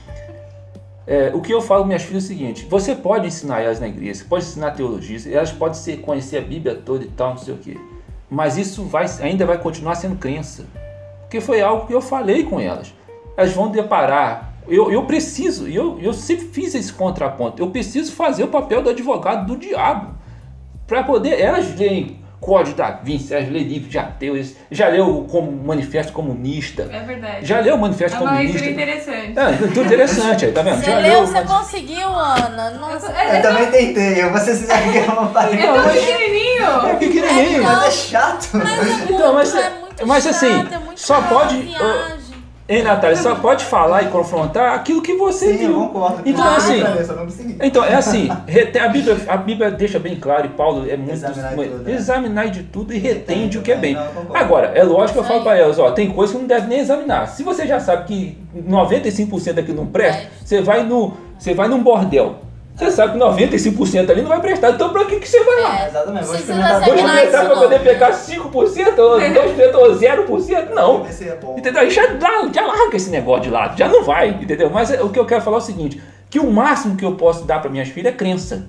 É, 1.08 1.30
o 1.36 1.40
que 1.40 1.54
eu 1.54 1.62
falo 1.62 1.86
minhas 1.86 2.02
filhas 2.02 2.24
é 2.24 2.26
o 2.26 2.28
seguinte: 2.30 2.66
você 2.68 2.96
pode 2.96 3.28
ensinar 3.28 3.62
elas 3.62 3.80
na 3.80 3.88
igreja, 3.88 4.16
você 4.22 4.26
pode 4.26 4.44
ensinar 4.44 4.72
teologia, 4.72 5.20
elas 5.32 5.52
podem 5.52 5.76
ser, 5.76 5.98
conhecer 5.98 6.38
a 6.38 6.42
Bíblia 6.42 6.82
toda 6.84 7.04
e 7.04 7.08
tal, 7.08 7.32
não 7.32 7.38
sei 7.38 7.54
o 7.54 7.58
quê. 7.58 7.78
Mas 8.28 8.58
isso 8.58 8.84
vai, 8.86 9.06
ainda 9.22 9.46
vai 9.46 9.60
continuar 9.60 9.94
sendo 9.94 10.16
crença. 10.16 10.66
Porque 11.22 11.40
foi 11.40 11.62
algo 11.62 11.86
que 11.86 11.94
eu 11.94 12.02
falei 12.02 12.44
com 12.44 12.60
elas. 12.60 12.92
Elas 13.38 13.54
vão 13.54 13.70
deparar. 13.70 14.54
Eu, 14.68 14.92
eu 14.92 15.04
preciso, 15.04 15.68
eu, 15.68 16.00
eu 16.02 16.12
sempre 16.12 16.48
fiz 16.48 16.74
esse 16.74 16.92
contraponto. 16.92 17.62
Eu 17.62 17.70
preciso 17.70 18.12
fazer 18.12 18.44
o 18.44 18.48
papel 18.48 18.82
do 18.82 18.90
advogado 18.90 19.46
do 19.46 19.56
diabo. 19.56 20.16
Para 20.88 21.04
poder. 21.04 21.40
Elas 21.40 21.76
leem 21.78 22.24
Código 22.40 22.78
da 22.78 22.92
Vinci, 22.92 23.34
elas 23.34 23.50
leem 23.50 23.64
livro 23.66 23.90
de 23.90 23.98
ateus, 23.98 24.54
já 24.70 24.88
leu 24.90 25.08
o 25.20 25.24
como 25.28 25.52
Manifesto 25.52 26.14
Comunista, 26.14 26.88
É 26.94 27.00
verdade. 27.00 27.44
já 27.46 27.60
leu 27.60 27.74
o 27.76 27.80
Manifesto 27.80 28.18
É 28.18 28.20
Comunista. 28.20 28.66
interessante. 28.68 29.34
É, 29.40 29.52
tudo 29.68 29.82
interessante 29.86 30.46
aí, 30.46 30.52
tá 30.52 30.62
vendo? 30.62 30.78
Você 30.78 30.86
já 30.92 30.98
leu, 31.00 31.26
você 31.26 31.42
conseguiu, 31.42 32.08
Ana. 32.08 32.70
Nossa. 32.72 33.12
É, 33.14 33.40
Eu 33.40 33.42
também 33.42 33.72
tentei, 33.72 34.22
eu 34.24 34.30
vou 34.30 34.40
ser 34.40 34.54
sincero 34.56 34.92
que 34.92 34.98
eu 35.00 35.08
não 35.16 35.28
parei. 35.32 35.60
é 35.60 35.66
tão 35.74 35.84
pequenininho. 35.90 36.88
É 36.88 36.94
pequenininho. 36.96 37.62
É, 37.62 37.64
Mas 37.64 37.84
é 37.88 37.92
chato. 37.92 38.50
Mas 38.54 38.70
é 38.70 38.84
muito, 38.84 39.14
Então, 39.14 39.34
mas- 39.34 39.56
é 39.56 39.70
muito 39.80 40.08
mas 40.08 40.24
chato, 40.24 40.36
assim, 40.36 40.52
é 40.76 40.78
muito 40.78 41.00
só 41.00 41.16
chato, 41.22 41.30
pode- 41.30 41.58
viagem. 41.62 42.25
Ei, 42.68 42.82
Natália, 42.82 43.16
só 43.16 43.36
pode 43.36 43.64
falar 43.64 44.02
e 44.02 44.08
confrontar 44.08 44.74
aquilo 44.74 45.00
que 45.00 45.14
você 45.14 45.52
Sim, 45.52 45.58
viu. 45.58 45.72
eu 45.74 45.80
concordo. 45.88 46.24
Então, 46.26 46.44
Eu 46.44 46.52
assim. 46.56 47.56
Então, 47.62 47.84
é 47.86 47.94
assim, 47.94 48.28
a 48.30 48.88
Bíblia, 48.88 49.18
a 49.28 49.38
Bíblia 49.38 49.70
deixa 49.70 50.00
bem 50.00 50.16
claro, 50.16 50.48
e 50.48 50.50
Paulo 50.50 50.90
é 50.90 50.98
muito. 50.98 51.12
Examinar 51.14 51.56
de 51.56 51.64
tudo, 51.70 51.84
né? 51.84 51.92
examinar 51.94 52.50
de 52.50 52.64
tudo 52.64 52.94
e 52.94 52.98
retende 52.98 53.60
o 53.60 53.62
que 53.62 53.72
é 53.72 53.76
bem. 53.76 53.94
Não. 53.94 54.36
Agora, 54.36 54.72
é 54.74 54.82
lógico 54.84 55.20
que 55.20 55.26
eu 55.26 55.28
falo 55.28 55.44
para 55.44 55.56
elas, 55.60 55.78
ó, 55.78 55.92
tem 55.92 56.10
coisa 56.10 56.34
que 56.34 56.40
não 56.40 56.48
deve 56.48 56.66
nem 56.68 56.80
examinar. 56.80 57.28
Se 57.28 57.44
você 57.44 57.68
já 57.68 57.80
sabe 57.80 58.06
que 58.06 58.38
95% 58.68 59.54
daquilo 59.54 59.78
não 59.78 59.86
presta, 59.88 60.24
É. 60.24 60.28
você 60.44 60.62
vai 60.62 60.84
no. 60.84 61.14
Você 61.38 61.54
vai 61.54 61.68
num 61.68 61.84
bordel. 61.84 62.38
Você 62.76 62.92
sabe 62.92 63.14
que 63.14 63.20
95% 63.20 64.10
ali 64.10 64.22
não 64.22 64.30
vai 64.30 64.42
prestar. 64.42 64.72
Então 64.72 64.90
pra 64.92 65.06
que, 65.06 65.18
que 65.20 65.28
você 65.30 65.42
vai 65.44 65.62
lá? 65.64 65.80
É, 65.84 65.88
Exatamente, 65.88 66.26
vou 66.26 66.36
experimentar 66.36 66.72
Vou 66.82 66.96
experimentar 66.96 67.24
isso 67.24 67.32
pra 67.46 67.56
poder 67.56 67.78
não. 67.78 67.84
pegar 67.86 68.12
5%, 68.12 69.00
ou 69.00 69.20
2% 69.20 69.76
ou 69.76 69.96
0%? 69.96 70.70
Não. 70.74 71.06
É 71.06 71.36
bom. 71.38 71.56
Entendeu? 71.58 71.82
Aí 71.82 71.90
já, 71.90 72.06
dá- 72.08 72.50
já 72.54 72.66
larga 72.66 72.98
esse 72.98 73.10
negócio 73.10 73.44
de 73.44 73.50
lado, 73.50 73.78
já 73.78 73.88
não 73.88 74.04
vai, 74.04 74.30
entendeu? 74.30 74.70
Mas 74.70 74.92
é- 74.92 75.02
o 75.02 75.10
que 75.10 75.18
eu 75.18 75.26
quero 75.26 75.42
falar 75.42 75.58
é 75.58 75.60
o 75.60 75.64
seguinte: 75.64 76.02
que 76.30 76.38
o 76.40 76.52
máximo 76.52 76.98
que 76.98 77.06
eu 77.06 77.14
posso 77.16 77.46
dar 77.46 77.62
para 77.62 77.70
minhas 77.70 77.88
filhas 77.88 78.14
é 78.14 78.16
crença. 78.18 78.68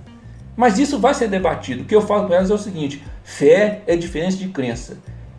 Mas 0.57 0.79
isso 0.79 0.99
vai 1.01 1.13
ser 1.13 1.27
debatido. 1.29 1.83
O 1.83 1.85
que 1.85 1.95
eu 1.95 2.01
falo 2.01 2.29
com 2.29 2.33
elas 2.35 2.51
é 2.51 2.55
o 2.55 2.59
seguinte: 2.59 3.03
fé 3.25 3.81
é 3.89 3.97
diferente 3.97 4.37
de 4.37 4.49
crença. 4.49 4.99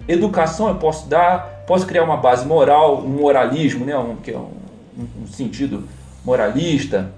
Educação 0.09 0.67
eu 0.67 0.75
posso 0.75 1.07
dar, 1.07 1.63
posso 1.65 1.85
criar 1.87 2.03
uma 2.03 2.17
base 2.17 2.45
moral, 2.45 2.97
um 2.99 3.07
moralismo, 3.07 3.85
né? 3.85 3.97
um, 3.97 4.15
que 4.17 4.31
é 4.31 4.37
um- 4.37 4.51
um 5.23 5.27
sentido 5.27 5.83
moralista, 6.23 7.11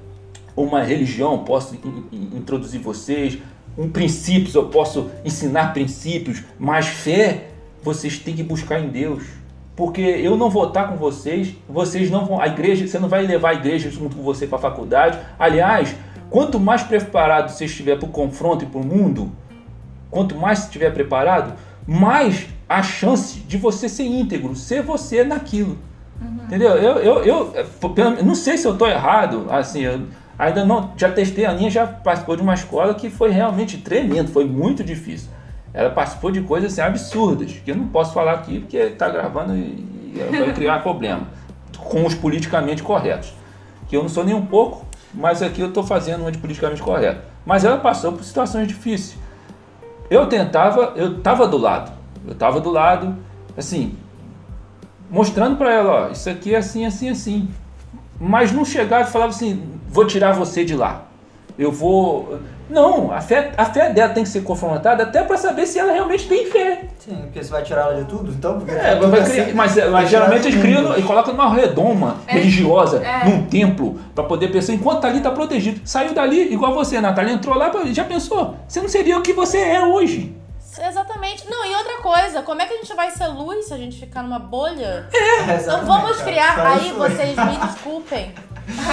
uma 0.55 0.83
religião, 0.83 1.39
posso 1.39 1.75
in- 1.75 2.03
in- 2.11 2.37
introduzir 2.37 2.81
vocês, 2.81 3.37
um 3.77 3.89
princípios, 3.89 4.55
eu 4.55 4.65
posso 4.67 5.09
ensinar 5.23 5.73
princípios, 5.73 6.43
mas 6.57 6.87
fé 6.87 7.45
vocês 7.81 8.19
têm 8.19 8.35
que 8.35 8.43
buscar 8.43 8.79
em 8.79 8.89
Deus. 8.89 9.23
Porque 9.75 10.01
eu 10.01 10.35
não 10.35 10.49
vou 10.49 10.67
estar 10.67 10.89
com 10.89 10.97
vocês, 10.97 11.55
vocês 11.67 12.11
não 12.11 12.25
vão, 12.25 12.41
a 12.41 12.47
igreja, 12.47 12.85
você 12.85 12.99
não 12.99 13.07
vai 13.07 13.25
levar 13.25 13.51
a 13.51 13.53
igreja 13.53 13.89
junto 13.89 14.17
com 14.17 14.21
você 14.21 14.45
para 14.45 14.57
a 14.57 14.61
faculdade. 14.61 15.17
Aliás, 15.39 15.95
quanto 16.29 16.59
mais 16.59 16.83
preparado 16.83 17.49
você 17.49 17.63
estiver 17.63 17.97
para 17.97 18.09
o 18.09 18.11
confronto 18.11 18.65
e 18.65 18.67
para 18.67 18.81
o 18.81 18.85
mundo, 18.85 19.31
quanto 20.11 20.35
mais 20.35 20.59
você 20.59 20.65
estiver 20.65 20.93
preparado, 20.93 21.53
mais 21.87 22.47
a 22.67 22.83
chance 22.83 23.39
de 23.39 23.57
você 23.57 23.87
ser 23.87 24.03
íntegro, 24.03 24.53
ser 24.55 24.81
você 24.83 25.23
naquilo. 25.23 25.77
Entendeu? 26.43 26.71
Eu, 26.71 26.97
eu, 26.97 27.23
eu, 27.23 28.23
não 28.25 28.35
sei 28.35 28.57
se 28.57 28.67
eu 28.67 28.73
estou 28.73 28.87
errado, 28.87 29.47
assim, 29.49 29.79
eu 29.81 30.01
ainda 30.39 30.65
não, 30.65 30.93
já 30.95 31.11
testei, 31.11 31.45
a 31.45 31.51
Aninha 31.51 31.69
já 31.69 31.85
participou 31.85 32.37
de 32.37 32.41
uma 32.41 32.53
escola 32.53 32.93
que 32.95 33.09
foi 33.09 33.29
realmente 33.29 33.77
tremendo, 33.77 34.31
foi 34.31 34.45
muito 34.45 34.83
difícil. 34.83 35.29
Ela 35.73 35.89
participou 35.89 36.31
de 36.31 36.41
coisas 36.41 36.71
assim, 36.71 36.81
absurdas, 36.81 37.51
que 37.51 37.69
eu 37.69 37.75
não 37.75 37.87
posso 37.89 38.13
falar 38.13 38.33
aqui 38.33 38.59
porque 38.61 38.77
está 38.77 39.09
gravando 39.09 39.55
e, 39.55 39.85
e 40.15 40.25
vai 40.31 40.53
criar 40.53 40.79
problema 40.79 41.27
com 41.77 42.05
os 42.05 42.15
politicamente 42.15 42.81
corretos. 42.81 43.33
Que 43.87 43.97
eu 43.97 44.01
não 44.01 44.09
sou 44.09 44.23
nem 44.23 44.33
um 44.33 44.45
pouco, 44.45 44.85
mas 45.13 45.41
aqui 45.41 45.61
eu 45.61 45.67
estou 45.67 45.83
fazendo 45.83 46.21
uma 46.21 46.31
de 46.31 46.37
politicamente 46.37 46.81
correto. 46.81 47.21
Mas 47.45 47.65
ela 47.65 47.77
passou 47.77 48.13
por 48.13 48.23
situações 48.23 48.67
difíceis. 48.67 49.17
Eu 50.09 50.25
tentava, 50.27 50.93
eu 50.95 51.17
estava 51.17 51.47
do 51.47 51.57
lado, 51.57 51.91
eu 52.25 52.33
estava 52.33 52.59
do 52.59 52.69
lado, 52.71 53.15
assim, 53.55 53.95
mostrando 55.09 55.57
para 55.57 55.71
ela, 55.71 55.91
ó, 55.91 56.09
isso 56.09 56.29
aqui 56.29 56.55
é 56.55 56.57
assim, 56.57 56.85
assim, 56.85 57.09
assim. 57.09 57.49
Mas 58.19 58.51
não 58.51 58.65
chegava 58.65 59.07
e 59.07 59.11
falava 59.11 59.31
assim, 59.31 59.63
vou 59.87 60.05
tirar 60.05 60.33
você 60.33 60.65
de 60.65 60.75
lá. 60.75 61.05
Eu 61.57 61.71
vou. 61.71 62.37
Não, 62.69 63.11
a 63.11 63.19
fé, 63.19 63.51
a 63.57 63.65
fé 63.65 63.89
dela 63.91 64.13
tem 64.13 64.23
que 64.23 64.29
ser 64.29 64.41
confrontada 64.43 65.01
até 65.03 65.23
para 65.23 65.35
saber 65.37 65.65
se 65.65 65.79
ela 65.79 65.91
realmente 65.91 66.27
tem 66.27 66.45
fé. 66.51 66.83
Sim, 66.99 67.15
porque 67.23 67.43
você 67.43 67.49
vai 67.49 67.63
tirar 67.63 67.81
ela 67.81 67.95
de 67.95 68.05
tudo, 68.05 68.31
então. 68.31 68.59
Porque 68.59 68.71
É, 68.75 68.95
tudo 68.95 69.09
vai 69.09 69.21
assim, 69.21 69.31
criar- 69.41 69.55
mas, 69.55 69.73
vai 69.75 69.89
mas 69.89 70.07
tirar 70.09 70.21
geralmente 70.25 70.47
eles 70.49 70.61
criam 70.61 70.97
e 70.97 71.01
colocam 71.01 71.33
numa 71.33 71.51
redoma 71.51 72.17
É. 72.27 72.33
religiosa, 72.33 73.03
É. 73.03 73.25
num 73.25 73.43
templo, 73.45 73.99
para 74.13 74.23
poder 74.23 74.49
pensar, 74.49 74.73
enquanto 74.73 75.01
tá 75.01 75.07
ali, 75.07 75.19
tá 75.19 75.31
protegido. 75.31 75.81
Saiu 75.83 76.13
dali, 76.13 76.53
igual 76.53 76.73
você, 76.75 77.01
Natália, 77.01 77.33
entrou 77.33 77.57
lá, 77.57 77.71
já 77.91 78.03
pensou? 78.03 78.55
Você 78.67 78.79
não 78.81 78.87
seria 78.87 79.17
o 79.17 79.21
que 79.23 79.33
você 79.33 79.57
é 79.57 79.83
hoje. 79.83 80.35
Exatamente. 80.77 81.49
Não, 81.49 81.65
e 81.65 81.75
outra 81.75 81.97
coisa, 81.97 82.41
como 82.41 82.61
é 82.61 82.65
que 82.65 82.73
a 82.73 82.77
gente 82.77 82.93
vai 82.95 83.09
ser 83.11 83.27
luz 83.27 83.65
se 83.65 83.73
a 83.73 83.77
gente 83.77 83.99
ficar 83.99 84.21
numa 84.23 84.39
bolha? 84.39 85.07
É, 85.13 85.55
Então 85.61 85.85
vamos 85.85 86.17
cara. 86.17 86.29
criar. 86.29 86.55
Só 86.55 86.61
Aí 86.67 86.91
vocês 86.91 87.35
me 87.37 87.57
desculpem. 87.57 88.33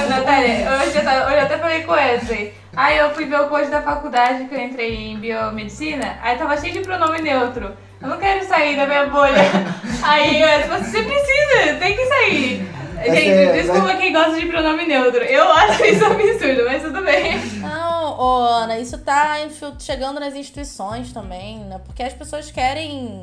Natália, 0.08 0.70
hoje 0.72 0.96
eu, 0.96 1.04
tava- 1.04 1.26
hoje 1.26 1.34
eu 1.36 1.42
até 1.42 1.58
falei 1.58 1.82
com 1.82 1.92
o 1.92 1.94
Wesley. 1.94 2.54
Aí 2.74 2.96
eu 2.98 3.10
fui 3.14 3.26
ver 3.26 3.40
o 3.40 3.48
post 3.48 3.66
da 3.70 3.82
faculdade 3.82 4.44
que 4.46 4.54
eu 4.54 4.60
entrei 4.60 4.94
em 5.10 5.18
biomedicina, 5.18 6.18
aí 6.22 6.36
tava 6.36 6.56
cheio 6.58 6.72
de 6.74 6.80
pronome 6.80 7.20
neutro. 7.20 7.74
Eu 8.00 8.08
não 8.08 8.18
quero 8.18 8.44
sair 8.46 8.76
da 8.76 8.86
minha 8.86 9.06
bolha. 9.06 9.34
Aí 10.02 10.42
Wesley 10.42 10.62
falou 10.68 10.76
assim, 10.82 10.90
você 10.90 11.02
precisa, 11.02 11.74
tem 11.78 11.96
que 11.96 12.04
sair. 12.06 12.68
Gente, 13.04 13.24
ser- 13.24 13.52
desculpa 13.62 13.94
quem 13.96 14.12
gosta 14.12 14.38
de 14.40 14.46
pronome 14.46 14.86
neutro. 14.86 15.22
Eu 15.22 15.50
acho 15.52 15.84
isso 15.84 16.04
absurdo, 16.04 16.64
mas 16.64 16.82
tudo 16.82 17.02
bem. 17.02 17.38
Não, 17.60 18.18
ô, 18.18 18.38
Ana, 18.44 18.78
isso 18.78 18.98
tá 18.98 19.36
chegando 19.78 20.18
nas 20.20 20.34
instituições 20.34 21.12
também, 21.12 21.58
né? 21.60 21.80
Porque 21.84 22.02
as 22.02 22.12
pessoas 22.14 22.50
querem. 22.50 23.20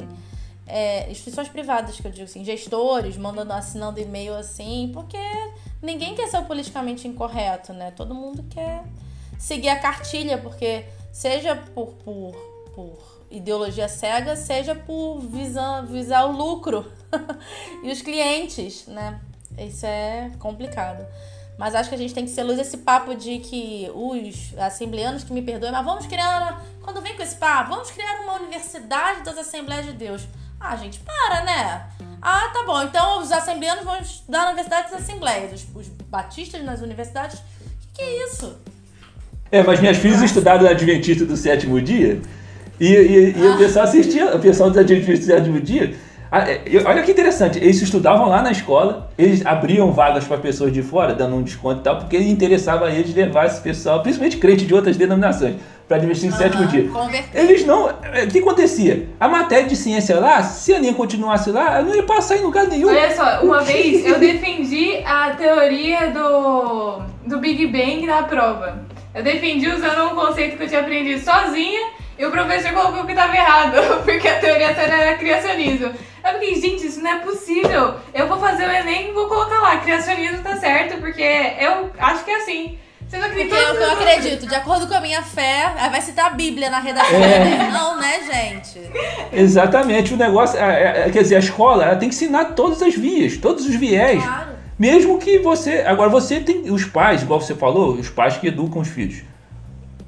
é, 0.68 1.10
instituições 1.12 1.50
privadas, 1.50 2.00
que 2.00 2.08
eu 2.08 2.12
digo 2.12 2.24
assim, 2.26 2.44
gestores 2.44 3.18
mandando, 3.18 3.52
assinando 3.54 4.00
e-mail 4.00 4.34
assim, 4.36 4.90
porque 4.94 5.18
ninguém 5.82 6.16
quer 6.16 6.28
ser 6.28 6.38
o 6.38 6.46
politicamente 6.46 7.08
incorreto, 7.08 7.74
né? 7.74 7.92
Todo 7.96 8.16
mundo 8.16 8.46
quer 8.50 8.84
seguir 9.38 9.70
a 9.70 9.76
cartilha, 9.80 10.38
porque 10.38 10.86
seja 11.12 11.56
por, 11.76 11.88
por, 12.06 12.34
por 12.74 12.98
ideologia 13.30 13.90
cega, 13.90 14.36
seja 14.38 14.74
por 14.74 15.20
visar, 15.20 15.86
visar 15.86 16.26
o 16.26 16.32
lucro 16.32 16.90
e 17.84 17.92
os 17.92 18.02
clientes, 18.02 18.88
né? 18.88 19.20
Isso 19.58 19.86
é 19.86 20.32
complicado. 20.40 21.06
Mas 21.58 21.76
acho 21.76 21.88
que 21.90 21.96
a 21.96 21.98
gente 21.98 22.14
tem 22.14 22.26
que 22.26 22.32
ser 22.32 22.44
luz 22.44 22.58
esse 22.60 22.78
papo 22.78 23.14
de 23.16 23.38
que 23.40 23.90
os 23.94 24.54
assembleanos 24.58 25.24
que 25.24 25.32
me 25.32 25.42
perdoem, 25.42 25.72
mas 25.72 25.86
vamos 25.86 26.08
criar. 26.08 26.64
Quando 26.82 27.00
vem 27.02 27.16
com 27.16 27.22
esse 27.22 27.36
papo, 27.36 27.70
vamos 27.70 27.92
criar 27.92 28.22
uma 28.24 28.34
universidade 28.34 29.22
das 29.24 29.38
Assembleias 29.38 29.86
de 29.86 29.94
Deus. 29.94 30.24
Ah, 30.60 30.76
gente, 30.76 31.00
para, 31.00 31.44
né? 31.44 31.86
Ah, 32.22 32.50
tá 32.54 32.64
bom. 32.66 32.82
Então 32.82 33.22
os 33.22 33.32
assembleanos 33.32 33.84
vão 33.84 33.98
estudar 34.00 34.40
na 34.44 34.48
Universidade 34.48 34.90
das 34.92 35.02
Assembleias. 35.02 35.52
Os, 35.54 35.66
os 35.76 35.88
batistas 36.08 36.64
nas 36.64 36.82
universidades. 36.82 37.40
Que 37.94 37.98
que 37.98 38.02
é 38.02 38.26
isso? 38.28 38.58
É, 39.52 39.62
mas 39.62 39.80
minhas 39.80 39.98
filhas 39.98 40.22
estudaram 40.24 40.66
Adventista 40.68 41.26
do 41.26 41.38
sétimo 41.38 41.80
dia 41.80 42.20
e, 42.80 42.88
e- 42.88 43.38
e 43.38 43.48
o 43.50 43.58
pessoal 43.58 43.86
assistia, 43.86 44.36
o 44.36 44.40
pessoal 44.40 44.72
do 44.72 44.80
Adventista 44.80 45.26
do 45.28 45.32
sétimo 45.38 45.62
dia. 45.62 45.96
Ah, 46.36 46.50
é, 46.50 46.64
Olha 46.84 47.04
que 47.04 47.12
interessante, 47.12 47.60
eles 47.60 47.80
estudavam 47.80 48.28
lá 48.28 48.42
na 48.42 48.52
escola, 48.52 49.08
eles 49.20 49.46
abriam 49.46 49.92
vagas 49.92 50.26
para 50.26 50.38
pessoas 50.38 50.74
de 50.74 50.82
fora, 50.82 51.14
dando 51.14 51.36
um 51.36 51.44
desconto 51.44 51.82
e 51.82 51.84
tal, 51.84 51.98
porque 52.00 52.18
interessava 52.18 52.88
a 52.88 52.92
eles 52.92 53.14
levar 53.14 53.46
esse 53.46 53.62
pessoal, 53.62 54.02
principalmente 54.02 54.38
crente 54.38 54.66
de 54.66 54.74
outras 54.74 54.98
denominações, 54.98 55.58
para 55.88 55.98
Adventista 55.98 56.30
do 56.30 56.36
sétimo 56.36 56.66
dia. 56.66 56.90
Converter. 56.90 57.40
Eles 57.40 57.64
não. 57.68 57.88
é, 58.02 58.24
O 58.24 58.28
que 58.28 58.40
acontecia? 58.40 59.10
A 59.20 59.28
matéria 59.28 59.68
de 59.68 59.76
ciência 59.76 60.20
lá, 60.20 60.42
se 60.42 60.74
a 60.74 60.80
linha 60.80 60.96
continuasse 60.96 61.52
lá, 61.52 61.76
ela 61.76 61.84
não 61.84 61.96
ia 61.96 62.02
passar 62.02 62.36
em 62.38 62.42
lugar 62.42 62.66
nenhum. 62.66 62.88
Olha 62.88 63.16
só, 63.16 63.44
uma 63.44 63.62
vez 63.62 64.04
eu 64.04 64.18
defendi 64.18 65.04
a 65.06 65.36
teoria 65.36 66.10
do, 66.10 67.00
do 67.28 67.38
Big 67.38 67.68
Bang 67.68 68.08
na 68.08 68.24
prova. 68.24 68.80
Eu 69.14 69.22
defendi 69.22 69.68
usando 69.68 70.12
um 70.12 70.16
conceito 70.16 70.58
que 70.58 70.64
eu 70.64 70.68
tinha 70.68 70.82
aprendido 70.82 71.24
sozinha 71.24 71.92
e 72.18 72.26
o 72.26 72.32
professor 72.32 72.72
colocou 72.72 73.06
que 73.06 73.12
estava 73.12 73.36
errado, 73.36 74.02
porque 74.04 74.28
a 74.28 74.40
teoria 74.40 74.72
era 74.72 75.16
criacionismo. 75.16 75.92
Eu 76.24 76.34
fiquei, 76.40 76.56
gente, 76.62 76.86
isso 76.88 77.02
não 77.02 77.12
é 77.12 77.20
possível. 77.20 77.96
Eu 78.14 78.28
vou 78.28 78.38
fazer 78.40 78.66
o 78.68 78.72
Enem 78.72 79.10
e 79.10 79.12
vou 79.12 79.28
colocar 79.28 79.60
lá, 79.60 79.78
criacionismo 79.78 80.42
tá 80.42 80.56
certo, 80.56 81.00
porque 81.02 81.22
eu 81.60 81.92
acho 82.00 82.24
que 82.24 82.32
é 82.32 82.36
assim. 82.38 82.78
Você 83.08 83.18
não 83.18 83.28
Porque 83.28 83.42
acredita? 83.44 83.62
é 83.62 83.72
o 83.72 83.78
que 83.78 83.84
eu 83.84 83.92
acredito, 83.92 84.48
de 84.48 84.56
acordo 84.56 84.88
com 84.88 84.94
a 84.96 85.02
minha 85.02 85.22
fé, 85.22 85.72
vai 85.92 86.02
citar 86.02 86.28
a 86.28 86.30
Bíblia 86.32 86.70
na 86.70 86.80
redação. 86.80 87.16
É. 87.16 87.70
Não, 87.72 88.00
né, 88.00 88.20
gente? 88.24 88.80
Exatamente, 89.32 90.14
o 90.14 90.18
negócio. 90.18 90.58
é- 90.60 91.06
é- 91.08 91.10
quer 91.12 91.22
dizer, 91.22 91.36
a 91.36 91.40
escola 91.40 91.84
ela 91.86 91.96
tem 91.96 92.10
que 92.10 92.16
ensinar 92.16 92.46
todas 92.56 92.82
as 92.82 92.96
vias, 92.96 93.38
todos 93.38 93.68
os 93.68 93.76
viés. 93.76 94.24
Claro. 94.24 94.54
Mesmo 94.80 95.20
que 95.20 95.38
você. 95.40 95.82
Agora 95.82 96.10
você 96.10 96.40
tem. 96.40 96.72
Os 96.72 96.86
pais, 96.86 97.22
igual 97.22 97.40
você 97.40 97.54
falou, 97.54 97.94
os 97.94 98.10
pais 98.10 98.38
que 98.38 98.48
educam 98.48 98.82
os 98.82 98.88
filhos. 98.88 99.22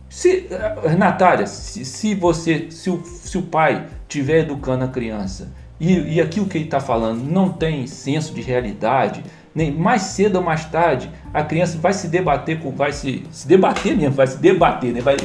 Se, 0.09 0.47
eh, 0.49 0.95
Natália, 0.97 1.45
se, 1.45 1.85
se 1.85 2.15
você. 2.15 2.67
Se 2.71 2.89
o, 2.89 3.03
se 3.05 3.37
o 3.37 3.43
pai 3.43 3.85
estiver 4.07 4.39
educando 4.39 4.83
a 4.85 4.87
criança 4.87 5.51
e, 5.79 6.15
e 6.15 6.21
aquilo 6.21 6.45
que 6.45 6.57
ele 6.57 6.65
está 6.65 6.79
falando 6.79 7.23
não 7.23 7.49
tem 7.49 7.85
senso 7.87 8.33
de 8.33 8.41
realidade, 8.41 9.23
nem 9.53 9.71
mais 9.71 10.01
cedo 10.03 10.37
ou 10.37 10.43
mais 10.43 10.65
tarde, 10.65 11.09
a 11.33 11.43
criança 11.43 11.77
vai 11.77 11.93
se 11.93 12.07
debater 12.07 12.59
com. 12.59 12.71
Vai 12.71 12.91
se, 12.91 13.23
se 13.31 13.47
debater 13.47 13.95
mesmo, 13.95 14.15
vai 14.15 14.27
se 14.27 14.37
debater, 14.37 14.93
né? 14.93 15.01
Vai, 15.01 15.17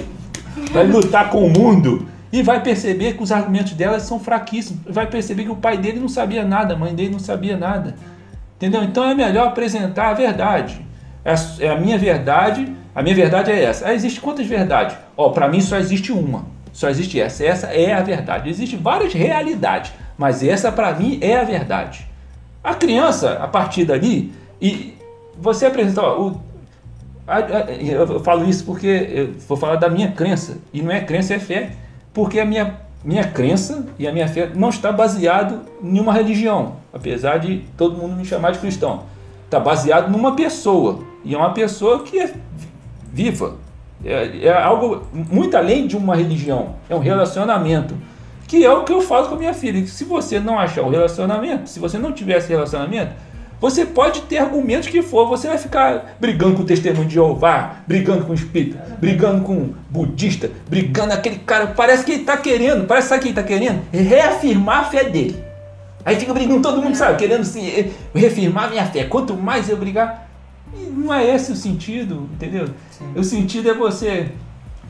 vai 0.73 0.87
lutar 0.87 1.31
com 1.31 1.45
o 1.45 1.51
mundo 1.51 2.07
e 2.33 2.43
vai 2.43 2.63
perceber 2.63 3.15
que 3.15 3.23
os 3.23 3.33
argumentos 3.33 3.73
dela 3.73 3.99
são 3.99 4.21
fraquíssimos. 4.21 4.83
Vai 4.87 5.07
perceber 5.07 5.45
que 5.45 5.51
o 5.51 5.57
pai 5.57 5.77
dele 5.79 5.99
não 5.99 6.09
sabia 6.09 6.45
nada, 6.45 6.75
a 6.75 6.77
mãe 6.77 6.95
dele 6.95 7.11
não 7.11 7.19
sabia 7.19 7.57
nada. 7.57 7.97
Entendeu? 8.57 8.85
Então 8.85 9.05
é 9.05 9.15
melhor 9.15 9.49
apresentar 9.49 10.11
a 10.11 10.15
verdade. 10.15 10.87
É 11.25 11.35
é 11.65 11.71
a 11.71 11.77
minha 11.79 11.99
verdade, 11.99 12.73
a 12.95 13.03
minha 13.03 13.15
verdade 13.15 13.51
é 13.51 13.65
essa. 13.65 13.89
Ah, 13.89 13.95
existe 13.95 14.21
quantas 14.21 14.47
verdades? 14.47 14.97
Ó, 15.17 15.31
para 15.31 15.49
mim 15.49 15.61
só 15.61 15.77
existe 15.77 16.13
uma. 16.13 16.45
Só 16.73 16.89
existe 16.89 17.21
essa. 17.21 17.45
Essa 17.45 17.67
é 17.69 17.93
a 17.93 18.01
verdade. 18.01 18.49
Existem 18.49 18.79
várias 18.79 19.13
realidades, 19.13 19.93
mas 20.21 20.43
essa 20.45 20.71
para 20.71 20.93
mim 20.93 21.19
é 21.23 21.39
a 21.41 21.45
verdade. 21.45 22.07
A 22.63 22.75
criança, 22.75 23.39
a 23.43 23.49
partir 23.49 23.87
dali, 23.87 24.31
e 24.61 24.93
você 25.41 25.65
apresenta, 25.65 26.03
ó, 26.03 26.21
o, 26.21 26.41
a- 27.27 27.37
a- 27.39 27.71
eu 27.73 28.21
falo 28.21 28.47
isso 28.47 28.63
porque 28.67 28.87
eu 28.87 29.33
vou 29.49 29.57
falar 29.57 29.77
da 29.77 29.89
minha 29.89 30.13
crença, 30.13 30.59
e 30.75 30.83
não 30.83 30.93
é 30.93 31.01
crença, 31.01 31.33
é 31.33 31.39
fé, 31.39 31.71
porque 32.13 32.39
a 32.39 32.45
minha, 32.45 32.77
minha 33.03 33.25
crença 33.25 33.87
e 33.99 34.07
a 34.07 34.13
minha 34.13 34.29
fé 34.29 34.51
não 34.55 34.69
está 34.69 34.93
baseado 34.93 35.61
em 35.83 35.99
uma 35.99 36.13
religião, 36.13 36.77
apesar 36.93 37.39
de 37.39 37.65
todo 37.79 37.97
mundo 37.97 38.15
me 38.15 38.25
chamar 38.27 38.51
de 38.53 38.59
cristão. 38.59 39.05
Está 39.47 39.59
baseado 39.59 40.11
numa 40.11 40.37
pessoa, 40.37 40.99
e 41.25 41.35
é 41.35 41.39
uma 41.39 41.55
pessoa 41.55 42.03
que 42.03 42.19
é 42.21 42.35
viva. 43.11 43.57
É, 44.05 44.47
é 44.49 44.53
algo 44.53 45.03
muito 45.15 45.57
além 45.57 45.87
de 45.87 45.97
uma 45.97 46.15
religião, 46.15 46.75
é 46.91 46.95
um 46.95 46.99
relacionamento. 47.01 47.95
Que 48.51 48.65
é 48.65 48.73
o 48.73 48.83
que 48.83 48.93
eu 48.93 49.01
falo 49.01 49.29
com 49.29 49.37
a 49.37 49.39
minha 49.39 49.55
filha. 49.55 49.87
Se 49.87 50.03
você 50.03 50.41
não 50.41 50.59
achar 50.59 50.83
o 50.83 50.91
relacionamento, 50.91 51.71
se 51.71 51.79
você 51.79 51.97
não 51.97 52.11
tiver 52.11 52.39
esse 52.39 52.49
relacionamento, 52.49 53.13
você 53.61 53.87
pode 53.87 54.23
ter 54.23 54.39
argumentos 54.39 54.89
que 54.89 55.03
for, 55.03 55.29
você 55.29 55.47
vai 55.47 55.57
ficar 55.57 56.17
brigando 56.19 56.57
com 56.57 56.63
o 56.63 56.67
testemunho 56.67 57.07
de 57.07 57.15
Jeová, 57.15 57.77
brigando 57.87 58.25
com 58.25 58.33
o 58.33 58.35
espírita, 58.35 58.99
brigando 58.99 59.45
com 59.45 59.53
o 59.53 59.75
budista, 59.89 60.51
brigando 60.69 61.13
aquele 61.13 61.37
cara. 61.39 61.69
Parece 61.69 62.05
que 62.05 62.11
ele 62.11 62.23
está 62.23 62.37
querendo, 62.37 62.89
parece 62.89 63.07
sabe 63.07 63.21
que 63.21 63.29
ele 63.29 63.39
está 63.39 63.45
querendo? 63.45 63.83
Reafirmar 63.93 64.81
a 64.81 64.85
fé 64.85 65.05
dele. 65.05 65.45
Aí 66.05 66.17
fica 66.17 66.35
brigando, 66.35 66.61
todo 66.61 66.83
mundo 66.83 66.97
sabe, 66.97 67.19
querendo 67.19 67.43
assim, 67.43 67.93
reafirmar 68.13 68.69
minha 68.69 68.85
fé. 68.85 69.05
Quanto 69.05 69.37
mais 69.37 69.69
eu 69.69 69.77
brigar, 69.77 70.29
não 70.91 71.15
é 71.15 71.37
esse 71.37 71.53
o 71.53 71.57
sentido, 71.57 72.29
entendeu? 72.33 72.69
O 73.15 73.23
sentido 73.23 73.71
é 73.71 73.75
você 73.75 74.33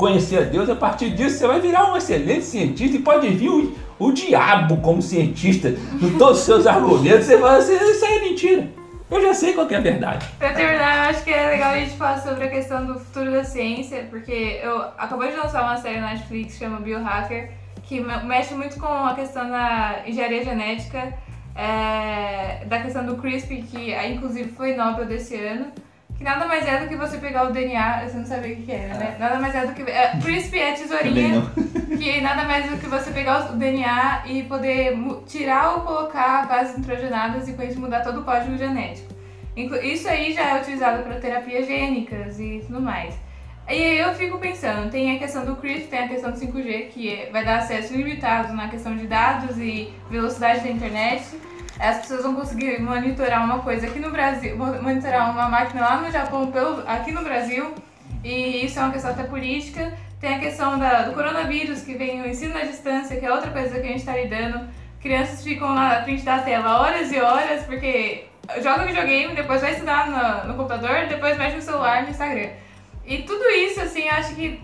conhecer 0.00 0.38
a 0.38 0.42
Deus, 0.42 0.68
a 0.70 0.74
partir 0.74 1.10
disso 1.10 1.36
você 1.38 1.46
vai 1.46 1.60
virar 1.60 1.92
um 1.92 1.96
excelente 1.96 2.44
cientista 2.44 2.96
e 2.96 3.00
pode 3.00 3.28
vir 3.28 3.50
o, 3.50 3.76
o 3.98 4.12
diabo 4.12 4.78
como 4.78 5.02
cientista 5.02 5.74
com 6.00 6.16
todos 6.18 6.38
os 6.40 6.44
seus 6.44 6.66
argumentos. 6.66 7.26
Você 7.26 7.38
fala 7.38 7.58
assim, 7.58 7.74
isso 7.74 8.04
aí 8.06 8.16
é 8.18 8.22
mentira. 8.22 8.68
Eu 9.10 9.20
já 9.20 9.34
sei 9.34 9.52
qual 9.54 9.68
é 9.68 9.74
a 9.74 9.80
verdade. 9.80 10.24
Pra 10.38 10.52
terminar, 10.54 11.04
eu 11.04 11.10
acho 11.10 11.22
que 11.24 11.30
é 11.32 11.46
legal 11.50 11.72
a 11.72 11.78
gente 11.78 11.96
falar 11.96 12.18
sobre 12.18 12.44
a 12.44 12.48
questão 12.48 12.86
do 12.86 12.94
futuro 12.98 13.30
da 13.32 13.44
ciência, 13.44 14.06
porque 14.08 14.60
eu 14.62 14.80
acabou 14.96 15.26
de 15.28 15.36
lançar 15.36 15.62
uma 15.64 15.76
série 15.76 16.00
na 16.00 16.10
Netflix 16.14 16.54
que 16.54 16.58
chama 16.60 16.78
Biohacker, 16.80 17.50
que 17.82 18.00
me- 18.00 18.22
mexe 18.24 18.54
muito 18.54 18.78
com 18.78 18.86
a 18.86 19.12
questão 19.14 19.50
da 19.50 20.02
engenharia 20.06 20.44
genética, 20.44 21.12
é, 21.56 22.64
da 22.66 22.78
questão 22.80 23.04
do 23.04 23.16
CRISPR, 23.16 23.62
que 23.70 23.92
ah, 23.92 24.06
inclusive 24.08 24.50
foi 24.52 24.74
Nobel 24.76 25.06
desse 25.06 25.34
ano, 25.36 25.66
que 26.20 26.24
nada 26.24 26.44
mais 26.44 26.66
é 26.66 26.80
do 26.80 26.86
que 26.86 26.96
você 26.96 27.16
pegar 27.16 27.44
o 27.44 27.50
DNA, 27.50 28.06
você 28.06 28.18
não 28.18 28.26
sabia 28.26 28.52
o 28.52 28.56
que, 28.56 28.70
era, 28.70 28.92
né? 28.92 29.16
Nada 29.18 29.38
mais 29.38 29.54
é 29.54 29.64
do 29.64 29.72
que. 29.72 29.90
É, 29.90 30.18
CRISP 30.22 30.58
é 30.58 30.72
tesourinha, 30.72 31.50
que 31.98 32.20
nada 32.20 32.44
mais 32.44 32.66
é 32.66 32.68
do 32.68 32.76
que 32.76 32.86
você 32.88 33.10
pegar 33.10 33.50
o 33.50 33.56
DNA 33.56 34.24
e 34.26 34.42
poder 34.42 34.98
tirar 35.26 35.76
ou 35.76 35.80
colocar 35.80 36.46
bases 36.46 36.76
nitrogenadas 36.76 37.48
e 37.48 37.54
com 37.54 37.62
isso 37.62 37.80
mudar 37.80 38.00
todo 38.00 38.20
o 38.20 38.24
código 38.24 38.54
genético. 38.58 39.08
Isso 39.82 40.10
aí 40.10 40.34
já 40.34 40.42
é 40.42 40.60
utilizado 40.60 41.02
para 41.02 41.14
terapias 41.14 41.66
gênicas 41.66 42.38
e 42.38 42.62
tudo 42.66 42.82
mais. 42.82 43.14
E 43.66 43.72
aí 43.72 43.98
eu 43.98 44.12
fico 44.12 44.36
pensando, 44.38 44.90
tem 44.90 45.16
a 45.16 45.18
questão 45.18 45.46
do 45.46 45.56
CRISP, 45.56 45.88
tem 45.88 46.00
a 46.00 46.08
questão 46.08 46.32
do 46.32 46.38
5G, 46.38 46.88
que 46.90 47.08
é- 47.08 47.30
vai 47.30 47.44
dar 47.44 47.58
acesso 47.58 47.94
ilimitado 47.94 48.52
na 48.52 48.68
questão 48.68 48.94
de 48.94 49.06
dados 49.06 49.56
e 49.56 49.90
velocidade 50.10 50.60
da 50.60 50.68
internet. 50.68 51.22
As 51.80 51.98
pessoas 51.98 52.22
vão 52.22 52.34
conseguir 52.34 52.78
monitorar 52.80 53.42
uma 53.44 53.60
coisa 53.60 53.86
aqui 53.86 53.98
no 53.98 54.10
Brasil, 54.10 54.54
mo- 54.56 54.82
monitorar 54.82 55.30
uma 55.30 55.48
máquina 55.48 55.80
lá 55.80 55.96
no 55.96 56.10
Japão, 56.10 56.50
pelo, 56.52 56.84
aqui 56.86 57.10
no 57.10 57.22
Brasil. 57.22 57.74
E 58.22 58.64
isso 58.66 58.78
é 58.78 58.82
uma 58.82 58.92
questão 58.92 59.10
até 59.12 59.22
política. 59.22 59.92
Tem 60.20 60.34
a 60.34 60.38
questão 60.38 60.78
da, 60.78 61.02
do 61.04 61.12
coronavírus, 61.14 61.80
que 61.82 61.94
vem 61.94 62.20
o 62.20 62.28
ensino 62.28 62.54
à 62.56 62.60
distância, 62.60 63.18
que 63.18 63.24
é 63.24 63.32
outra 63.32 63.50
coisa 63.50 63.80
que 63.80 63.86
a 63.86 63.90
gente 63.92 64.00
está 64.00 64.14
lidando. 64.14 64.68
Crianças 65.00 65.42
ficam 65.42 65.74
na 65.74 66.02
frente 66.02 66.22
da 66.22 66.40
tela 66.40 66.80
horas 66.82 67.10
e 67.10 67.18
horas, 67.18 67.62
porque 67.64 68.26
joga 68.62 68.84
videogame, 68.84 69.34
depois 69.34 69.62
vai 69.62 69.72
estudar 69.72 70.06
no, 70.10 70.48
no 70.48 70.54
computador, 70.58 71.06
depois 71.08 71.38
mexe 71.38 71.56
no 71.56 71.62
celular, 71.62 72.02
no 72.02 72.10
Instagram. 72.10 72.50
E 73.06 73.18
tudo 73.22 73.42
isso, 73.48 73.80
assim, 73.80 74.06
acho 74.10 74.34
que. 74.34 74.62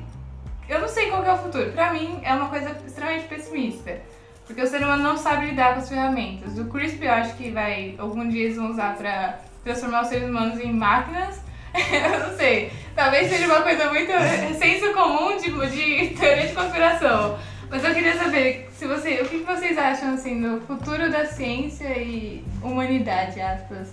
Eu 0.68 0.80
não 0.80 0.88
sei 0.88 1.08
qual 1.08 1.24
é 1.24 1.32
o 1.32 1.38
futuro. 1.38 1.72
Pra 1.72 1.92
mim, 1.94 2.20
é 2.22 2.34
uma 2.34 2.48
coisa 2.50 2.76
extremamente 2.86 3.24
pessimista. 3.26 3.98
Porque 4.46 4.62
o 4.62 4.66
ser 4.66 4.82
humano 4.82 5.02
não 5.02 5.16
sabe 5.16 5.46
lidar 5.46 5.74
com 5.74 5.80
as 5.80 5.88
ferramentas. 5.88 6.58
O 6.58 6.66
CRISP 6.66 7.04
eu 7.04 7.12
acho 7.12 7.34
que 7.34 7.50
vai. 7.50 7.94
Algum 7.98 8.28
dia 8.28 8.44
eles 8.44 8.56
vão 8.56 8.70
usar 8.70 8.96
pra 8.96 9.40
transformar 9.64 10.02
os 10.02 10.08
seres 10.08 10.28
humanos 10.28 10.60
em 10.60 10.72
máquinas. 10.72 11.40
eu 11.74 12.28
não 12.28 12.36
sei. 12.36 12.72
Talvez 12.94 13.28
seja 13.28 13.46
uma 13.46 13.62
coisa 13.62 13.88
muito 13.90 14.12
senso 14.58 14.92
comum 14.92 15.36
de, 15.36 15.50
de 15.50 16.14
teoria 16.14 16.46
de 16.46 16.54
conspiração. 16.54 17.38
Mas 17.68 17.84
eu 17.84 17.92
queria 17.92 18.16
saber 18.16 18.68
se 18.72 18.86
você, 18.86 19.20
o 19.20 19.28
que 19.28 19.40
que 19.40 19.44
vocês 19.44 19.76
acham 19.76 20.14
assim 20.14 20.40
do 20.40 20.60
futuro 20.60 21.10
da 21.10 21.26
ciência 21.26 21.88
e 21.98 22.44
humanidade, 22.62 23.40
aspas. 23.40 23.92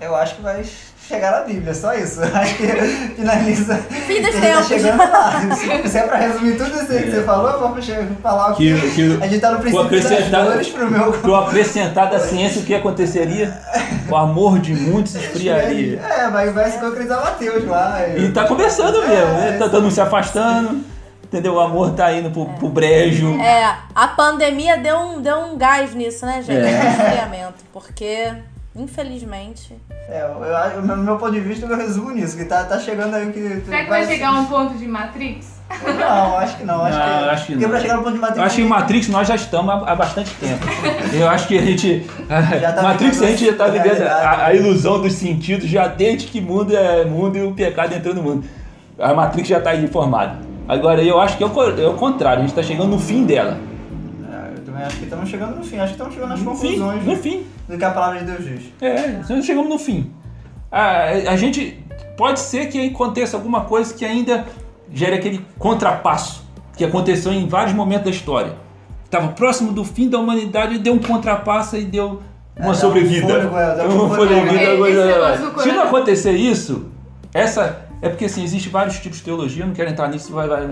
Eu 0.00 0.16
acho 0.16 0.36
que 0.36 0.42
vai 0.42 0.64
chegar 1.10 1.32
na 1.32 1.40
Bíblia, 1.40 1.74
só 1.74 1.92
isso. 1.92 2.20
Acho 2.32 2.56
que 2.56 2.66
finaliza. 3.16 3.76
Fim 3.76 4.22
dos 4.22 4.32
gente 4.32 4.40
tá 4.40 4.40
tempos. 4.40 4.66
chegando 4.68 4.98
lá. 4.98 5.40
Se, 5.86 5.98
é 5.98 6.02
pra 6.02 6.16
resumir 6.16 6.56
tudo 6.56 6.70
isso 6.70 6.92
aí 6.92 7.02
que 7.02 7.10
você 7.10 7.22
falou, 7.22 7.58
vamos 7.58 7.86
falar 8.22 8.52
o 8.52 8.56
que. 8.56 8.80
Que, 8.80 8.90
que, 8.94 9.18
A 9.22 9.26
gente 9.26 9.40
tá 9.40 9.50
no 9.50 9.58
princípio 9.58 10.30
das 10.30 10.44
dores 10.44 10.68
pro 10.68 10.90
meu. 10.90 11.12
que 11.12 11.28
o 11.28 11.34
acrescentar 11.34 12.08
da 12.08 12.20
ciência, 12.20 12.62
o 12.62 12.64
que 12.64 12.74
aconteceria? 12.74 13.60
O 14.08 14.16
amor 14.16 14.58
de 14.60 14.72
muitos 14.72 15.14
esfriaria. 15.16 16.00
É, 16.00 16.30
vai, 16.30 16.50
vai 16.50 16.70
se 16.70 16.78
concretizar 16.78 17.22
Mateus 17.22 17.64
lá. 17.66 18.08
E 18.16 18.30
tá 18.30 18.44
começando 18.46 19.06
mesmo, 19.06 19.32
né? 19.34 19.56
Tá 19.58 19.68
todo 19.68 19.82
mundo 19.82 19.92
se 19.92 20.00
afastando, 20.00 20.80
entendeu? 21.24 21.54
O 21.54 21.60
amor 21.60 21.92
tá 21.92 22.12
indo 22.12 22.30
pro, 22.30 22.46
pro 22.46 22.68
brejo. 22.68 23.38
É, 23.40 23.76
a 23.94 24.08
pandemia 24.08 24.78
deu 24.78 24.96
um, 24.96 25.20
deu 25.20 25.36
um 25.38 25.58
gás 25.58 25.94
nisso, 25.94 26.24
né, 26.24 26.40
gente? 26.42 26.64
É. 26.64 26.80
Um 26.84 26.90
esfriamento. 26.90 27.64
Porque, 27.72 28.32
infelizmente. 28.74 29.76
É, 30.08 30.22
eu, 30.22 30.44
eu, 30.44 30.82
no 30.82 30.96
meu 30.98 31.16
ponto 31.16 31.32
de 31.32 31.40
vista, 31.40 31.66
eu 31.66 31.76
resumo 31.76 32.10
nisso, 32.10 32.36
que 32.36 32.44
tá, 32.44 32.64
tá 32.64 32.78
chegando 32.78 33.14
aí 33.14 33.28
o 33.28 33.32
que. 33.32 33.62
Será 33.64 33.84
que 33.84 33.90
vai 33.90 34.06
chegar 34.06 34.32
um 34.32 34.46
ponto 34.46 34.74
de 34.74 34.86
Matrix? 34.86 35.60
Não, 35.98 36.36
acho 36.36 36.56
que 36.56 36.64
não. 36.64 36.84
Acho 36.84 36.98
Não, 36.98 37.04
que, 37.04 37.24
eu 37.24 37.30
acho 37.30 37.46
que 37.46 37.52
porque 37.52 37.64
não. 37.64 37.70
pra 37.70 37.80
chegar 37.80 37.96
no 37.96 38.02
ponto 38.02 38.14
de 38.14 38.18
Matrix. 38.18 38.38
Eu 38.38 38.44
acho 38.44 38.56
que 38.56 38.62
em 38.62 38.66
Matrix 38.68 39.08
nós 39.08 39.28
já 39.28 39.34
estamos 39.36 39.72
há, 39.72 39.92
há 39.92 39.94
bastante 39.94 40.34
tempo. 40.34 40.66
Eu 41.14 41.28
acho 41.28 41.46
que 41.46 41.58
a 41.58 41.62
gente. 41.62 42.06
Já 42.60 42.72
tá 42.72 42.82
Matrix 42.82 43.22
a 43.22 43.26
gente 43.26 43.46
já 43.46 43.54
tá 43.54 43.66
vivendo 43.68 44.02
a, 44.02 44.46
a 44.46 44.54
ilusão 44.54 45.00
dos 45.00 45.12
sentidos 45.12 45.68
já 45.68 45.86
desde 45.86 46.26
que 46.26 46.40
mundo 46.40 46.76
é 46.76 47.04
mundo 47.04 47.38
e 47.38 47.42
o 47.42 47.52
pecado 47.52 47.94
entrou 47.94 48.14
no 48.14 48.22
mundo. 48.22 48.44
A 48.98 49.14
Matrix 49.14 49.48
já 49.48 49.60
tá 49.60 49.70
aí 49.70 49.86
formada. 49.86 50.38
Agora 50.68 51.02
eu 51.02 51.20
acho 51.20 51.36
que 51.36 51.42
é 51.42 51.46
o, 51.46 51.80
é 51.80 51.88
o 51.88 51.94
contrário, 51.94 52.42
a 52.42 52.46
gente 52.46 52.54
tá 52.54 52.62
chegando 52.62 52.88
no 52.88 52.98
fim 52.98 53.24
dela. 53.24 53.58
É, 54.80 54.84
também 54.84 54.86
acho 54.86 54.96
que 54.96 55.04
estamos 55.04 55.28
chegando 55.28 55.56
no 55.56 55.64
fim. 55.64 55.76
Acho 55.78 55.86
que 55.86 55.92
estamos 55.92 56.14
chegando 56.14 56.30
nas 56.30 56.40
No 56.40 56.54
fim, 56.54 56.66
conclusões 56.78 57.04
no 57.04 57.16
fim. 57.16 57.46
do 57.68 57.78
que 57.78 57.84
a 57.84 57.90
palavra 57.90 58.18
de 58.20 58.24
Deus 58.24 58.44
diz. 58.44 58.62
É, 58.80 59.20
nós 59.28 59.44
chegamos 59.44 59.68
no 59.70 59.78
fim. 59.78 60.10
A, 60.70 61.04
a 61.32 61.36
gente 61.36 61.78
pode 62.16 62.40
ser 62.40 62.66
que 62.68 62.88
aconteça 62.88 63.36
alguma 63.36 63.62
coisa 63.62 63.92
que 63.94 64.04
ainda 64.04 64.46
gere 64.92 65.16
aquele 65.16 65.44
contrapasso 65.58 66.44
que 66.76 66.84
aconteceu 66.84 67.32
em 67.32 67.46
vários 67.48 67.74
momentos 67.74 68.04
da 68.04 68.10
história. 68.10 68.54
Estava 69.04 69.28
próximo 69.28 69.72
do 69.72 69.84
fim 69.84 70.08
da 70.08 70.18
humanidade 70.18 70.74
e 70.76 70.78
deu 70.78 70.94
um 70.94 70.98
contrapasso 70.98 71.76
e 71.76 71.84
deu 71.84 72.22
uma 72.56 72.68
É, 72.68 72.70
um 72.70 72.74
sobrevida. 72.74 73.32
é, 73.32 73.86
um 73.88 74.04
Uma 74.06 74.14
fôlego. 74.16 74.46
sobrevida, 74.46 75.62
Se 75.62 75.72
não 75.72 75.82
acontecer 75.84 76.32
isso, 76.32 76.86
essa 77.34 77.86
é 78.02 78.08
porque 78.08 78.24
assim 78.24 78.42
existe 78.42 78.68
vários 78.68 78.98
tipos 78.98 79.18
de 79.18 79.24
teologia. 79.24 79.62
Eu 79.62 79.66
não 79.68 79.74
quero 79.74 79.90
entrar 79.90 80.08
nisso. 80.08 80.32
Vai, 80.32 80.48
vai, 80.48 80.62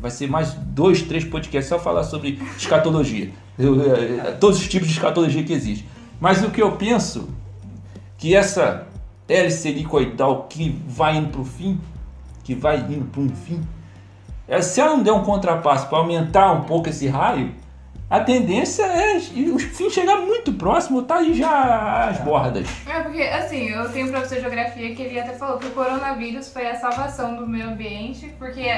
vai 0.00 0.10
ser 0.10 0.28
mais 0.28 0.54
dois, 0.54 1.02
três 1.02 1.24
podcasts 1.24 1.68
só 1.68 1.78
falar 1.78 2.04
sobre 2.04 2.40
escatologia. 2.56 3.30
Eu, 3.58 3.80
eh, 3.94 4.32
todos 4.40 4.58
os 4.58 4.68
tipos 4.68 4.88
de 4.88 4.94
escatologia 4.94 5.42
que 5.44 5.52
existem. 5.52 5.86
Mas 6.18 6.42
o 6.42 6.50
que 6.50 6.62
eu 6.62 6.72
penso 6.72 7.28
que 8.16 8.34
essa 8.34 8.86
hélice 9.28 9.68
helicoidal 9.68 10.46
que 10.48 10.80
vai 10.86 11.16
indo 11.16 11.28
para 11.28 11.40
o 11.40 11.44
fim, 11.44 11.78
que 12.44 12.54
vai 12.54 12.78
indo 12.78 13.04
para 13.06 13.20
um 13.20 13.28
fim, 13.28 13.60
é, 14.48 14.60
se 14.62 14.80
ela 14.80 14.96
não 14.96 15.02
der 15.02 15.12
um 15.12 15.22
contrapasso 15.22 15.88
para 15.88 15.98
aumentar 15.98 16.52
um 16.52 16.62
pouco 16.62 16.88
esse 16.88 17.06
raio, 17.08 17.54
a 18.12 18.20
tendência 18.20 18.82
é 18.82 19.16
o 19.16 19.58
fim 19.58 19.88
chegar 19.88 20.18
muito 20.18 20.52
próximo, 20.52 21.02
tá 21.02 21.16
aí 21.16 21.32
já 21.32 22.10
as 22.10 22.18
bordas. 22.18 22.68
É, 22.86 23.00
porque, 23.00 23.22
assim, 23.22 23.70
eu 23.70 23.90
tenho 23.90 24.08
um 24.08 24.10
professor 24.10 24.34
de 24.34 24.42
geografia 24.42 24.94
que 24.94 25.00
ele 25.00 25.18
até 25.18 25.32
falou 25.32 25.56
que 25.56 25.68
o 25.68 25.70
coronavírus 25.70 26.52
foi 26.52 26.66
a 26.68 26.74
salvação 26.74 27.36
do 27.36 27.46
meio 27.46 27.68
ambiente, 27.68 28.30
porque 28.38 28.68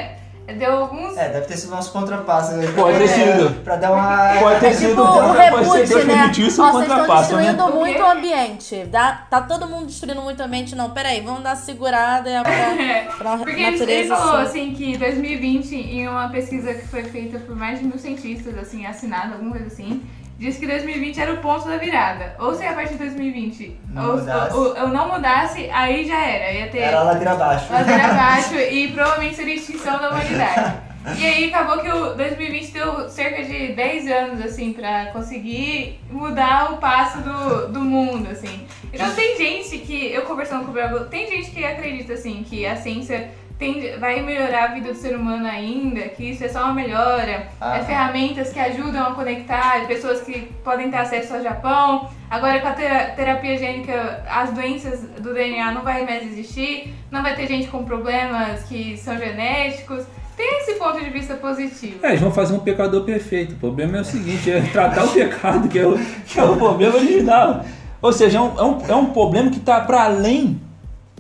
deu 0.53 0.73
alguns. 0.73 1.17
É, 1.17 1.29
deve 1.31 1.47
ter 1.47 1.57
sido 1.57 1.71
nosso 1.71 1.91
contrapasso. 1.93 2.53
né? 2.53 2.67
Pode 2.77 2.99
ter 2.99 3.05
É, 3.05 3.09
sido. 3.09 3.51
Pra 3.63 3.77
dar 3.77 3.93
uma. 3.93 4.35
Pode 4.41 4.61
ter 4.61 4.67
É 4.67 4.73
sido 4.73 4.89
tipo 4.91 5.01
um 5.01 5.05
o 5.05 5.35
pode 5.35 5.37
ser 5.37 5.43
reboot, 5.51 5.89
Deus 5.89 6.05
né? 6.05 6.15
permitiu 6.15 6.47
isso, 6.47 6.63
um 6.63 6.67
vocês 6.71 6.83
estão 6.83 6.97
contrapasso, 7.01 7.37
né? 7.37 7.43
destruindo 7.43 7.73
Por 7.73 7.81
muito 7.81 8.03
o 8.03 8.07
ambiente. 8.11 8.85
Dá, 8.87 9.13
tá 9.31 9.41
todo 9.41 9.67
mundo 9.67 9.87
destruindo 9.87 10.21
muito 10.21 10.41
o 10.41 10.43
ambiente. 10.45 10.75
Não, 10.77 10.91
peraí, 10.91 11.21
vamos 11.21 11.43
dar 11.43 11.51
uma 11.51 11.57
segurada 11.57 12.43
pra, 12.43 13.15
pra 13.17 13.37
Porque 13.39 13.53
ele, 13.53 13.63
ele 13.63 13.71
natureza. 13.79 14.17
falou 14.17 14.37
assim. 14.41 14.71
assim 14.71 14.75
que 14.75 14.99
2020, 14.99 15.75
em 15.75 16.09
uma 16.09 16.29
pesquisa 16.29 16.75
que 16.75 16.87
foi 16.89 17.05
feita 17.05 17.39
por 17.39 17.57
mais 17.57 17.79
de 17.79 17.85
mil 17.87 17.99
cientistas, 17.99 18.57
assim, 18.59 18.85
assinada, 18.87 19.33
alguma 19.35 19.53
coisa 19.53 19.67
assim, 19.67 20.03
disse 20.39 20.59
que 20.61 20.67
2020 20.67 21.21
era 21.21 21.33
o 21.33 21.37
ponto 21.39 21.67
da 21.69 21.77
virada. 21.77 22.35
Ou 22.39 22.55
se 22.55 22.65
a 22.65 22.73
partir 22.73 22.95
de 22.95 22.99
2020 23.01 23.77
Não 23.89 24.11
ou, 24.11 24.17
mudasse. 24.19 24.57
ou- 24.57 24.77
eu 24.77 24.89
não 24.89 25.09
mudasse, 25.13 25.69
aí 25.73 26.07
já 26.07 26.21
era. 26.21 26.53
Ia 26.53 26.69
ter 26.69 26.79
Era 26.79 27.03
ladeira 27.03 27.33
abaixo. 27.33 27.73
ladeira 27.73 28.05
abaixo 28.11 28.55
e 28.57 28.89
provavelmente 28.93 29.37
seria 29.37 29.55
extinção 29.55 29.99
da 29.99 30.11
humanidade. 30.11 30.75
E 31.19 31.23
aí 31.27 31.53
acabou 31.53 31.79
que 31.83 31.89
o 31.91 32.15
2020 32.15 32.73
deu 32.73 33.11
cerca 33.11 33.45
de 33.45 33.75
10 33.75 34.11
anos, 34.11 34.41
assim, 34.43 34.73
pra 34.73 35.07
conseguir 35.13 36.01
mudar 36.11 36.73
o 36.73 36.79
passo 36.79 37.19
do, 37.21 37.69
do 37.69 37.81
mundo, 37.81 38.31
assim. 38.31 38.67
Então 38.91 39.11
tem 39.15 39.37
gente 39.37 39.77
que, 39.81 40.11
eu 40.13 40.23
conversando 40.23 40.65
com 40.65 40.71
o 40.71 40.73
Braga, 40.73 41.01
tem 41.01 41.29
gente 41.29 41.51
que 41.51 41.63
acredita, 41.63 42.15
assim, 42.15 42.43
que 42.49 42.65
a 42.65 42.75
ciência 42.75 43.29
tende, 43.59 43.97
vai 43.99 44.21
melhorar 44.21 44.65
a 44.65 44.75
vida 44.75 44.93
do 44.93 44.99
ser 44.99 45.15
humano 45.17 45.47
ainda, 45.47 46.03
que 46.09 46.31
isso 46.31 46.45
é 46.45 46.49
só 46.49 46.65
uma 46.65 46.75
melhora, 46.75 47.47
Ah. 47.61 47.77
é 47.79 47.85
ferramentas 47.85 48.53
que 48.53 48.59
ajudam 48.59 49.07
a 49.07 49.15
conectar, 49.15 49.87
pessoas 49.87 50.21
que 50.23 50.51
podem 50.65 50.91
ter 50.91 50.97
acesso 50.97 51.35
ao 51.35 51.43
Japão. 51.43 52.09
Agora 52.31 52.61
com 52.61 52.69
a 52.69 52.73
tera- 52.73 53.11
terapia 53.17 53.57
gênica, 53.57 54.25
as 54.29 54.51
doenças 54.53 55.01
do 55.21 55.33
DNA 55.33 55.73
não 55.73 55.83
vai 55.83 56.05
mais 56.05 56.23
existir, 56.25 56.93
não 57.11 57.23
vai 57.23 57.35
ter 57.37 57.47
gente 57.47 57.69
com 57.69 57.85
problemas 57.85 58.65
que 58.65 58.97
são 58.97 59.17
genéticos. 59.17 60.05
Tem 60.37 60.59
esse 60.63 60.75
ponto 60.75 60.99
de 60.99 61.11
vista 61.11 61.35
positivo. 61.35 62.01
É, 62.05 62.09
eles 62.09 62.21
vão 62.21 62.33
fazer 62.33 62.55
um 62.55 62.59
pecador 62.59 63.05
perfeito. 63.05 63.55
O 63.55 63.59
problema 63.59 63.99
é 63.99 64.01
o 64.01 64.05
seguinte, 64.05 64.51
é 64.51 64.61
tratar 64.63 65.05
o 65.05 65.09
pecado, 65.15 65.69
que 65.69 65.79
é 65.79 65.87
o, 65.87 65.97
que 66.27 66.41
é 66.41 66.43
o 66.43 66.57
problema 66.57 66.97
original. 66.97 67.65
Ou 68.03 68.13
seja, 68.13 68.39
é 68.39 68.41
um, 68.41 68.59
é 68.59 68.63
um, 68.65 68.87
é 68.89 68.95
um 68.97 69.07
problema 69.13 69.49
que 69.49 69.59
está 69.59 69.81
para 69.83 70.03
além 70.03 70.61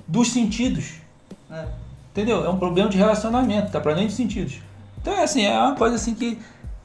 dos 0.09 0.33
sentidos. 0.33 0.95
Entendeu? 2.15 2.45
É 2.45 2.49
um 2.49 2.59
problema 2.59 2.89
de 2.89 2.97
relacionamento, 2.97 3.73
tá 3.73 3.81
para 3.81 3.91
além 3.91 4.07
dos 4.07 4.15
sentidos. 4.15 4.61
Então 5.03 5.13
é 5.13 5.25
assim, 5.25 5.45
é 5.45 5.59
uma 5.59 5.75
coisa 5.75 5.97
assim 5.97 6.15
que 6.15 6.41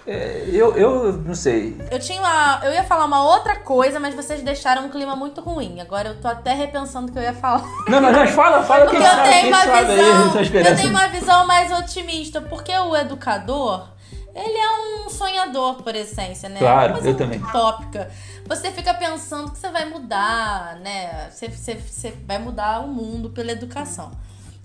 é, 0.08 0.50
eu, 0.52 0.76
eu 0.76 1.14
não 1.14 1.36
sei. 1.36 1.80
Eu 1.92 2.00
tinha 2.00 2.20
uma, 2.20 2.62
eu 2.64 2.74
ia 2.74 2.84
falar 2.84 3.06
uma 3.06 3.24
outra 3.24 3.58
coisa, 3.58 4.00
mas 4.00 4.16
vocês 4.16 4.42
deixaram 4.42 4.88
um 4.88 4.90
clima 4.90 5.16
muito 5.16 5.40
ruim. 5.40 5.80
Agora 5.82 6.10
eu 6.10 6.20
tô 6.20 6.28
até 6.28 6.52
repensando 6.56 7.10
o 7.10 7.12
que 7.14 7.20
eu 7.20 7.22
ia 7.22 7.34
falar. 7.34 7.64
Não, 7.88 8.02
mas 8.02 8.16
mas 8.16 8.32
fala, 8.32 8.64
fala 8.64 8.86
Porque 8.86 8.98
quem 8.98 9.06
eu 9.06 9.12
sabe, 9.12 9.30
tenho 9.30 9.48
uma 9.50 9.58
aí, 9.60 9.86
visão, 9.86 10.28
essa 10.30 10.38
eu 10.38 10.42
esperança. 10.42 10.76
tenho 10.78 10.90
uma 10.90 11.08
visão 11.10 11.46
mais 11.46 11.72
otimista, 11.72 12.42
porque 12.42 12.76
o 12.76 12.96
educador, 12.96 13.88
ele 14.34 14.58
é 14.58 15.06
um 15.06 15.10
sonhador 15.12 15.76
por 15.84 15.94
essência, 15.96 16.50
né? 16.50 16.58
Claro, 16.58 17.06
eu 17.06 17.16
também. 17.16 17.40
Utópica. 17.40 18.10
Você 18.48 18.72
fica 18.72 18.96
pensando 18.96 19.52
que 19.52 19.60
você 19.60 19.70
vai 19.70 19.86
mudar, 19.86 20.78
né? 20.78 21.30
Você, 21.30 21.50
você, 21.50 21.76
você 21.76 22.18
vai 22.26 22.40
mudar 22.40 22.80
o 22.80 22.88
mundo 22.88 23.30
pela 23.30 23.52
educação. 23.52 24.10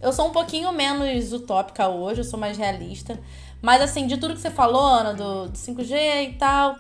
Eu 0.05 0.13
sou 0.13 0.29
um 0.29 0.33
pouquinho 0.33 0.71
menos 0.71 1.33
utópica 1.33 1.89
hoje, 1.89 2.21
eu 2.21 2.25
sou 2.25 2.39
mais 2.39 2.59
realista. 2.59 3.19
Mas 3.63 3.81
assim, 3.81 4.07
de 4.07 4.19
tudo 4.19 4.35
que 4.35 4.41
você 4.43 4.51
falou, 4.51 4.85
Ana, 4.85 5.15
do, 5.15 5.49
do 5.49 5.57
5G 5.57 6.29
e 6.29 6.33
tal, 6.35 6.77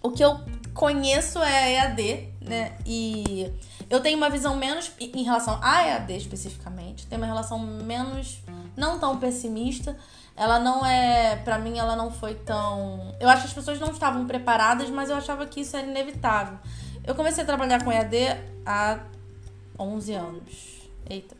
o 0.00 0.12
que 0.12 0.22
eu 0.22 0.38
conheço 0.72 1.40
é 1.40 1.74
EAD, 1.74 2.28
né? 2.40 2.78
E 2.86 3.52
Eu 3.90 3.98
tenho 3.98 4.16
uma 4.16 4.30
visão 4.30 4.54
menos, 4.54 4.88
em 5.00 5.24
relação 5.24 5.58
à 5.60 5.84
EAD 5.84 6.16
especificamente, 6.16 7.08
tem 7.08 7.18
uma 7.18 7.26
relação 7.26 7.58
menos, 7.58 8.38
não 8.76 9.00
tão 9.00 9.18
pessimista. 9.18 9.96
Ela 10.36 10.60
não 10.60 10.86
é, 10.86 11.34
pra 11.44 11.58
mim, 11.58 11.76
ela 11.76 11.96
não 11.96 12.12
foi 12.12 12.36
tão. 12.36 13.12
Eu 13.18 13.28
acho 13.28 13.42
que 13.42 13.48
as 13.48 13.52
pessoas 13.52 13.80
não 13.80 13.90
estavam 13.90 14.28
preparadas, 14.28 14.88
mas 14.90 15.10
eu 15.10 15.16
achava 15.16 15.44
que 15.44 15.62
isso 15.62 15.76
era 15.76 15.88
inevitável. 15.88 16.56
Eu 17.02 17.16
comecei 17.16 17.42
a 17.42 17.46
trabalhar 17.46 17.82
com 17.82 17.90
EAD 17.90 18.16
há 18.64 19.00
11 19.76 20.12
anos. 20.12 20.69
Eita. 21.10 21.36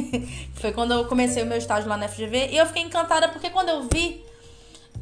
foi 0.54 0.70
quando 0.72 0.92
eu 0.92 1.06
comecei 1.06 1.42
o 1.42 1.46
meu 1.46 1.56
estágio 1.56 1.88
lá 1.88 1.96
na 1.96 2.06
FGV 2.06 2.50
e 2.52 2.58
eu 2.58 2.66
fiquei 2.66 2.82
encantada 2.82 3.28
porque 3.30 3.48
quando 3.48 3.70
eu 3.70 3.88
vi, 3.90 4.22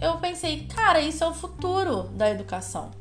eu 0.00 0.16
pensei, 0.18 0.64
cara, 0.74 1.00
isso 1.00 1.24
é 1.24 1.26
o 1.26 1.34
futuro 1.34 2.04
da 2.04 2.30
educação. 2.30 2.92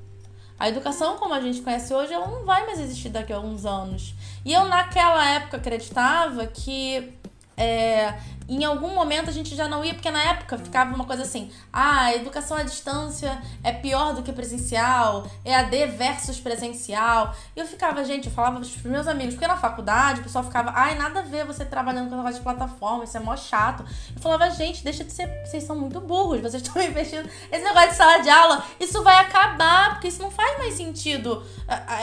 A 0.58 0.68
educação, 0.68 1.18
como 1.18 1.34
a 1.34 1.42
gente 1.42 1.62
conhece 1.62 1.94
hoje, 1.94 2.12
ela 2.14 2.28
não 2.28 2.44
vai 2.44 2.66
mais 2.66 2.80
existir 2.80 3.10
daqui 3.10 3.32
a 3.32 3.36
alguns 3.36 3.66
anos. 3.66 4.14
E 4.44 4.52
eu, 4.54 4.66
naquela 4.66 5.28
época, 5.30 5.58
acreditava 5.58 6.46
que 6.48 7.14
é, 7.58 8.20
em 8.56 8.66
algum 8.66 8.94
momento 8.94 9.30
a 9.30 9.34
gente 9.34 9.56
já 9.56 9.68
não 9.68 9.84
ia, 9.84 9.94
porque 9.94 10.12
na 10.12 10.22
época 10.24 10.58
ficava 10.58 10.94
uma 10.94 11.06
coisa 11.06 11.24
assim: 11.24 11.50
ah, 11.72 12.14
educação 12.14 12.58
à 12.58 12.64
distância 12.64 13.42
é 13.64 13.72
pior 13.72 14.14
do 14.14 14.24
que 14.24 14.34
presencial, 14.34 15.26
EAD 15.46 15.88
versus 15.98 16.40
presencial. 16.40 17.34
E 17.56 17.60
eu 17.60 17.66
ficava, 17.66 18.04
gente, 18.04 18.28
eu 18.28 18.34
falava 18.34 18.58
pros 18.58 18.76
meus 18.84 19.08
amigos, 19.08 19.36
porque 19.36 19.48
na 19.48 19.56
faculdade 19.56 20.20
o 20.20 20.24
pessoal 20.24 20.44
ficava, 20.44 20.74
ai, 20.76 20.96
nada 20.96 21.20
a 21.20 21.24
ver 21.24 21.46
você 21.46 21.64
trabalhando 21.64 22.10
com 22.10 22.18
negócio 22.18 22.40
de 22.40 22.44
plataforma, 22.44 23.06
isso 23.06 23.16
é 23.16 23.20
mó 23.20 23.38
chato. 23.38 23.86
Eu 24.16 24.22
falava, 24.22 24.50
gente, 24.50 24.84
deixa 24.84 25.04
de 25.04 25.14
ser, 25.14 25.28
vocês 25.46 25.64
são 25.64 25.78
muito 25.78 26.02
burros, 26.02 26.42
vocês 26.42 26.62
estão 26.64 26.82
investindo 26.82 27.30
esse 27.52 27.64
negócio 27.64 27.90
de 27.90 27.96
sala 27.96 28.18
de 28.18 28.30
aula, 28.30 28.66
isso 28.80 29.02
vai 29.04 29.16
acabar, 29.16 29.92
porque 29.92 30.08
isso 30.08 30.22
não 30.22 30.32
faz 30.32 30.58
mais 30.58 30.74
sentido. 30.74 31.42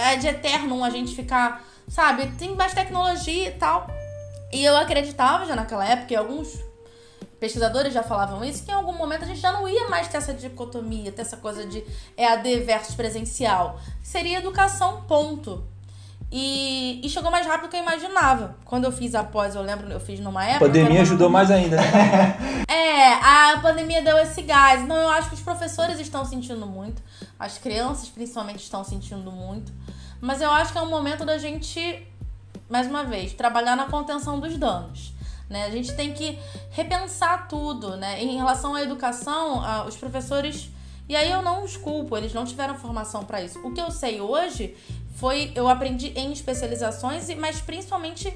É 0.02 0.16
de 0.16 0.26
eterno 0.26 0.82
a 0.82 0.90
gente 0.90 1.14
ficar, 1.14 1.62
sabe, 1.88 2.26
tem 2.38 2.54
mais 2.54 2.72
tecnologia 2.72 3.48
e 3.48 3.52
tal. 3.52 3.97
E 4.52 4.64
eu 4.64 4.76
acreditava 4.76 5.44
já 5.44 5.54
naquela 5.54 5.84
época, 5.84 6.12
e 6.12 6.16
alguns 6.16 6.58
pesquisadores 7.38 7.92
já 7.92 8.02
falavam 8.02 8.44
isso, 8.44 8.64
que 8.64 8.70
em 8.70 8.74
algum 8.74 8.92
momento 8.92 9.22
a 9.22 9.26
gente 9.26 9.40
já 9.40 9.52
não 9.52 9.68
ia 9.68 9.88
mais 9.88 10.08
ter 10.08 10.16
essa 10.16 10.34
dicotomia, 10.34 11.12
ter 11.12 11.22
essa 11.22 11.36
coisa 11.36 11.66
de 11.66 11.84
EAD 12.16 12.60
versus 12.60 12.94
presencial. 12.94 13.78
Seria 14.02 14.38
educação, 14.38 15.02
ponto. 15.06 15.64
E, 16.30 17.00
e, 17.02 17.08
chegou 17.08 17.30
mais 17.30 17.46
rápido 17.46 17.68
do 17.68 17.70
que 17.70 17.76
eu 17.76 17.80
imaginava. 17.80 18.56
Quando 18.66 18.84
eu 18.84 18.92
fiz 18.92 19.14
após, 19.14 19.54
eu 19.54 19.62
lembro, 19.62 19.90
eu 19.90 19.98
fiz 19.98 20.20
numa 20.20 20.44
época. 20.44 20.66
A 20.66 20.68
pandemia 20.68 21.00
ajudou 21.00 21.30
mais 21.30 21.50
ainda, 21.50 21.76
né? 21.76 22.64
é, 22.68 23.14
a 23.14 23.58
pandemia 23.62 24.02
deu 24.02 24.18
esse 24.18 24.42
gás. 24.42 24.82
Então 24.82 24.94
eu 24.94 25.08
acho 25.08 25.30
que 25.30 25.36
os 25.36 25.40
professores 25.40 25.98
estão 25.98 26.26
sentindo 26.26 26.66
muito, 26.66 27.02
as 27.38 27.56
crianças 27.56 28.10
principalmente 28.10 28.62
estão 28.62 28.84
sentindo 28.84 29.32
muito. 29.32 29.72
Mas 30.20 30.42
eu 30.42 30.50
acho 30.50 30.72
que 30.72 30.78
é 30.78 30.82
um 30.82 30.90
momento 30.90 31.24
da 31.24 31.38
gente 31.38 32.06
mais 32.68 32.86
uma 32.86 33.04
vez, 33.04 33.32
trabalhar 33.32 33.76
na 33.76 33.86
contenção 33.86 34.38
dos 34.38 34.56
danos. 34.56 35.12
Né? 35.48 35.64
A 35.64 35.70
gente 35.70 35.94
tem 35.94 36.12
que 36.12 36.38
repensar 36.70 37.48
tudo. 37.48 37.96
Né? 37.96 38.22
Em 38.22 38.36
relação 38.36 38.74
à 38.74 38.82
educação, 38.82 39.62
os 39.86 39.96
professores. 39.96 40.70
E 41.08 41.16
aí 41.16 41.30
eu 41.30 41.40
não 41.40 41.64
os 41.64 41.76
culpo, 41.76 42.16
eles 42.16 42.34
não 42.34 42.44
tiveram 42.44 42.74
formação 42.74 43.24
para 43.24 43.42
isso. 43.42 43.58
O 43.66 43.72
que 43.72 43.80
eu 43.80 43.90
sei 43.90 44.20
hoje 44.20 44.76
foi. 45.16 45.50
Eu 45.54 45.66
aprendi 45.68 46.08
em 46.08 46.30
especializações, 46.32 47.28
mas 47.36 47.60
principalmente 47.60 48.30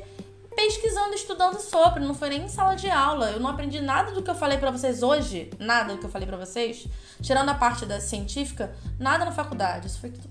pesquisando, 0.54 1.14
estudando 1.14 1.58
sobre, 1.60 2.04
não 2.04 2.14
foi 2.14 2.28
nem 2.30 2.44
em 2.44 2.48
sala 2.48 2.74
de 2.74 2.88
aula. 2.88 3.30
Eu 3.30 3.40
não 3.40 3.50
aprendi 3.50 3.80
nada 3.80 4.12
do 4.12 4.22
que 4.22 4.30
eu 4.30 4.34
falei 4.34 4.58
para 4.58 4.70
vocês 4.70 5.02
hoje, 5.02 5.50
nada 5.58 5.94
do 5.94 5.98
que 5.98 6.06
eu 6.06 6.10
falei 6.10 6.26
para 6.26 6.36
vocês, 6.36 6.86
tirando 7.22 7.48
a 7.48 7.54
parte 7.54 7.86
da 7.86 8.00
científica, 8.00 8.74
nada 8.98 9.24
na 9.24 9.32
faculdade. 9.32 9.86
Isso 9.86 10.00
foi 10.00 10.10
tudo 10.10 10.30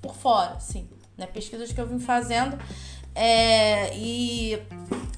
por 0.00 0.14
fora, 0.14 0.58
sim, 0.58 0.88
né? 1.16 1.26
Pesquisas 1.26 1.72
que 1.72 1.80
eu 1.80 1.86
vim 1.86 2.00
fazendo 2.00 2.58
é, 3.14 3.96
e 3.96 4.60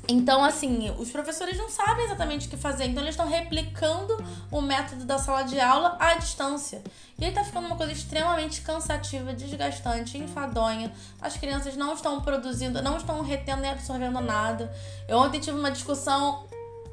então, 0.08 0.44
assim, 0.44 0.90
os 0.98 1.10
professores 1.10 1.56
não 1.56 1.68
sabem 1.68 2.04
exatamente 2.04 2.46
o 2.46 2.50
que 2.50 2.56
fazer, 2.56 2.84
então 2.84 3.02
eles 3.02 3.14
estão 3.14 3.28
replicando 3.28 4.22
o 4.50 4.60
método 4.60 5.04
da 5.04 5.16
sala 5.16 5.42
de 5.42 5.58
aula 5.60 5.96
à 5.98 6.14
distância. 6.14 6.82
E 7.18 7.24
aí 7.24 7.30
tá 7.30 7.44
ficando 7.44 7.66
uma 7.66 7.76
coisa 7.76 7.92
extremamente 7.92 8.62
cansativa, 8.62 9.32
desgastante, 9.32 10.18
enfadonha. 10.18 10.92
As 11.20 11.36
crianças 11.36 11.76
não 11.76 11.94
estão 11.94 12.20
produzindo, 12.20 12.82
não 12.82 12.96
estão 12.96 13.22
retendo 13.22 13.62
nem 13.62 13.70
absorvendo 13.70 14.20
nada. 14.20 14.74
Eu 15.06 15.18
ontem 15.18 15.38
tive 15.38 15.56
uma 15.56 15.70
discussão 15.70 16.46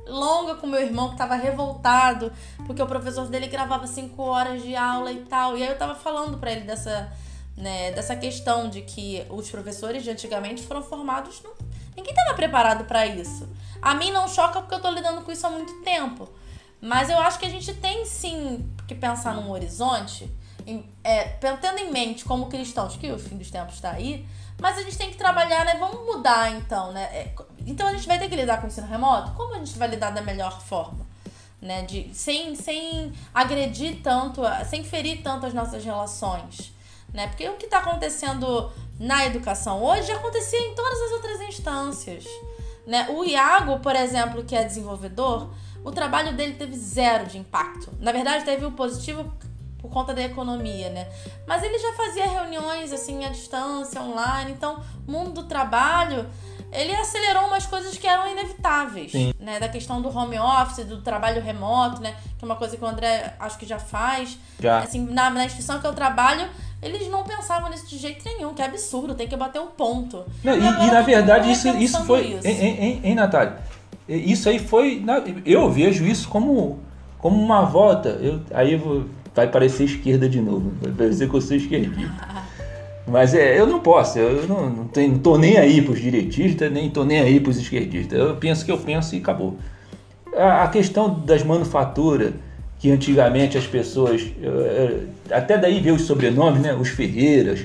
longa 0.08 0.56
com 0.56 0.68
meu 0.68 0.82
irmão 0.82 1.08
que 1.08 1.16
estava 1.16 1.36
revoltado 1.36 2.32
porque 2.66 2.82
o 2.82 2.88
professor 2.88 3.28
dele 3.28 3.48
gravava 3.48 3.86
cinco 3.86 4.24
horas 4.24 4.62
de 4.62 4.76
aula 4.76 5.12
e 5.12 5.22
tal. 5.26 5.58
E 5.58 5.64
aí 5.64 5.70
eu 5.70 5.78
tava 5.78 5.96
falando 5.96 6.38
para 6.38 6.52
ele 6.52 6.62
dessa 6.62 7.12
né, 7.60 7.92
dessa 7.92 8.16
questão 8.16 8.70
de 8.70 8.82
que 8.82 9.26
os 9.30 9.52
professores 9.52 10.04
de 10.04 10.10
antigamente 10.10 10.64
foram 10.64 10.82
formados 10.82 11.42
no... 11.44 11.54
ninguém 11.96 12.14
estava 12.14 12.34
preparado 12.34 12.86
para 12.86 13.06
isso. 13.06 13.48
A 13.82 13.94
mim 13.94 14.12
não 14.12 14.28
choca 14.28 14.62
porque 14.62 14.74
eu 14.74 14.78
estou 14.78 14.92
lidando 14.92 15.22
com 15.22 15.32
isso 15.32 15.46
há 15.46 15.50
muito 15.50 15.82
tempo. 15.82 16.28
Mas 16.82 17.10
eu 17.10 17.20
acho 17.20 17.38
que 17.38 17.46
a 17.46 17.50
gente 17.50 17.74
tem 17.74 18.06
sim 18.06 18.66
que 18.88 18.96
pensar 18.96 19.36
num 19.36 19.52
horizonte, 19.52 20.32
em, 20.66 20.90
é, 21.04 21.24
tendo 21.26 21.78
em 21.78 21.92
mente 21.92 22.24
como 22.24 22.48
cristãos 22.48 22.96
que 22.96 23.12
o 23.12 23.20
fim 23.20 23.38
dos 23.38 23.52
tempos 23.52 23.76
está 23.76 23.92
aí, 23.92 24.26
mas 24.62 24.78
a 24.78 24.82
gente 24.82 24.98
tem 24.98 25.10
que 25.10 25.18
trabalhar, 25.18 25.66
né? 25.66 25.76
Vamos 25.78 26.06
mudar 26.06 26.52
então, 26.54 26.94
né? 26.94 27.04
É, 27.12 27.34
então 27.68 27.88
a 27.88 27.94
gente 27.94 28.08
vai 28.08 28.18
ter 28.18 28.30
que 28.30 28.36
lidar 28.38 28.60
com 28.60 28.68
o 28.68 28.68
ensino 28.68 28.88
remoto? 28.88 29.34
Como 29.34 29.54
a 29.54 29.58
gente 29.58 29.78
vai 29.78 29.90
lidar 29.90 30.12
da 30.12 30.22
melhor 30.22 30.62
forma? 30.62 31.06
Né? 31.62 31.82
De, 31.82 32.10
sem, 32.14 32.56
sem 32.56 33.12
agredir 33.34 34.02
tanto, 34.02 34.42
sem 34.70 34.82
ferir 34.82 35.22
tanto 35.22 35.46
as 35.46 35.54
nossas 35.54 35.84
relações 35.84 36.79
né? 37.14 37.28
Porque 37.28 37.48
o 37.50 37.54
que 37.54 37.66
está 37.66 37.80
acontecendo 37.80 38.72
na 39.00 39.26
educação 39.26 39.84
hoje 39.84 40.12
acontecia 40.12 40.60
em 40.60 40.76
todas 40.76 41.02
as 41.02 41.12
outras 41.12 41.42
instâncias, 41.42 42.26
né? 42.86 43.08
O 43.10 43.24
Iago, 43.24 43.80
por 43.80 43.96
exemplo, 43.96 44.44
que 44.44 44.56
é 44.56 44.64
desenvolvedor, 44.64 45.50
o 45.84 45.92
trabalho 45.92 46.36
dele 46.36 46.54
teve 46.54 46.76
zero 46.76 47.26
de 47.26 47.38
impacto. 47.38 47.92
Na 48.00 48.12
verdade, 48.12 48.44
teve 48.44 48.66
o 48.66 48.72
positivo 48.72 49.32
por 49.78 49.90
conta 49.90 50.14
da 50.14 50.22
economia, 50.22 50.90
né? 50.90 51.08
Mas 51.48 51.64
ele 51.64 51.80
já 51.80 51.94
fazia 51.94 52.28
reuniões 52.28 52.92
assim 52.92 53.24
à 53.24 53.30
distância, 53.30 54.02
online, 54.02 54.52
então 54.52 54.84
mundo 55.08 55.32
do 55.32 55.44
trabalho 55.44 56.30
ele 56.72 56.94
acelerou 56.96 57.48
umas 57.48 57.66
coisas 57.66 57.98
que 57.98 58.06
eram 58.06 58.30
inevitáveis, 58.32 59.12
Sim. 59.12 59.34
né? 59.40 59.60
Da 59.60 59.68
questão 59.68 60.02
do 60.02 60.16
home 60.16 60.38
office, 60.38 60.86
do 60.86 61.02
trabalho 61.02 61.42
remoto, 61.42 62.02
né? 62.02 62.16
Que 62.38 62.44
é 62.44 62.46
uma 62.46 62.56
coisa 62.56 62.78
que 62.78 62.84
o 62.84 62.88
André 62.88 63.36
acho 63.40 63.58
que 63.58 63.66
já 63.66 63.80
faz. 63.80 64.38
Já. 64.60 64.80
Assim, 64.80 65.06
na, 65.06 65.30
na 65.30 65.46
instituição 65.46 65.80
que 65.80 65.88
eu 65.88 65.94
trabalho, 65.94 66.48
eles 66.82 67.10
não 67.10 67.24
pensavam 67.24 67.70
nisso 67.70 67.88
de 67.88 67.98
jeito 67.98 68.24
nenhum, 68.24 68.54
que 68.54 68.62
é 68.62 68.66
absurdo, 68.66 69.14
tem 69.14 69.28
que 69.28 69.36
bater 69.36 69.60
o 69.60 69.68
ponto. 69.68 70.24
Não, 70.44 70.54
e, 70.54 70.58
e, 70.58 70.92
na 70.92 71.02
verdade 71.02 71.52
isso, 71.52 71.68
isso 71.70 72.04
foi. 72.06 72.28
Isso. 72.28 72.48
Hein, 72.48 72.78
hein, 72.80 73.02
hein, 73.04 73.16
Natália? 73.16 73.58
Isso 74.08 74.48
aí 74.50 74.60
foi. 74.60 75.04
Eu 75.46 75.70
vejo 75.70 76.06
isso 76.06 76.30
como, 76.30 76.80
como 77.18 77.40
uma 77.42 77.64
volta. 77.64 78.10
Eu, 78.22 78.40
aí 78.54 78.74
eu 78.74 78.80
vou, 78.80 79.06
vai 79.36 79.48
parecer 79.48 79.84
esquerda 79.84 80.28
de 80.28 80.42
novo. 80.42 80.72
Vai 80.82 80.92
parecer 80.92 81.30
que 81.30 81.36
eu 81.36 81.42
sou 81.42 81.58
esquerdista. 81.58 82.28
Mas 83.06 83.34
é, 83.34 83.60
eu 83.60 83.66
não 83.66 83.80
posso, 83.80 84.20
eu 84.20 84.48
não, 84.48 84.70
não, 84.70 84.88
tenho, 84.88 85.14
não 85.14 85.20
tô 85.20 85.36
nem 85.36 85.58
aí 85.58 85.82
pros 85.82 86.00
direitistas, 86.00 86.72
nem 86.72 86.92
tô 86.92 87.04
nem 87.04 87.20
aí 87.20 87.40
pros 87.40 87.58
esquerdistas. 87.58 88.18
Eu 88.18 88.36
penso 88.36 88.64
que 88.64 88.72
eu 88.72 88.78
penso 88.78 89.16
e 89.16 89.18
acabou. 89.18 89.58
A, 90.36 90.64
a 90.64 90.68
questão 90.68 91.20
das 91.26 91.44
manufaturas, 91.44 92.34
que 92.80 92.90
antigamente 92.90 93.58
as 93.58 93.68
pessoas, 93.68 94.26
até 95.30 95.58
daí 95.58 95.82
ver 95.82 95.92
os 95.92 96.04
sobrenomes, 96.04 96.62
né? 96.62 96.74
Os 96.74 96.88
Ferreiras, 96.88 97.60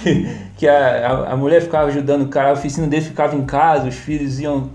que 0.56 0.68
a, 0.68 1.32
a, 1.32 1.36
mulher 1.36 1.60
ficava 1.60 1.88
ajudando 1.88 2.22
o 2.22 2.28
cara, 2.28 2.50
a 2.50 2.52
oficina 2.52 2.86
dele 2.86 3.02
ficava 3.02 3.34
em 3.34 3.44
casa, 3.44 3.88
os 3.88 3.96
filhos 3.96 4.38
iam 4.38 4.70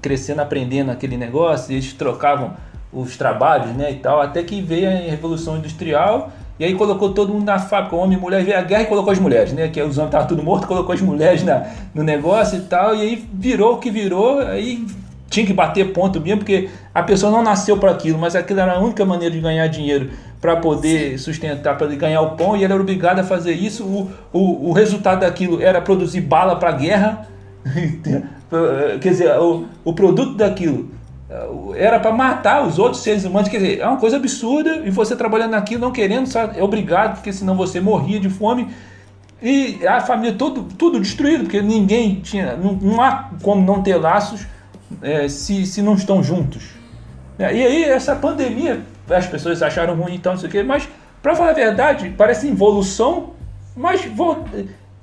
crescendo, 0.00 0.40
aprendendo 0.40 0.92
aquele 0.92 1.16
negócio, 1.16 1.72
e 1.72 1.74
eles 1.74 1.92
trocavam 1.92 2.56
os 2.92 3.16
trabalhos, 3.16 3.74
né, 3.74 3.90
e 3.90 3.96
tal, 3.96 4.20
até 4.20 4.42
que 4.44 4.62
veio 4.62 4.88
a 4.88 4.92
Revolução 4.92 5.56
Industrial 5.56 6.32
e 6.58 6.64
aí 6.64 6.74
colocou 6.74 7.12
todo 7.12 7.32
mundo 7.32 7.44
na 7.44 7.58
fábrica, 7.58 7.96
homem 7.96 8.16
e 8.16 8.20
mulher, 8.20 8.44
veio 8.44 8.56
a 8.56 8.62
guerra 8.62 8.82
e 8.82 8.86
colocou 8.86 9.12
as 9.12 9.18
mulheres, 9.18 9.52
né? 9.52 9.66
Que 9.68 9.82
os 9.82 9.98
homens 9.98 10.10
estavam 10.10 10.28
tudo 10.28 10.42
morto, 10.42 10.68
colocou 10.68 10.94
as 10.94 11.00
mulheres 11.00 11.42
na, 11.42 11.66
no 11.92 12.04
negócio 12.04 12.58
e 12.58 12.62
tal, 12.62 12.94
e 12.94 13.00
aí 13.00 13.28
virou 13.32 13.74
o 13.74 13.78
que 13.78 13.90
virou, 13.90 14.38
aí 14.38 14.86
tinha 15.34 15.44
que 15.44 15.52
bater 15.52 15.92
ponto 15.92 16.20
mesmo, 16.20 16.38
porque 16.38 16.70
a 16.94 17.02
pessoa 17.02 17.32
não 17.32 17.42
nasceu 17.42 17.76
para 17.76 17.90
aquilo, 17.90 18.16
mas 18.16 18.36
aquilo 18.36 18.60
era 18.60 18.74
a 18.74 18.78
única 18.78 19.04
maneira 19.04 19.34
de 19.34 19.40
ganhar 19.40 19.66
dinheiro 19.66 20.10
para 20.40 20.56
poder 20.56 21.18
Sim. 21.18 21.18
sustentar, 21.18 21.76
para 21.76 21.88
ganhar 21.88 22.20
o 22.20 22.36
pão, 22.36 22.56
e 22.56 22.62
ela 22.62 22.74
era 22.74 22.82
obrigada 22.82 23.22
a 23.22 23.24
fazer 23.24 23.52
isso. 23.52 23.82
O, 23.84 24.10
o, 24.32 24.68
o 24.68 24.72
resultado 24.72 25.20
daquilo 25.20 25.60
era 25.60 25.80
produzir 25.80 26.20
bala 26.20 26.54
para 26.54 26.68
a 26.68 26.72
guerra, 26.72 27.26
quer 29.00 29.08
dizer, 29.08 29.36
o, 29.38 29.64
o 29.84 29.92
produto 29.92 30.34
daquilo 30.36 30.90
era 31.74 31.98
para 31.98 32.12
matar 32.12 32.64
os 32.64 32.78
outros 32.78 33.02
seres 33.02 33.24
humanos. 33.24 33.48
Quer 33.48 33.56
dizer, 33.56 33.80
é 33.80 33.88
uma 33.88 33.96
coisa 33.96 34.16
absurda 34.16 34.82
e 34.84 34.90
você 34.90 35.16
trabalhando 35.16 35.50
naquilo, 35.52 35.80
não 35.80 35.90
querendo, 35.90 36.28
só 36.28 36.42
é 36.42 36.62
obrigado, 36.62 37.14
porque 37.14 37.32
senão 37.32 37.56
você 37.56 37.80
morria 37.80 38.20
de 38.20 38.30
fome. 38.30 38.68
E 39.42 39.84
a 39.84 40.00
família 40.00 40.34
todo, 40.38 40.62
tudo 40.78 41.00
destruído, 41.00 41.42
porque 41.42 41.60
ninguém 41.60 42.20
tinha. 42.20 42.56
Não, 42.56 42.74
não 42.74 43.02
há 43.02 43.30
como 43.42 43.64
não 43.66 43.82
ter 43.82 43.96
laços 43.96 44.46
é, 45.02 45.28
se, 45.28 45.66
se 45.66 45.82
não 45.82 45.94
estão 45.94 46.22
juntos. 46.22 46.64
É, 47.38 47.54
e 47.54 47.66
aí, 47.66 47.84
essa 47.84 48.14
pandemia, 48.14 48.80
as 49.10 49.26
pessoas 49.26 49.62
acharam 49.62 49.94
ruim 49.94 50.14
então, 50.14 50.32
não 50.32 50.40
sei 50.40 50.48
o 50.48 50.52
quê, 50.52 50.62
mas, 50.62 50.88
para 51.22 51.34
falar 51.34 51.50
a 51.50 51.54
verdade, 51.54 52.14
parece 52.16 52.46
involução, 52.46 53.30
mas 53.76 54.04
vou, 54.04 54.44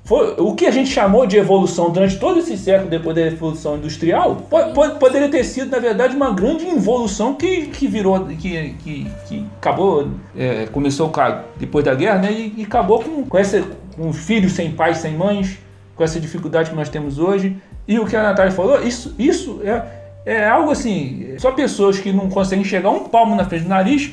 foi 0.04 0.34
o 0.38 0.54
que 0.54 0.66
a 0.66 0.70
gente 0.70 0.90
chamou 0.90 1.26
de 1.26 1.36
evolução 1.36 1.90
durante 1.90 2.18
todo 2.18 2.38
esse 2.38 2.56
século 2.56 2.88
depois 2.90 3.14
da 3.14 3.22
Revolução 3.22 3.76
Industrial, 3.76 4.34
po- 4.36 4.72
po- 4.72 4.90
poderia 4.98 5.28
ter 5.28 5.44
sido, 5.44 5.70
na 5.70 5.78
verdade, 5.78 6.16
uma 6.16 6.32
grande 6.32 6.64
involução 6.64 7.34
que, 7.34 7.66
que 7.66 7.86
virou, 7.86 8.24
que, 8.26 8.74
que, 8.82 9.06
que 9.28 9.46
acabou, 9.58 10.08
é, 10.36 10.66
começou 10.72 11.12
depois 11.56 11.84
da 11.84 11.94
guerra, 11.94 12.18
né? 12.18 12.32
E, 12.32 12.54
e 12.56 12.62
acabou 12.64 13.00
com, 13.00 13.24
com, 13.24 13.38
essa, 13.38 13.62
com 13.94 14.12
filhos 14.12 14.52
sem 14.52 14.72
pais, 14.72 14.98
sem 14.98 15.16
mães, 15.16 15.58
com 15.94 16.02
essa 16.02 16.18
dificuldade 16.18 16.70
que 16.70 16.76
nós 16.76 16.88
temos 16.88 17.18
hoje. 17.18 17.56
E 17.86 17.98
o 17.98 18.06
que 18.06 18.14
a 18.16 18.22
Natália 18.22 18.52
falou, 18.52 18.82
isso, 18.82 19.14
isso 19.18 19.60
é, 19.64 19.82
é 20.24 20.48
algo 20.48 20.70
assim, 20.70 21.34
só 21.38 21.50
pessoas 21.52 21.98
que 21.98 22.12
não 22.12 22.28
conseguem 22.28 22.64
chegar 22.64 22.90
um 22.90 23.04
palmo 23.04 23.34
na 23.34 23.44
frente 23.44 23.64
do 23.64 23.68
nariz 23.68 24.10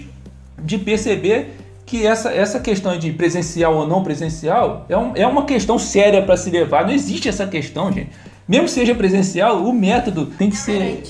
de 0.58 0.78
perceber 0.78 1.52
que 1.86 2.06
essa, 2.06 2.32
essa 2.32 2.60
questão 2.60 2.98
de 2.98 3.12
presencial 3.12 3.76
ou 3.76 3.88
não 3.88 4.04
presencial 4.04 4.86
é, 4.90 4.98
um- 4.98 5.16
é 5.16 5.26
uma 5.26 5.46
questão 5.46 5.80
séria 5.80 6.22
para 6.22 6.38
se 6.38 6.50
levar. 6.50 6.86
Não 6.86 6.94
existe 6.94 7.28
essa 7.30 7.48
questão, 7.48 7.92
gente. 7.92 8.10
Mesmo 8.48 8.66
que 8.66 8.72
seja 8.72 8.96
presencial, 8.96 9.64
o 9.64 9.72
método 9.74 10.26
tem 10.26 10.50
que 10.50 10.58
ser 10.58 11.04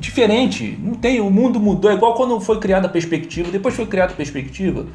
Diferente. 0.00 0.78
Não 0.82 0.94
tem, 0.94 1.20
o 1.20 1.30
mundo 1.30 1.60
mudou. 1.60 1.90
É 1.90 1.94
igual 1.94 2.14
quando 2.14 2.40
foi 2.40 2.58
criada 2.58 2.86
a 2.86 2.90
perspectiva. 2.90 3.50
Depois 3.50 3.74
foi 3.74 3.84
criada 3.84 4.14
a 4.14 4.16
perspectiva, 4.16 4.86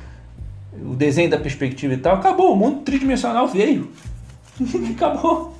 o 0.83 0.95
desenho 0.95 1.29
da 1.29 1.37
perspectiva 1.37 1.93
e 1.93 1.97
tal. 1.97 2.15
Acabou. 2.15 2.53
O 2.53 2.55
mundo 2.55 2.81
tridimensional 2.81 3.47
veio. 3.47 3.91
acabou. 4.95 5.54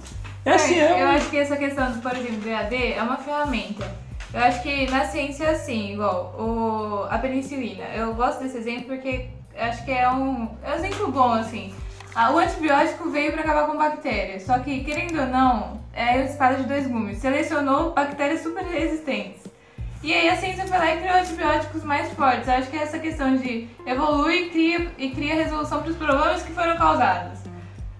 É 0.46 0.54
assim, 0.54 0.80
É, 0.80 1.02
eu 1.02 1.08
acho 1.08 1.30
que 1.30 1.38
essa 1.38 1.58
questão, 1.58 1.92
por 2.00 2.16
exemplo, 2.16 2.38
do 2.38 2.50
EAD 2.50 2.94
é 2.94 3.02
uma 3.02 3.18
ferramenta. 3.18 3.92
Eu 4.34 4.42
acho 4.44 4.62
que 4.62 4.90
na 4.92 5.06
ciência 5.06 5.46
é 5.46 5.50
assim, 5.52 5.94
igual 5.94 6.36
o, 6.38 7.08
a 7.10 7.18
penicilina. 7.18 7.86
Eu 7.96 8.14
gosto 8.14 8.44
desse 8.44 8.58
exemplo 8.58 8.86
porque 8.86 9.28
acho 9.58 9.84
que 9.86 9.92
é 9.92 10.10
um, 10.10 10.50
é 10.64 10.72
um 10.72 10.76
exemplo 10.76 11.12
bom, 11.12 11.34
assim. 11.34 11.74
Ah, 12.14 12.32
O 12.32 12.38
antibiótico 12.38 13.10
veio 13.10 13.32
para 13.34 13.42
acabar 13.42 13.66
com 13.68 13.78
bactérias, 13.78 14.44
só 14.44 14.60
que, 14.60 14.84
querendo 14.84 15.20
ou 15.20 15.26
não, 15.28 15.82
é 15.94 16.24
espada 16.24 16.56
de 16.58 16.64
dois 16.64 16.86
gumes. 16.88 17.18
Selecionou 17.18 17.92
bactérias 17.94 18.42
super 18.42 18.64
resistentes. 18.64 19.44
E 20.04 20.14
aí 20.14 20.30
a 20.30 20.36
ciência 20.38 20.66
foi 20.68 20.78
lá 20.78 20.94
e 20.94 21.00
criou 21.00 21.16
antibióticos 21.16 21.84
mais 21.84 22.14
fortes. 22.14 22.48
Eu 22.48 22.54
acho 22.54 22.70
que 22.70 22.78
é 22.78 22.84
essa 22.84 23.00
questão 23.00 23.36
de 23.36 23.68
evolui 23.86 24.44
e 24.44 24.50
cria, 24.50 24.92
e 24.98 25.10
cria 25.10 25.34
resolução 25.34 25.82
para 25.82 25.92
os 25.92 25.98
problemas 25.98 26.44
que 26.44 26.54
foram 26.54 26.78
causados. 26.78 27.40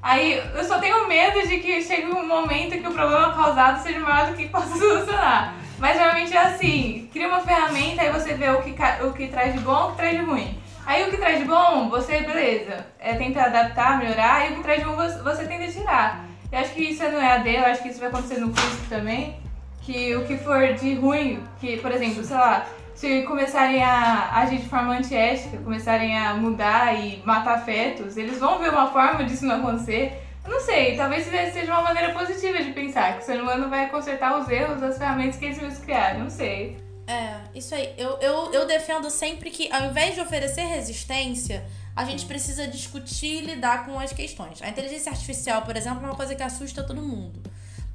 Aí 0.06 0.40
eu 0.54 0.64
só 0.64 0.78
tenho 0.78 1.08
medo 1.08 1.48
de 1.48 1.58
que 1.58 1.82
chegue 1.82 2.06
um 2.06 2.28
momento 2.28 2.80
que 2.80 2.88
o 2.88 2.94
problema 2.94 3.34
causado 3.34 3.82
seja 3.82 4.00
maior 4.00 4.30
do 4.30 4.38
que 4.38 4.48
possa 4.50 4.68
solucionar. 4.78 5.56
Mas 5.80 5.98
geralmente 5.98 6.32
é 6.32 6.42
assim, 6.42 7.10
cria 7.12 7.28
uma 7.28 7.40
ferramenta, 7.40 8.04
aí 8.04 8.12
você 8.12 8.36
vê 8.36 8.52
o 8.52 8.62
que, 8.62 8.76
o 9.04 9.14
que 9.14 9.28
traz 9.30 9.54
de 9.54 9.62
bom 9.62 9.74
e 9.74 9.88
o 9.88 9.90
que 9.90 9.98
traz 9.98 10.20
de 10.20 10.24
ruim. 10.24 10.60
Aí 10.86 11.04
o 11.04 11.10
que 11.10 11.18
traz 11.18 11.40
de 11.40 11.46
bom, 11.46 11.90
você, 11.90 12.20
beleza, 12.22 12.86
é, 13.00 13.16
tenta 13.16 13.42
adaptar, 13.42 13.98
melhorar, 13.98 14.48
e 14.48 14.54
o 14.54 14.58
que 14.58 14.62
traz 14.62 14.80
de 14.80 14.86
ruim 14.86 14.96
você, 14.96 15.24
você 15.24 15.48
tenta 15.48 15.72
tirar. 15.72 16.24
Eu 16.52 16.60
acho 16.60 16.74
que 16.76 16.84
isso 16.84 17.02
é 17.02 17.10
no 17.10 17.20
EAD, 17.20 17.56
eu 17.56 17.66
acho 17.66 17.82
que 17.82 17.90
isso 17.90 18.00
vai 18.00 18.10
acontecer 18.10 18.40
no 18.40 18.50
curso 18.50 18.86
também, 18.88 19.40
que 19.82 20.16
o 20.16 20.24
que 20.24 20.38
for 20.38 20.72
de 20.76 20.94
ruim, 20.94 21.44
que, 21.60 21.78
por 21.78 21.92
exemplo, 21.92 22.24
sei 22.24 22.38
lá, 22.38 22.68
se 22.96 23.24
começarem 23.24 23.84
a 23.84 24.40
agir 24.40 24.60
de 24.60 24.70
forma 24.70 24.94
antiética, 24.94 25.58
começarem 25.58 26.18
a 26.18 26.34
mudar 26.34 26.94
e 26.94 27.22
matar 27.26 27.64
fetos, 27.64 28.16
eles 28.16 28.40
vão 28.40 28.58
ver 28.58 28.70
uma 28.70 28.88
forma 28.92 29.24
disso 29.26 29.46
não 29.46 29.58
acontecer. 29.58 30.22
Eu 30.44 30.52
não 30.52 30.62
sei, 30.62 30.96
talvez 30.96 31.26
seja 31.26 31.74
uma 31.74 31.82
maneira 31.82 32.14
positiva 32.14 32.64
de 32.64 32.72
pensar, 32.72 33.18
que 33.18 33.24
o 33.24 33.26
ser 33.26 33.42
humano 33.42 33.70
vai 33.70 33.90
consertar 33.90 34.40
os 34.40 34.48
erros 34.48 34.80
das 34.80 34.98
ferramentas 34.98 35.38
que 35.38 35.46
eles 35.46 35.58
mesmos 35.58 35.80
criaram, 35.80 36.22
não 36.22 36.30
sei. 36.30 36.78
É, 37.08 37.38
isso 37.54 37.76
aí. 37.76 37.94
Eu, 37.98 38.18
eu, 38.20 38.54
eu 38.54 38.66
defendo 38.66 39.10
sempre 39.10 39.50
que, 39.50 39.72
ao 39.72 39.86
invés 39.86 40.16
de 40.16 40.22
oferecer 40.22 40.62
resistência, 40.62 41.66
a 41.96 42.06
gente 42.06 42.26
precisa 42.26 42.68
discutir 42.68 43.44
e 43.44 43.46
lidar 43.46 43.86
com 43.86 44.00
as 44.00 44.14
questões. 44.14 44.62
A 44.62 44.70
inteligência 44.70 45.12
artificial, 45.12 45.62
por 45.64 45.76
exemplo, 45.76 46.04
é 46.04 46.08
uma 46.08 46.16
coisa 46.16 46.34
que 46.36 46.44
assusta 46.44 46.84
todo 46.84 47.02
mundo. 47.02 47.42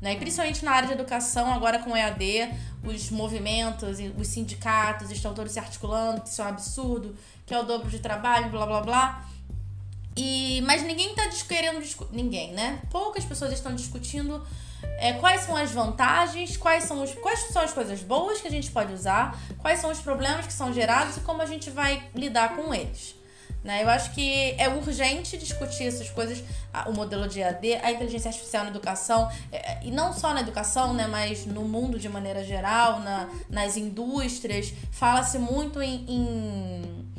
Né? 0.01 0.15
E 0.15 0.17
principalmente 0.17 0.65
na 0.65 0.73
área 0.73 0.89
de 0.89 0.95
educação, 0.95 1.53
agora 1.53 1.79
com 1.81 1.91
o 1.91 1.97
EAD, 1.97 2.55
os 2.83 3.11
movimentos, 3.11 3.99
os 4.17 4.29
sindicatos 4.29 5.11
estão 5.11 5.35
todos 5.35 5.53
se 5.53 5.59
articulando, 5.59 6.23
que 6.23 6.29
isso 6.29 6.41
é 6.41 6.45
um 6.45 6.49
absurdo, 6.49 7.15
que 7.45 7.53
é 7.53 7.59
o 7.59 7.65
dobro 7.65 7.91
de 7.91 7.99
trabalho, 7.99 8.49
blá 8.49 8.65
blá 8.65 8.81
blá. 8.81 9.25
E, 10.17 10.63
mas 10.67 10.83
ninguém 10.83 11.15
tá 11.15 11.27
dis- 11.27 11.43
querendo 11.43 11.81
discutir. 11.81 12.15
Ninguém, 12.15 12.53
né? 12.53 12.81
Poucas 12.91 13.25
pessoas 13.25 13.53
estão 13.53 13.75
discutindo 13.75 14.45
é, 14.99 15.13
quais 15.15 15.43
são 15.43 15.57
as 15.57 15.71
vantagens, 15.71 16.57
quais 16.57 16.85
são, 16.85 17.03
os, 17.03 17.15
quais 17.15 17.41
são 17.53 17.63
as 17.63 17.73
coisas 17.73 18.03
boas 18.03 18.41
que 18.41 18.49
a 18.49 18.51
gente 18.51 18.71
pode 18.71 18.93
usar, 18.93 19.39
quais 19.59 19.81
são 19.81 19.91
os 19.91 19.99
problemas 20.01 20.47
que 20.47 20.53
são 20.53 20.73
gerados 20.73 21.17
e 21.19 21.21
como 21.21 21.43
a 21.43 21.47
gente 21.47 21.71
vai 21.71 22.03
lidar 22.15 22.57
com 22.57 22.75
eles. 22.75 23.15
Né? 23.63 23.83
Eu 23.83 23.91
acho 23.91 24.13
que 24.13 24.55
é 24.57 24.69
urgente 24.71 25.37
discutir 25.37 25.85
essas 25.85 26.09
coisas, 26.09 26.43
o 26.87 26.93
modelo 26.93 27.29
de 27.29 27.41
EAD, 27.41 27.75
a 27.83 27.93
inteligência 27.93 28.29
artificial 28.31 28.65
na 28.65 28.71
educação, 28.71 29.31
é, 29.53 29.79
e 29.85 29.91
não 29.91 30.13
só 30.15 30.33
na 30.33 30.41
educação, 30.41 30.95
né, 30.95 31.07
mas 31.07 31.45
no 31.45 31.63
mundo 31.63 31.99
de 31.99 32.09
maneira 32.09 32.43
geral, 32.43 33.01
na, 33.01 33.29
nas 33.51 33.77
indústrias. 33.77 34.73
Fala-se 34.91 35.39
muito 35.39 35.83
em- 35.83 36.05
em 36.09 37.11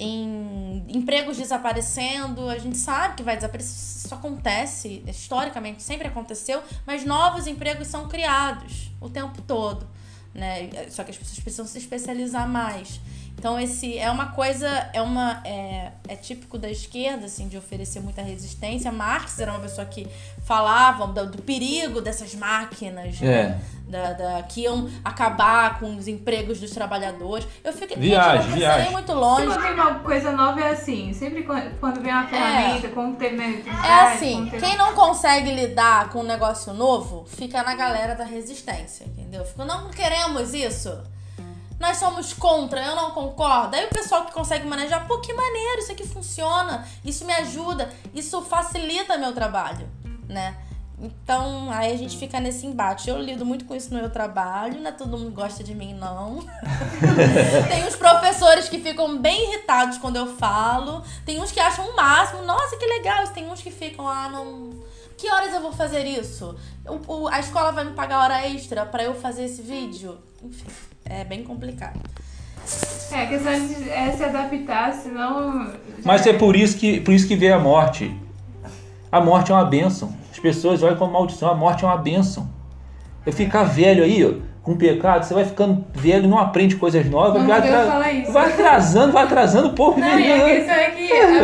em 0.00 0.84
empregos 0.90 1.36
desaparecendo, 1.36 2.48
a 2.48 2.56
gente 2.56 2.78
sabe 2.78 3.16
que 3.16 3.22
vai 3.24 3.34
desaparecer, 3.34 3.74
isso 4.04 4.14
acontece, 4.14 5.02
historicamente 5.08 5.82
sempre 5.82 6.06
aconteceu, 6.06 6.62
mas 6.86 7.04
novos 7.04 7.48
empregos 7.48 7.88
são 7.88 8.06
criados 8.06 8.92
o 9.00 9.10
tempo 9.10 9.42
todo, 9.42 9.88
né? 10.32 10.70
Só 10.90 11.02
que 11.02 11.10
as 11.10 11.16
pessoas 11.16 11.40
precisam 11.40 11.66
se 11.66 11.78
especializar 11.78 12.48
mais. 12.48 13.00
Então 13.38 13.58
esse 13.58 13.96
é 13.96 14.10
uma 14.10 14.26
coisa, 14.32 14.66
é 14.92 15.00
uma 15.00 15.40
é, 15.44 15.92
é 16.08 16.16
típico 16.16 16.58
da 16.58 16.68
esquerda 16.68 17.26
assim 17.26 17.46
de 17.46 17.56
oferecer 17.56 18.00
muita 18.00 18.20
resistência. 18.20 18.90
Marx 18.90 19.38
era 19.38 19.52
uma 19.52 19.60
pessoa 19.60 19.86
que 19.86 20.08
falava 20.44 21.06
do, 21.06 21.30
do 21.30 21.42
perigo 21.42 22.00
dessas 22.00 22.34
máquinas, 22.34 23.20
né? 23.20 23.28
É. 23.32 23.58
da, 23.88 24.12
da- 24.12 24.42
que 24.42 24.62
iam 24.62 24.90
acabar 25.04 25.78
com 25.78 25.96
os 25.96 26.08
empregos 26.08 26.58
dos 26.58 26.72
trabalhadores. 26.72 27.46
Eu 27.62 27.72
fico, 27.72 27.94
gente, 27.94 28.00
Viagem, 28.00 28.38
precisa 28.40 28.56
viagem. 28.56 28.82
nem 28.82 28.92
muito 28.92 29.12
longe. 29.12 29.46
Quando 29.46 29.62
tem 29.62 29.72
uma 29.72 29.94
coisa 30.00 30.32
nova 30.32 30.60
é 30.60 30.70
assim, 30.72 31.12
sempre 31.14 31.44
quando 31.44 32.00
vem 32.02 32.12
uma 32.12 32.26
ferramenta, 32.26 32.88
como 32.88 33.14
teve 33.14 33.36
na 33.36 33.86
É 33.86 34.12
assim, 34.14 34.50
quem 34.58 34.76
não 34.76 34.94
consegue 34.94 35.52
lidar 35.52 36.08
com 36.10 36.20
um 36.20 36.24
negócio 36.24 36.72
novo, 36.74 37.24
fica 37.28 37.62
na 37.62 37.74
galera 37.76 38.14
da 38.16 38.24
resistência, 38.24 39.04
entendeu? 39.04 39.44
Fica, 39.44 39.64
não 39.64 39.90
queremos 39.90 40.52
isso. 40.52 40.98
Nós 41.78 41.96
somos 41.98 42.32
contra, 42.32 42.84
eu 42.84 42.96
não 42.96 43.12
concordo. 43.12 43.76
Aí 43.76 43.84
o 43.86 43.88
pessoal 43.90 44.24
que 44.24 44.32
consegue 44.32 44.66
manejar, 44.66 45.06
pô, 45.06 45.18
que 45.20 45.32
maneiro, 45.32 45.78
isso 45.80 45.92
aqui 45.92 46.06
funciona, 46.06 46.86
isso 47.04 47.24
me 47.24 47.32
ajuda, 47.32 47.88
isso 48.12 48.42
facilita 48.42 49.16
meu 49.16 49.32
trabalho, 49.32 49.88
né? 50.28 50.56
Então, 51.00 51.70
aí 51.70 51.92
a 51.92 51.96
gente 51.96 52.16
fica 52.18 52.40
nesse 52.40 52.66
embate. 52.66 53.08
Eu 53.08 53.18
lido 53.22 53.46
muito 53.46 53.64
com 53.64 53.72
isso 53.76 53.94
no 53.94 54.00
meu 54.00 54.10
trabalho, 54.10 54.80
não 54.80 54.88
é 54.88 54.92
todo 54.92 55.16
mundo 55.16 55.30
gosta 55.30 55.62
de 55.62 55.72
mim, 55.72 55.94
não. 55.94 56.40
Tem 57.70 57.86
os 57.86 57.94
professores 57.94 58.68
que 58.68 58.80
ficam 58.80 59.16
bem 59.16 59.44
irritados 59.52 59.98
quando 59.98 60.16
eu 60.16 60.36
falo. 60.36 61.04
Tem 61.24 61.40
uns 61.40 61.52
que 61.52 61.60
acham 61.60 61.88
o 61.88 61.94
máximo. 61.94 62.42
Nossa, 62.42 62.76
que 62.76 62.84
legal. 62.84 63.24
Tem 63.28 63.48
uns 63.48 63.62
que 63.62 63.70
ficam, 63.70 64.08
ah, 64.08 64.28
não. 64.28 64.70
Que 65.16 65.30
horas 65.30 65.54
eu 65.54 65.60
vou 65.60 65.72
fazer 65.72 66.04
isso? 66.04 66.56
O- 66.84 67.12
o- 67.22 67.28
a 67.28 67.38
escola 67.38 67.70
vai 67.70 67.84
me 67.84 67.92
pagar 67.92 68.20
hora 68.24 68.48
extra 68.48 68.84
pra 68.84 69.04
eu 69.04 69.14
fazer 69.14 69.44
esse 69.44 69.62
vídeo? 69.62 70.18
Enfim, 70.42 70.66
é 71.08 71.24
bem 71.24 71.42
complicado. 71.42 71.98
É, 73.12 73.22
a 73.22 73.26
questão 73.26 73.52
de 73.66 73.88
é 73.90 74.12
se 74.12 74.22
adaptar, 74.22 74.92
senão. 74.92 75.70
Mas 76.04 76.26
é 76.26 76.32
por 76.34 76.54
isso 76.54 76.76
que, 76.76 77.00
por 77.00 77.14
isso 77.14 77.26
que 77.26 77.34
veio 77.36 77.54
a 77.54 77.58
morte. 77.58 78.14
A 79.10 79.20
morte 79.20 79.50
é 79.50 79.54
uma 79.54 79.64
bênção. 79.64 80.12
As 80.30 80.38
pessoas 80.38 80.82
olham 80.82 80.96
como 80.96 81.12
maldição. 81.14 81.50
A 81.50 81.54
morte 81.54 81.84
é 81.84 81.88
uma 81.88 81.96
bênção. 81.96 82.48
Eu 83.24 83.32
ficar 83.32 83.64
velho 83.64 84.04
aí, 84.04 84.24
ó, 84.24 84.34
com 84.62 84.76
pecado, 84.76 85.24
você 85.24 85.32
vai 85.32 85.46
ficando 85.46 85.82
velho 85.94 86.24
e 86.24 86.28
não 86.28 86.38
aprende 86.38 86.76
coisas 86.76 87.06
novas. 87.08 87.40
Não, 87.40 87.48
vai, 87.48 87.58
atra- 87.58 88.12
isso. 88.12 88.32
vai 88.32 88.52
atrasando, 88.52 89.12
vai 89.14 89.24
atrasando 89.24 89.68
o 89.68 89.72
povo. 89.72 89.98
Não, 89.98 90.18
e 90.20 90.30
a 90.30 90.36
velho. 90.36 90.56
questão 90.56 90.74
é 90.74 90.90
que 90.90 91.10
É, 91.12 91.40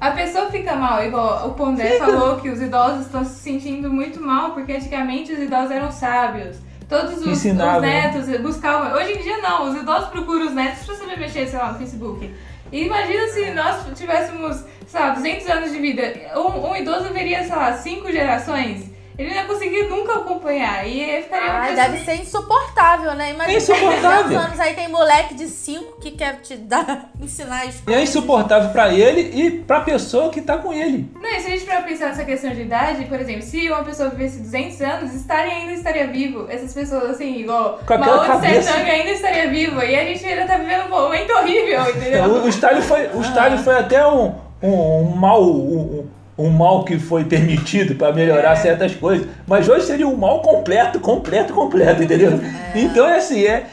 a, 0.00 0.08
a 0.08 0.10
pessoa 0.12 0.46
fica 0.50 0.76
mal, 0.76 1.04
igual 1.04 1.48
o 1.48 1.54
Pondé 1.54 1.98
falou 1.98 2.36
que 2.36 2.48
os 2.48 2.60
idosos 2.62 3.06
estão 3.06 3.24
se 3.24 3.34
sentindo 3.40 3.92
muito 3.92 4.20
mal 4.22 4.52
porque 4.52 4.72
antigamente 4.72 5.32
os 5.32 5.40
idosos 5.40 5.72
eram 5.72 5.90
sábios. 5.90 6.56
Todos 6.88 7.18
os, 7.18 7.44
os 7.44 7.44
netos 7.44 8.40
buscavam. 8.40 8.94
Hoje 8.94 9.12
em 9.12 9.22
dia 9.22 9.38
não, 9.38 9.70
os 9.70 9.76
idosos 9.76 10.08
procuram 10.08 10.46
os 10.46 10.54
netos 10.54 10.86
pra 10.86 10.94
saber 10.94 11.18
mexer, 11.18 11.46
sei 11.46 11.58
lá, 11.58 11.72
no 11.72 11.78
Facebook. 11.78 12.34
E 12.72 12.84
imagina 12.84 13.26
se 13.28 13.50
nós 13.50 13.84
tivéssemos, 13.94 14.64
sei 14.86 15.00
lá, 15.00 15.10
200 15.10 15.48
anos 15.48 15.72
de 15.72 15.78
vida. 15.78 16.02
Um, 16.34 16.70
um 16.70 16.76
idoso 16.76 17.12
veria, 17.12 17.44
sei 17.44 17.56
lá, 17.56 17.72
cinco 17.74 18.10
gerações. 18.10 18.90
Ele 19.18 19.30
não 19.30 19.36
ia 19.36 19.44
conseguir 19.46 19.82
nunca 19.88 20.12
acompanhar. 20.12 20.86
E 20.86 21.22
ficaria 21.22 21.50
Ai, 21.50 21.70
pessoa- 21.74 21.88
deve 21.88 22.04
ser 22.04 22.14
insuportável, 22.22 23.14
né? 23.16 23.30
Imagina, 23.32 23.52
É 23.52 23.56
insuportável. 23.56 24.22
200 24.28 24.44
anos 24.46 24.60
aí 24.60 24.74
tem 24.74 24.88
moleque 24.88 25.34
de 25.34 25.48
5 25.48 26.00
que 26.00 26.12
quer 26.12 26.40
te 26.40 26.56
dar, 26.56 27.10
ensinar 27.20 27.64
as 27.66 27.80
E 27.80 27.82
coisas. 27.82 28.00
é 28.00 28.04
insuportável 28.04 28.70
pra 28.70 28.94
ele 28.94 29.20
e 29.34 29.50
pra 29.50 29.80
pessoa 29.80 30.30
que 30.30 30.40
tá 30.40 30.56
com 30.58 30.72
ele. 30.72 31.10
Não, 31.20 31.28
e 31.28 31.40
se 31.40 31.46
a 31.48 31.50
gente 31.50 31.66
for 31.66 31.82
pensar 31.82 32.06
nessa 32.06 32.24
questão 32.24 32.50
de 32.50 32.62
idade, 32.62 33.04
por 33.06 33.18
exemplo, 33.20 33.42
se 33.42 33.68
uma 33.68 33.82
pessoa 33.82 34.08
vivesse 34.10 34.38
200 34.38 34.80
anos, 34.82 35.12
estaria 35.14 35.52
ainda 35.52 35.72
estaria 35.72 36.06
vivo. 36.06 36.46
Essas 36.48 36.72
pessoas, 36.72 37.10
assim, 37.10 37.38
igual 37.40 37.80
Com 37.84 37.94
aquela 37.94 38.18
Tse 38.20 38.26
cabeça. 38.28 38.72
Tung 38.72 38.90
ainda 38.90 39.10
estaria 39.10 39.48
vivo. 39.50 39.82
E 39.82 39.96
a 39.96 40.04
gente 40.04 40.24
ainda 40.24 40.46
tá 40.46 40.58
vivendo 40.58 40.86
um 40.86 40.90
momento 40.90 41.32
horrível, 41.32 41.80
entendeu? 41.90 42.24
O, 42.38 42.44
o 42.44 42.48
Stalin 42.48 42.82
foi, 42.82 43.06
o 43.08 43.20
Stalin 43.22 43.58
foi 43.58 43.76
até 43.78 44.06
um, 44.06 44.34
um, 44.62 44.68
um 45.00 45.16
mau, 45.16 45.42
um, 45.42 46.08
um 46.38 46.50
mal 46.50 46.84
que 46.84 46.98
foi 46.98 47.24
permitido 47.24 47.96
para 47.96 48.12
melhorar 48.12 48.54
certas 48.56 48.94
coisas, 48.94 49.26
mas 49.46 49.68
hoje 49.68 49.86
seria 49.86 50.06
um 50.06 50.16
mal 50.16 50.40
completo, 50.40 51.00
completo, 51.00 51.52
completo, 51.52 52.02
entendeu? 52.02 52.40
Então 52.74 53.06
é 53.08 53.16
assim, 53.16 53.44
é, 53.44 53.66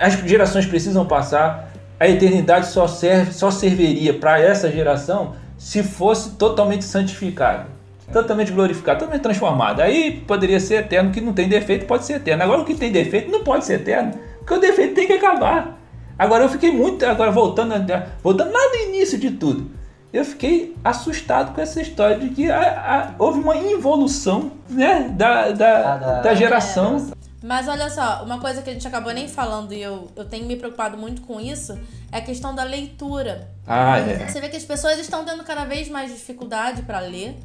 as 0.00 0.14
gerações 0.14 0.64
precisam 0.64 1.04
passar, 1.04 1.72
a 1.98 2.08
eternidade 2.08 2.68
só 2.68 2.86
serve, 2.86 3.32
só 3.32 3.50
serviria 3.50 4.14
para 4.14 4.40
essa 4.40 4.70
geração 4.70 5.34
se 5.58 5.82
fosse 5.82 6.36
totalmente 6.36 6.84
santificada, 6.84 7.66
totalmente 8.12 8.52
glorificada, 8.52 9.00
totalmente 9.00 9.22
transformada. 9.22 9.82
Aí 9.82 10.22
poderia 10.24 10.60
ser 10.60 10.76
eterno, 10.76 11.10
o 11.10 11.12
que 11.12 11.20
não 11.20 11.32
tem 11.32 11.48
defeito 11.48 11.86
pode 11.86 12.04
ser 12.04 12.14
eterno. 12.14 12.44
Agora 12.44 12.60
o 12.60 12.64
que 12.64 12.74
tem 12.74 12.92
defeito 12.92 13.32
não 13.32 13.42
pode 13.42 13.64
ser 13.64 13.80
eterno, 13.80 14.12
porque 14.38 14.54
o 14.54 14.60
defeito 14.60 14.94
tem 14.94 15.08
que 15.08 15.14
acabar. 15.14 15.76
Agora 16.16 16.44
eu 16.44 16.48
fiquei 16.48 16.70
muito, 16.70 17.04
agora 17.04 17.32
voltando, 17.32 17.74
voltando 18.22 18.52
lá 18.52 18.68
no 18.70 18.88
início 18.88 19.18
de 19.18 19.32
tudo, 19.32 19.68
eu 20.12 20.24
fiquei 20.24 20.74
assustado 20.84 21.54
com 21.54 21.60
essa 21.60 21.80
história 21.80 22.18
de 22.18 22.30
que 22.30 22.50
a- 22.50 22.60
a- 22.60 23.14
houve 23.18 23.40
uma 23.40 23.56
involução 23.56 24.52
né, 24.68 25.08
da, 25.10 25.50
da, 25.50 25.92
Ah, 25.94 25.96
da- 25.96 26.20
da 26.22 26.34
geração. 26.34 27.10
Mas 27.42 27.68
olha 27.68 27.88
só, 27.88 28.24
uma 28.24 28.40
coisa 28.40 28.62
que 28.62 28.70
a 28.70 28.72
gente 28.72 28.86
acabou 28.88 29.12
nem 29.12 29.28
falando 29.28 29.72
e 29.72 29.80
eu, 29.80 30.08
eu 30.16 30.24
tenho 30.24 30.44
me 30.46 30.56
preocupado 30.56 30.96
muito 30.98 31.22
com 31.22 31.40
isso 31.40 31.78
é 32.10 32.18
a 32.18 32.20
questão 32.20 32.52
da 32.54 32.64
leitura. 32.64 33.48
Ah, 33.66 33.98
é. 33.98 34.26
Você 34.26 34.40
vê 34.40 34.48
que 34.48 34.56
as 34.56 34.64
pessoas 34.64 34.98
estão 34.98 35.24
tendo 35.24 35.44
cada 35.44 35.64
vez 35.64 35.88
mais 35.88 36.10
dificuldade 36.12 36.82
para 36.82 36.98
ler. 37.00 37.36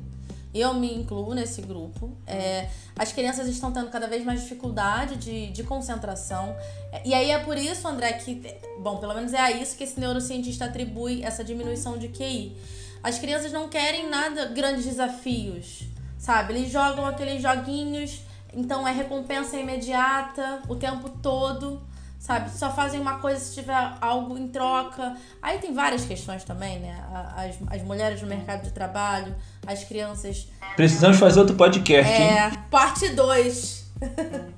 Eu 0.54 0.74
me 0.74 0.94
incluo 0.94 1.34
nesse 1.34 1.62
grupo. 1.62 2.16
É, 2.28 2.70
as 2.96 3.12
crianças 3.12 3.48
estão 3.48 3.72
tendo 3.72 3.90
cada 3.90 4.08
vez 4.08 4.24
mais 4.24 4.42
dificuldade 4.42 5.16
de, 5.16 5.48
de 5.52 5.64
concentração. 5.64 6.56
É, 6.92 7.02
E 7.06 7.14
aí 7.14 7.32
é 7.32 7.40
por 7.40 7.58
isso, 7.58 7.88
André, 7.88 8.14
que. 8.14 8.42
Bom, 8.80 8.98
pelo 8.98 9.14
menos 9.16 9.34
é 9.34 9.40
a 9.40 9.52
isso 9.52 9.76
que 9.76 9.84
esse 9.84 10.00
neurocientista 10.00 10.66
atribui 10.66 11.24
essa 11.24 11.44
diminuição 11.44 11.98
de 11.98 12.10
QI. 12.10 12.56
As 13.02 13.18
crianças 13.18 13.52
não 13.52 13.68
querem 13.68 14.10
nada, 14.10 14.46
grandes 14.46 14.86
desafios, 14.86 15.84
sabe? 16.18 16.54
Eles 16.54 16.72
jogam 16.72 17.06
aqueles 17.06 17.42
joguinhos, 17.42 18.22
então 18.54 18.88
é 18.88 18.92
recompensa 18.92 19.58
imediata 19.58 20.62
o 20.70 20.76
tempo 20.76 21.10
todo 21.10 21.82
sabe? 22.24 22.50
Só 22.52 22.72
fazem 22.72 23.02
uma 23.02 23.16
coisa 23.20 23.38
se 23.38 23.54
tiver 23.54 23.76
algo 24.00 24.38
em 24.38 24.48
troca. 24.48 25.14
Aí 25.42 25.60
tem 25.60 25.74
várias 25.74 26.06
questões 26.06 26.46
também, 26.46 26.80
né? 26.80 26.98
As, 27.36 27.56
as 27.70 27.84
mulheres 27.84 28.22
no 28.22 28.28
mercado 28.28 28.64
de 28.64 28.72
trabalho, 28.72 29.36
as 29.68 29.84
crianças. 29.84 30.48
Precisamos 30.78 31.20
fazer 31.20 31.42
outro 31.42 31.56
podcast, 31.58 32.10
hein? 32.10 32.30
É, 32.30 32.52
parte 32.72 33.10
2. 33.10 33.92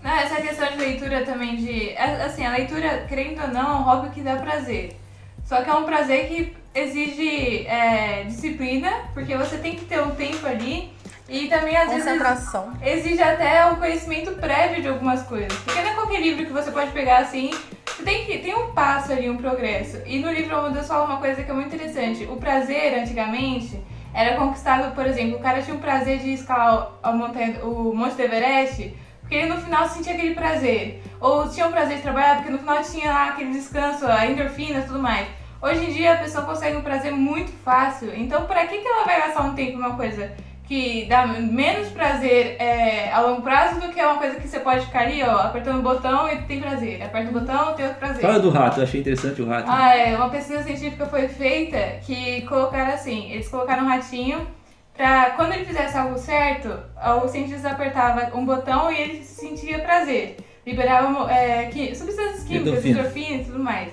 Não, 0.04 0.12
essa 0.14 0.36
questão 0.42 0.70
de 0.70 0.78
leitura 0.78 1.26
também 1.26 1.56
de. 1.56 1.90
é, 1.90 2.24
Assim, 2.24 2.46
a 2.46 2.52
leitura, 2.52 3.06
querendo 3.10 3.42
ou 3.42 3.48
não, 3.48 3.62
é 3.62 3.80
um 3.80 3.82
hobby 3.82 4.10
que 4.12 4.22
dá 4.22 4.36
prazer. 4.36 5.00
Só 5.44 5.64
que 5.64 5.70
é 5.70 5.74
um 5.74 5.86
prazer 5.86 6.28
que 6.28 6.56
exige 6.76 7.66
é, 7.66 8.26
disciplina, 8.26 8.92
porque 9.14 9.36
você 9.36 9.58
tem 9.58 9.76
que 9.76 9.86
ter 9.86 10.02
um 10.04 10.12
tempo 10.12 10.46
ali. 10.46 10.94
E 11.28 11.48
também, 11.48 11.76
às 11.76 11.90
vezes, 11.90 12.04
Concentração. 12.04 12.74
exige 12.84 13.22
até 13.22 13.66
um 13.66 13.76
conhecimento 13.78 14.32
prévio 14.34 14.82
de 14.82 14.88
algumas 14.88 15.24
coisas. 15.24 15.58
Porque 15.60 15.82
não 15.82 15.90
é 15.90 15.94
qualquer 15.96 16.22
livro 16.22 16.46
que 16.46 16.54
você 16.54 16.70
pode 16.72 16.92
pegar 16.92 17.18
assim. 17.18 17.52
Você 17.88 18.04
tem 18.04 18.26
que 18.26 18.38
tem 18.38 18.56
um 18.56 18.72
passo 18.74 19.12
ali, 19.12 19.30
um 19.30 19.38
progresso. 19.38 20.02
E 20.06 20.20
no 20.20 20.32
livro 20.32 20.56
O 20.58 20.70
Deus 20.70 20.88
fala 20.88 21.06
uma 21.06 21.18
coisa 21.18 21.42
que 21.42 21.50
é 21.50 21.54
muito 21.54 21.76
interessante. 21.76 22.26
O 22.26 22.36
prazer, 22.36 23.00
antigamente, 23.00 23.82
era 24.14 24.38
conquistado, 24.38 24.94
por 24.94 25.06
exemplo, 25.06 25.38
o 25.38 25.40
cara 25.40 25.62
tinha 25.62 25.76
o 25.76 25.80
prazer 25.80 26.20
de 26.20 26.34
escalar 26.34 26.92
a 27.02 27.12
montanha, 27.12 27.60
o 27.66 27.94
Monte 27.94 28.16
do 28.16 28.22
Everest, 28.22 28.96
porque 29.20 29.36
ele 29.36 29.48
no 29.48 29.60
final 29.60 29.90
sentia 29.90 30.14
aquele 30.14 30.36
prazer. 30.36 31.02
Ou 31.20 31.50
tinha 31.50 31.68
o 31.68 31.72
prazer 31.72 31.98
de 31.98 32.04
trabalhar, 32.04 32.36
porque 32.36 32.52
no 32.52 32.60
final 32.60 32.82
tinha 32.84 33.12
lá 33.12 33.30
aquele 33.30 33.52
descanso, 33.52 34.06
a 34.06 34.28
endorfina 34.28 34.80
e 34.80 34.84
tudo 34.84 35.00
mais. 35.00 35.28
Hoje 35.62 35.86
em 35.86 35.94
dia 35.94 36.14
a 36.14 36.18
pessoa 36.18 36.46
consegue 36.46 36.78
um 36.78 36.82
prazer 36.82 37.12
muito 37.12 37.52
fácil. 37.64 38.14
Então, 38.16 38.46
pra 38.46 38.68
que, 38.68 38.78
que 38.78 38.88
ela 38.88 39.04
vai 39.04 39.20
gastar 39.20 39.42
um 39.42 39.56
tempo 39.56 39.78
numa 39.78 39.96
coisa 39.96 40.32
que 40.68 41.06
dá 41.06 41.28
menos 41.28 41.90
prazer 41.90 42.56
é, 42.60 43.12
a 43.12 43.20
longo 43.22 43.42
prazo 43.44 43.80
do 43.80 43.90
que 43.90 44.02
uma 44.02 44.18
coisa 44.18 44.40
que 44.40 44.48
você 44.48 44.60
pode 44.60 44.86
ficar 44.86 45.02
ali, 45.02 45.22
ó, 45.22 45.32
apertando 45.42 45.80
o 45.80 45.84
botão 45.84 46.28
e 46.28 46.38
tem 46.44 46.60
prazer. 46.60 47.04
Aperta 47.04 47.30
o 47.30 47.34
botão, 47.40 47.74
tem 47.76 47.86
outro 47.86 48.00
prazer. 48.00 48.22
Fala 48.22 48.40
do 48.40 48.50
rato, 48.50 48.80
eu 48.80 48.84
achei 48.84 49.00
interessante 49.02 49.42
o 49.42 49.48
rato. 49.48 49.70
Ah, 49.72 49.96
é, 49.96 50.16
uma 50.16 50.30
pesquisa 50.30 50.64
científica 50.64 51.06
foi 51.06 51.28
feita 51.28 51.78
que 52.06 52.42
colocaram 52.44 52.94
assim, 52.94 53.32
eles 53.32 53.48
colocaram 53.48 53.84
um 53.84 53.88
ratinho 53.90 54.48
pra 54.96 55.32
quando 55.32 55.54
ele 55.54 55.66
fizesse 55.66 55.98
algo 55.98 56.18
certo, 56.18 56.70
o 57.24 57.28
cientista 57.28 57.70
apertava 57.70 58.36
um 58.36 58.46
botão 58.46 58.92
e 58.92 59.00
ele 59.00 59.24
sentia 59.24 59.80
prazer. 59.80 60.38
Liberava 60.66 61.32
é, 61.32 61.66
qui- 61.66 61.94
substâncias 61.96 62.44
químicas, 62.44 62.84
Endorfina. 62.84 63.00
endorfina 63.02 63.36
e 63.42 63.46
tudo 63.46 63.60
mais. 63.60 63.90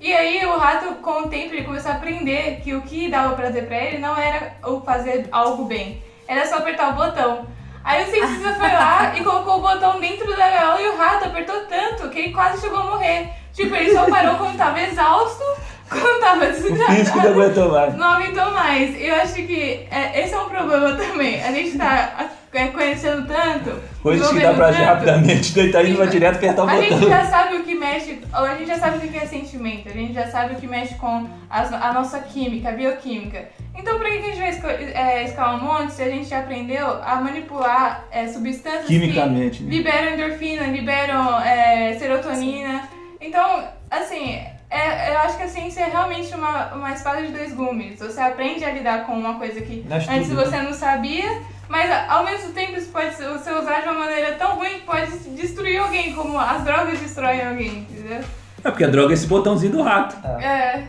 E 0.00 0.12
aí 0.12 0.44
o 0.46 0.56
rato, 0.58 0.94
com 0.96 1.22
o 1.22 1.28
tempo, 1.28 1.54
ele 1.54 1.64
começou 1.64 1.92
a 1.92 1.94
aprender 1.94 2.60
que 2.62 2.74
o 2.74 2.82
que 2.82 3.08
dava 3.08 3.34
prazer 3.36 3.66
pra 3.66 3.76
ele 3.76 3.98
não 3.98 4.16
era 4.16 4.54
o 4.64 4.80
fazer 4.80 5.28
algo 5.30 5.64
bem, 5.66 6.02
era 6.28 6.46
só 6.46 6.58
apertar 6.58 6.90
o 6.90 6.92
botão. 6.92 7.46
Aí 7.82 8.04
o 8.04 8.10
cientista 8.10 8.52
foi 8.54 8.68
lá 8.70 9.14
e 9.16 9.24
colocou 9.24 9.58
o 9.58 9.62
botão 9.62 9.98
dentro 9.98 10.28
da 10.36 10.36
gaiola 10.48 10.80
e 10.80 10.88
o 10.88 10.96
rato 10.96 11.24
apertou 11.24 11.60
tanto 11.62 12.10
que 12.10 12.18
ele 12.18 12.32
quase 12.32 12.60
chegou 12.60 12.80
a 12.80 12.84
morrer. 12.84 13.30
Tipo, 13.54 13.74
ele 13.74 13.92
só 13.94 14.04
parou 14.04 14.36
quando 14.36 14.56
tava 14.58 14.80
exausto, 14.82 15.42
quando 15.88 16.20
tava 16.20 16.44
o 16.44 16.48
físico 16.48 16.76
não 16.76 16.86
desidratado. 16.86 17.28
aguentou 17.28 17.72
mais. 17.72 17.94
Não 17.94 18.08
aguentou 18.12 18.50
mais. 18.52 19.00
Eu 19.00 19.14
acho 19.16 19.34
que 19.34 19.88
é, 19.90 20.22
esse 20.22 20.34
é 20.34 20.38
um 20.38 20.48
problema 20.50 20.92
também. 21.02 21.42
A 21.42 21.50
gente 21.50 21.78
tá 21.78 22.28
conhecendo 22.72 23.26
tanto. 23.26 23.78
Coisas 24.02 24.28
que 24.30 24.40
dá 24.40 24.54
pra 24.54 24.66
agir 24.68 24.82
rapidamente, 24.82 25.52
deitar 25.52 25.84
e 25.84 25.92
vai 25.94 26.06
direto 26.08 26.36
apertar 26.36 26.64
o 26.64 26.68
a 26.68 26.80
gente 26.80 26.94
botão. 26.94 27.08
já 27.10 27.24
sabe 27.26 27.56
o 27.56 27.64
que 27.64 27.74
mexe, 27.74 28.20
a 28.32 28.54
gente 28.56 28.66
já 28.68 28.78
sabe 28.78 28.96
o 28.98 29.00
que 29.10 29.16
é 29.16 29.26
sentimento, 29.26 29.88
a 29.88 29.92
gente 29.92 30.12
já 30.14 30.26
sabe 30.28 30.54
o 30.54 30.56
que 30.56 30.66
mexe 30.66 30.94
com 30.94 31.28
as- 31.50 31.72
a 31.72 31.92
nossa 31.92 32.18
química, 32.20 32.70
a 32.70 32.72
bioquímica. 32.72 33.48
Então, 33.76 33.98
pra 33.98 34.10
que 34.10 34.18
a 34.18 34.22
gente 34.22 34.38
vai 34.40 34.50
esco- 34.50 34.66
é, 34.66 35.22
escalar 35.24 35.54
um 35.56 35.64
monte 35.64 35.92
se 35.92 36.02
a 36.02 36.08
gente 36.10 36.28
já 36.28 36.40
aprendeu 36.40 37.00
a 37.02 37.16
manipular 37.20 38.04
é, 38.10 38.26
substâncias 38.26 38.86
Quimicamente, 38.86 39.58
que 39.58 39.64
né? 39.64 39.70
liberam 39.70 40.14
endorfina, 40.14 40.66
liberam 40.66 41.40
é, 41.40 41.96
serotonina? 41.98 42.88
Então, 43.20 43.64
assim, 43.90 44.40
é- 44.70 45.12
eu 45.12 45.18
acho 45.18 45.36
que 45.36 45.42
a 45.44 45.48
ciência 45.48 45.80
é 45.82 45.90
realmente 45.90 46.34
uma, 46.34 46.74
uma 46.74 46.92
espada 46.92 47.22
de 47.22 47.32
dois 47.32 47.52
gumes. 47.54 47.98
Você 48.00 48.20
aprende 48.20 48.64
a 48.64 48.70
lidar 48.72 49.06
com 49.06 49.12
uma 49.12 49.34
coisa 49.34 49.60
que 49.60 49.84
antes 50.10 50.28
tudo. 50.28 50.44
você 50.44 50.56
não 50.60 50.72
sabia, 50.72 51.40
mas 51.68 51.90
ao 52.08 52.24
mesmo 52.24 52.52
tempo 52.52 52.76
isso 52.76 52.88
pode 52.90 53.14
ser 53.14 53.28
você 53.28 53.50
usar 53.52 53.80
de 53.80 53.88
uma 53.88 53.98
maneira 54.00 54.34
tão 54.34 54.56
ruim 54.56 54.80
que 54.80 54.86
pode 54.86 55.18
destruir 55.30 55.78
alguém, 55.80 56.14
como 56.14 56.38
as 56.38 56.64
drogas 56.64 56.98
destroem 56.98 57.46
alguém, 57.46 57.78
entendeu? 57.78 58.24
É 58.64 58.70
porque 58.70 58.84
a 58.84 58.88
droga 58.88 59.12
é 59.12 59.14
esse 59.14 59.26
botãozinho 59.26 59.72
do 59.72 59.82
rato. 59.82 60.16
É. 60.40 60.88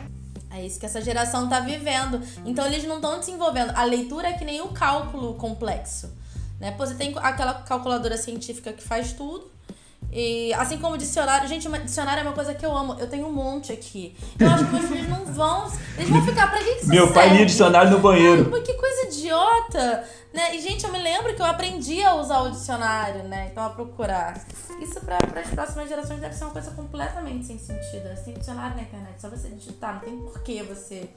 É 0.51 0.65
isso 0.65 0.79
que 0.79 0.85
essa 0.85 0.99
geração 0.99 1.47
tá 1.47 1.59
vivendo. 1.59 2.21
Então 2.45 2.65
eles 2.65 2.83
não 2.83 2.95
estão 2.95 3.19
desenvolvendo. 3.19 3.71
A 3.75 3.83
leitura 3.83 4.29
é 4.29 4.33
que 4.33 4.43
nem 4.43 4.61
o 4.61 4.69
cálculo 4.69 5.35
complexo. 5.35 6.11
Né? 6.59 6.71
Pô, 6.71 6.85
você 6.85 6.95
tem 6.95 7.15
aquela 7.17 7.53
calculadora 7.53 8.17
científica 8.17 8.73
que 8.73 8.83
faz 8.83 9.13
tudo. 9.13 9.49
E 10.11 10.51
assim 10.55 10.79
como 10.79 10.97
dicionário, 10.97 11.47
gente, 11.47 11.67
uma- 11.67 11.79
dicionário 11.79 12.21
é 12.21 12.23
uma 12.23 12.33
coisa 12.33 12.53
que 12.53 12.65
eu 12.65 12.75
amo. 12.75 12.95
Eu 12.99 13.07
tenho 13.07 13.27
um 13.27 13.31
monte 13.31 13.71
aqui. 13.71 14.15
Eu 14.39 14.49
acho 14.49 14.65
que 14.65 14.71
meus 14.73 14.85
filhos 14.87 15.07
não 15.09 15.25
vão. 15.25 15.71
Eles 15.97 16.09
vão 16.09 16.25
ficar, 16.25 16.49
pra 16.49 16.59
que, 16.59 16.75
que 16.75 16.87
Meu 16.87 17.13
pai 17.13 17.29
lia 17.29 17.45
dicionário 17.45 17.91
no 17.91 17.99
banheiro. 17.99 18.49
Ai, 18.53 18.61
que 18.61 18.73
coisa 18.73 19.07
idiota! 19.07 20.03
Né? 20.33 20.55
E, 20.55 20.61
gente, 20.61 20.83
eu 20.83 20.91
me 20.91 20.99
lembro 20.99 21.33
que 21.35 21.41
eu 21.41 21.45
aprendi 21.45 22.03
a 22.03 22.13
usar 22.15 22.41
o 22.41 22.51
dicionário, 22.51 23.23
né? 23.23 23.49
Então, 23.51 23.63
a 23.63 23.69
procurar. 23.69 24.39
Isso 24.79 24.99
para 25.01 25.17
as 25.41 25.49
próximas 25.49 25.89
gerações 25.89 26.19
deve 26.19 26.33
ser 26.35 26.43
uma 26.45 26.53
coisa 26.53 26.71
completamente 26.71 27.45
sem 27.45 27.57
sentido. 27.59 28.03
né? 28.05 28.15
Tem 28.23 28.33
dicionário 28.35 28.75
na 28.75 28.83
internet, 28.83 29.19
só 29.19 29.27
você 29.29 29.49
digitar, 29.49 29.93
não 29.95 29.99
tem 30.01 30.17
porquê 30.17 30.63
você. 30.63 31.09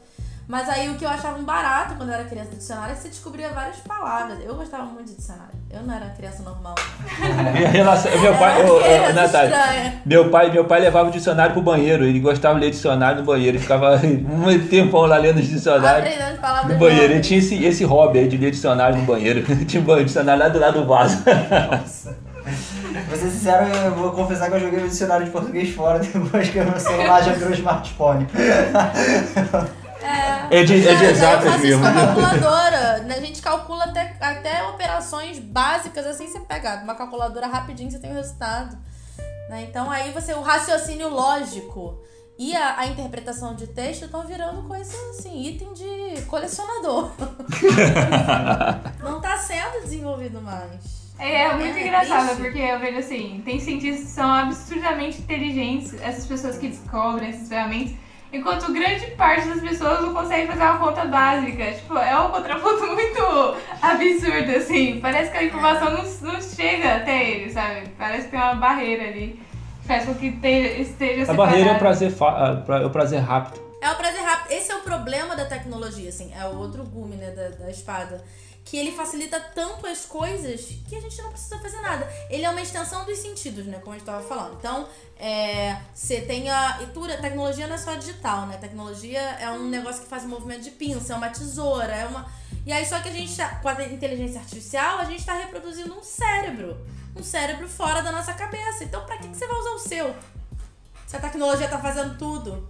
Mas 0.49 0.69
aí 0.69 0.89
o 0.91 0.95
que 0.95 1.05
eu 1.05 1.09
achava 1.09 1.39
um 1.39 1.45
barato 1.45 1.95
quando 1.95 2.09
eu 2.09 2.15
era 2.15 2.25
criança 2.25 2.51
do 2.51 2.57
dicionário 2.57 2.93
é 2.93 2.97
que 2.97 3.03
você 3.03 3.09
descobria 3.09 3.49
várias 3.51 3.77
palavras. 3.77 4.39
Eu 4.45 4.55
gostava 4.55 4.85
muito 4.85 5.09
de 5.09 5.15
dicionário. 5.15 5.53
Eu 5.71 5.83
não 5.83 5.95
era 5.95 6.07
criança 6.11 6.43
normal. 6.43 6.75
Minha 7.55 7.69
relação, 7.69 8.21
meu 8.21 8.35
pai, 8.35 8.65
ô, 8.69 8.81
criança 8.81 9.13
Natália, 9.13 9.57
estranha. 9.57 10.03
meu 10.05 10.31
pai, 10.31 10.51
meu 10.51 10.65
pai 10.65 10.81
levava 10.81 11.09
o 11.09 11.13
dicionário 11.13 11.53
pro 11.53 11.63
banheiro. 11.63 12.05
Ele 12.05 12.21
gostava 12.21 12.57
de 12.57 12.67
ler 12.67 12.71
dicionário 12.71 13.21
no 13.21 13.25
banheiro. 13.25 13.57
Ele 13.57 13.63
ficava 13.63 13.97
um 14.05 14.69
tempão 14.69 15.07
lá 15.07 15.17
lendo 15.17 15.39
os 15.39 15.47
dicionários 15.47 16.13
Aprendendo 16.13 16.41
palavras 16.41 16.73
no 16.73 16.79
banheiro. 16.79 17.13
Ele 17.13 17.21
tinha 17.21 17.39
esse, 17.39 17.65
esse 17.65 17.85
hobby 17.85 18.19
aí 18.19 18.29
de 18.29 18.37
ler 18.37 18.51
dicionário 18.51 18.99
no 18.99 19.05
banheiro. 19.05 19.43
tinha 19.65 19.83
um 19.83 20.05
dicionário 20.05 20.43
lá 20.43 20.49
do 20.49 20.59
lado 20.59 20.81
do 20.81 20.87
vaso. 20.87 21.23
Pra 21.23 23.17
ser 23.17 23.31
sincero, 23.31 23.67
eu 23.67 23.95
vou 23.95 24.11
confessar 24.11 24.51
que 24.51 24.57
eu 24.57 24.61
joguei 24.61 24.85
o 24.85 24.89
dicionário 24.89 25.25
de 25.25 25.31
português 25.31 25.71
fora 25.75 25.99
depois 25.99 26.49
que 26.49 26.59
o 26.59 26.65
meu 26.65 26.79
celular 26.79 27.23
já 27.23 27.33
virou 27.33 27.53
smartphone. 27.53 28.27
É. 30.03 30.61
É 30.61 30.65
de, 30.65 30.87
é 30.89 30.95
de 30.95 31.05
exatas 31.05 31.45
eu 31.47 31.53
faço 31.53 31.67
isso 31.67 31.79
mesmo. 31.79 31.83
com 31.83 31.89
a 31.89 31.93
calculadora. 32.07 32.99
né? 33.05 33.15
A 33.17 33.21
gente 33.21 33.41
calcula 33.43 33.85
até, 33.85 34.17
até 34.21 34.63
operações 34.65 35.39
básicas, 35.39 36.07
assim, 36.07 36.27
você 36.29 36.41
pega 36.41 36.83
uma 36.83 36.95
calculadora 36.95 37.47
rapidinho, 37.47 37.91
você 37.91 37.99
tem 37.99 38.11
o 38.11 38.15
resultado. 38.15 38.77
Né? 39.49 39.67
Então 39.69 39.91
aí 39.91 40.11
você, 40.13 40.33
o 40.35 40.41
raciocínio 40.43 41.09
lógico 41.09 42.01
e 42.39 42.57
a, 42.57 42.81
a 42.81 42.87
interpretação 42.87 43.55
de 43.55 43.67
texto 43.67 44.05
estão 44.07 44.27
virando 44.27 44.63
coisa 44.67 44.93
assim, 45.11 45.47
item 45.47 45.73
de 45.75 46.23
colecionador. 46.23 47.11
Não 49.03 49.21
tá 49.21 49.37
sendo 49.37 49.83
desenvolvido 49.83 50.41
mais. 50.41 51.03
É, 51.19 51.43
é 51.45 51.55
muito 51.55 51.77
É, 51.77 51.83
engraçado, 51.87 52.27
triste. 52.29 52.43
porque 52.43 52.59
eu 52.59 52.81
vejo 52.81 52.99
assim, 52.99 53.43
tem 53.45 53.61
cientistas 53.61 54.05
que 54.07 54.11
são 54.11 54.29
absurdamente 54.33 55.21
inteligentes, 55.21 55.95
essas 56.01 56.27
pessoas 56.27 56.59
que 56.59 56.69
descobrem 56.69 57.29
essas 57.31 57.49
ferramentas, 57.49 57.95
enquanto 58.33 58.73
grande 58.73 59.07
parte 59.13 59.47
das 59.49 59.61
pessoas 59.61 60.01
não 60.01 60.13
consegue 60.15 60.47
fazer 60.49 60.63
uma 60.63 60.79
conta 60.79 61.05
básica. 61.05 61.73
Tipo, 61.73 61.99
é 61.99 62.19
um 62.19 62.31
contraponto 62.31 62.87
muito 62.95 63.57
absurdo, 63.81 64.57
assim. 64.57 64.99
Parece 65.01 65.31
que 65.31 65.37
a 65.39 65.45
informação 65.45 65.91
não, 65.91 66.33
não 66.33 66.41
chega 66.41 66.97
até 66.97 67.31
ele, 67.31 67.51
sabe? 67.53 67.89
Parece 67.99 68.25
que 68.25 68.31
tem 68.31 68.41
uma 68.41 68.55
barreira 68.55 69.05
ali 69.09 69.41
faz 69.87 70.05
com 70.05 70.15
que 70.15 70.31
te- 70.31 70.81
esteja 70.81 71.23
A 71.23 71.27
separado. 71.27 71.37
barreira 71.37 71.71
é 71.71 71.75
o 71.75 71.79
prazer, 71.79 72.11
fa- 72.13 72.63
é 72.69 72.87
o 72.87 72.91
prazer 72.91 73.21
rápido. 73.21 73.61
É 73.81 73.91
o 73.91 73.97
prazer 73.97 74.23
rápido. 74.23 74.53
Esse 74.53 74.71
é 74.71 74.77
o 74.77 74.81
problema 74.81 75.35
da 75.35 75.45
tecnologia, 75.45 76.09
assim. 76.09 76.33
É 76.41 76.45
o 76.47 76.57
outro 76.57 76.85
gume, 76.85 77.17
né, 77.17 77.31
da, 77.33 77.49
da 77.65 77.69
espada. 77.69 78.23
Que 78.65 78.77
ele 78.77 78.93
facilita 78.93 79.41
tanto 79.41 79.87
as 79.87 80.05
coisas 80.05 80.61
que 80.89 80.97
a 80.97 81.01
gente 81.01 81.21
não 81.21 81.31
precisa 81.31 81.59
fazer 81.59 81.81
nada. 81.81 82.09
Ele 82.31 82.45
é 82.45 82.51
uma 82.51 82.61
extensão 82.61 83.05
dos 83.05 83.19
sentidos, 83.19 83.67
né? 83.67 83.79
Como 83.81 83.93
a 83.93 83.99
gente 83.99 84.07
tava 84.07 84.23
falando. 84.23 84.57
Então, 84.59 84.89
é, 85.17 85.77
você 85.93 86.21
tem 86.21 86.49
a. 86.49 86.83
E 86.83 86.87
tudo, 86.87 87.13
a 87.13 87.17
tecnologia 87.17 87.67
não 87.67 87.75
é 87.75 87.79
só 87.79 87.95
digital, 87.95 88.47
né? 88.47 88.57
Tecnologia 88.57 89.21
é 89.21 89.51
um 89.51 89.69
negócio 89.69 90.03
que 90.03 90.09
faz 90.09 90.25
um 90.25 90.29
movimento 90.29 90.63
de 90.63 90.71
pinça, 90.71 91.13
é 91.13 91.17
uma 91.17 91.29
tesoura, 91.29 91.93
é 91.93 92.07
uma. 92.07 92.31
E 92.65 92.73
aí, 92.73 92.87
só 92.87 93.01
que 93.01 93.09
a 93.09 93.13
gente, 93.13 93.37
tá, 93.37 93.57
com 93.57 93.69
a 93.69 93.85
inteligência 93.85 94.41
artificial, 94.41 94.99
a 94.99 95.05
gente 95.05 95.25
tá 95.25 95.35
reproduzindo 95.35 95.93
um 95.99 96.03
cérebro. 96.03 96.77
Um 97.17 97.23
cérebro 97.23 97.69
fora 97.69 98.01
da 98.01 98.13
nossa 98.13 98.33
cabeça. 98.33 98.85
Então, 98.85 99.05
pra 99.05 99.19
que, 99.19 99.29
que 99.29 99.37
você 99.37 99.47
vai 99.47 99.59
usar 99.59 99.71
o 99.71 99.79
seu? 99.79 100.15
Se 101.07 101.17
a 101.17 101.21
tecnologia 101.21 101.69
tá 101.69 101.79
fazendo 101.79 102.17
tudo. 102.17 102.69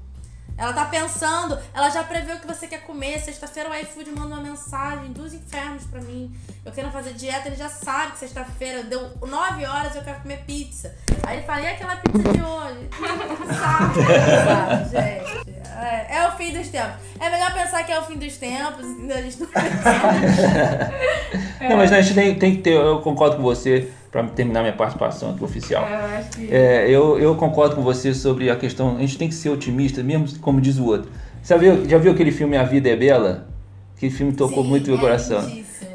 Ela 0.56 0.72
tá 0.72 0.84
pensando, 0.84 1.58
ela 1.74 1.90
já 1.90 2.04
prevê 2.04 2.34
o 2.34 2.40
que 2.40 2.46
você 2.46 2.66
quer 2.66 2.82
comer. 2.82 3.20
Sexta-feira 3.20 3.70
o 3.70 3.74
iFood 3.74 4.10
manda 4.12 4.34
uma 4.34 4.42
mensagem 4.42 5.12
dos 5.12 5.32
infernos 5.32 5.84
pra 5.84 6.00
mim. 6.00 6.32
Eu 6.64 6.72
quero 6.72 6.90
fazer 6.90 7.14
dieta, 7.14 7.48
ele 7.48 7.56
já 7.56 7.68
sabe 7.68 8.12
que 8.12 8.18
sexta-feira 8.18 8.82
deu 8.84 9.10
9 9.20 9.64
horas 9.64 9.96
eu 9.96 10.02
quero 10.02 10.20
comer 10.20 10.44
pizza. 10.44 10.94
Aí 11.24 11.38
ele 11.38 11.46
fala, 11.46 11.62
e 11.62 11.66
aquela 11.66 11.96
pizza 11.96 12.32
de 12.32 12.42
hoje? 12.42 12.88
Sabe, 13.58 13.94
sabe, 14.44 14.90
gente. 14.90 15.52
É, 15.82 16.18
é 16.18 16.28
o 16.28 16.32
fim 16.32 16.52
dos 16.52 16.68
tempos. 16.68 16.94
É 17.18 17.30
melhor 17.30 17.52
pensar 17.52 17.82
que 17.84 17.92
é 17.92 17.98
o 17.98 18.04
fim 18.04 18.16
dos 18.16 18.36
tempos, 18.36 18.86
entendeu? 18.86 19.16
A 19.16 19.22
gente 19.22 19.40
não 19.40 19.48
Não, 21.68 21.76
mas 21.76 21.92
a 21.92 22.00
gente 22.00 22.14
tem, 22.14 22.38
tem 22.38 22.56
que 22.56 22.62
ter, 22.62 22.74
eu 22.74 23.00
concordo 23.00 23.36
com 23.36 23.42
você, 23.42 23.90
para 24.12 24.24
terminar 24.24 24.60
minha 24.60 24.74
participação 24.74 25.30
aqui 25.30 25.42
oficial. 25.42 25.84
É, 25.86 26.20
Eu 26.20 26.24
que. 26.30 26.54
É, 26.54 26.90
eu, 26.90 27.18
eu 27.18 27.34
concordo 27.34 27.74
com 27.74 27.82
você 27.82 28.12
sobre 28.12 28.50
a 28.50 28.56
questão. 28.56 28.98
A 28.98 29.00
gente 29.00 29.16
tem 29.16 29.26
que 29.26 29.34
ser 29.34 29.48
otimista, 29.48 30.02
mesmo 30.02 30.28
como 30.38 30.60
diz 30.60 30.78
o 30.78 30.84
outro. 30.84 31.10
Você 31.42 31.54
já 31.88 31.98
viu 31.98 32.12
aquele 32.12 32.30
filme 32.30 32.56
A 32.56 32.62
Vida 32.62 32.90
é 32.90 32.94
Bela? 32.94 33.48
Aquele 33.96 34.12
filme 34.12 34.32
tocou 34.34 34.62
Sim, 34.62 34.68
muito 34.68 34.88
meu 34.88 34.98
é 34.98 35.00
coração. 35.00 35.50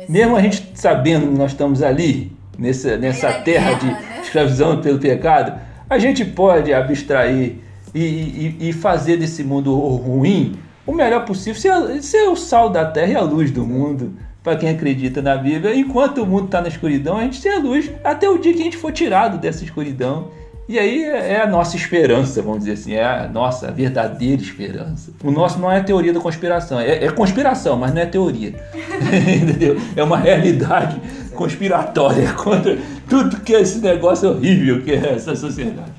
Mesmo 0.10 0.36
a 0.36 0.42
gente 0.42 0.72
sabendo 0.74 1.28
que 1.28 1.38
nós 1.38 1.52
estamos 1.52 1.84
ali, 1.84 2.36
nessa, 2.58 2.98
nessa 2.98 3.30
na 3.30 3.40
terra 3.42 3.74
de 3.74 3.86
né? 3.86 4.20
escravidão 4.24 4.82
pelo 4.82 4.98
pecado, 4.98 5.60
a 5.88 6.00
gente 6.00 6.26
pode 6.26 6.74
abstrair 6.74 7.58
e, 7.94 8.00
e, 8.00 8.70
e 8.70 8.74
fazer 8.74 9.18
desse 9.18 9.44
mundo 9.44 9.78
ruim 9.78 10.58
o 10.86 10.94
melhor 10.94 11.24
possível, 11.26 11.60
ser, 11.60 12.02
ser 12.02 12.30
o 12.30 12.36
sal 12.36 12.70
da 12.70 12.86
terra 12.86 13.12
e 13.12 13.16
a 13.16 13.22
luz 13.22 13.52
do 13.52 13.66
mundo. 13.66 14.14
Para 14.48 14.56
quem 14.56 14.70
acredita 14.70 15.22
na 15.22 15.36
Bíblia, 15.36 15.76
enquanto 15.76 16.24
o 16.24 16.26
mundo 16.26 16.46
está 16.46 16.62
na 16.62 16.70
escuridão, 16.70 17.18
a 17.18 17.24
gente 17.24 17.36
ser 17.36 17.50
a 17.50 17.60
luz 17.60 17.92
até 18.02 18.30
o 18.30 18.38
dia 18.38 18.54
que 18.54 18.62
a 18.62 18.64
gente 18.64 18.78
for 18.78 18.94
tirado 18.94 19.38
dessa 19.38 19.62
escuridão. 19.66 20.30
E 20.70 20.80
aí 20.80 21.04
é 21.04 21.34
é 21.34 21.42
a 21.42 21.46
nossa 21.46 21.76
esperança, 21.76 22.42
vamos 22.42 22.60
dizer 22.60 22.72
assim, 22.72 22.94
é 22.94 23.04
a 23.04 23.28
nossa 23.28 23.70
verdadeira 23.70 24.42
esperança. 24.42 25.12
O 25.22 25.32
nosso 25.32 25.60
não 25.60 25.70
é 25.70 25.84
teoria 25.84 26.14
da 26.14 26.22
conspiração, 26.22 26.80
é, 26.80 27.04
é 27.04 27.12
conspiração, 27.12 27.76
mas 27.76 27.94
não 27.94 28.02
é 28.02 28.06
teoria. 28.06 28.54
Entendeu? 29.44 29.76
É 29.98 30.02
uma 30.02 30.18
realidade 30.18 30.96
conspiratória 31.36 32.32
contra 32.42 32.78
tudo 33.10 33.42
que 33.42 33.54
é 33.54 33.60
esse 33.60 33.80
negócio 33.80 34.30
horrível 34.30 34.82
que 34.82 34.94
é 34.94 35.16
essa 35.16 35.36
sociedade. 35.36 35.92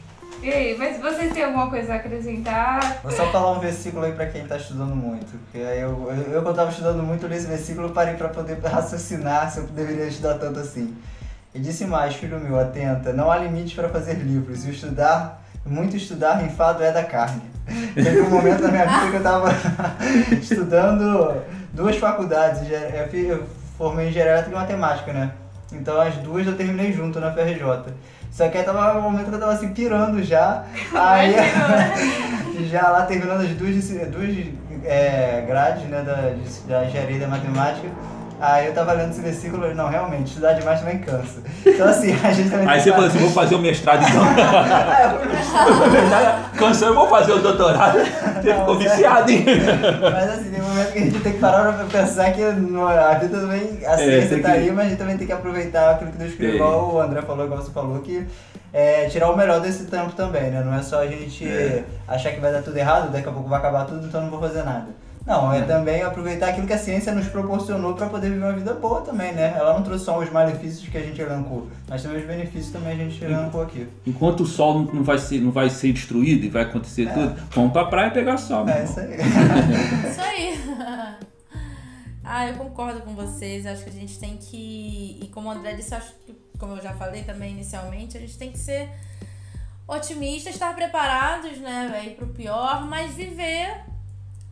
Aí, 0.53 0.77
mas 0.79 0.99
vocês 1.01 1.33
têm 1.33 1.45
alguma 1.45 1.69
coisa 1.69 1.95
a 1.95 1.97
acrescentar? 1.97 3.01
Vou 3.03 3.13
só 3.13 3.31
falar 3.31 3.53
um 3.53 3.61
versículo 3.61 4.05
aí 4.05 4.13
pra 4.13 4.27
quem 4.27 4.47
tá 4.47 4.57
estudando 4.57 4.95
muito. 4.95 5.39
Porque 5.39 5.59
aí 5.59 5.81
eu, 5.81 6.11
eu, 6.11 6.33
eu 6.33 6.43
quando 6.43 6.57
tava 6.57 6.71
estudando 6.71 7.03
muito 7.03 7.29
nesse 7.29 7.47
versículo, 7.47 7.89
eu 7.89 7.93
parei 7.93 8.15
pra 8.15 8.29
poder 8.29 8.59
raciocinar 8.61 9.51
se 9.51 9.59
eu 9.59 9.65
deveria 9.65 10.07
estudar 10.07 10.35
tanto 10.35 10.61
assim. 10.61 10.97
E 11.55 11.59
disse 11.59 11.87
mais, 11.87 12.15
filho 12.15 12.39
meu, 12.39 12.59
atenta, 12.59 13.13
não 13.13 13.31
há 13.31 13.39
limite 13.39 13.75
para 13.75 13.89
fazer 13.89 14.15
livros, 14.15 14.65
e 14.65 14.71
estudar, 14.71 15.43
muito 15.65 15.97
estudar 15.97 16.45
enfado 16.45 16.83
é 16.83 16.93
da 16.93 17.05
carne. 17.05 17.43
Teve 17.95 18.21
um 18.21 18.31
momento 18.31 18.63
da 18.63 18.69
minha 18.69 18.87
vida 18.87 19.11
que 19.11 19.17
eu 19.17 19.23
tava 19.23 19.51
estudando 20.41 21.43
duas 21.73 21.97
faculdades, 21.97 22.63
eu 23.13 23.45
formei 23.77 24.09
em 24.09 24.13
geriátrica 24.13 24.51
e 24.51 24.59
matemática, 24.59 25.13
né? 25.13 25.33
Então 25.73 26.01
as 26.01 26.15
duas 26.17 26.47
eu 26.47 26.57
terminei 26.57 26.93
junto 26.93 27.21
na 27.21 27.33
FRJ. 27.33 27.93
Só 28.39 28.49
que 28.49 28.57
aí 28.57 28.63
tava 28.63 28.97
um 28.97 29.03
momento 29.03 29.31
que 29.31 29.35
eu 29.35 29.41
tava 29.41 29.51
assim 29.53 29.71
pirando 29.75 30.23
já. 30.23 30.63
Aí 30.95 31.35
já 32.71 32.89
lá 32.89 33.03
terminando 33.03 33.41
as 33.41 33.49
duas, 33.49 33.75
disci- 33.75 34.05
duas 34.07 34.47
é, 34.85 35.45
grades 35.45 35.83
né, 35.89 36.03
da, 36.03 36.35
da 36.69 36.85
engenharia 36.87 37.19
da 37.19 37.27
matemática. 37.27 37.89
Aí 38.41 38.67
eu 38.67 38.75
tava 38.75 38.93
lendo 38.93 39.11
esse 39.11 39.21
versículo 39.21 39.71
e 39.71 39.75
não, 39.75 39.89
realmente, 39.89 40.29
estudar 40.29 40.53
demais 40.53 40.79
também 40.81 40.99
cansa. 40.99 41.41
Então 41.67 41.89
assim, 41.89 42.13
a 42.23 42.31
gente 42.33 42.51
também 42.51 42.69
Aí 42.69 42.81
você 42.81 42.91
falou 42.93 43.07
assim, 43.07 43.19
vou 43.19 43.31
fazer 43.31 43.55
o 43.57 43.59
mestrado 43.59 44.05
então. 44.09 44.23
Eu 45.69 45.75
fui- 45.75 46.59
Cansou, 46.59 46.89
eu 46.89 46.95
vou 46.95 47.09
fazer 47.09 47.33
o 47.33 47.39
doutorado. 47.39 47.99
Você 47.99 48.49
Não, 48.53 48.61
ficou 48.61 48.75
mas 48.75 48.87
é- 48.87 48.91
viciado, 48.97 49.31
hein? 49.31 49.45
Mas 50.13 50.31
assim, 50.31 50.51
tem 50.51 50.61
um 50.61 50.65
momento 50.69 50.93
que 50.93 50.99
a 50.99 51.03
gente 51.03 51.21
tem 51.21 51.33
que 51.33 51.39
parar 51.39 51.73
pra 51.73 51.85
pensar 51.85 52.33
que 52.33 52.43
a 52.43 53.15
vida 53.15 53.39
também, 53.39 53.79
a 53.87 53.97
ciência 53.97 54.29
tem 54.31 54.43
tá 54.43 54.51
que- 54.53 54.57
aí, 54.59 54.71
mas 54.73 54.87
a 54.87 54.89
gente 54.89 54.99
também 54.99 55.17
tem 55.17 55.27
que 55.27 55.33
aproveitar 55.33 55.91
aquilo 55.93 56.11
que 56.13 56.19
Deus 56.19 56.35
criou, 56.35 56.51
Tem. 56.53 56.61
igual 56.61 56.95
o 56.95 57.01
André 57.01 57.23
falou, 57.23 57.45
igual 57.45 57.61
você 57.63 57.71
falou, 57.71 57.99
que 58.01 58.27
é 58.73 59.07
tirar 59.07 59.31
o 59.31 59.37
melhor 59.37 59.61
desse 59.61 59.85
tempo 59.85 60.13
também, 60.13 60.51
né? 60.51 60.63
Não 60.65 60.75
é 60.77 60.83
só 60.83 61.01
a 61.03 61.07
gente 61.07 61.47
É. 61.47 61.85
achar 62.07 62.33
que 62.33 62.41
vai 62.41 62.53
dar 62.53 62.63
tudo 62.63 62.77
errado, 62.77 63.11
daqui 63.13 63.29
a 63.29 63.33
pouco 63.33 63.49
vai 63.49 63.59
acabar 63.59 63.85
tudo, 63.87 64.07
então 64.07 64.21
não 64.21 64.31
vou 64.31 64.41
fazer 64.41 64.63
nada. 64.65 64.87
Não, 65.29 65.53
é 65.53 65.61
também 65.61 66.01
aproveitar 66.01 66.49
aquilo 66.49 66.67
que 66.67 66.73
a 66.73 66.79
ciência 66.79 67.15
nos 67.15 67.29
proporcionou 67.29 67.93
para 67.93 68.07
poder 68.07 68.31
viver 68.31 68.43
uma 68.47 68.55
vida 68.55 68.73
boa 68.73 69.03
também, 69.03 69.35
né? 69.35 69.55
Ela 69.55 69.75
não 69.75 69.83
trouxe 69.83 70.07
só 70.07 70.19
os 70.19 70.31
malefícios 70.31 70.89
que 70.89 70.97
a 70.97 71.03
gente 71.03 71.21
elencou, 71.21 71.69
mas 71.87 72.03
também 72.03 72.23
os 72.23 72.27
benefícios 72.27 72.73
também 72.73 72.95
a 72.95 72.97
gente 72.97 73.23
elencou 73.23 73.61
aqui. 73.61 73.87
Enquanto 74.07 74.41
o 74.41 74.47
sol 74.47 74.91
não 74.91 75.05
vai 75.05 75.19
ser, 75.19 75.43
não 75.43 75.51
vai 75.51 75.69
ser 75.69 75.93
destruído 75.93 76.47
e 76.47 76.49
vai 76.49 76.63
acontecer 76.63 77.13
tudo, 77.13 77.37
vamos 77.51 77.73
pra 77.73 77.85
praia 77.85 78.11
pegar 78.11 78.39
sol, 78.39 78.67
É 78.67 78.85
isso 78.85 78.99
aí. 78.99 79.17
Isso 80.11 80.21
aí. 80.23 80.59
ah, 82.25 82.49
eu 82.49 82.55
concordo 82.55 83.03
com 83.03 83.15
vocês. 83.15 83.67
Acho 83.67 83.85
que 83.85 83.91
a 83.91 83.93
gente 83.93 84.19
tem 84.19 84.39
que. 84.39 85.21
E 85.23 85.29
como 85.29 85.49
o 85.49 85.53
André 85.53 85.75
disse, 85.75 85.95
acho 85.95 86.15
que, 86.25 86.35
como 86.59 86.73
eu 86.73 86.83
já 86.83 86.95
falei 86.95 87.23
também 87.25 87.53
inicialmente, 87.53 88.17
a 88.17 88.21
gente 88.21 88.39
tem 88.39 88.51
que 88.51 88.59
ser 88.59 88.89
otimista, 89.87 90.49
estar 90.49 90.75
preparados, 90.75 91.59
né, 91.59 91.91
aí 91.95 92.11
pro 92.15 92.29
pior, 92.29 92.87
mas 92.87 93.15
viver, 93.15 93.85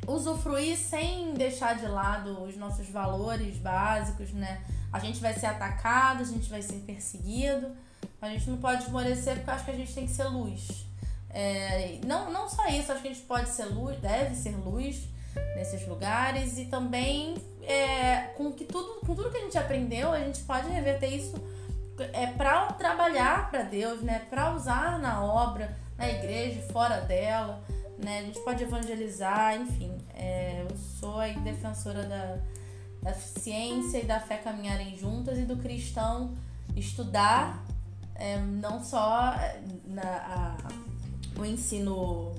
usufruir 0.07 0.77
sem 0.77 1.35
deixar 1.35 1.77
de 1.77 1.87
lado 1.87 2.43
os 2.45 2.57
nossos 2.57 2.89
valores 2.89 3.57
básicos, 3.57 4.33
né? 4.33 4.62
A 4.93 4.99
gente 4.99 5.20
vai 5.20 5.35
ser 5.35 5.47
atacado, 5.47 6.23
a 6.23 6.27
gente 6.27 6.49
vai 6.49 6.62
ser 6.62 6.81
perseguido, 6.81 7.73
a 8.20 8.28
gente 8.28 8.49
não 8.49 8.59
pode 8.59 8.85
esmorecer 8.85 9.37
porque 9.37 9.51
acho 9.51 9.65
que 9.65 9.70
a 9.70 9.77
gente 9.77 9.95
tem 9.95 10.07
que 10.07 10.12
ser 10.12 10.24
luz. 10.24 10.87
É, 11.31 11.99
não, 12.07 12.33
não 12.33 12.49
só 12.49 12.66
isso, 12.69 12.91
acho 12.91 13.03
que 13.03 13.09
a 13.09 13.12
gente 13.12 13.27
pode 13.27 13.51
ser 13.51 13.66
luz, 13.66 13.99
deve 13.99 14.35
ser 14.35 14.57
luz 14.57 15.09
nesses 15.55 15.87
lugares 15.87 16.57
e 16.57 16.66
também 16.66 17.37
é, 17.62 18.28
com, 18.37 18.53
que 18.53 18.65
tudo, 18.65 19.01
com 19.01 19.15
tudo 19.15 19.31
que 19.31 19.37
a 19.37 19.43
gente 19.43 19.59
aprendeu, 19.59 20.12
a 20.12 20.20
gente 20.20 20.41
pode 20.43 20.69
reverter 20.69 21.09
isso 21.09 21.35
é, 22.12 22.28
para 22.28 22.73
trabalhar 22.73 23.51
para 23.51 23.62
Deus, 23.62 24.01
né? 24.03 24.23
para 24.31 24.55
usar 24.55 24.99
na 24.99 25.23
obra, 25.24 25.77
na 25.99 26.09
igreja, 26.09 26.62
fora 26.73 27.01
dela. 27.01 27.62
Né? 27.98 28.18
A 28.18 28.23
gente 28.23 28.40
pode 28.40 28.62
evangelizar, 28.62 29.56
enfim. 29.60 29.97
é, 30.14 30.66
eu 30.68 30.77
sou 30.77 31.18
aí 31.18 31.35
defensora 31.40 32.02
da, 32.05 32.39
da 33.02 33.14
ciência 33.14 33.98
e 33.98 34.05
da 34.05 34.20
fé 34.20 34.36
caminharem 34.39 34.97
juntas 34.98 35.39
e 35.39 35.43
do 35.43 35.56
cristão 35.56 36.36
estudar 36.74 37.64
é, 38.14 38.39
não 38.39 38.82
só 38.82 39.35
na, 39.86 40.02
a- 40.02 40.56
o 41.40 41.44
ensino. 41.44 42.32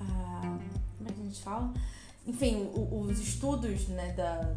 a- 0.00 0.58
como 0.98 1.08
é 1.08 1.12
que 1.12 1.20
a 1.20 1.24
gente 1.24 1.42
fala? 1.42 1.72
Enfim, 2.26 2.70
o- 2.74 3.00
os 3.08 3.18
estudos 3.18 3.88
né, 3.88 4.12
da, 4.12 4.52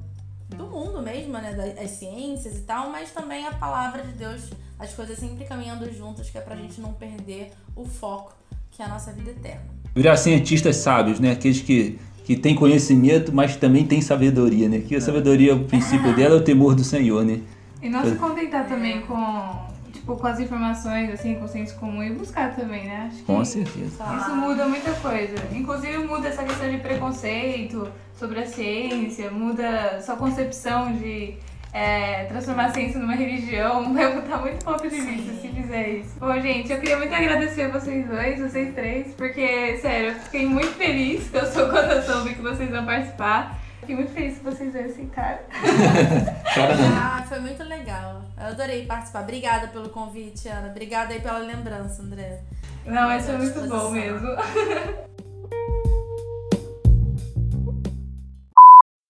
do 0.50 0.68
mundo 0.68 1.02
mesmo, 1.02 1.34
né? 1.34 1.54
da- 1.54 1.74
Das 1.82 1.92
ciências 1.92 2.56
e 2.58 2.62
tal, 2.62 2.90
mas 2.92 3.12
também 3.12 3.46
a 3.48 3.54
palavra 3.54 4.04
de 4.04 4.12
Deus, 4.14 4.50
as 4.78 4.94
coisas 4.94 5.18
sempre 5.18 5.46
caminhando 5.46 5.92
juntas, 5.92 6.30
que 6.30 6.38
é 6.38 6.42
pra 6.42 6.56
gente 6.56 6.80
não 6.82 6.94
perder 6.94 7.54
o 7.76 7.86
foco, 7.86 8.34
que 8.72 8.82
é 8.82 8.86
a 8.86 8.90
nossa 8.90 9.12
vida 9.12 9.32
eterna. 9.32 9.74
Virar 9.96 10.18
cientistas 10.18 10.76
sábios, 10.76 11.22
né? 11.22 11.32
Aqueles 11.32 11.62
que, 11.62 11.98
que 12.26 12.36
têm 12.36 12.54
conhecimento, 12.54 13.34
mas 13.34 13.56
também 13.56 13.86
têm 13.86 14.02
sabedoria, 14.02 14.68
né? 14.68 14.80
Que 14.86 14.98
a 14.98 15.02
sabedoria, 15.02 15.56
o 15.56 15.64
princípio 15.64 16.12
dela 16.18 16.36
é 16.36 16.38
o 16.38 16.44
temor 16.44 16.76
do 16.76 16.84
Senhor, 16.84 17.24
né? 17.24 17.40
E 17.82 17.88
não 17.88 18.04
se 18.04 18.16
contentar 18.16 18.68
também 18.68 19.02
com, 19.02 19.56
tipo, 19.94 20.18
com 20.18 20.28
as 20.28 20.40
informações, 20.40 21.10
assim, 21.12 21.36
com 21.36 21.46
o 21.46 21.48
senso 21.48 21.76
comum 21.76 22.04
e 22.04 22.12
buscar 22.12 22.54
também, 22.54 22.86
né? 22.86 23.08
Acho 23.08 23.20
que 23.20 23.24
Com 23.24 23.46
certeza. 23.46 24.04
Isso 24.20 24.36
muda 24.36 24.68
muita 24.68 24.92
coisa. 24.96 25.36
Inclusive 25.54 26.00
muda 26.00 26.28
essa 26.28 26.44
questão 26.44 26.70
de 26.70 26.78
preconceito 26.80 27.88
sobre 28.20 28.40
a 28.40 28.46
ciência, 28.46 29.32
muda 29.32 30.02
sua 30.02 30.18
concepção 30.18 30.92
de 30.92 31.36
é, 31.76 32.24
transformar 32.24 32.68
a 32.68 32.74
ciência 32.74 32.98
numa 32.98 33.16
religião, 33.16 33.92
vai 33.94 34.16
botar 34.16 34.38
muito 34.38 34.64
ponto 34.64 34.88
de 34.88 34.96
vista 34.96 35.34
se 35.34 35.50
fizer 35.50 35.90
isso. 35.90 36.18
Bom, 36.18 36.40
gente, 36.40 36.72
eu 36.72 36.80
queria 36.80 36.98
muito 36.98 37.14
agradecer 37.14 37.64
a 37.64 37.68
vocês 37.68 38.08
dois, 38.08 38.40
vocês 38.40 38.74
três, 38.74 39.14
porque, 39.16 39.78
sério, 39.80 40.12
eu 40.12 40.16
fiquei 40.16 40.46
muito 40.46 40.72
feliz 40.76 41.30
que 41.30 41.36
eu 41.36 41.46
sou 41.46 41.68
quando 41.70 41.92
eu 41.92 42.02
soube 42.02 42.34
que 42.34 42.42
vocês 42.42 42.70
vão 42.70 42.86
participar. 42.86 43.60
Fiquei 43.82 43.94
muito 43.94 44.14
feliz 44.14 44.38
que 44.38 44.44
vocês 44.46 44.74
aceitaram. 44.74 45.40
Chora 46.56 46.76
não. 46.78 46.98
Ah, 46.98 47.26
foi 47.28 47.40
muito 47.42 47.62
legal. 47.64 48.24
Eu 48.40 48.48
adorei 48.48 48.86
participar. 48.86 49.24
Obrigada 49.24 49.68
pelo 49.68 49.90
convite, 49.90 50.48
Ana. 50.48 50.70
Obrigada 50.70 51.14
aí 51.14 51.20
pela 51.20 51.40
lembrança, 51.40 52.02
André. 52.02 52.40
Não, 52.86 53.08
mas 53.08 53.26
foi 53.26 53.38
muito 53.38 53.60
bom 53.68 53.92
mesmo. 53.92 54.30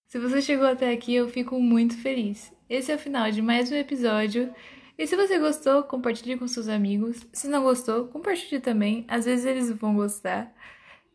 Se 0.08 0.20
você 0.20 0.42
chegou 0.42 0.68
até 0.68 0.92
aqui, 0.92 1.14
eu 1.14 1.30
fico 1.30 1.60
muito 1.60 1.96
feliz. 1.98 2.55
Esse 2.70 2.92
é 2.92 2.96
o 2.96 3.00
final 3.00 3.30
de 3.32 3.42
mais 3.42 3.72
um 3.72 3.76
episódio. 3.76 4.54
E 4.98 5.06
se 5.06 5.16
você 5.16 5.38
gostou, 5.38 5.84
compartilhe 5.84 6.38
com 6.38 6.48
seus 6.48 6.68
amigos. 6.68 7.26
Se 7.34 7.48
não 7.48 7.64
gostou, 7.64 8.06
compartilhe 8.08 8.62
também. 8.62 9.06
Às 9.08 9.26
vezes 9.26 9.46
eles 9.46 9.70
vão 9.72 9.94
gostar. 9.96 10.52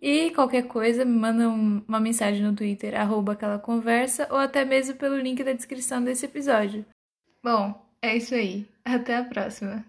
E 0.01 0.31
qualquer 0.31 0.63
coisa, 0.67 1.05
me 1.05 1.19
manda 1.19 1.49
um- 1.49 1.83
uma 1.87 2.01
mensagem 2.01 2.43
no 2.43 2.55
Twitter, 2.55 2.99
arroba 2.99 3.33
aquela 3.33 3.59
conversa, 3.59 4.27
ou 4.31 4.39
até 4.39 4.65
mesmo 4.65 4.95
pelo 4.97 5.19
link 5.19 5.43
da 5.45 5.53
descrição 5.53 6.03
desse 6.03 6.25
episódio. 6.27 6.85
Bom, 7.43 7.75
é 8.01 8.17
isso 8.17 8.35
aí. 8.35 8.67
Até 8.85 9.17
a 9.17 9.25
próxima. 9.25 9.85